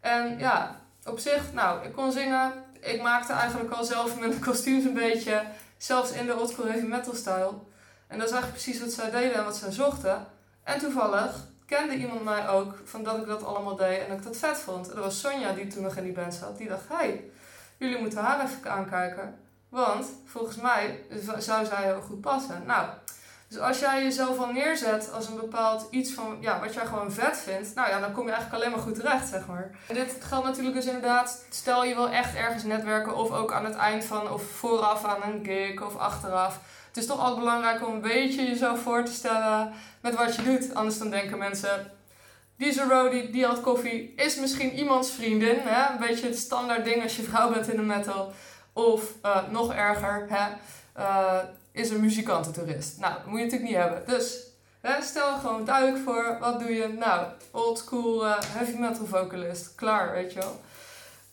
En 0.00 0.38
ja, 0.38 0.80
op 1.04 1.18
zich, 1.18 1.52
nou, 1.52 1.86
ik 1.86 1.92
kon 1.92 2.12
zingen. 2.12 2.52
Ik 2.80 3.02
maakte 3.02 3.32
eigenlijk 3.32 3.70
al 3.70 3.84
zelf 3.84 4.18
mijn 4.18 4.40
kostuums 4.44 4.84
een 4.84 4.94
beetje. 4.94 5.42
Zelfs 5.76 6.10
in 6.10 6.26
de 6.26 6.36
oldschool 6.36 6.66
heavy 6.66 6.86
metal 6.86 7.14
stijl. 7.14 7.68
En 8.06 8.18
dat 8.18 8.26
is 8.26 8.32
eigenlijk 8.32 8.62
precies 8.62 8.80
wat 8.80 8.92
zij 8.92 9.10
deden 9.10 9.34
en 9.34 9.44
wat 9.44 9.56
zij 9.56 9.72
zochten. 9.72 10.26
En 10.62 10.78
toevallig 10.78 11.46
kende 11.66 11.94
iemand 11.94 12.24
mij 12.24 12.48
ook 12.48 12.74
van 12.84 13.04
dat 13.04 13.18
ik 13.18 13.26
dat 13.26 13.44
allemaal 13.44 13.76
deed 13.76 13.98
en 13.98 14.08
dat 14.08 14.18
ik 14.18 14.24
dat 14.24 14.36
vet 14.36 14.58
vond. 14.58 14.88
En 14.88 14.94
dat 14.94 15.04
was 15.04 15.20
Sonja 15.20 15.52
die 15.52 15.66
toen 15.66 15.82
nog 15.82 15.96
in 15.96 16.04
die 16.04 16.12
band 16.12 16.34
zat. 16.34 16.58
Die 16.58 16.68
dacht, 16.68 16.88
hey, 16.88 17.30
jullie 17.78 17.98
moeten 17.98 18.18
haar 18.18 18.44
even 18.44 18.72
aankijken. 18.72 19.38
Want 19.68 20.06
volgens 20.24 20.56
mij 20.56 21.04
zou 21.38 21.64
zij 21.64 21.82
heel 21.82 22.00
goed 22.00 22.20
passen. 22.20 22.62
Nou, 22.66 22.86
dus 23.48 23.58
als 23.58 23.78
jij 23.78 24.02
jezelf 24.02 24.38
al 24.38 24.52
neerzet 24.52 25.12
als 25.12 25.28
een 25.28 25.36
bepaald 25.36 25.86
iets 25.90 26.12
van, 26.12 26.36
ja, 26.40 26.60
wat 26.60 26.74
jij 26.74 26.86
gewoon 26.86 27.12
vet 27.12 27.38
vindt, 27.38 27.74
nou 27.74 27.88
ja, 27.88 28.00
dan 28.00 28.12
kom 28.12 28.26
je 28.26 28.32
eigenlijk 28.32 28.62
alleen 28.62 28.74
maar 28.76 28.86
goed 28.86 28.94
terecht, 28.94 29.28
zeg 29.28 29.46
maar. 29.46 29.70
Dit 29.92 30.16
geldt 30.20 30.46
natuurlijk 30.46 30.76
dus 30.76 30.86
inderdaad, 30.86 31.44
stel 31.50 31.84
je 31.84 31.94
wil 31.94 32.08
echt 32.08 32.34
ergens 32.34 32.62
netwerken 32.62 33.16
of 33.16 33.30
ook 33.30 33.52
aan 33.52 33.64
het 33.64 33.76
eind 33.76 34.04
van, 34.04 34.30
of 34.30 34.42
vooraf 34.42 35.04
aan 35.04 35.22
een 35.22 35.44
gig 35.44 35.82
of 35.82 35.96
achteraf. 35.96 36.60
Het 36.88 36.96
is 36.96 37.06
toch 37.06 37.18
altijd 37.18 37.38
belangrijk 37.38 37.86
om 37.86 37.94
een 37.94 38.00
beetje 38.00 38.46
jezelf 38.46 38.82
voor 38.82 39.04
te 39.04 39.12
stellen 39.12 39.72
met 40.00 40.14
wat 40.14 40.36
je 40.36 40.42
doet. 40.42 40.74
Anders 40.74 40.98
dan 40.98 41.10
denken 41.10 41.38
mensen, 41.38 41.90
die 42.58 42.84
roadie, 42.84 43.30
die 43.30 43.46
had 43.46 43.60
koffie, 43.60 44.12
is 44.16 44.36
misschien 44.36 44.78
iemands 44.78 45.10
vriendin. 45.10 45.58
Hè? 45.58 45.92
Een 45.92 45.98
beetje 45.98 46.26
het 46.26 46.38
standaard 46.38 46.84
ding 46.84 47.02
als 47.02 47.16
je 47.16 47.22
vrouw 47.22 47.52
bent 47.52 47.68
in 47.68 47.76
de 47.76 47.82
metal. 47.82 48.32
Of 48.72 49.02
eh, 49.22 49.48
nog 49.50 49.74
erger, 49.74 50.26
hè? 50.28 50.46
eh, 50.92 51.38
is 51.72 51.90
een 51.90 52.00
muzikantentoerist. 52.00 52.98
Nou, 53.00 53.14
dat 53.14 53.26
moet 53.26 53.38
je 53.38 53.44
natuurlijk 53.44 53.70
niet 53.70 53.80
hebben. 53.80 54.02
Dus 54.06 54.46
hè, 54.80 55.02
stel 55.02 55.38
gewoon 55.38 55.64
duidelijk 55.64 56.04
voor, 56.04 56.36
wat 56.40 56.60
doe 56.60 56.74
je? 56.74 56.88
Nou, 56.88 57.26
old 57.50 57.78
school 57.78 58.26
eh, 58.26 58.34
heavy 58.46 58.76
metal 58.76 59.06
vocalist. 59.06 59.74
Klaar, 59.74 60.12
weet 60.12 60.32
je 60.32 60.38
wel. 60.38 60.60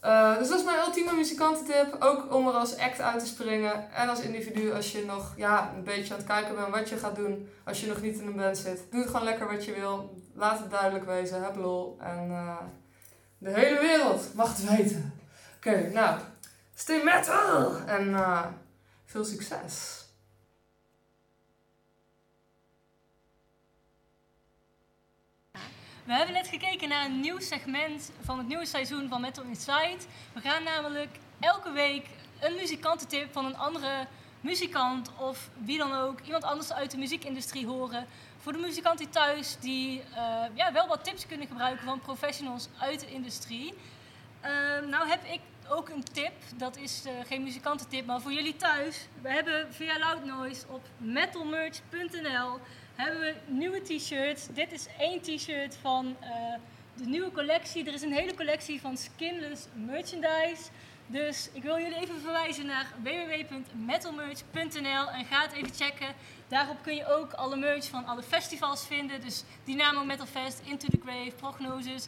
Uh, 0.05 0.37
dus 0.37 0.47
dat 0.47 0.59
is 0.59 0.65
mijn 0.65 0.79
ultieme 0.79 1.13
muzikantentip. 1.13 1.95
Ook 1.99 2.33
om 2.33 2.47
er 2.47 2.53
als 2.53 2.77
act 2.77 3.01
uit 3.01 3.19
te 3.19 3.25
springen. 3.25 3.91
En 3.93 4.09
als 4.09 4.19
individu 4.19 4.73
als 4.73 4.91
je 4.91 5.05
nog 5.05 5.33
ja, 5.35 5.71
een 5.75 5.83
beetje 5.83 6.13
aan 6.13 6.19
het 6.19 6.27
kijken 6.27 6.55
bent 6.55 6.69
wat 6.69 6.89
je 6.89 6.97
gaat 6.97 7.15
doen. 7.15 7.49
Als 7.63 7.81
je 7.81 7.87
nog 7.87 8.01
niet 8.01 8.19
in 8.19 8.27
een 8.27 8.35
band 8.35 8.57
zit. 8.57 8.83
Doe 8.91 8.99
het 8.99 9.09
gewoon 9.09 9.25
lekker 9.25 9.47
wat 9.47 9.65
je 9.65 9.73
wil. 9.73 10.21
Laat 10.33 10.59
het 10.59 10.71
duidelijk 10.71 11.05
wezen. 11.05 11.43
Heb 11.43 11.55
lol. 11.55 11.97
En 11.99 12.27
uh, 12.29 12.57
de 13.37 13.49
hele 13.49 13.79
wereld 13.79 14.33
mag 14.33 14.57
het 14.57 14.69
weten. 14.69 15.13
Oké, 15.57 15.69
okay, 15.69 15.91
nou. 15.91 16.19
Stay 16.75 17.03
metal! 17.03 17.75
En 17.85 18.07
uh, 18.07 18.45
veel 19.05 19.25
succes. 19.25 20.04
We 26.05 26.13
hebben 26.13 26.33
net 26.33 26.47
gekeken 26.47 26.89
naar 26.89 27.05
een 27.05 27.19
nieuw 27.19 27.39
segment 27.39 28.11
van 28.21 28.37
het 28.37 28.47
nieuwe 28.47 28.65
seizoen 28.65 29.09
van 29.09 29.21
Metal 29.21 29.43
Inside. 29.43 29.97
We 30.33 30.41
gaan 30.41 30.63
namelijk 30.63 31.17
elke 31.39 31.71
week 31.71 32.05
een 32.39 32.55
muzikantentip 32.55 33.33
van 33.33 33.45
een 33.45 33.57
andere 33.57 34.07
muzikant 34.41 35.11
of 35.17 35.49
wie 35.63 35.77
dan 35.77 35.93
ook, 35.93 36.19
iemand 36.19 36.43
anders 36.43 36.73
uit 36.73 36.91
de 36.91 36.97
muziekindustrie 36.97 37.65
horen. 37.65 38.07
Voor 38.37 38.53
de 38.53 38.59
muzikanten 38.59 39.09
thuis 39.09 39.57
die 39.59 40.03
uh, 40.11 40.43
ja, 40.53 40.71
wel 40.73 40.87
wat 40.87 41.03
tips 41.03 41.27
kunnen 41.27 41.47
gebruiken 41.47 41.85
van 41.85 41.99
professionals 41.99 42.67
uit 42.79 42.99
de 42.99 43.11
industrie. 43.11 43.73
Uh, 44.43 44.89
nou 44.89 45.07
heb 45.07 45.23
ik 45.23 45.39
ook 45.69 45.89
een 45.89 46.03
tip, 46.03 46.33
dat 46.55 46.77
is 46.77 47.03
uh, 47.05 47.11
geen 47.27 47.43
muzikantentip, 47.43 48.05
maar 48.05 48.21
voor 48.21 48.33
jullie 48.33 48.55
thuis. 48.55 49.07
We 49.21 49.29
hebben 49.29 49.73
via 49.73 49.99
Loud 49.99 50.25
Noise 50.25 50.65
op 50.67 50.81
metalmerch.nl 50.97 52.59
hebben 52.95 53.19
we 53.19 53.35
nieuwe 53.47 53.81
t-shirts. 53.81 54.47
Dit 54.53 54.71
is 54.71 54.87
één 54.97 55.21
t-shirt 55.21 55.77
van 55.81 56.15
uh, 56.21 56.27
de 56.95 57.05
nieuwe 57.05 57.31
collectie. 57.31 57.85
Er 57.85 57.93
is 57.93 58.01
een 58.01 58.13
hele 58.13 58.35
collectie 58.35 58.81
van 58.81 58.97
skinless 58.97 59.67
merchandise. 59.73 60.63
Dus 61.07 61.49
ik 61.53 61.63
wil 61.63 61.79
jullie 61.79 61.97
even 61.97 62.21
verwijzen 62.21 62.65
naar 62.65 62.87
www.metalmerch.nl 63.03 65.09
en 65.09 65.25
ga 65.25 65.41
het 65.41 65.51
even 65.51 65.75
checken. 65.75 66.15
Daarop 66.47 66.83
kun 66.83 66.95
je 66.95 67.07
ook 67.07 67.33
alle 67.33 67.55
merch 67.55 67.89
van 67.89 68.05
alle 68.05 68.23
festivals 68.23 68.87
vinden. 68.87 69.21
Dus 69.21 69.43
Dynamo 69.63 70.03
Metal 70.03 70.25
Fest, 70.25 70.61
Into 70.63 70.87
the 70.87 70.99
Grave, 71.03 71.31
Prognosis 71.35 72.07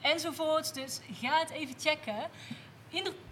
enzovoorts. 0.00 0.72
Dus 0.72 1.00
ga 1.12 1.38
het 1.38 1.50
even 1.50 1.74
checken. 1.80 2.30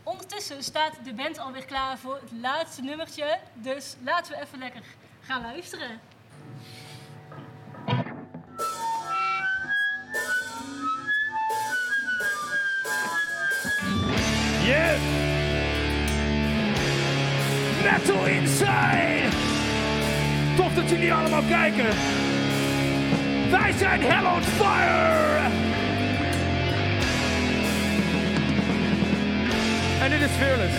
Ondertussen 0.03 0.63
staat 0.63 1.05
de 1.05 1.13
band 1.13 1.39
alweer 1.39 1.65
klaar 1.65 1.99
voor 1.99 2.15
het 2.15 2.33
laatste 2.41 2.83
nummertje. 2.83 3.39
Dus 3.55 3.97
laten 4.03 4.33
we 4.33 4.43
even 4.43 4.59
lekker 4.59 4.83
gaan 5.21 5.43
luisteren. 5.43 6.01
Yeah! 14.65 14.99
Metal 17.83 18.27
Inside! 18.27 19.29
Tof 20.57 20.75
dat 20.75 20.91
jullie 20.91 21.13
allemaal 21.13 21.43
kijken. 21.49 21.87
Wij 23.51 23.73
zijn 23.73 24.01
Hell 24.03 24.25
on 24.25 24.43
Fire! 24.43 25.51
En 30.01 30.11
dit 30.11 30.21
is 30.21 30.37
Fearless. 30.37 30.75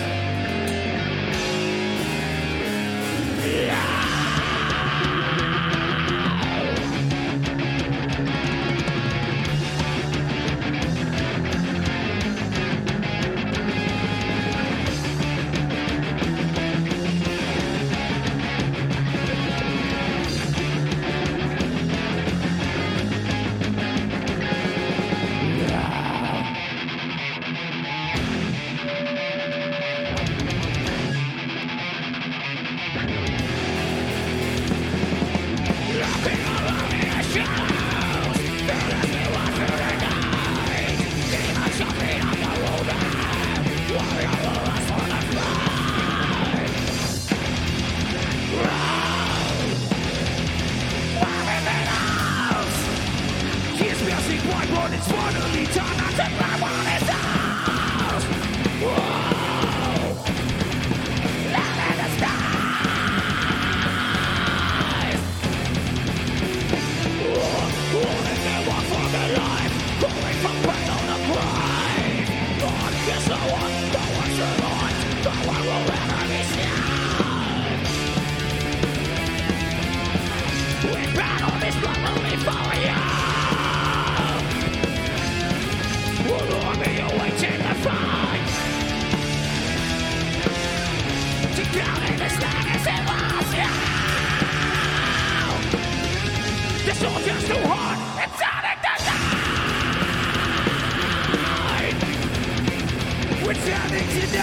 69! 103.96 104.42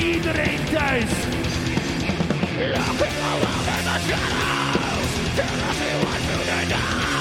Iedereen 0.00 0.60
thuis! 0.70 1.12
Locking 2.72 3.16
all 3.28 3.40
the 3.40 3.96
shadows! 4.08 5.12
Tell 5.36 5.60
us 5.68 5.78
we 5.78 5.90
want 6.04 6.24
to 6.24 6.70
die! 6.70 7.11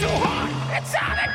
Too 0.00 0.06
hard. 0.08 0.50
It's 0.78 0.92
the 0.92 1.29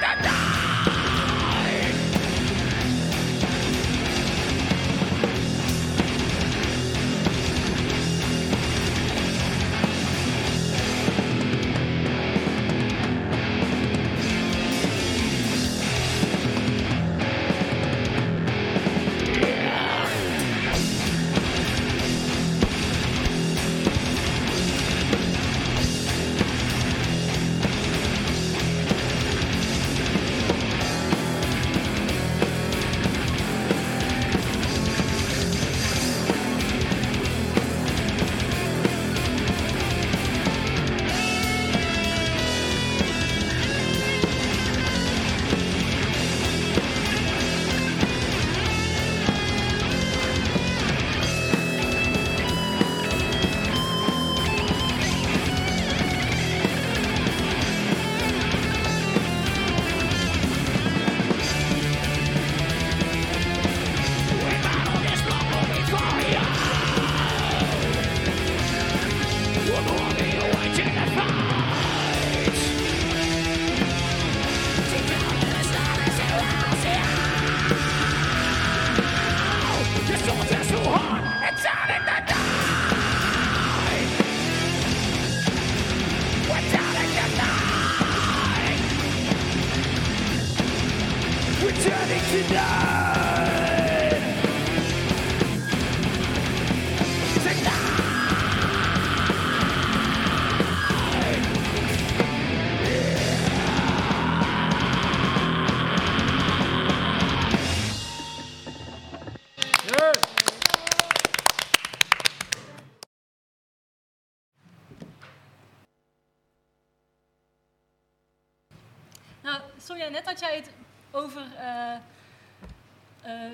Sonja, 119.86 120.10
net 120.10 120.26
had 120.26 120.40
jij 120.40 120.56
het 120.56 120.70
over 121.12 121.42
eh, 121.58 121.94
eh, 121.94 122.00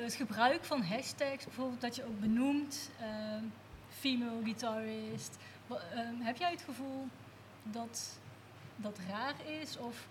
het 0.03 0.13
gebruik 0.13 0.63
van 0.63 0.81
hashtags. 0.83 1.43
Bijvoorbeeld 1.45 1.81
dat 1.81 1.95
je 1.95 2.03
ook 2.05 2.19
benoemt, 2.19 2.89
ehm, 3.01 3.43
female 3.99 4.43
guitarist. 4.43 5.37
Ehm, 5.69 6.15
heb 6.21 6.37
jij 6.37 6.51
het 6.51 6.61
gevoel 6.61 7.07
dat 7.63 8.19
dat 8.75 8.97
raar 9.09 9.33
is 9.61 9.77
of 9.77 10.07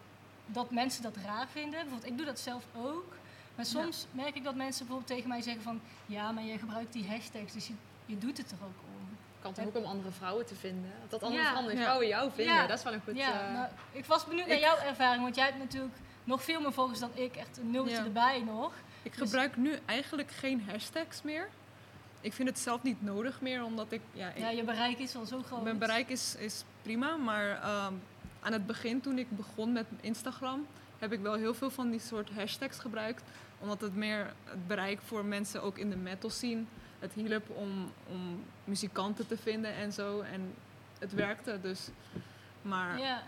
dat 0.47 0.71
mensen 0.71 1.03
dat 1.03 1.17
raar 1.25 1.47
vinden? 1.49 1.81
Bijvoorbeeld, 1.81 2.11
ik 2.11 2.17
doe 2.17 2.27
dat 2.27 2.41
zelf 2.41 2.65
ook. 2.77 3.17
Maar 3.55 3.67
soms 3.67 4.07
merk 4.11 4.35
ik 4.35 4.45
dat 4.45 4.55
mensen 4.55 4.79
bijvoorbeeld 4.87 5.17
tegen 5.17 5.29
mij 5.29 5.41
zeggen 5.43 5.63
van... 5.63 5.81
Ja, 6.07 6.33
maar 6.33 6.45
jij 6.45 6.59
gebruikt 6.59 6.93
die 6.93 7.09
hashtags, 7.09 7.53
dus 7.53 7.67
je, 7.67 7.75
je 8.07 8.19
doet 8.19 8.37
het 8.39 8.51
er 8.51 8.57
ook 8.63 8.79
om. 8.85 9.17
kan 9.41 9.53
toch 9.53 9.65
ook 9.67 9.77
om 9.77 9.85
andere 9.85 10.11
vrouwen 10.11 10.47
te 10.47 10.55
vinden. 10.55 10.93
Dat 11.09 11.23
andere 11.23 11.43
Ja. 11.43 11.53
andere 11.53 11.77
vrouwen 11.77 12.07
jou 12.09 12.31
vinden, 12.35 12.55
Ja. 12.55 12.67
dat 12.67 12.79
is 12.79 12.85
wel 12.85 12.93
een 12.93 13.01
goed... 13.05 13.17
Ja, 13.17 13.47
eh, 13.47 13.53
nou, 13.55 13.69
ik 13.93 14.05
was 14.05 14.25
benieuwd 14.27 14.47
naar 14.47 14.57
ik- 14.57 14.63
jouw 14.63 14.77
ervaring, 14.79 15.23
want 15.23 15.35
jij 15.35 15.45
hebt 15.45 15.59
natuurlijk 15.59 15.95
nog 16.25 16.43
veel 16.45 16.61
meer 16.61 16.73
volgers 16.73 16.99
dan 16.99 17.11
ik. 17.15 17.37
Echt 17.37 17.59
een 17.59 17.71
nultje 17.71 17.97
Ja. 17.97 18.05
erbij 18.05 18.43
nog. 18.47 18.73
Ik 19.03 19.11
Dus- 19.17 19.21
gebruik 19.21 19.57
nu 19.57 19.73
eigenlijk 19.87 20.31
geen 20.31 20.63
hashtags 20.71 21.23
meer. 21.23 21.49
Ik 22.21 22.33
vind 22.33 22.49
het 22.49 22.59
zelf 22.59 22.83
niet 22.83 23.03
nodig 23.03 23.41
meer, 23.41 23.65
omdat 23.65 23.93
ik... 23.93 24.01
Ja, 24.13 24.29
ik- 24.29 24.39
Ja, 24.39 24.51
je 24.51 24.65
bereik 24.65 24.99
is 24.99 25.17
al 25.17 25.25
zo 25.27 25.43
groot. 25.43 25.63
Mijn 25.63 25.79
bereik 25.79 26.09
is, 26.09 26.35
is 26.39 26.65
prima, 26.83 27.17
maar 27.17 27.51
ehm, 27.63 27.93
aan 28.41 28.53
het 28.53 28.67
begin 28.67 29.01
toen 29.01 29.19
ik 29.19 29.27
begon 29.37 29.73
met 29.73 29.87
Instagram 30.01 30.67
heb 30.99 31.13
ik 31.13 31.21
wel 31.21 31.35
heel 31.35 31.55
veel 31.55 31.71
van 31.71 31.91
die 31.91 32.01
soort 32.01 32.31
hashtags 32.31 32.79
gebruikt. 32.79 33.23
Omdat 33.59 33.81
het 33.81 33.95
meer 33.97 34.33
het 34.45 34.67
bereik 34.67 34.99
voor 35.05 35.25
mensen 35.25 35.63
ook 35.63 35.79
in 35.79 35.91
de 35.91 35.97
metal 35.97 36.31
scene. 36.31 36.63
Het 36.99 37.13
hielp 37.13 37.51
om, 37.51 37.93
om 38.09 38.45
muzikanten 38.65 39.27
te 39.27 39.37
vinden 39.37 39.75
en 39.75 39.93
zo. 39.93 40.21
En 40.21 40.55
het 40.99 41.13
werkte 41.13 41.59
dus. 41.63 41.89
Maar 42.63 42.99
Ja, 42.99 43.23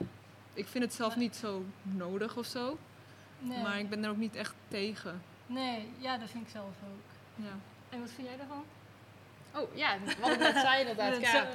ik 0.53 0.66
vind 0.66 0.85
het 0.85 0.95
zelf 0.95 1.16
niet 1.16 1.37
zo 1.37 1.65
nodig 1.83 2.37
of 2.37 2.47
zo. 2.47 2.79
nee. 3.39 3.62
Maar 3.62 3.79
ik 3.79 3.89
ben 3.91 4.05
er 4.05 4.11
ook 4.11 4.16
niet 4.16 4.35
echt 4.37 4.55
tegen. 4.69 5.23
Nee, 5.47 5.93
ja, 5.99 6.16
dat 6.19 6.31
vind 6.31 6.45
ik 6.45 6.51
zelf 6.51 6.66
ook. 6.66 7.45
Ja. 7.45 7.53
En 7.91 8.01
wat 8.01 8.11
vind 8.11 8.27
jij 8.29 8.37
daarvan? 8.37 8.65
Oh 9.55 9.77
ja, 9.77 9.97
wat 10.20 10.31
ik 10.31 10.39
net 10.39 10.57
zei 10.57 10.81
inderdaad. 10.81 11.20
Ja, 11.31 11.47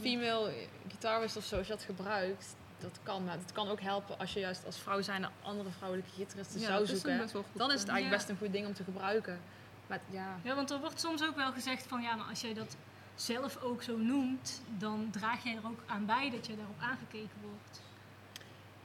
female 0.00 0.52
guitarist 0.88 1.36
of 1.36 1.44
zo, 1.44 1.56
als 1.58 1.66
je 1.66 1.72
dat 1.72 1.82
gebruikt, 1.82 2.56
dat 2.78 2.98
kan. 3.02 3.24
Maar 3.24 3.36
het 3.38 3.52
kan 3.52 3.68
ook 3.68 3.80
helpen 3.80 4.18
als 4.18 4.32
je 4.32 4.40
juist 4.40 4.64
als 4.66 4.78
vrouw 4.78 5.00
zijn 5.02 5.26
andere 5.42 5.70
vrouwelijke 5.70 6.10
gitaristen 6.10 6.60
Ja, 6.60 6.66
zou 6.66 6.78
dat 6.78 6.88
is 6.88 7.00
zoeken. 7.00 7.18
best 7.18 7.32
wel 7.32 7.42
goed. 7.42 7.58
Dan 7.58 7.72
is 7.72 7.80
het 7.80 7.88
eigenlijk 7.88 8.20
Ja. 8.20 8.26
best 8.26 8.28
een 8.40 8.46
goed 8.46 8.52
ding 8.56 8.66
om 8.66 8.74
te 8.74 8.84
gebruiken. 8.84 9.40
Maar 9.86 10.00
ja, 10.10 10.36
Ja, 10.42 10.54
want 10.54 10.70
er 10.70 10.80
wordt 10.80 11.00
soms 11.00 11.22
ook 11.24 11.36
wel 11.36 11.52
gezegd 11.52 11.86
van 11.86 12.02
ja, 12.02 12.14
maar 12.14 12.26
als 12.28 12.40
jij 12.40 12.54
dat 12.54 12.76
zelf 13.14 13.62
ook 13.62 13.82
zo 13.82 13.96
noemt, 13.96 14.62
dan 14.78 15.08
draag 15.10 15.44
jij 15.44 15.56
er 15.56 15.66
ook 15.66 15.80
aan 15.86 16.06
bij 16.06 16.30
dat 16.30 16.46
je 16.46 16.56
daarop 16.56 16.80
aangekeken 16.80 17.38
wordt. 17.42 17.80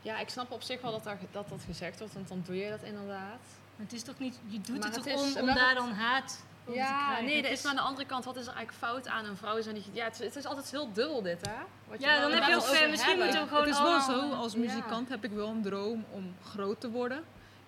Ja, 0.02 0.20
ik 0.20 0.30
snap 0.30 0.52
op 0.52 0.62
zich 0.62 0.82
wel 0.82 0.92
dat, 0.92 1.04
daar, 1.04 1.18
dat 1.32 1.50
dat 1.50 1.62
gezegd 1.66 2.00
wordt, 2.00 2.14
want 2.14 2.28
dan 2.28 2.42
doe 2.46 2.56
je 2.58 2.70
dat 2.70 2.82
inderdaad. 2.84 3.40
Maar 3.76 3.86
het 3.88 3.94
is 3.94 4.04
toch 4.04 4.20
niet, 4.20 4.40
je 4.48 4.62
doet 4.62 4.78
Maar 4.80 4.88
het 4.88 4.96
het 5.06 5.14
toch 5.16 5.40
om, 5.42 5.46
daar 5.46 5.76
dan 5.76 5.92
haat 5.92 6.44
over 6.68 6.82
te 6.82 6.88
krijgen. 6.88 7.26
nee, 7.26 7.42
dat 7.42 7.52
is 7.52 7.62
maar 7.62 7.72
aan 7.72 7.78
de 7.78 7.84
andere 7.84 8.08
kant, 8.08 8.26
wat 8.26 8.36
is 8.36 8.48
er 8.48 8.54
eigenlijk 8.54 8.86
fout 8.86 9.08
aan 9.08 9.26
een 9.26 9.38
vrouw 9.38 9.62
zijn 9.62 9.76
die... 9.76 9.84
Ja, 9.92 10.04
het 10.04 10.20
is, 10.20 10.26
het 10.26 10.36
is 10.36 10.46
altijd 10.46 10.72
heel 10.72 10.92
dubbel 10.94 11.22
dit, 11.22 11.46
hè? 11.48 11.54
Wat 11.88 12.02
Ja, 12.02 12.22
dan 12.22 12.32
heb 12.32 12.44
je 12.44 12.50
wel 12.50 12.60
ook, 12.68 12.74
eh, 12.74 12.90
misschien 12.90 13.18
moeten 13.18 13.42
we 13.42 13.48
gewoon 13.48 13.64
het 13.64 13.74
is 13.74 13.82
wel 13.82 14.02
zo, 14.02 14.32
als 14.34 14.54
Ja. 14.54 14.60
muzikant 14.60 15.10
heb 15.10 15.24
ik 15.24 15.32
wel 15.32 15.48
een 15.48 15.62
droom 15.62 16.06
om 16.12 16.36
groot 16.44 16.80
te 16.80 16.90
worden. 16.90 17.24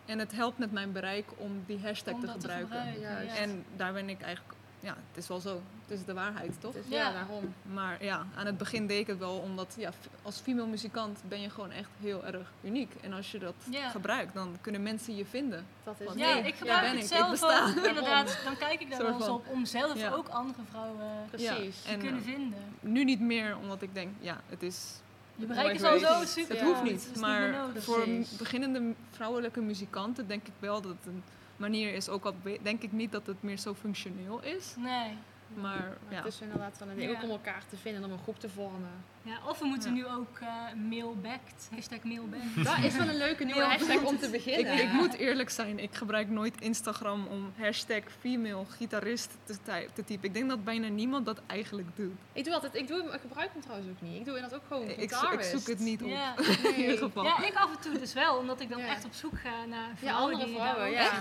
En 0.06 0.20
het 0.20 0.32
helpt 0.32 0.58
met 0.58 0.72
mijn 0.72 0.92
bereik 0.92 1.26
om 1.38 1.64
die 1.68 1.80
hashtag 1.84 2.14
om 2.14 2.22
te 2.22 2.28
gebruiken. 2.28 2.68
gebruiken. 2.68 3.26
Ja. 3.26 3.36
En 3.36 3.66
daar 3.76 3.94
ben 3.94 4.10
ik 4.10 4.22
eigenlijk, 4.22 4.54
ja, 4.82 4.96
het 5.10 5.18
is 5.18 5.28
wel 5.28 5.40
zo. 5.40 5.62
Het 5.88 6.00
is 6.00 6.06
de 6.06 6.14
waarheid, 6.14 6.52
toch? 6.60 6.74
Dus 6.74 6.84
Ja. 6.88 7.12
daarom. 7.12 7.54
Maar 7.62 8.04
ja, 8.04 8.26
aan 8.36 8.46
het 8.46 8.58
begin 8.58 8.88
deed 8.88 9.00
ik 9.00 9.08
het 9.08 9.18
wel, 9.18 9.38
omdat 9.38 9.74
ja, 9.78 9.92
als 10.22 10.40
female 10.40 10.68
muzikant 10.68 11.20
ben 11.28 11.42
je 11.42 11.50
gewoon 11.50 11.72
echt 11.72 11.90
heel 12.00 12.26
erg 12.26 12.52
uniek. 12.64 12.92
En 13.02 13.14
als 13.14 13.32
je 13.32 13.40
dat 13.40 13.54
Ja. 13.70 13.90
gebruikt, 13.90 14.34
dan 14.34 14.58
kunnen 14.62 14.84
mensen 14.84 15.16
je 15.16 15.26
vinden. 15.26 15.66
Dat 15.84 15.96
is 16.00 16.06
Want 16.06 16.20
Ja, 16.20 16.26
hey, 16.28 16.42
ik 16.42 16.56
gebruik 16.56 16.86
het 16.92 17.02
ik, 17.02 17.06
zelf 17.08 17.44
ook. 17.44 17.86
Inderdaad, 17.86 18.38
dan 18.44 18.58
kijk 18.58 18.82
ik 18.82 18.90
daar 18.90 19.04
wel 19.04 19.14
eens 19.14 19.28
op 19.28 19.48
om 19.48 19.66
zelf 19.66 19.98
Ja. 19.98 20.12
ook 20.12 20.28
andere 20.28 20.60
vrouwen 20.70 21.06
Precies. 21.30 21.82
te 21.82 21.90
En, 21.90 22.00
kunnen 22.00 22.22
eh, 22.22 22.28
vinden. 22.34 22.60
Nu 22.80 23.04
niet 23.04 23.20
meer, 23.20 23.58
omdat 23.58 23.82
ik 23.82 23.94
denk, 23.94 24.10
ja, 24.20 24.42
het 24.50 24.64
is 24.64 25.00
Je 25.36 25.46
bereik 25.46 25.74
is 25.74 25.84
al 25.84 26.00
zo 26.00 26.26
super 26.26 26.56
Het 26.56 26.66
hoeft 26.66 26.84
niet, 26.84 27.04
het 27.06 27.16
is 27.16 27.22
maar 27.22 27.40
meer 27.42 27.52
nodig. 27.52 27.84
voor 27.84 28.02
Precies. 28.04 28.38
beginnende 28.38 28.94
vrouwelijke 29.12 29.62
muzikanten 29.62 30.28
denk 30.28 30.48
ik 30.48 30.54
wel 30.60 30.82
dat 30.82 30.92
het 30.92 31.06
een 31.06 31.24
manier 31.62 31.94
is. 31.94 32.10
Ook 32.10 32.26
al 32.26 32.34
denk 32.62 32.82
ik 32.82 32.92
niet 32.92 33.12
dat 33.12 33.28
het 33.28 33.42
meer 33.42 33.58
zo 33.58 33.74
functioneel 33.74 34.44
is. 34.44 34.76
Nee. 34.78 35.18
Maar 35.56 35.72
Maar 35.80 35.98
ja, 36.10 36.16
het 36.18 36.26
is 36.34 36.42
inderdaad 36.42 36.78
wel 36.78 36.90
een 36.90 37.02
Ja. 37.02 37.10
ook 37.10 37.24
om 37.24 37.30
elkaar 37.30 37.64
te 37.70 37.78
vinden, 37.78 38.04
om 38.04 38.12
een 38.12 38.20
groep 38.24 38.40
te 38.40 38.50
vormen. 38.50 38.90
Ja, 39.24 39.38
of 39.48 39.60
we 39.60 39.66
moeten 39.66 39.96
Ja. 39.96 39.96
nu 39.96 40.06
ook 40.16 40.40
eh 40.40 40.48
mailbacked, 40.90 41.70
hashtag 41.74 42.04
mailbacked. 42.04 42.64
Dat 42.66 42.78
is 42.84 42.98
wel 42.98 43.08
een 43.08 43.18
leuke 43.18 43.44
nieuwe 43.44 43.62
hashtag 43.64 44.04
om 44.04 44.18
te 44.18 44.26
ik, 44.26 44.32
beginnen. 44.32 44.78
ik 44.78 44.92
moet 44.92 45.14
eerlijk 45.14 45.50
zijn, 45.50 45.80
ik 45.80 45.96
gebruik 45.96 46.30
nooit 46.30 46.62
Instagram 46.62 47.28
om 47.28 47.54
hashtag 47.58 48.04
female 48.20 48.66
gitarist 48.66 49.38
te, 49.44 49.58
te 49.94 50.04
typen. 50.04 50.28
Ik 50.28 50.34
denk 50.34 50.50
dat 50.50 50.64
bijna 50.64 50.88
niemand 50.88 51.26
dat 51.26 51.42
eigenlijk 51.48 51.88
doet. 51.96 52.14
Ik 52.34 52.44
doe 52.44 52.54
altijd, 52.54 52.76
ik, 52.76 52.88
doe, 52.88 53.04
ik 53.14 53.20
gebruik 53.22 53.50
hem 53.54 53.62
trouwens 53.62 53.90
ook 53.90 54.02
niet. 54.02 54.18
Ik 54.20 54.26
doe 54.26 54.36
inderdaad 54.36 54.60
ook 54.60 54.68
gewoon 54.68 54.90
Ik, 54.90 54.98
ik 54.98 55.42
zoek 55.42 55.68
het 55.68 55.80
niet 55.80 56.04
op. 56.04 56.10
Ja. 56.10 56.38
In 56.76 56.80
ieder 56.82 56.98
geval. 56.98 57.24
ja, 57.24 57.44
ik 57.44 57.54
af 57.56 57.76
en 57.76 57.80
toe 57.82 57.98
dus 58.00 58.14
wel, 58.14 58.38
omdat 58.38 58.60
ik 58.62 58.70
dan 58.70 58.80
Ja. 58.80 58.88
echt 58.88 59.06
op 59.06 59.14
zoek 59.14 59.40
ga 59.40 59.66
naar 59.66 59.90
vrouwen 59.96 60.34
andere 60.34 60.52
vrouwen, 60.54 60.88
ook 60.88 60.94
ja. 60.94 61.12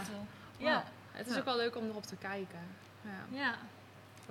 Ja, 0.58 0.84
Het 1.12 1.26
is 1.26 1.32
Ja. 1.32 1.38
ook 1.38 1.44
wel 1.44 1.56
leuk 1.56 1.76
om 1.76 1.84
erop 1.88 2.06
te 2.06 2.16
kijken. 2.16 2.58
Ja, 3.30 3.54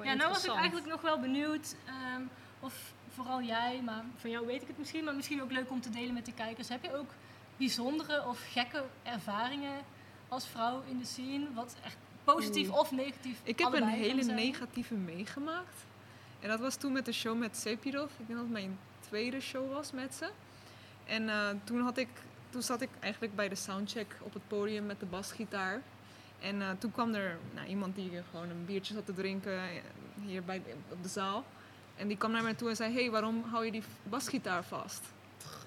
ja. 0.03 0.13
nou 0.13 0.29
was 0.29 0.45
ik 0.45 0.51
eigenlijk 0.51 0.87
nog 0.87 1.01
wel 1.01 1.19
benieuwd, 1.19 1.75
ehm, 1.85 2.21
of 2.59 2.93
vooral 3.09 3.41
jij, 3.41 3.81
maar 3.85 4.03
van 4.17 4.29
jou 4.29 4.45
weet 4.45 4.61
ik 4.61 4.67
het 4.67 4.77
misschien, 4.77 5.03
maar 5.03 5.15
misschien 5.15 5.41
ook 5.41 5.51
leuk 5.51 5.71
om 5.71 5.81
te 5.81 5.89
delen 5.89 6.13
met 6.13 6.25
de 6.25 6.33
kijkers. 6.33 6.69
Heb 6.69 6.83
je 6.83 6.95
ook 6.95 7.09
bijzondere 7.57 8.27
of 8.27 8.45
gekke 8.51 8.83
ervaringen 9.03 9.81
als 10.27 10.47
vrouw 10.47 10.83
in 10.87 10.97
de 10.97 11.05
scene? 11.05 11.53
Wat 11.53 11.75
echt 11.83 11.97
positief 12.23 12.69
of 12.69 12.91
negatief 12.91 13.39
Ik 13.43 13.59
heb 13.59 13.73
een 13.73 13.87
hele 13.87 14.23
negatieve 14.23 14.95
meegemaakt. 14.95 15.85
En 16.39 16.49
dat 16.49 16.59
was 16.59 16.75
toen 16.75 16.91
met 16.91 17.05
de 17.05 17.11
show 17.11 17.37
met 17.37 17.57
Sepirov. 17.57 18.11
Ik 18.11 18.27
denk 18.27 18.29
dat 18.29 18.39
het 18.39 18.49
mijn 18.49 18.79
tweede 18.99 19.39
show 19.39 19.73
was 19.73 19.91
met 19.91 20.15
ze. 20.15 20.29
En 21.05 21.29
eh, 21.29 21.49
toen, 21.63 21.81
had 21.81 21.97
ik, 21.97 22.09
toen 22.49 22.61
zat 22.61 22.81
ik 22.81 22.89
eigenlijk 22.99 23.35
bij 23.35 23.49
de 23.49 23.55
soundcheck 23.55 24.15
op 24.21 24.33
het 24.33 24.47
podium 24.47 24.85
met 24.85 24.99
de 24.99 25.05
basgitaar. 25.05 25.81
En 26.39 26.61
eh, 26.61 26.67
toen 26.79 26.91
kwam 26.91 27.13
er 27.13 27.37
nou, 27.53 27.67
iemand 27.67 27.95
die 27.95 28.11
gewoon 28.31 28.49
een 28.49 28.65
biertje 28.65 28.93
zat 28.93 29.05
te 29.05 29.13
drinken 29.13 29.53
eh, 29.53 29.67
hier 30.25 30.43
bij, 30.43 30.61
op 30.89 31.03
de 31.03 31.09
zaal. 31.09 31.43
En 31.95 32.07
die 32.07 32.17
kwam 32.17 32.31
naar 32.31 32.43
mij 32.43 32.53
toe 32.53 32.69
en 32.69 32.75
zei, 32.75 32.93
hey, 32.93 33.11
waarom 33.11 33.43
hou 33.51 33.65
je 33.65 33.71
die 33.71 33.83
basgitaar 34.03 34.63
vast? 34.63 35.01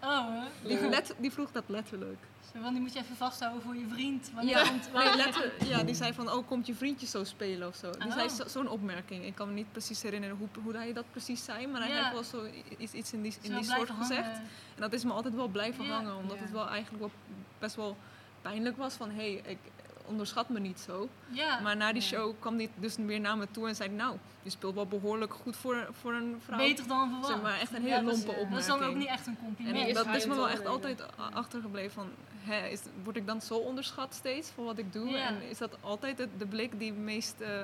Oh, 0.03 0.27
hè? 0.29 0.69
Die, 0.69 0.89
let- 0.89 1.15
die 1.19 1.31
vroeg 1.33 1.53
dat 1.53 1.65
letterlijk. 1.67 2.19
Zo, 2.55 2.61
want 2.61 2.73
die 2.73 2.81
moet 2.81 2.93
je 2.93 2.99
even 2.99 3.17
vasthouden 3.17 3.63
voor 3.63 3.77
je 3.77 3.87
vriend. 3.89 4.31
Want 4.35 4.49
Ja, 4.49 4.65
want- 4.65 4.93
nee, 4.93 5.17
letter, 5.17 5.53
ja, 5.67 5.83
die 5.83 5.95
zei 5.95 6.13
van, 6.13 6.31
oh, 6.33 6.47
komt 6.47 6.67
je 6.67 6.75
vriendje 6.75 7.07
zo 7.07 7.25
spelen 7.25 7.69
of 7.69 7.77
zo. 7.77 7.91
Die 7.91 8.07
Oh. 8.09 8.13
zei 8.13 8.29
zo- 8.29 8.49
zo'n 8.49 8.69
opmerking. 8.69 9.25
Ik 9.25 9.35
kan 9.35 9.49
me 9.49 9.55
niet 9.55 9.73
precies 9.73 10.03
herinneren 10.03 10.37
hoe, 10.37 10.49
hoe 10.63 10.77
hij 10.77 10.93
dat 10.93 11.05
precies 11.11 11.45
zei, 11.45 11.67
maar 11.67 11.81
hij 11.81 11.91
Ja. 11.91 11.97
heeft 11.99 12.13
wel 12.13 12.23
zo 12.25 12.47
iets, 12.79 12.93
iets 12.93 13.13
in 13.13 13.23
die, 13.23 13.33
Zo 13.33 13.39
in 13.43 13.55
die 13.55 13.65
soort 13.65 13.91
gezegd. 13.91 14.37
En 14.75 14.81
dat 14.81 14.93
is 14.93 15.05
me 15.05 15.13
altijd 15.13 15.35
wel 15.35 15.49
blijven 15.49 15.85
Ja. 15.85 15.91
hangen, 15.91 16.17
omdat 16.17 16.37
Ja. 16.37 16.43
het 16.43 16.53
wel 16.53 16.69
eigenlijk 16.69 17.03
wel 17.03 17.11
best 17.59 17.77
wel 17.77 17.97
pijnlijk 18.43 18.77
was 18.77 18.95
van, 18.95 19.11
hé, 19.11 19.15
hey, 19.17 19.43
ik 19.53 19.59
onderschat 20.07 20.49
me 20.49 20.61
niet 20.61 20.81
zo. 20.81 21.09
Ja, 21.29 21.61
Maar 21.61 21.77
na 21.77 21.93
die 21.93 22.03
show 22.03 22.35
kwam 22.39 22.57
hij 22.57 22.71
dus 22.75 22.97
weer 22.97 23.21
naar 23.21 23.37
me 23.37 23.47
toe 23.51 23.69
en 23.69 23.75
zei, 23.75 23.89
nou, 23.91 24.17
je 24.43 24.51
speelt 24.51 24.75
wel 24.75 24.87
behoorlijk 24.87 25.35
goed 25.35 25.57
voor, 25.57 25.89
voor 26.01 26.13
een 26.15 26.41
vrouw. 26.45 26.59
beter 26.59 26.87
dan 26.89 27.09
verwacht. 27.09 27.27
Zeg 27.33 27.43
maar, 27.43 27.61
echt 27.61 27.75
een 27.75 27.83
hele 27.83 28.03
lompe 28.03 28.47
Dat 28.51 28.59
is 28.59 28.67
dan 28.67 28.75
ook 28.77 28.81
opmerking. 28.83 28.99
niet 28.99 29.09
echt 29.09 29.27
een 29.27 29.37
En 29.39 29.45
compliment. 29.45 29.89
Is 29.89 29.95
dat 29.95 30.07
is 30.15 30.27
me 30.27 30.35
wel 30.35 30.49
echt 30.49 30.67
altijd 30.67 31.03
achtergebleven 31.33 31.93
van, 31.93 32.09
hè, 32.39 32.67
is, 32.69 32.81
word 33.03 33.17
ik 33.17 33.27
dan 33.27 33.41
zo 33.41 33.55
onderschat 33.55 34.15
steeds 34.15 34.51
voor 34.51 34.65
wat 34.65 34.79
ik 34.79 34.93
doe? 34.93 35.17
En 35.17 35.43
is 35.43 35.59
dat 35.59 35.77
altijd 35.81 36.17
de, 36.17 36.29
de 36.39 36.47
blik 36.47 36.79
die 36.79 36.93
meest 36.93 37.41
eh 37.41 37.61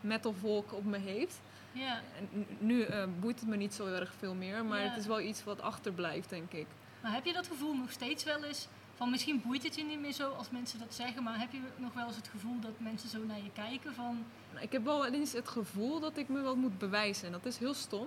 metal 0.00 0.34
volk 0.40 0.72
op 0.72 0.84
me 0.84 0.98
heeft? 0.98 1.40
Ja. 1.72 2.00
En 2.18 2.46
nu 2.58 2.82
eh, 2.82 3.04
boeit 3.20 3.40
het 3.40 3.48
me 3.48 3.56
niet 3.56 3.74
zo 3.74 3.86
erg 3.86 4.12
veel 4.18 4.34
meer, 4.34 4.64
maar 4.64 4.80
Ja. 4.80 4.88
het 4.88 4.96
is 4.98 5.06
wel 5.06 5.20
iets 5.20 5.44
wat 5.44 5.60
achterblijft, 5.60 6.28
denk 6.30 6.52
ik. 6.52 6.66
Maar 7.02 7.12
heb 7.12 7.24
je 7.24 7.32
dat 7.32 7.46
gevoel 7.46 7.74
nog 7.76 7.90
steeds 7.90 8.24
wel 8.24 8.44
eens? 8.44 8.68
Van 9.00 9.10
misschien 9.10 9.42
boeit 9.46 9.62
het 9.62 9.74
je 9.74 9.84
niet 9.84 10.00
meer 10.00 10.12
zo 10.12 10.30
als 10.30 10.50
mensen 10.50 10.78
dat 10.78 10.94
zeggen, 10.94 11.22
maar 11.22 11.38
heb 11.38 11.52
je 11.52 11.60
nog 11.76 11.92
wel 11.94 12.06
eens 12.06 12.16
het 12.16 12.28
gevoel 12.28 12.60
dat 12.60 12.70
mensen 12.78 13.08
zo 13.08 13.18
naar 13.26 13.36
je 13.36 13.50
kijken 13.52 13.94
van... 13.94 14.24
Nou, 14.52 14.64
Ik 14.64 14.72
heb 14.72 14.84
wel 14.84 15.06
eens 15.06 15.32
het 15.32 15.48
gevoel 15.48 16.00
dat 16.00 16.16
ik 16.16 16.28
me 16.28 16.40
wel 16.40 16.56
moet 16.56 16.78
bewijzen. 16.78 17.26
En 17.26 17.32
dat 17.32 17.44
is 17.46 17.58
heel 17.58 17.74
stom. 17.74 18.06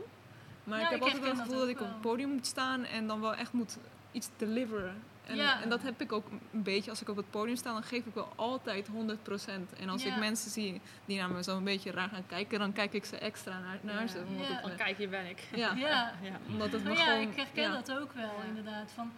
Maar 0.64 0.80
Ja, 0.80 0.86
ik 0.86 0.90
heb 0.92 0.98
ik 1.00 1.04
altijd 1.04 1.22
wel 1.24 1.32
het 1.32 1.40
gevoel 1.42 1.58
dat 1.58 1.68
dat 1.68 1.76
ik 1.76 1.82
op 1.82 1.88
het 1.88 2.02
podium 2.02 2.30
moet 2.30 2.46
staan 2.46 2.84
en 2.86 3.08
dan 3.08 3.22
wel 3.22 3.36
echt 3.36 3.54
moet 3.54 3.78
iets 4.12 4.30
deliveren. 4.38 4.96
En, 5.26 5.36
Ja. 5.36 5.62
en 5.62 5.70
dat 5.70 5.82
heb 5.82 6.02
ik 6.02 6.12
ook 6.12 6.26
een 6.52 6.64
beetje. 6.64 6.90
Als 6.90 7.02
ik 7.02 7.10
op 7.10 7.16
het 7.16 7.30
podium 7.30 7.56
sta, 7.56 7.74
dan 7.74 7.84
geef 7.84 8.06
ik 8.06 8.14
wel 8.14 8.30
altijd 8.36 8.88
100%. 8.88 9.74
En 9.80 9.90
als 9.90 10.04
Ja. 10.04 10.14
ik 10.14 10.20
mensen 10.20 10.52
zie 10.52 10.82
die 11.06 11.18
naar 11.18 11.30
me 11.30 11.44
zo 11.44 11.58
een 11.58 11.64
beetje 11.64 11.92
raar 11.92 12.10
gaan 12.10 12.26
kijken, 12.28 12.60
dan 12.60 12.74
kijk 12.74 12.94
ik 12.94 13.06
ze 13.06 13.18
extra 13.18 13.60
naar, 13.60 13.78
naar 13.82 14.02
Ja. 14.02 14.08
ze. 14.08 14.24
Me- 14.64 14.76
kijk, 14.76 14.98
hier 14.98 15.10
ben 15.10 15.26
ik. 15.30 15.48
ja, 15.56 15.74
Ja, 15.76 16.14
Ja. 16.22 16.40
omdat 16.50 16.72
het 16.72 16.84
me 16.84 16.90
maar 16.90 16.98
ja, 16.98 17.04
gewoon... 17.06 17.22
ik 17.30 17.36
herken 17.36 17.64
ja. 17.64 17.72
dat 17.82 17.92
ook 17.92 18.12
wel 18.14 18.24
Ja. 18.38 18.44
inderdaad. 18.48 18.92
Van, 18.92 19.12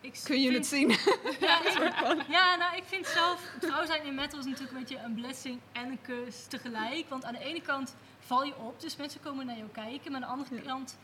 ik 0.00 0.20
Kun 0.24 0.40
je 0.42 0.50
vind- 0.50 0.56
het 0.56 0.66
zien? 0.66 0.88
Ja, 1.46 1.60
ik, 1.66 2.22
ja, 2.28 2.56
nou 2.56 2.76
ik 2.76 2.82
vind 2.86 3.06
zelf, 3.06 3.40
vrouw 3.60 3.86
zijn 3.86 4.04
in 4.04 4.14
metal 4.14 4.38
is 4.38 4.44
natuurlijk 4.44 4.72
een 4.72 4.78
beetje 4.78 4.98
een 5.04 5.14
blessing 5.14 5.60
en 5.72 5.84
een 5.88 5.98
curse 6.02 6.48
tegelijk. 6.48 7.04
Want 7.08 7.24
aan 7.24 7.32
de 7.32 7.44
ene 7.44 7.60
kant 7.62 7.94
val 8.26 8.44
je 8.44 8.56
op, 8.56 8.80
dus 8.80 8.96
mensen 8.96 9.20
komen 9.22 9.46
naar 9.46 9.56
jou 9.56 9.68
kijken. 9.72 10.12
Maar 10.12 10.20
aan 10.22 10.26
de 10.26 10.32
andere 10.44 10.54
Ja. 10.54 10.70
kant, 10.70 10.96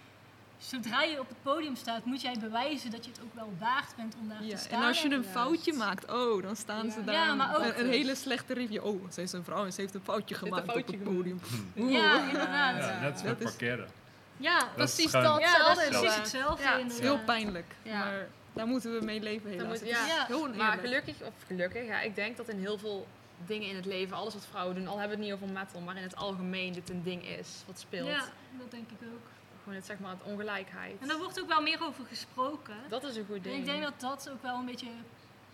zodra 0.59 1.03
je 1.03 1.21
op 1.21 1.29
het 1.29 1.43
podium 1.43 1.77
staat, 1.77 2.05
moet 2.05 2.21
jij 2.21 2.37
bewijzen 2.41 2.91
dat 2.91 3.05
je 3.05 3.11
het 3.11 3.21
ook 3.23 3.35
wel 3.35 3.53
waard 3.59 3.97
bent 3.97 4.15
om 4.21 4.29
daar 4.29 4.39
te 4.39 4.47
Ja, 4.47 4.57
staan. 4.57 4.81
en 4.83 4.87
als 4.89 5.03
je 5.03 5.11
een 5.11 5.25
foutje 5.25 5.73
maakt, 5.73 6.13
oh, 6.13 6.43
dan 6.43 6.57
staan 6.57 6.91
ze 6.91 7.05
daar. 7.05 7.15
Ja, 7.15 7.35
maar 7.35 7.57
ook- 7.57 7.63
een, 7.65 7.81
een 7.81 7.91
hele 7.91 8.15
slechte 8.15 8.55
review. 8.55 8.85
Oh, 8.85 9.11
ze 9.11 9.23
is 9.23 9.33
een 9.33 9.45
vrouw 9.45 9.65
en 9.65 9.73
ze 9.73 9.81
heeft 9.81 9.95
een 9.95 10.01
foutje 10.05 10.35
een 10.35 10.41
gemaakt 10.41 10.65
foutje 10.71 10.97
op 10.99 11.05
het 11.05 11.15
podium. 11.17 11.41
Ja, 11.75 12.29
inderdaad. 12.29 13.01
Net 13.01 13.13
als 13.13 13.23
Dat 13.23 13.31
met 13.39 13.39
is- 13.41 13.45
parkeren. 13.45 13.89
Ja, 14.37 14.59
Dat 14.59 14.89
is 14.89 14.95
precies 14.95 15.11
dat. 15.13 15.23
ja, 15.23 15.31
dat 15.31 15.41
is 15.41 15.85
hetzelfde 15.85 15.89
precies 15.99 16.17
hetzelfde. 16.17 16.63
Ja, 16.63 16.79
Het 16.79 16.93
is 16.93 16.99
heel 16.99 17.19
pijnlijk, 17.19 17.75
Ja. 17.83 17.99
maar 17.99 18.29
daar 18.53 18.67
moeten 18.67 18.99
we 18.99 19.05
mee 19.05 19.21
leven 19.21 19.51
helaas. 19.51 19.81
moet- 19.81 19.89
ja. 19.89 20.07
Ja. 20.07 20.27
heel 20.27 20.49
Maar 20.49 20.79
gelukkig, 20.79 21.21
of 21.23 21.33
gelukkig, 21.47 21.87
ja, 21.87 22.01
ik 22.01 22.15
denk 22.15 22.37
dat 22.37 22.49
in 22.49 22.59
heel 22.59 22.79
veel 22.79 23.07
dingen 23.47 23.69
in 23.69 23.77
het 23.77 23.85
leven, 23.87 24.17
alles 24.17 24.35
wat 24.35 24.47
vrouwen 24.51 24.75
doen, 24.75 24.87
al 24.89 24.99
hebben 24.99 25.19
we 25.19 25.25
het 25.25 25.33
niet 25.33 25.43
over 25.43 25.55
metal, 25.55 25.81
maar 25.81 25.97
in 25.97 26.03
het 26.03 26.17
algemeen 26.17 26.73
dit 26.73 26.91
een 26.91 27.03
ding 27.03 27.27
is 27.29 27.49
wat 27.67 27.79
speelt. 27.79 28.09
Ja, 28.09 28.25
dat 28.59 28.71
denk 28.71 28.91
ik 28.91 29.07
ook. 29.15 29.21
Gewoon 29.63 29.75
het, 29.75 29.87
zeg 29.87 29.99
maar, 29.99 30.11
het 30.11 30.23
ongelijkheid. 30.23 30.95
En 31.01 31.09
daar 31.09 31.19
wordt 31.19 31.41
ook 31.41 31.49
wel 31.49 31.63
meer 31.63 31.83
over 31.85 32.05
gesproken. 32.05 32.75
Dat 32.89 33.05
is 33.05 33.17
een 33.17 33.25
goed 33.27 33.37
En 33.37 33.43
ding. 33.43 33.57
ik 33.57 33.65
denk 33.65 33.83
dat 33.83 34.01
dat 34.01 34.31
ook 34.31 34.43
wel 34.43 34.59
een 34.59 34.65
beetje, 34.67 34.87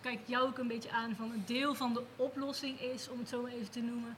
kijk 0.00 0.18
jou 0.24 0.48
ook 0.48 0.58
een 0.58 0.68
beetje 0.68 0.90
aan 0.90 1.14
van 1.16 1.30
een 1.32 1.42
deel 1.46 1.74
van 1.74 1.94
de 1.94 2.02
oplossing 2.16 2.80
is, 2.80 3.08
om 3.08 3.18
het 3.18 3.28
zo 3.28 3.42
maar 3.42 3.50
even 3.52 3.70
te 3.70 3.80
noemen. 3.80 4.16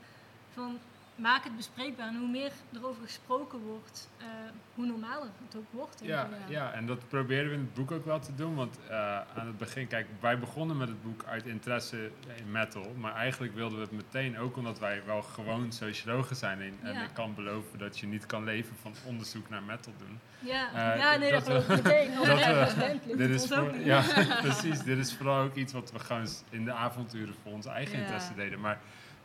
Van 0.55 0.79
maak 1.21 1.45
het 1.45 1.57
bespreekbaar. 1.57 2.07
En 2.09 2.17
hoe 2.17 2.29
meer 2.29 2.51
erover 2.75 3.03
gesproken 3.03 3.59
wordt, 3.59 4.09
eh, 4.19 4.27
hoe 4.75 4.87
normaler 4.87 5.29
het 5.47 5.57
ook 5.57 5.65
wordt. 5.71 6.01
Ja, 6.05 6.29
ja, 6.49 6.73
en 6.73 6.87
dat 6.87 7.09
probeerden 7.09 7.49
we 7.51 7.55
in 7.57 7.61
het 7.65 7.75
boek 7.75 7.91
ook 7.91 8.05
wel 8.05 8.21
te 8.21 8.35
doen. 8.35 8.55
Want 8.55 8.79
eh, 8.89 8.97
aan 9.37 9.47
het 9.47 9.59
begin, 9.59 9.87
kijk, 9.87 10.07
wij 10.21 10.39
begonnen 10.39 10.77
met 10.77 10.89
het 10.89 11.03
boek 11.03 11.25
uit 11.25 11.47
interesse 11.47 12.11
in 12.37 12.51
metal. 12.51 12.95
Maar 12.99 13.15
eigenlijk 13.15 13.55
wilden 13.55 13.79
we 13.79 13.85
het 13.85 13.93
meteen, 13.93 14.39
ook 14.39 14.57
omdat 14.57 14.79
wij 14.79 15.03
wel 15.07 15.23
gewoon 15.23 15.73
sociologen 15.73 16.37
zijn. 16.37 16.61
En, 16.61 16.79
en 16.83 16.93
Ja. 16.93 17.03
ik 17.03 17.11
kan 17.15 17.35
beloven 17.35 17.79
dat 17.79 17.99
je 17.99 18.07
niet 18.07 18.27
kan 18.27 18.45
leven 18.45 18.77
van 18.83 18.95
onderzoek 19.05 19.49
naar 19.49 19.63
metal 19.63 19.93
doen. 19.99 20.19
Ja, 20.39 20.69
Eh, 20.95 20.99
ja 21.01 21.17
nee, 21.17 21.31
dat, 21.33 21.47
dat 21.47 21.63
geloof 21.65 21.83
meteen. 21.83 22.15
dat 22.15 22.75
we- 22.75 23.17
Dit 23.17 23.31
is, 23.31 23.47
voor, 23.47 23.77
ja, 23.79 24.03
precies. 24.47 24.79
Dit 24.83 24.99
is 24.99 25.15
vooral 25.15 25.43
ook 25.45 25.55
iets 25.55 25.73
wat 25.73 25.93
we 25.93 25.99
gewoon 25.99 26.27
in 26.51 26.65
de 26.65 26.73
avonturen 26.73 27.35
voor 27.43 27.53
onze 27.53 27.69
eigen 27.71 27.99
interesse 27.99 28.35
deden. 28.35 28.61
Maar 28.61 28.79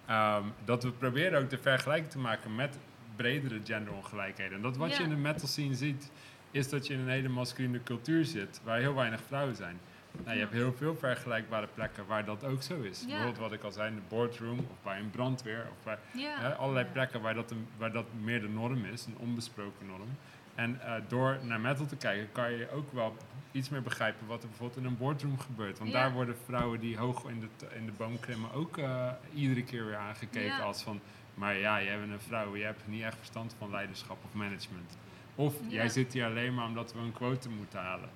ehm, 0.05 0.43
dat 0.65 0.83
we 0.83 0.91
proberen 0.91 1.41
ook 1.41 1.49
de 1.49 1.57
vergelijking 1.57 2.11
te 2.11 2.19
maken 2.19 2.55
met 2.55 2.77
bredere 3.15 3.59
genderongelijkheden. 3.63 4.53
En 4.57 4.61
dat 4.61 4.77
wat 4.77 4.97
je 4.97 5.03
in 5.03 5.09
de 5.09 5.15
metal 5.15 5.47
scene 5.47 5.75
ziet, 5.75 6.11
is 6.51 6.69
dat 6.69 6.87
je 6.87 6.93
in 6.93 6.99
een 6.99 7.07
hele 7.09 7.29
masculine 7.29 7.83
cultuur 7.83 8.25
zit, 8.25 8.61
waar 8.63 8.79
heel 8.79 8.95
weinig 8.95 9.21
vrouwen 9.27 9.55
zijn. 9.55 9.79
Nou, 10.23 10.33
je 10.35 10.39
hebt 10.41 10.53
heel 10.53 10.73
veel 10.73 10.95
vergelijkbare 10.95 11.67
plekken 11.73 12.05
waar 12.07 12.25
dat 12.25 12.43
ook 12.43 12.63
zo 12.63 12.81
is. 12.81 12.99
Ja. 13.01 13.05
Bijvoorbeeld 13.07 13.37
wat 13.37 13.51
ik 13.51 13.63
al 13.63 13.71
zei, 13.71 13.89
in 13.89 13.95
de 13.95 14.01
boardroom 14.07 14.59
of 14.59 14.77
bij 14.83 14.99
een 14.99 15.09
brandweer. 15.09 15.65
Of 15.71 15.83
bij 15.83 15.97
Ja. 16.13 16.39
hè, 16.39 16.55
allerlei 16.55 16.85
plekken 16.85 17.21
waar 17.21 17.33
dat, 17.33 17.51
een, 17.51 17.67
waar 17.77 17.91
dat 17.91 18.05
meer 18.21 18.41
de 18.41 18.49
norm 18.49 18.85
is, 18.85 19.05
een 19.05 19.17
onbesproken 19.17 19.85
norm. 19.87 20.09
En 20.55 20.81
eh, 20.81 20.93
door 21.07 21.37
naar 21.41 21.59
metal 21.59 21.85
te 21.85 21.95
kijken 21.95 22.31
kan 22.31 22.51
je 22.51 22.69
ook 22.71 22.91
wel 22.93 23.15
iets 23.55 23.69
meer 23.69 23.81
begrijpen 23.81 24.27
wat 24.27 24.41
er 24.43 24.49
bijvoorbeeld 24.49 24.79
in 24.79 24.85
een 24.85 24.97
boardroom 24.97 25.39
gebeurt. 25.39 25.77
Want 25.79 25.91
Ja. 25.91 26.01
daar 26.01 26.11
worden 26.11 26.35
vrouwen 26.45 26.79
die 26.79 26.97
hoog 26.97 27.29
in 27.29 27.39
de, 27.39 27.75
in 27.75 27.85
de 27.85 27.91
boom 27.91 28.19
klimmen 28.19 28.51
ook 28.53 28.77
eh, 28.77 29.11
iedere 29.33 29.63
keer 29.63 29.85
weer 29.85 29.95
aangekeken 29.95 30.41
Ja. 30.57 30.59
als 30.59 30.81
van... 30.83 30.99
Maar 31.33 31.55
ja, 31.57 31.83
jij 31.83 31.99
bent 31.99 32.11
een 32.11 32.19
vrouw, 32.19 32.55
je 32.55 32.63
hebt 32.63 32.87
niet 32.87 33.01
echt 33.03 33.17
verstand 33.17 33.55
van 33.57 33.69
leiderschap 33.69 34.17
of 34.25 34.33
management. 34.33 34.97
Of 35.35 35.55
jij 35.67 35.89
zit 35.89 36.13
hier 36.13 36.25
alleen 36.25 36.53
maar 36.53 36.65
omdat 36.67 36.93
we 36.93 36.99
een 36.99 37.11
quote 37.13 37.49
moeten 37.49 37.79
halen. 37.79 38.09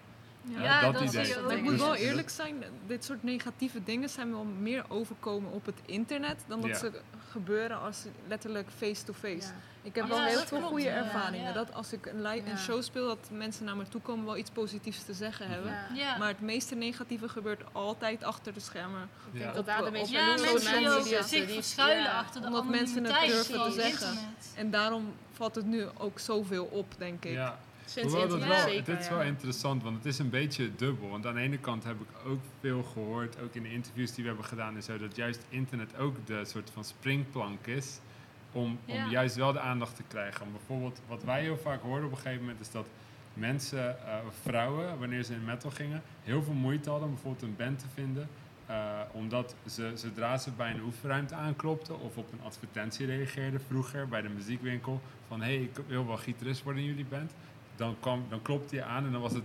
Ja. 0.44 0.64
Ja, 0.64 0.92
dat 0.92 1.02
idee. 1.02 1.36
Maar 1.42 1.56
ik 1.58 1.64
moet 1.64 1.74
ik. 1.74 1.80
wel 1.80 1.92
Dus- 1.92 2.00
eerlijk 2.00 2.30
zijn, 2.30 2.64
dit 2.88 3.06
soort 3.06 3.24
negatieve 3.24 3.84
dingen 3.84 4.10
zijn 4.10 4.32
wel 4.32 4.44
meer 4.44 4.84
overkomen 4.88 5.52
op 5.52 5.66
het 5.66 5.80
internet 5.86 6.44
dan 6.48 6.62
dat 6.62 6.70
Ja. 6.70 6.76
ze 6.78 7.02
gebeuren 7.32 7.80
als 7.80 8.04
letterlijk 8.28 8.68
face-to-face. 8.78 9.48
Ja. 9.48 9.54
Ik 9.82 9.96
heb 9.96 10.04
Ja, 10.04 10.10
wel 10.10 10.22
heel 10.24 10.38
veel 10.40 10.58
klopt, 10.58 10.66
goede 10.66 10.90
ervaringen. 10.90 11.46
ja. 11.48 11.54
Dat 11.54 11.74
als 11.74 11.94
ik 11.94 12.06
een, 12.06 12.22
li- 12.22 12.36
Ja. 12.46 12.52
een 12.52 12.58
show 12.58 12.84
speel, 12.84 13.08
dat 13.08 13.30
mensen 13.32 13.66
naar 13.66 13.76
me 13.78 13.88
toe 13.88 14.02
komen 14.02 14.26
wel 14.26 14.38
iets 14.38 14.50
positiefs 14.50 15.04
te 15.06 15.14
zeggen 15.14 15.48
hebben. 15.48 15.72
Ja. 15.72 15.88
Ja. 15.94 16.18
Maar 16.18 16.28
het 16.28 16.42
meeste 16.42 16.76
negatieve 16.76 17.30
gebeurt 17.30 17.62
altijd 17.72 18.24
achter 18.24 18.54
de 18.54 18.60
schermen. 18.60 19.02
Ik 19.04 19.34
denk 19.34 19.46
Ja. 19.46 19.52
dat 19.54 19.66
daar 19.66 19.78
de 19.80 19.86
Op- 19.86 19.92
meest 19.92 20.06
op- 20.06 20.12
ja, 20.14 20.26
mensen 20.26 20.50
die 21.04 21.24
zich 21.24 21.52
verschuilen 21.54 22.04
ja. 22.04 22.18
achter 22.20 22.42
de 22.42 22.48
Omdat 22.48 22.66
mensen 22.66 23.04
het 23.04 23.20
durven 23.28 23.64
te 23.64 23.72
zeggen. 23.72 24.08
internet. 24.08 24.54
En 24.56 24.72
daarom 24.72 25.14
valt 25.32 25.56
het 25.56 25.66
nu 25.66 25.86
ook 25.98 26.20
zoveel 26.20 26.66
op, 26.66 26.86
denk 26.98 27.26
ik. 27.26 27.32
Ja. 27.32 27.60
Sinds 27.90 28.12
Hoewel 28.14 28.30
dat 28.30 28.40
internet 28.40 28.58
wel, 28.64 28.68
zeker, 28.70 28.86
dit 28.94 29.00
is 29.04 29.10
wel 29.10 29.22
interessant, 29.22 29.84
want 29.84 29.96
het 29.96 30.06
is 30.06 30.20
een 30.20 30.30
beetje 30.30 30.76
dubbel. 30.76 31.10
Want 31.10 31.26
aan 31.26 31.34
de 31.34 31.40
ene 31.42 31.58
kant 31.58 31.84
heb 31.84 31.96
ik 32.02 32.08
ook 32.28 32.40
veel 32.60 32.84
gehoord, 32.84 33.42
ook 33.42 33.54
in 33.56 33.64
de 33.64 33.72
interviews 33.72 34.12
die 34.14 34.24
we 34.24 34.30
hebben 34.30 34.48
gedaan 34.48 34.76
en 34.76 34.84
zo, 34.84 34.98
dat 34.98 35.16
juist 35.16 35.46
internet 35.50 35.98
ook 35.98 36.16
de 36.28 36.46
soort 36.46 36.70
van 36.70 36.84
springplank 36.84 37.68
is 37.68 38.00
om, 38.52 38.80
om 38.86 38.96
Ja. 38.96 39.10
juist 39.10 39.36
wel 39.36 39.54
de 39.54 39.60
aandacht 39.60 39.96
te 39.96 40.04
krijgen. 40.08 40.46
Om 40.46 40.52
bijvoorbeeld, 40.52 41.02
wat 41.08 41.24
wij 41.24 41.42
heel 41.42 41.58
vaak 41.58 41.82
hoorden 41.82 42.06
op 42.06 42.12
een 42.12 42.18
gegeven 42.18 42.42
moment, 42.42 42.60
is 42.60 42.72
dat 42.72 42.88
mensen, 43.34 43.96
of 44.28 44.34
vrouwen, 44.42 45.00
wanneer 45.00 45.24
ze 45.24 45.34
in 45.34 45.46
metal 45.46 45.72
gingen, 45.72 46.02
heel 46.24 46.44
veel 46.44 46.54
moeite 46.54 46.90
hadden 46.90 47.08
om 47.08 47.14
bijvoorbeeld 47.14 47.44
een 47.44 47.56
band 47.58 47.80
te 47.80 47.86
vinden. 47.94 48.30
eh, 48.66 49.00
omdat 49.12 49.56
ze, 49.70 49.92
zodra 49.96 50.38
ze 50.38 50.52
bij 50.52 50.72
een 50.72 50.82
oefenruimte 50.82 51.36
aanklopten 51.36 52.00
of 52.00 52.18
op 52.18 52.32
een 52.32 52.42
advertentie 52.46 53.06
reageerden 53.06 53.62
vroeger 53.68 54.08
bij 54.08 54.22
de 54.22 54.30
muziekwinkel 54.30 55.02
van 55.28 55.42
hé, 55.42 55.46
hey, 55.56 55.64
ik 55.64 55.78
wil 55.88 56.08
wel 56.08 56.18
gitarist 56.18 56.64
worden 56.64 56.82
in 56.82 56.88
jullie 56.88 57.06
band, 57.06 57.32
dan, 57.80 57.96
kwam, 58.00 58.26
dan 58.30 58.42
klopte 58.42 58.76
je 58.76 58.84
aan 58.84 59.06
en 59.06 59.12
dan 59.12 59.22
was 59.22 59.34
het 59.34 59.44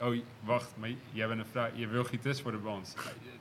oh 0.00 0.16
wacht, 0.44 0.72
maar 0.78 0.88
jij 1.12 1.28
bent 1.28 1.40
een 1.40 1.46
vrouw, 1.46 1.68
je 1.74 1.86
wil 1.86 2.04
gitarist 2.04 2.42
worden 2.42 2.62
bij 2.62 2.72
ons. 2.72 2.94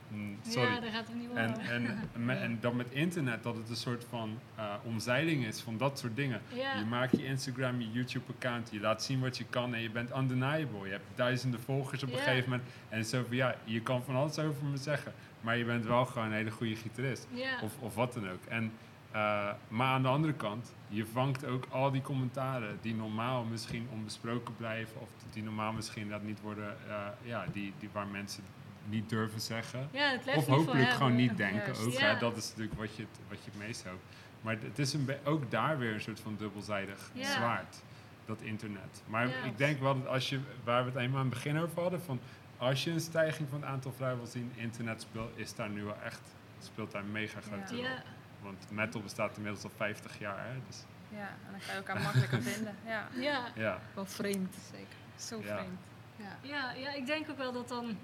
Mm, 0.08 0.38
Sorry. 0.48 0.74
Ja, 0.74 0.80
daar 0.80 0.92
gaat 0.92 1.08
het 1.08 1.16
niet 1.16 1.30
om. 1.30 1.38
En, 1.38 1.60
en, 2.14 2.26
me- 2.26 2.34
en 2.34 2.58
dan 2.62 2.76
met 2.76 2.88
internet, 2.92 3.44
dat 3.44 3.56
het 3.56 3.70
een 3.70 3.76
soort 3.76 4.06
van 4.10 4.40
eh, 4.56 4.74
omzeiling 4.84 5.46
is 5.46 5.62
van 5.62 5.78
dat 5.78 6.00
soort 6.00 6.16
dingen. 6.16 6.42
Ja. 6.54 6.78
Je 6.78 6.86
maakt 6.86 7.12
je 7.18 7.26
Instagram, 7.26 7.82
je 7.82 7.92
YouTube-account, 7.92 8.70
je 8.72 8.80
laat 8.80 9.04
zien 9.04 9.20
wat 9.20 9.38
je 9.38 9.46
kan 9.50 9.74
en 9.74 9.82
je 9.82 9.90
bent 9.90 10.10
undeniable. 10.18 10.86
Je 10.86 10.92
hebt 10.92 11.06
duizenden 11.16 11.60
volgers 11.60 12.04
op 12.04 12.10
een 12.10 12.16
Ja. 12.18 12.22
gegeven 12.24 12.50
moment. 12.50 12.70
En 12.90 13.06
zo 13.06 13.24
van, 13.28 13.36
ja, 13.36 13.56
je 13.64 13.82
kan 13.82 14.04
van 14.04 14.16
alles 14.16 14.40
over 14.40 14.66
me 14.66 14.78
zeggen, 14.78 15.14
maar 15.42 15.58
je 15.58 15.66
bent 15.66 15.86
wel 15.86 16.06
gewoon 16.06 16.28
een 16.28 16.34
hele 16.34 16.52
goede 16.52 16.76
gitarist. 16.76 17.28
Ja. 17.34 17.62
Of, 17.62 17.72
of 17.80 17.96
wat 17.96 18.14
dan 18.14 18.30
ook. 18.30 18.46
En, 18.48 18.72
eh, 19.12 19.50
maar 19.68 19.88
aan 19.88 20.02
de 20.02 20.08
andere 20.08 20.34
kant, 20.34 20.74
je 20.88 21.06
vangt 21.06 21.46
ook 21.46 21.66
al 21.70 21.92
die 21.92 22.02
commentaren 22.02 22.78
die 22.82 22.96
normaal 22.96 23.44
misschien 23.44 23.88
onbesproken 23.92 24.56
blijven, 24.56 25.02
of 25.02 25.10
die 25.32 25.44
normaal 25.44 25.74
misschien 25.74 26.10
dat 26.10 26.22
niet 26.24 26.42
worden, 26.42 26.76
eh, 26.90 26.96
ja, 27.22 27.46
die, 27.54 27.74
die 27.80 27.90
waar 27.92 28.08
mensen 28.08 28.44
niet 28.86 29.10
durven 29.10 29.42
zeggen. 29.42 29.88
Ja, 29.92 30.18
Of 30.36 30.46
hopelijk 30.48 30.90
gewoon 30.90 31.16
niet 31.16 31.38
denken 31.38 31.76
ook. 31.86 31.92
Ja. 31.92 32.14
Hè? 32.14 32.20
Dat 32.20 32.38
is 32.38 32.50
natuurlijk 32.50 32.80
wat 32.80 32.96
je, 32.96 33.02
het, 33.02 33.20
wat 33.30 33.44
je 33.44 33.52
het 33.52 33.60
meest 33.60 33.84
hoopt. 33.86 34.04
Maar 34.42 34.58
het 34.62 34.80
is 34.80 34.94
een 34.94 35.10
ook 35.24 35.52
daar 35.52 35.78
weer 35.78 35.94
een 35.94 36.02
soort 36.02 36.20
van 36.20 36.36
dubbelzijdig 36.38 37.10
Ja. 37.14 37.32
zwaard, 37.32 37.82
dat 38.26 38.42
internet. 38.42 39.04
Maar 39.08 39.28
ik 39.46 39.58
denk 39.58 39.80
wel 39.80 39.98
dat 40.02 40.08
als 40.08 40.30
je, 40.30 40.40
waar 40.64 40.84
we 40.86 40.90
het 40.92 41.00
eenmaal 41.00 41.20
aan 41.20 41.26
het 41.26 41.34
begin 41.34 41.58
over 41.60 41.82
hadden, 41.82 42.02
van 42.02 42.20
als 42.58 42.84
je 42.84 42.92
een 42.92 43.00
stijging 43.00 43.50
van 43.50 43.62
het 43.62 43.70
aantal 43.70 43.92
vrouwen 43.92 44.22
wil 44.22 44.32
zien, 44.32 44.52
internet 44.56 45.02
speel, 45.02 45.32
is 45.36 45.56
daar 45.56 45.70
nu 45.70 45.84
wel 45.84 45.98
echt, 46.04 46.22
speelt 46.60 46.92
daar 46.92 47.02
een 47.04 47.12
mega 47.12 47.40
grote 47.42 47.76
Ja. 47.76 47.88
rol. 47.90 47.98
Want 48.42 48.72
metal 48.72 49.02
bestaat 49.02 49.36
inmiddels 49.38 49.64
al 49.64 49.72
50 49.76 50.20
jaar. 50.20 50.46
Hè? 50.48 50.54
Dus, 50.68 50.84
Ja, 51.10 51.28
en 51.28 51.52
dan 51.52 51.60
kan 51.60 51.70
je 51.70 51.72
elkaar 51.78 52.02
makkelijker 52.02 52.42
vinden. 52.52 52.76
Ja, 52.86 53.08
ja. 53.16 53.46
ja. 53.56 53.80
Wel 53.94 54.06
vreemd. 54.06 54.56
zeker. 54.72 54.96
Zo 55.16 55.40
Ja. 55.44 55.58
vreemd. 55.58 55.80
Ja. 56.16 56.38
Ja, 56.42 56.72
ja, 56.72 56.92
ik 56.94 57.06
denk 57.06 57.30
ook 57.30 57.38
wel 57.38 57.52
dat, 57.52 57.68
dan, 57.68 57.98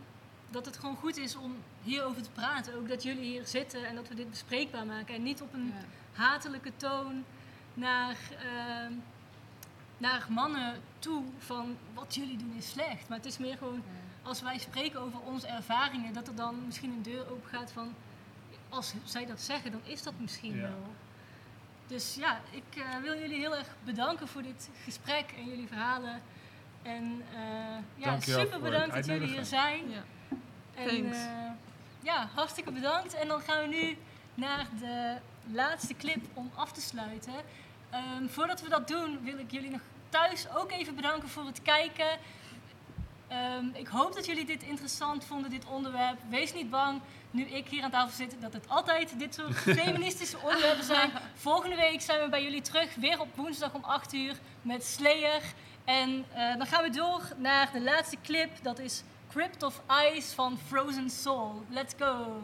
dat 0.49 0.65
het 0.65 0.77
gewoon 0.77 0.95
goed 0.95 1.17
is 1.17 1.35
om 1.35 1.55
hierover 1.83 2.21
te 2.21 2.29
praten. 2.29 2.75
Ook 2.75 2.87
dat 2.87 3.03
jullie 3.03 3.23
hier 3.23 3.45
zitten 3.45 3.85
en 3.87 3.95
dat 3.95 4.07
we 4.07 4.15
dit 4.15 4.29
bespreekbaar 4.29 4.85
maken. 4.85 5.15
En 5.15 5.23
niet 5.23 5.41
op 5.41 5.53
een 5.53 5.65
Ja. 5.75 6.21
hatelijke 6.23 6.71
toon 6.77 7.23
naar, 7.73 8.15
ehm, 8.39 8.91
naar 9.97 10.25
mannen 10.29 10.75
toe 10.99 11.23
van 11.37 11.77
wat 11.93 12.15
jullie 12.15 12.37
doen 12.37 12.53
is 12.57 12.69
slecht. 12.69 13.07
Maar 13.09 13.17
het 13.17 13.27
is 13.27 13.37
meer 13.37 13.57
gewoon 13.57 13.83
als 14.23 14.41
wij 14.41 14.57
spreken 14.57 14.99
over 15.01 15.19
onze 15.19 15.47
ervaringen, 15.47 16.13
dat 16.13 16.27
er 16.27 16.35
dan 16.35 16.65
misschien 16.65 16.91
een 16.91 17.03
deur 17.03 17.31
open 17.31 17.49
gaat 17.49 17.71
van 17.71 17.93
als 18.69 18.93
zij 19.03 19.25
dat 19.25 19.41
zeggen, 19.41 19.71
dan 19.71 19.81
is 19.83 20.03
dat 20.03 20.13
misschien 20.17 20.55
Ja. 20.55 20.61
wel. 20.61 20.93
Dus 21.87 22.15
ja, 22.15 22.39
ik 22.51 22.63
eh, 22.81 22.97
wil 23.01 23.17
jullie 23.19 23.37
heel 23.39 23.55
erg 23.55 23.67
bedanken 23.83 24.27
voor 24.27 24.41
dit 24.41 24.69
gesprek 24.83 25.25
en 25.37 25.45
jullie 25.45 25.67
verhalen. 25.67 26.21
En 26.81 27.21
eh, 27.33 27.77
ja, 27.95 28.19
super 28.19 28.59
bedankt 28.61 28.95
dat 28.95 29.05
jullie 29.05 29.27
hier 29.27 29.45
zijn. 29.45 29.89
Ja. 29.89 30.03
En 30.75 30.87
Thanks. 30.87 31.17
eh, 31.17 31.49
ja, 32.01 32.29
hartstikke 32.33 32.71
bedankt. 32.71 33.13
En 33.13 33.27
dan 33.27 33.41
gaan 33.41 33.61
we 33.61 33.67
nu 33.75 33.97
naar 34.33 34.65
de 34.79 35.17
laatste 35.51 35.93
clip 35.95 36.25
om 36.33 36.51
af 36.55 36.71
te 36.71 36.81
sluiten. 36.81 37.33
Ehm, 37.89 38.27
voordat 38.27 38.61
we 38.61 38.69
dat 38.69 38.87
doen, 38.87 39.19
wil 39.23 39.37
ik 39.37 39.51
jullie 39.51 39.69
nog 39.69 39.81
thuis 40.09 40.47
ook 40.55 40.71
even 40.71 40.95
bedanken 40.95 41.29
voor 41.29 41.45
het 41.45 41.61
kijken. 41.61 42.17
Ehm, 43.27 43.65
ik 43.73 43.87
hoop 43.87 44.13
dat 44.13 44.25
jullie 44.25 44.45
dit 44.45 44.63
interessant 44.63 45.23
vonden, 45.25 45.49
dit 45.49 45.65
onderwerp. 45.65 46.17
Wees 46.29 46.53
niet 46.53 46.69
bang, 46.69 47.01
nu 47.35 47.43
ik 47.43 47.67
hier 47.67 47.83
aan 47.83 47.91
tafel 47.91 48.15
zit, 48.15 48.35
dat 48.41 48.53
het 48.53 48.69
altijd 48.69 49.19
dit 49.19 49.33
soort 49.33 49.57
feministische 49.57 50.37
onderwerpen 50.43 50.83
zijn. 50.83 51.11
Volgende 51.35 51.75
week 51.75 52.01
zijn 52.01 52.21
we 52.21 52.29
bij 52.29 52.43
jullie 52.43 52.61
terug, 52.61 52.95
weer 52.95 53.19
op 53.19 53.35
woensdag 53.35 53.73
om 53.73 53.83
8 53.83 54.13
uur 54.13 54.35
met 54.61 54.85
Slayer. 54.85 55.41
En 55.85 56.25
eh, 56.33 56.57
dan 56.57 56.65
gaan 56.65 56.83
we 56.83 56.89
door 56.89 57.21
naar 57.37 57.71
de 57.71 57.81
laatste 57.81 58.17
clip, 58.23 58.49
dat 58.61 58.79
is 58.79 59.03
Crypt 59.29 59.63
of 59.63 59.81
Ice 60.13 60.35
van 60.35 60.57
Frozen 60.67 61.09
Soul. 61.09 61.63
Let's 61.69 61.93
go! 61.97 62.41